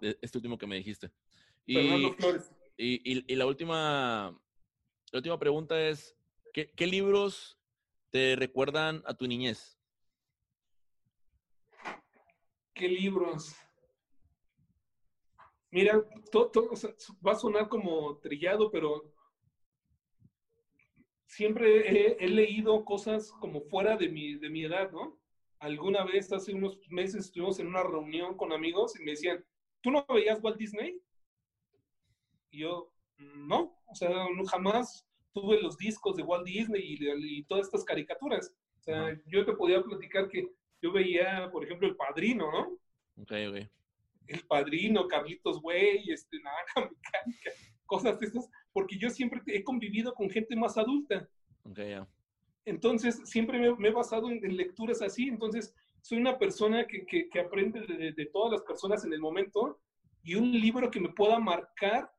de 0.00 0.18
este 0.20 0.38
último 0.38 0.58
que 0.58 0.66
me 0.66 0.76
dijiste. 0.76 1.10
Fernando 1.66 2.12
Flores. 2.14 2.52
Y, 2.76 3.34
la, 3.36 3.46
última, 3.46 4.36
la 5.14 5.18
última 5.18 5.38
pregunta 5.38 5.80
es, 5.80 6.16
¿qué, 6.52 6.86
libros 6.88 7.56
te 8.10 8.34
recuerdan 8.34 9.00
a 9.06 9.14
tu 9.14 9.28
niñez? 9.28 9.78
¿Qué 12.74 12.88
libros? 12.88 13.54
Mira, 15.70 16.02
todo, 16.32 16.52
va 17.24 17.30
a 17.30 17.36
sonar 17.36 17.68
como 17.68 18.18
trillado, 18.18 18.72
pero 18.72 19.14
siempre 21.28 22.16
he, 22.18 22.28
leído 22.28 22.84
cosas 22.84 23.30
como 23.38 23.60
fuera 23.60 23.96
de 23.96 24.08
mi, 24.08 24.34
de 24.34 24.50
mi 24.50 24.64
edad, 24.64 24.90
¿no? 24.90 25.16
Alguna 25.60 26.04
vez, 26.04 26.32
hace 26.32 26.54
unos 26.54 26.76
meses, 26.90 27.26
estuvimos 27.26 27.60
en 27.60 27.68
una 27.68 27.84
reunión 27.84 28.36
con 28.36 28.52
amigos 28.52 28.98
y 28.98 29.04
me 29.04 29.12
decían, 29.12 29.44
¿tú 29.80 29.92
no 29.92 30.04
veías 30.08 30.42
Walt 30.42 30.58
Disney? 30.58 31.00
Y 32.50 32.62
yo, 32.62 32.93
no, 33.18 33.76
o 33.86 33.94
sea, 33.94 34.08
no, 34.08 34.44
jamás 34.44 35.06
tuve 35.32 35.60
los 35.60 35.76
discos 35.76 36.16
de 36.16 36.22
Walt 36.22 36.46
Disney 36.46 36.96
y, 36.98 37.44
todas 37.44 37.66
estas 37.66 37.84
caricaturas. 37.84 38.54
O 38.80 38.82
sea, 38.82 39.18
yo 39.26 39.44
te 39.44 39.52
podía 39.52 39.82
platicar 39.82 40.28
que 40.28 40.48
yo 40.82 40.92
veía, 40.92 41.48
por 41.50 41.64
ejemplo, 41.64 41.88
El 41.88 41.96
Padrino, 41.96 42.50
¿no? 42.50 42.78
Ok, 43.22 43.32
ok. 43.48 43.68
El 44.26 44.40
Padrino, 44.46 45.06
Carlitos 45.08 45.60
Güey, 45.60 46.10
este, 46.10 46.38
Naranja 46.40 46.92
Mecánica, 46.92 47.50
cosas 47.86 48.18
de 48.18 48.26
esas, 48.26 48.48
porque 48.72 48.98
yo 48.98 49.10
siempre 49.10 49.40
he 49.46 49.62
convivido 49.62 50.14
con 50.14 50.30
gente 50.30 50.56
más 50.56 50.76
adulta. 50.76 51.28
Ok, 51.64 51.78
ya. 51.78 52.08
Entonces, 52.64 53.20
siempre 53.24 53.58
me, 53.58 53.88
he 53.88 53.92
basado 53.92 54.30
en, 54.30 54.56
lecturas 54.56 55.02
así, 55.02 55.28
entonces 55.28 55.74
soy 56.00 56.18
una 56.18 56.38
persona 56.38 56.86
que, 56.86 57.06
que, 57.06 57.40
aprende 57.40 57.80
de, 57.80 58.12
de, 58.12 58.26
todas 58.26 58.52
las 58.52 58.62
personas 58.62 59.04
en 59.04 59.12
el 59.12 59.20
momento 59.20 59.80
y 60.22 60.34
un 60.34 60.52
libro 60.52 60.90
que 60.90 61.00
me 61.00 61.10
pueda 61.10 61.38
marcar 61.38 62.10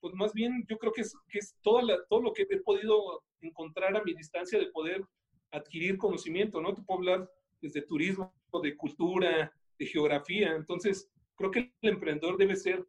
pues 0.00 0.14
más 0.14 0.32
bien 0.32 0.64
yo 0.68 0.78
creo 0.78 0.92
que 0.92 1.02
es, 1.02 1.16
que 1.28 1.38
es 1.38 1.56
todo 1.62 1.80
lo 1.82 2.32
que 2.32 2.46
he 2.48 2.60
podido 2.60 3.22
encontrar 3.40 3.96
a 3.96 4.02
mi 4.02 4.14
distancia 4.14 4.58
de 4.58 4.70
poder 4.70 5.04
adquirir 5.50 5.98
conocimiento, 5.98 6.60
¿no? 6.60 6.74
Te 6.74 6.82
puedo 6.82 7.00
hablar 7.00 7.30
desde 7.60 7.82
turismo, 7.82 8.32
de 8.62 8.76
cultura, 8.76 9.52
de 9.78 9.86
geografía. 9.86 10.54
Entonces, 10.54 11.10
creo 11.36 11.50
que 11.50 11.72
el 11.80 11.90
emprendedor 11.90 12.36
debe 12.36 12.56
ser 12.56 12.86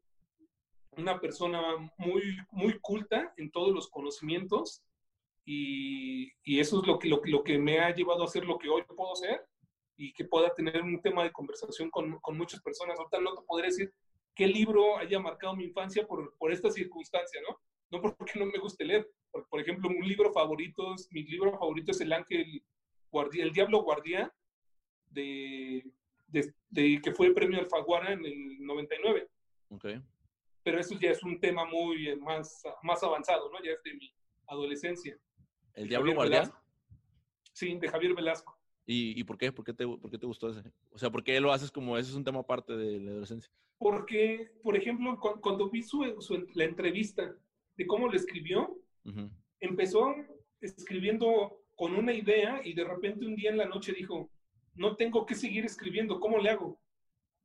una 0.92 1.20
persona 1.20 1.62
muy, 1.98 2.24
muy 2.52 2.80
culta 2.80 3.34
en 3.38 3.52
todos 3.52 3.74
los 3.74 3.90
conocimientos 3.90 4.84
y, 5.46 6.32
y 6.44 6.60
eso 6.60 6.82
es 6.82 6.88
lo 6.88 7.00
que, 7.00 7.08
lo, 7.08 7.22
lo, 7.24 7.44
que 7.44 7.58
me 7.58 7.80
ha 7.80 7.94
llevado 7.94 8.24
a 8.24 8.26
hacer 8.26 8.46
lo 8.46 8.58
que 8.58 8.70
hoy 8.70 8.84
puedo 8.84 9.14
hacer 9.14 9.46
y 9.96 10.12
que 10.14 10.26
pueda 10.26 10.54
tener 10.54 10.82
un 10.82 11.02
tema 11.02 11.24
de 11.24 11.32
conversación 11.32 11.90
con, 11.90 12.20
con 12.20 12.38
muchas 12.38 12.62
personas. 12.62 12.98
Ahorita 12.98 13.22
no 13.22 13.36
te 13.36 13.46
podré 13.46 13.68
decir 13.68 13.94
qué 14.38 14.48
libro 14.48 14.98
haya 14.98 15.20
marcado 15.20 15.56
mi 15.56 15.66
infancia 15.66 16.06
por, 16.06 16.38
por 16.38 16.52
esta 16.52 16.70
circunstancia, 16.70 17.42
¿no? 17.50 17.60
No 17.90 18.02
porque 18.02 18.38
no 18.38 18.46
me 18.46 18.60
guste 18.60 18.86
leer. 18.86 19.10
Por, 19.32 19.48
por 19.50 19.60
ejemplo, 19.60 19.90
un 19.90 20.08
libro 20.08 20.32
favorito, 20.32 20.96
mi 21.10 21.24
libro 21.24 21.52
favorito 21.58 21.92
es 21.92 22.00
El 22.02 22.14
Ángel 22.14 22.64
Guardia, 23.10 23.44
El 23.44 23.52
Diablo 23.52 23.82
Guardia, 23.82 24.32
de, 25.10 25.84
de, 26.28 26.54
de, 26.70 27.02
que 27.02 27.12
fue 27.14 27.28
el 27.28 27.34
premio 27.34 27.60
Alfaguara 27.60 28.14
en 28.14 28.24
el 28.26 28.64
99. 28.64 29.28
Okay. 29.70 30.02
Pero 30.62 30.80
eso 30.80 30.96
ya 31.00 31.12
es 31.12 31.24
un 31.24 31.40
tema 31.40 31.66
muy 31.66 32.16
más, 32.18 32.62
más 32.84 33.02
avanzado, 33.02 33.50
¿no? 33.52 33.62
Ya 33.64 33.72
es 33.72 33.82
de 33.84 33.96
mi 33.96 34.14
adolescencia. 34.46 35.18
¿El 35.74 35.90
Diablo 35.90 36.14
Guardia? 36.14 36.52
Sí, 37.54 37.76
de 37.76 37.88
Javier 37.88 38.14
Velasco. 38.14 38.56
¿Y, 38.86 39.20
¿Y, 39.20 39.24
por 39.24 39.38
qué? 39.38 39.52
¿Por 39.52 39.66
qué, 39.66 39.74
te, 39.74 39.86
¿Por 39.86 40.12
qué 40.12 40.18
te 40.18 40.28
gustó 40.28 40.50
ese? 40.50 40.72
O 40.92 40.98
sea, 41.00 41.10
¿por 41.10 41.24
qué 41.24 41.40
lo 41.42 41.52
haces 41.52 41.72
como 41.72 41.98
ese 41.98 42.12
es 42.12 42.16
un 42.16 42.24
tema 42.24 42.40
aparte 42.40 42.78
de 42.78 43.00
la 43.00 43.12
adolescencia? 43.12 43.52
Porque, 43.78 44.52
por 44.64 44.76
ejemplo, 44.76 45.20
cuando 45.42 45.70
vi 45.70 45.84
su, 45.84 46.20
su, 46.20 46.48
la 46.54 46.64
entrevista 46.64 47.36
de 47.76 47.88
cómo 47.88 48.08
lo 48.08 48.16
escribió, 48.16 48.76
uh 49.06 49.12
-huh. 49.12 49.32
empezó 49.60 50.16
escribiendo 50.62 51.64
con 51.76 51.96
una 51.96 52.14
idea 52.14 52.62
y 52.64 52.74
de 52.74 52.84
repente 52.84 53.26
un 53.26 53.36
día 53.36 53.52
en 53.52 53.58
la 53.58 53.68
noche 53.68 53.94
dijo, 53.94 54.32
no 54.74 54.96
tengo 54.96 55.26
que 55.26 55.36
seguir 55.36 55.64
escribiendo, 55.66 56.20
¿cómo 56.20 56.40
le 56.40 56.50
hago? 56.50 56.80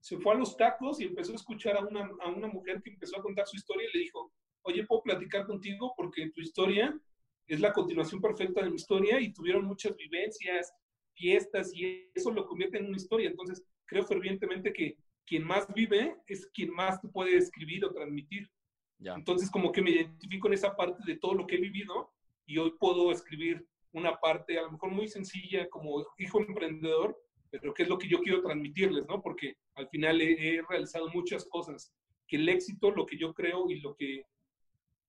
Se 0.01 0.18
fue 0.18 0.33
a 0.33 0.37
los 0.37 0.57
tacos 0.57 1.01
y 1.01 1.05
empezó 1.05 1.33
a 1.33 1.37
escuchar 1.37 1.76
a 1.76 1.85
una, 1.85 2.11
a 2.20 2.28
una 2.28 2.49
mujer 2.49 2.83
que 2.83 2.91
empezó 2.91 3.18
a 3.18 3.22
contar 3.22 3.47
su 3.47 3.57
historia 3.57 3.89
y 3.89 3.97
le 3.97 4.05
dijo, 4.05 4.33
oye, 4.62 4.87
¿puedo 4.87 5.03
platicar 5.03 5.47
contigo? 5.47 5.93
Porque 5.97 6.30
tu 6.30 6.41
historia 6.41 6.99
es 7.47 7.61
la 7.61 7.72
continuación 7.72 8.20
perfecta 8.20 8.62
de 8.62 8.70
mi 8.70 8.76
historia 8.76 9.20
y 9.20 9.33
tuvieron 9.33 9.64
muchas 9.64 9.97
vivencias, 9.97 10.72
fiestas 11.14 11.72
y 11.74 12.11
eso 12.14 12.30
lo 12.30 12.47
convierte 12.47 12.78
en 12.78 12.87
una 12.87 12.97
historia. 12.97 13.28
Entonces, 13.28 13.62
creo 13.87 14.05
fervientemente 14.05 14.72
que 14.72 14.97
quien 15.27 15.45
más 15.45 15.66
vive 15.75 16.16
es 16.27 16.47
quien 16.49 16.70
más 16.73 17.01
te 17.01 17.09
puede 17.09 17.37
escribir 17.37 17.85
o 17.85 17.93
transmitir. 17.93 18.51
Ya. 18.99 19.14
Entonces, 19.14 19.51
como 19.51 19.73
que 19.73 19.83
me 19.83 19.91
identifico 19.91 20.49
en 20.49 20.55
esa 20.55 20.77
parte 20.77 21.03
de 21.05 21.18
todo 21.18 21.35
lo 21.35 21.47
que 21.47 21.57
he 21.57 21.61
vivido 21.61 22.12
y 22.47 22.59
hoy 22.59 22.73
puedo 22.79 23.11
escribir 23.11 23.66
una 23.93 24.18
parte 24.18 24.59
a 24.59 24.62
lo 24.62 24.73
mejor 24.73 24.91
muy 24.91 25.09
sencilla 25.09 25.68
como 25.68 26.05
hijo 26.18 26.41
emprendedor, 26.41 27.18
pero 27.51 27.75
que 27.75 27.83
es 27.83 27.89
lo 27.89 27.99
que 27.99 28.09
yo 28.09 28.20
quiero 28.20 28.43
transmitirles, 28.43 29.07
¿no? 29.07 29.20
Porque 29.20 29.57
al 29.75 29.89
final 29.89 30.20
he, 30.20 30.57
he, 30.57 30.62
realizado 30.62 31.09
muchas 31.11 31.45
cosas, 31.45 31.93
que 32.27 32.37
el 32.37 32.49
éxito, 32.49 32.91
lo 32.91 33.05
que 33.05 33.18
yo 33.18 33.35
creo 33.35 33.68
y 33.70 33.81
lo 33.81 33.95
que 33.95 34.25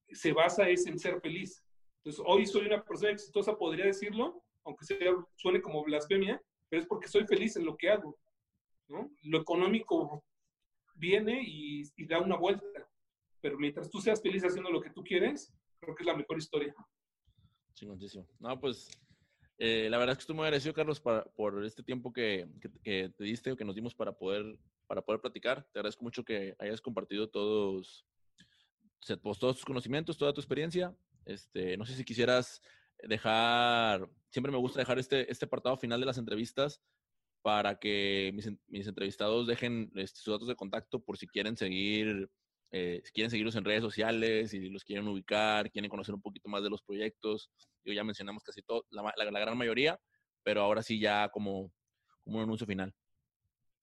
se 0.09 0.33
basa 0.33 0.69
es 0.69 0.85
en 0.85 0.99
ser 0.99 1.21
feliz. 1.21 1.63
Entonces, 1.97 2.23
hoy 2.25 2.45
soy 2.45 2.65
una 2.65 2.83
persona 2.83 3.11
exitosa, 3.11 3.57
podría 3.57 3.85
decirlo, 3.85 4.43
aunque 4.65 4.85
sea, 4.85 4.97
suene 5.35 5.61
como 5.61 5.83
blasfemia, 5.83 6.41
pero 6.69 6.81
es 6.81 6.87
porque 6.87 7.07
soy 7.07 7.25
feliz 7.25 7.55
en 7.55 7.65
lo 7.65 7.77
que 7.77 7.89
hago, 7.89 8.17
¿no? 8.87 9.11
Lo 9.23 9.39
económico 9.39 10.23
viene 10.95 11.41
y, 11.45 11.83
da 12.05 12.19
una 12.19 12.37
vuelta, 12.37 12.89
pero 13.41 13.57
mientras 13.57 13.89
tú 13.89 13.99
seas 13.99 14.21
feliz 14.21 14.43
haciendo 14.43 14.71
lo 14.71 14.81
que 14.81 14.91
tú 14.91 15.03
quieres, 15.03 15.53
creo 15.79 15.95
que 15.95 16.03
es 16.03 16.07
la 16.07 16.15
mejor 16.15 16.37
historia. 16.37 16.73
Chingoncísimo. 17.73 18.27
No, 18.39 18.59
pues 18.59 18.89
eh, 19.57 19.87
la 19.89 19.97
verdad 19.97 20.13
es 20.13 20.17
que 20.17 20.21
estoy 20.23 20.35
muy 20.35 20.45
agradecido, 20.45 20.73
Carlos, 20.73 20.99
para, 20.99 21.23
por 21.23 21.63
este 21.65 21.83
tiempo 21.83 22.13
que, 22.13 22.47
que, 22.61 22.71
que, 22.83 23.09
te 23.09 23.23
diste 23.23 23.51
o 23.51 23.57
que 23.57 23.65
nos 23.65 23.75
dimos 23.75 23.95
para 23.95 24.13
poder, 24.13 24.57
para 24.87 25.01
poder 25.01 25.21
platicar. 25.21 25.63
Te 25.71 25.79
agradezco 25.79 26.03
mucho 26.03 26.23
que 26.23 26.55
hayas 26.59 26.81
compartido 26.81 27.29
todos, 27.29 28.05
pues, 29.21 29.39
todos 29.39 29.55
tus 29.57 29.65
conocimientos, 29.65 30.17
toda 30.17 30.33
tu 30.33 30.41
experiencia. 30.41 30.95
Este, 31.25 31.77
no 31.77 31.85
sé 31.85 31.95
si 31.95 32.03
quisieras 32.03 32.61
dejar, 33.01 34.09
siempre 34.29 34.51
me 34.51 34.57
gusta 34.57 34.79
dejar 34.79 34.99
este, 34.99 35.29
este 35.31 35.45
apartado 35.45 35.77
final 35.77 35.99
de 35.99 36.05
las 36.05 36.17
entrevistas 36.17 36.81
para 37.43 37.77
que 37.77 38.31
mis, 38.33 38.49
mis 38.67 38.87
entrevistados 38.87 39.45
dejen 39.45 39.91
este, 39.95 40.19
sus 40.19 40.33
datos 40.33 40.47
de 40.47 40.55
contacto 40.55 40.99
por 40.99 41.17
si 41.17 41.27
quieren 41.27 41.55
seguir 41.55 42.29
eh, 42.75 43.01
si 43.03 43.11
quieren 43.11 43.29
seguirlos 43.29 43.55
en 43.55 43.65
redes 43.65 43.83
sociales, 43.83 44.49
si 44.49 44.67
los 44.69 44.83
quieren 44.83 45.07
ubicar, 45.07 45.69
quieren 45.69 45.91
conocer 45.91 46.15
un 46.15 46.23
poquito 46.23 46.49
más 46.49 46.63
de 46.63 46.71
los 46.71 46.81
proyectos. 46.81 47.51
Yo 47.85 47.93
ya 47.93 48.03
mencionamos 48.03 48.43
casi 48.43 48.63
todo, 48.63 48.83
la, 48.89 49.13
la, 49.15 49.29
la 49.29 49.39
gran 49.39 49.55
mayoría, 49.55 49.99
pero 50.41 50.61
ahora 50.61 50.81
sí 50.81 50.99
ya 50.99 51.29
como, 51.29 51.71
como 52.23 52.37
un 52.37 52.43
anuncio 52.43 52.65
final. 52.65 52.91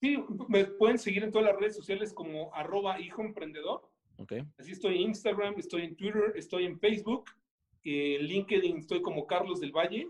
Sí, 0.01 0.19
me 0.49 0.65
pueden 0.65 0.99
seguir 0.99 1.23
en 1.23 1.31
todas 1.31 1.53
las 1.53 1.61
redes 1.61 1.77
sociales 1.77 2.13
como 2.13 2.53
arroba 2.53 3.01
hijo 3.01 3.23
emprendedor. 3.23 3.89
Okay. 4.17 4.43
Así 4.59 4.73
estoy 4.73 4.97
en 4.97 5.11
Instagram, 5.11 5.55
estoy 5.57 5.83
en 5.83 5.95
Twitter, 5.95 6.33
estoy 6.35 6.65
en 6.65 6.77
Facebook, 6.81 7.31
en 7.85 8.23
LinkedIn 8.23 8.79
estoy 8.79 9.03
como 9.03 9.25
Carlos 9.25 9.61
del 9.61 9.71
Valle. 9.71 10.09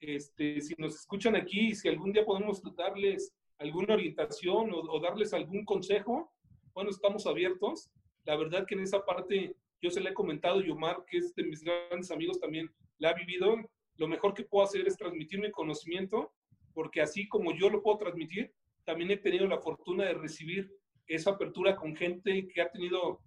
Este, 0.00 0.60
si 0.60 0.74
nos 0.78 0.94
escuchan 0.94 1.36
aquí, 1.36 1.74
si 1.74 1.88
algún 1.88 2.12
día 2.12 2.24
podemos 2.24 2.62
darles 2.76 3.32
alguna 3.58 3.94
orientación 3.94 4.72
o, 4.72 4.78
o 4.78 5.00
darles 5.00 5.32
algún 5.32 5.64
consejo, 5.64 6.32
bueno, 6.74 6.90
estamos 6.90 7.26
abiertos. 7.26 7.90
La 8.24 8.36
verdad 8.36 8.66
que 8.66 8.74
en 8.74 8.82
esa 8.82 9.04
parte 9.04 9.56
yo 9.80 9.90
se 9.90 10.00
le 10.00 10.10
he 10.10 10.14
comentado 10.14 10.60
y 10.60 10.70
Omar, 10.70 11.04
que 11.06 11.18
es 11.18 11.34
de 11.34 11.44
mis 11.44 11.62
grandes 11.62 12.10
amigos 12.10 12.40
también, 12.40 12.70
la 12.98 13.10
ha 13.10 13.14
vivido. 13.14 13.56
Lo 13.96 14.08
mejor 14.08 14.34
que 14.34 14.44
puedo 14.44 14.64
hacer 14.64 14.86
es 14.86 14.96
transmitir 14.96 15.40
mi 15.40 15.50
conocimiento, 15.50 16.32
porque 16.74 17.00
así 17.00 17.28
como 17.28 17.54
yo 17.54 17.70
lo 17.70 17.82
puedo 17.82 17.98
transmitir, 17.98 18.52
también 18.84 19.10
he 19.10 19.16
tenido 19.16 19.46
la 19.46 19.58
fortuna 19.58 20.04
de 20.04 20.14
recibir 20.14 20.70
esa 21.06 21.30
apertura 21.30 21.76
con 21.76 21.96
gente 21.96 22.46
que 22.48 22.60
ha 22.60 22.70
tenido 22.70 23.20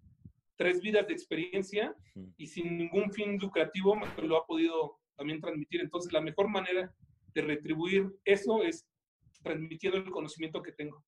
tres 0.56 0.82
vidas 0.82 1.08
de 1.08 1.14
experiencia 1.14 1.96
y 2.38 2.46
sin 2.48 2.78
ningún 2.78 3.12
fin 3.12 3.38
lucrativo 3.40 3.96
me 3.96 4.06
lo 4.28 4.38
ha 4.38 4.46
podido 4.46 4.99
también 5.20 5.42
transmitir. 5.42 5.82
Entonces, 5.82 6.12
la 6.12 6.22
mejor 6.22 6.48
manera 6.48 6.92
de 7.34 7.42
retribuir 7.42 8.10
eso 8.26 8.64
es 8.64 8.88
transmitiendo 9.44 10.00
el 10.00 10.10
conocimiento 10.10 10.64
que 10.64 10.72
tengo 10.72 11.04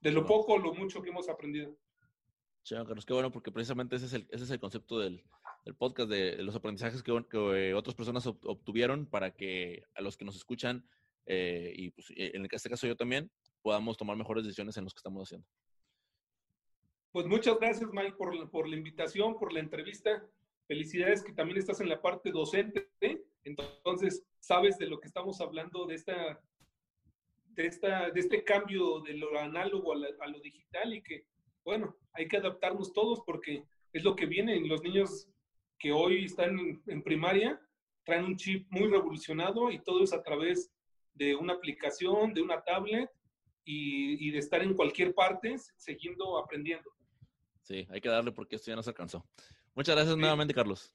de 0.00 0.12
lo 0.12 0.26
poco 0.26 0.54
o 0.54 0.58
lo 0.58 0.74
mucho 0.74 1.02
que 1.02 1.10
hemos 1.10 1.28
aprendido. 1.28 1.76
Chao, 2.64 2.84
Carlos, 2.84 3.06
qué 3.06 3.12
bueno, 3.12 3.30
porque 3.30 3.52
precisamente 3.52 3.96
ese 3.96 4.06
es 4.06 4.12
el, 4.12 4.26
ese 4.30 4.44
es 4.44 4.50
el 4.50 4.60
concepto 4.60 4.98
del, 4.98 5.22
del 5.64 5.74
podcast, 5.74 6.10
de, 6.10 6.42
los 6.42 6.54
aprendizajes 6.54 7.02
que, 7.02 7.24
que, 7.30 7.74
otras 7.74 7.94
personas 7.94 8.26
obtuvieron 8.26 9.06
para 9.06 9.34
que 9.34 9.84
a 9.94 10.02
los 10.02 10.16
que 10.16 10.24
nos 10.24 10.36
escuchan, 10.36 10.86
eh, 11.26 11.72
y 11.74 11.90
pues, 11.90 12.12
en 12.16 12.46
este 12.50 12.68
caso 12.68 12.86
yo 12.86 12.96
también, 12.96 13.30
podamos 13.62 13.96
tomar 13.96 14.16
mejores 14.16 14.44
decisiones 14.44 14.76
en 14.76 14.84
los 14.84 14.94
que 14.94 14.98
estamos 14.98 15.22
haciendo. 15.22 15.46
Pues 17.12 17.26
muchas 17.26 17.58
gracias, 17.58 17.90
Mike, 17.92 18.14
por, 18.16 18.50
por 18.50 18.68
la 18.68 18.76
invitación, 18.76 19.38
por 19.38 19.52
la 19.52 19.60
entrevista. 19.60 20.24
Felicidades 20.70 21.24
que 21.24 21.32
también 21.32 21.58
estás 21.58 21.80
en 21.80 21.88
la 21.88 22.00
parte 22.00 22.30
docente, 22.30 22.92
¿eh? 23.00 23.20
entonces 23.42 24.24
sabes 24.38 24.78
de 24.78 24.86
lo 24.86 25.00
que 25.00 25.08
estamos 25.08 25.40
hablando, 25.40 25.84
de 25.84 25.96
esta 25.96 26.40
de, 27.46 27.66
esta, 27.66 28.08
de 28.12 28.20
este 28.20 28.44
cambio 28.44 29.00
de 29.00 29.14
lo 29.14 29.36
análogo 29.36 29.92
a, 29.92 29.96
la, 29.96 30.06
a, 30.20 30.28
lo 30.28 30.38
digital 30.38 30.94
y 30.94 31.02
que, 31.02 31.26
bueno, 31.64 31.96
hay 32.12 32.28
que 32.28 32.36
adaptarnos 32.36 32.92
todos 32.92 33.20
porque 33.26 33.64
es 33.92 34.04
lo 34.04 34.14
que 34.14 34.26
viene. 34.26 34.60
Los 34.60 34.80
niños 34.84 35.28
que 35.76 35.90
hoy 35.90 36.26
están 36.26 36.56
en, 36.86 37.02
primaria 37.02 37.60
traen 38.04 38.26
un 38.26 38.36
chip 38.36 38.70
muy 38.70 38.88
revolucionado 38.88 39.72
y 39.72 39.82
todo 39.82 40.04
es 40.04 40.12
a 40.12 40.22
través 40.22 40.70
de 41.14 41.34
una 41.34 41.54
aplicación, 41.54 42.32
de 42.32 42.42
una 42.42 42.62
tablet 42.62 43.10
y, 43.64 44.24
y 44.24 44.30
de 44.30 44.38
estar 44.38 44.62
en 44.62 44.74
cualquier 44.74 45.16
parte 45.16 45.56
siguiendo 45.76 46.38
aprendiendo. 46.38 46.88
Sí, 47.62 47.88
hay 47.90 48.00
que 48.00 48.08
darle 48.08 48.30
porque 48.30 48.54
esto 48.54 48.70
ya 48.70 48.76
no 48.76 48.84
se 48.84 48.90
alcanzó. 48.90 49.26
Muchas 49.80 49.94
gracias 49.94 50.14
sí. 50.14 50.20
nuevamente, 50.20 50.52
Carlos. 50.52 50.92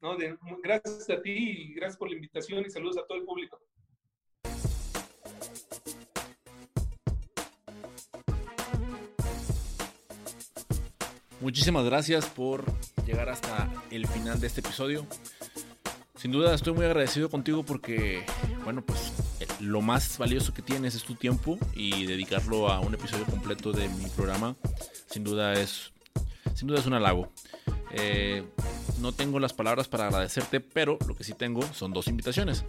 No, 0.00 0.16
de, 0.16 0.38
gracias 0.62 1.10
a 1.10 1.20
ti 1.20 1.32
y 1.32 1.74
gracias 1.74 1.96
por 1.96 2.08
la 2.08 2.14
invitación 2.14 2.64
y 2.64 2.70
saludos 2.70 2.96
a 2.98 3.04
todo 3.04 3.18
el 3.18 3.24
público. 3.24 3.58
Muchísimas 11.40 11.84
gracias 11.84 12.26
por 12.26 12.64
llegar 13.04 13.28
hasta 13.28 13.68
el 13.90 14.06
final 14.06 14.38
de 14.38 14.46
este 14.46 14.60
episodio. 14.60 15.04
Sin 16.14 16.30
duda 16.30 16.54
estoy 16.54 16.74
muy 16.74 16.84
agradecido 16.84 17.28
contigo 17.30 17.64
porque, 17.64 18.24
bueno, 18.62 18.82
pues 18.82 19.14
lo 19.58 19.80
más 19.80 20.16
valioso 20.16 20.54
que 20.54 20.62
tienes 20.62 20.94
es 20.94 21.02
tu 21.02 21.16
tiempo 21.16 21.58
y 21.74 22.06
dedicarlo 22.06 22.68
a 22.68 22.78
un 22.78 22.94
episodio 22.94 23.24
completo 23.24 23.72
de 23.72 23.88
mi 23.88 24.08
programa, 24.10 24.54
sin 25.08 25.24
duda 25.24 25.54
es, 25.54 25.92
sin 26.54 26.68
duda 26.68 26.78
es 26.78 26.86
un 26.86 26.94
halago. 26.94 27.32
Eh, 27.92 28.44
no 29.00 29.12
tengo 29.12 29.38
las 29.40 29.52
palabras 29.52 29.88
para 29.88 30.08
agradecerte, 30.08 30.60
pero 30.60 30.98
lo 31.06 31.14
que 31.14 31.24
sí 31.24 31.32
tengo 31.34 31.62
son 31.72 31.92
dos 31.92 32.08
invitaciones. 32.08 32.64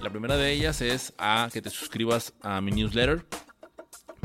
La 0.00 0.10
primera 0.10 0.36
de 0.36 0.52
ellas 0.52 0.80
es 0.80 1.12
a 1.18 1.48
que 1.52 1.62
te 1.62 1.70
suscribas 1.70 2.32
a 2.42 2.60
mi 2.60 2.72
newsletter 2.72 3.26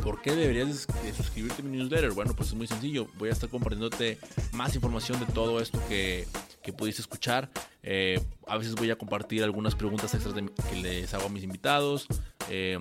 ¿Por 0.02 0.22
qué 0.22 0.36
deberías 0.36 0.88
de 0.88 1.14
suscribirte 1.14 1.62
a 1.62 1.66
mi 1.66 1.78
newsletter? 1.78 2.12
Bueno, 2.12 2.34
pues 2.36 2.50
es 2.50 2.56
muy 2.56 2.68
sencillo. 2.68 3.08
Voy 3.18 3.30
a 3.30 3.34
estar 3.34 3.50
compartiéndote 3.50 4.18
más 4.54 4.76
información 4.76 5.20
de 5.20 5.26
todo 5.28 5.60
esto 5.60 5.82
que, 5.88 6.28
que 6.62 6.74
pudiste 6.74 7.02
escuchar. 7.02 7.50
Eh, 7.84 8.22
a 8.48 8.58
veces 8.58 8.76
voy 8.76 8.92
a 8.92 8.98
compartir 8.98 9.44
algunas 9.44 9.76
preguntas 9.76 10.14
extras 10.14 10.36
que 10.70 10.76
les 10.76 11.14
hago 11.14 11.26
a 11.26 11.30
mis 11.30 11.44
invitados. 11.44 12.08
Eh, 12.50 12.78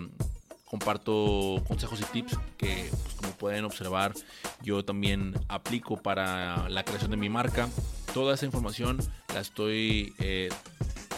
comparto 0.68 1.62
consejos 1.66 2.00
y 2.00 2.04
tips 2.04 2.38
que, 2.56 2.88
pues, 2.90 3.14
como 3.14 3.32
pueden 3.32 3.64
observar, 3.64 4.14
yo 4.62 4.84
también 4.84 5.34
aplico 5.48 5.96
para 5.96 6.68
la 6.68 6.84
creación 6.84 7.10
de 7.10 7.16
mi 7.16 7.28
marca. 7.28 7.68
Toda 8.12 8.34
esa 8.34 8.46
información 8.46 8.98
la 9.34 9.40
estoy 9.40 10.14
eh, 10.18 10.48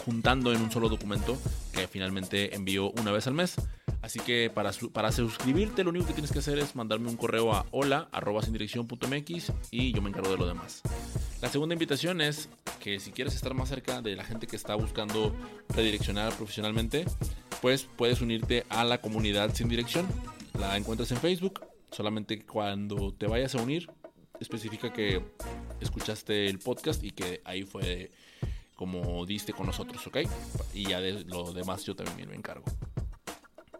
juntando 0.05 0.53
en 0.53 0.61
un 0.61 0.71
solo 0.71 0.89
documento 0.89 1.37
que 1.73 1.87
finalmente 1.87 2.55
envío 2.55 2.91
una 2.91 3.11
vez 3.11 3.27
al 3.27 3.33
mes. 3.33 3.55
Así 4.01 4.19
que 4.19 4.49
para, 4.49 4.71
para 4.93 5.11
suscribirte 5.11 5.83
lo 5.83 5.91
único 5.91 6.07
que 6.07 6.13
tienes 6.13 6.31
que 6.31 6.39
hacer 6.39 6.57
es 6.57 6.75
mandarme 6.75 7.07
un 7.07 7.17
correo 7.17 7.53
a 7.53 7.67
hola 7.69 8.09
y 9.69 9.93
yo 9.93 10.01
me 10.01 10.09
encargo 10.09 10.31
de 10.31 10.37
lo 10.37 10.47
demás. 10.47 10.81
La 11.39 11.49
segunda 11.49 11.73
invitación 11.73 12.19
es 12.19 12.49
que 12.79 12.99
si 12.99 13.11
quieres 13.11 13.35
estar 13.35 13.53
más 13.53 13.69
cerca 13.69 14.01
de 14.01 14.15
la 14.15 14.23
gente 14.23 14.47
que 14.47 14.55
está 14.55 14.73
buscando 14.73 15.35
redireccionar 15.69 16.33
profesionalmente, 16.33 17.05
pues 17.61 17.87
puedes 17.95 18.21
unirte 18.21 18.65
a 18.69 18.83
la 18.83 18.99
comunidad 18.99 19.53
sin 19.53 19.69
dirección. 19.69 20.07
La 20.59 20.75
encuentras 20.77 21.11
en 21.11 21.17
Facebook. 21.17 21.61
Solamente 21.91 22.43
cuando 22.45 23.13
te 23.13 23.27
vayas 23.27 23.55
a 23.55 23.61
unir, 23.61 23.89
especifica 24.39 24.91
que 24.91 25.21
escuchaste 25.79 26.47
el 26.47 26.59
podcast 26.59 27.03
y 27.03 27.11
que 27.11 27.41
ahí 27.45 27.63
fue 27.63 28.11
como 28.75 29.25
diste 29.25 29.53
con 29.53 29.67
nosotros, 29.67 30.05
¿ok? 30.07 30.17
Y 30.73 30.89
ya 30.89 30.99
de 31.01 31.23
lo 31.25 31.53
demás 31.53 31.83
yo 31.83 31.95
también 31.95 32.29
me 32.29 32.35
encargo. 32.35 32.65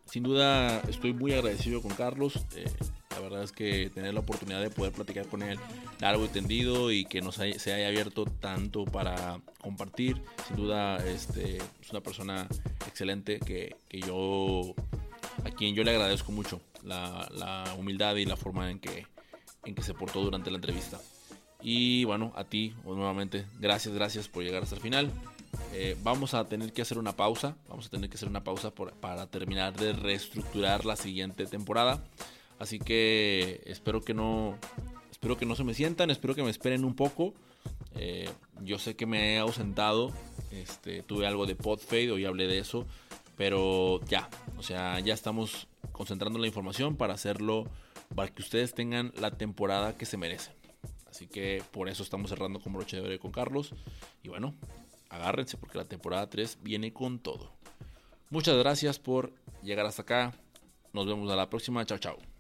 Sin 0.05 0.23
duda 0.23 0.81
estoy 0.89 1.13
muy 1.13 1.33
agradecido 1.33 1.81
con 1.81 1.91
Carlos. 1.91 2.45
Eh, 2.55 2.65
la 3.11 3.19
verdad 3.19 3.43
es 3.43 3.51
que 3.51 3.89
tener 3.93 4.13
la 4.13 4.21
oportunidad 4.21 4.61
de 4.61 4.69
poder 4.69 4.91
platicar 4.91 5.27
con 5.27 5.43
él 5.43 5.59
largo 5.99 6.25
y 6.25 6.29
tendido 6.29 6.91
y 6.91 7.05
que 7.05 7.21
nos 7.21 7.35
se 7.35 7.73
haya 7.73 7.87
abierto 7.87 8.25
tanto 8.25 8.85
para 8.85 9.39
compartir. 9.59 10.21
Sin 10.47 10.55
duda 10.57 10.97
este, 11.05 11.57
es 11.57 11.91
una 11.91 12.01
persona 12.01 12.47
excelente 12.87 13.39
que, 13.39 13.75
que 13.87 14.01
yo 14.01 14.73
a 15.45 15.51
quien 15.51 15.75
yo 15.75 15.83
le 15.83 15.91
agradezco 15.91 16.31
mucho 16.31 16.61
la, 16.83 17.29
la 17.33 17.75
humildad 17.77 18.15
y 18.15 18.25
la 18.25 18.35
forma 18.35 18.69
en 18.69 18.79
que, 18.79 19.05
en 19.65 19.75
que 19.75 19.83
se 19.83 19.93
portó 19.93 20.21
durante 20.21 20.51
la 20.51 20.57
entrevista. 20.57 20.99
Y 21.61 22.05
bueno, 22.05 22.33
a 22.35 22.43
ti 22.43 22.73
nuevamente, 22.83 23.45
gracias, 23.59 23.93
gracias 23.93 24.27
por 24.27 24.43
llegar 24.43 24.63
hasta 24.63 24.75
el 24.75 24.81
final. 24.81 25.11
Eh, 25.73 25.95
vamos 26.03 26.33
a 26.33 26.45
tener 26.45 26.73
que 26.73 26.81
hacer 26.81 26.97
una 26.97 27.15
pausa. 27.15 27.55
Vamos 27.69 27.87
a 27.87 27.89
tener 27.89 28.09
que 28.09 28.17
hacer 28.17 28.29
una 28.29 28.43
pausa 28.43 28.71
para 28.71 29.27
terminar 29.27 29.73
de 29.77 29.93
reestructurar 29.93 30.85
la 30.85 30.95
siguiente 30.95 31.45
temporada. 31.45 32.03
Así 32.61 32.77
que 32.77 33.63
espero 33.65 34.01
que 34.01 34.13
no, 34.13 34.55
espero 35.09 35.35
que 35.35 35.47
no 35.47 35.55
se 35.55 35.63
me 35.63 35.73
sientan, 35.73 36.11
espero 36.11 36.35
que 36.35 36.43
me 36.43 36.51
esperen 36.51 36.85
un 36.85 36.95
poco. 36.95 37.33
Eh, 37.95 38.29
yo 38.61 38.77
sé 38.77 38.95
que 38.95 39.07
me 39.07 39.33
he 39.33 39.39
ausentado. 39.39 40.11
Este, 40.51 41.01
tuve 41.01 41.25
algo 41.25 41.47
de 41.47 41.55
podfade, 41.55 42.11
hoy 42.11 42.23
hablé 42.23 42.45
de 42.45 42.59
eso. 42.59 42.85
Pero 43.35 43.99
ya, 44.05 44.29
o 44.59 44.61
sea, 44.61 44.99
ya 44.99 45.15
estamos 45.15 45.67
concentrando 45.91 46.37
la 46.37 46.45
información 46.45 46.97
para 46.97 47.15
hacerlo, 47.15 47.65
para 48.13 48.31
que 48.31 48.43
ustedes 48.43 48.75
tengan 48.75 49.11
la 49.19 49.31
temporada 49.31 49.97
que 49.97 50.05
se 50.05 50.17
merecen. 50.17 50.53
Así 51.09 51.25
que 51.25 51.63
por 51.71 51.89
eso 51.89 52.03
estamos 52.03 52.29
cerrando 52.29 52.59
con 52.59 52.73
broche 52.73 52.97
de 52.97 53.07
oro 53.07 53.19
con 53.19 53.31
Carlos. 53.31 53.73
Y 54.21 54.29
bueno, 54.29 54.53
agárrense 55.09 55.57
porque 55.57 55.79
la 55.79 55.85
temporada 55.85 56.29
3 56.29 56.59
viene 56.61 56.93
con 56.93 57.17
todo. 57.17 57.53
Muchas 58.29 58.55
gracias 58.55 58.99
por 58.99 59.33
llegar 59.63 59.87
hasta 59.87 60.03
acá. 60.03 60.35
Nos 60.93 61.07
vemos 61.07 61.31
a 61.31 61.35
la 61.35 61.49
próxima. 61.49 61.83
Chao, 61.87 61.97
chao. 61.97 62.30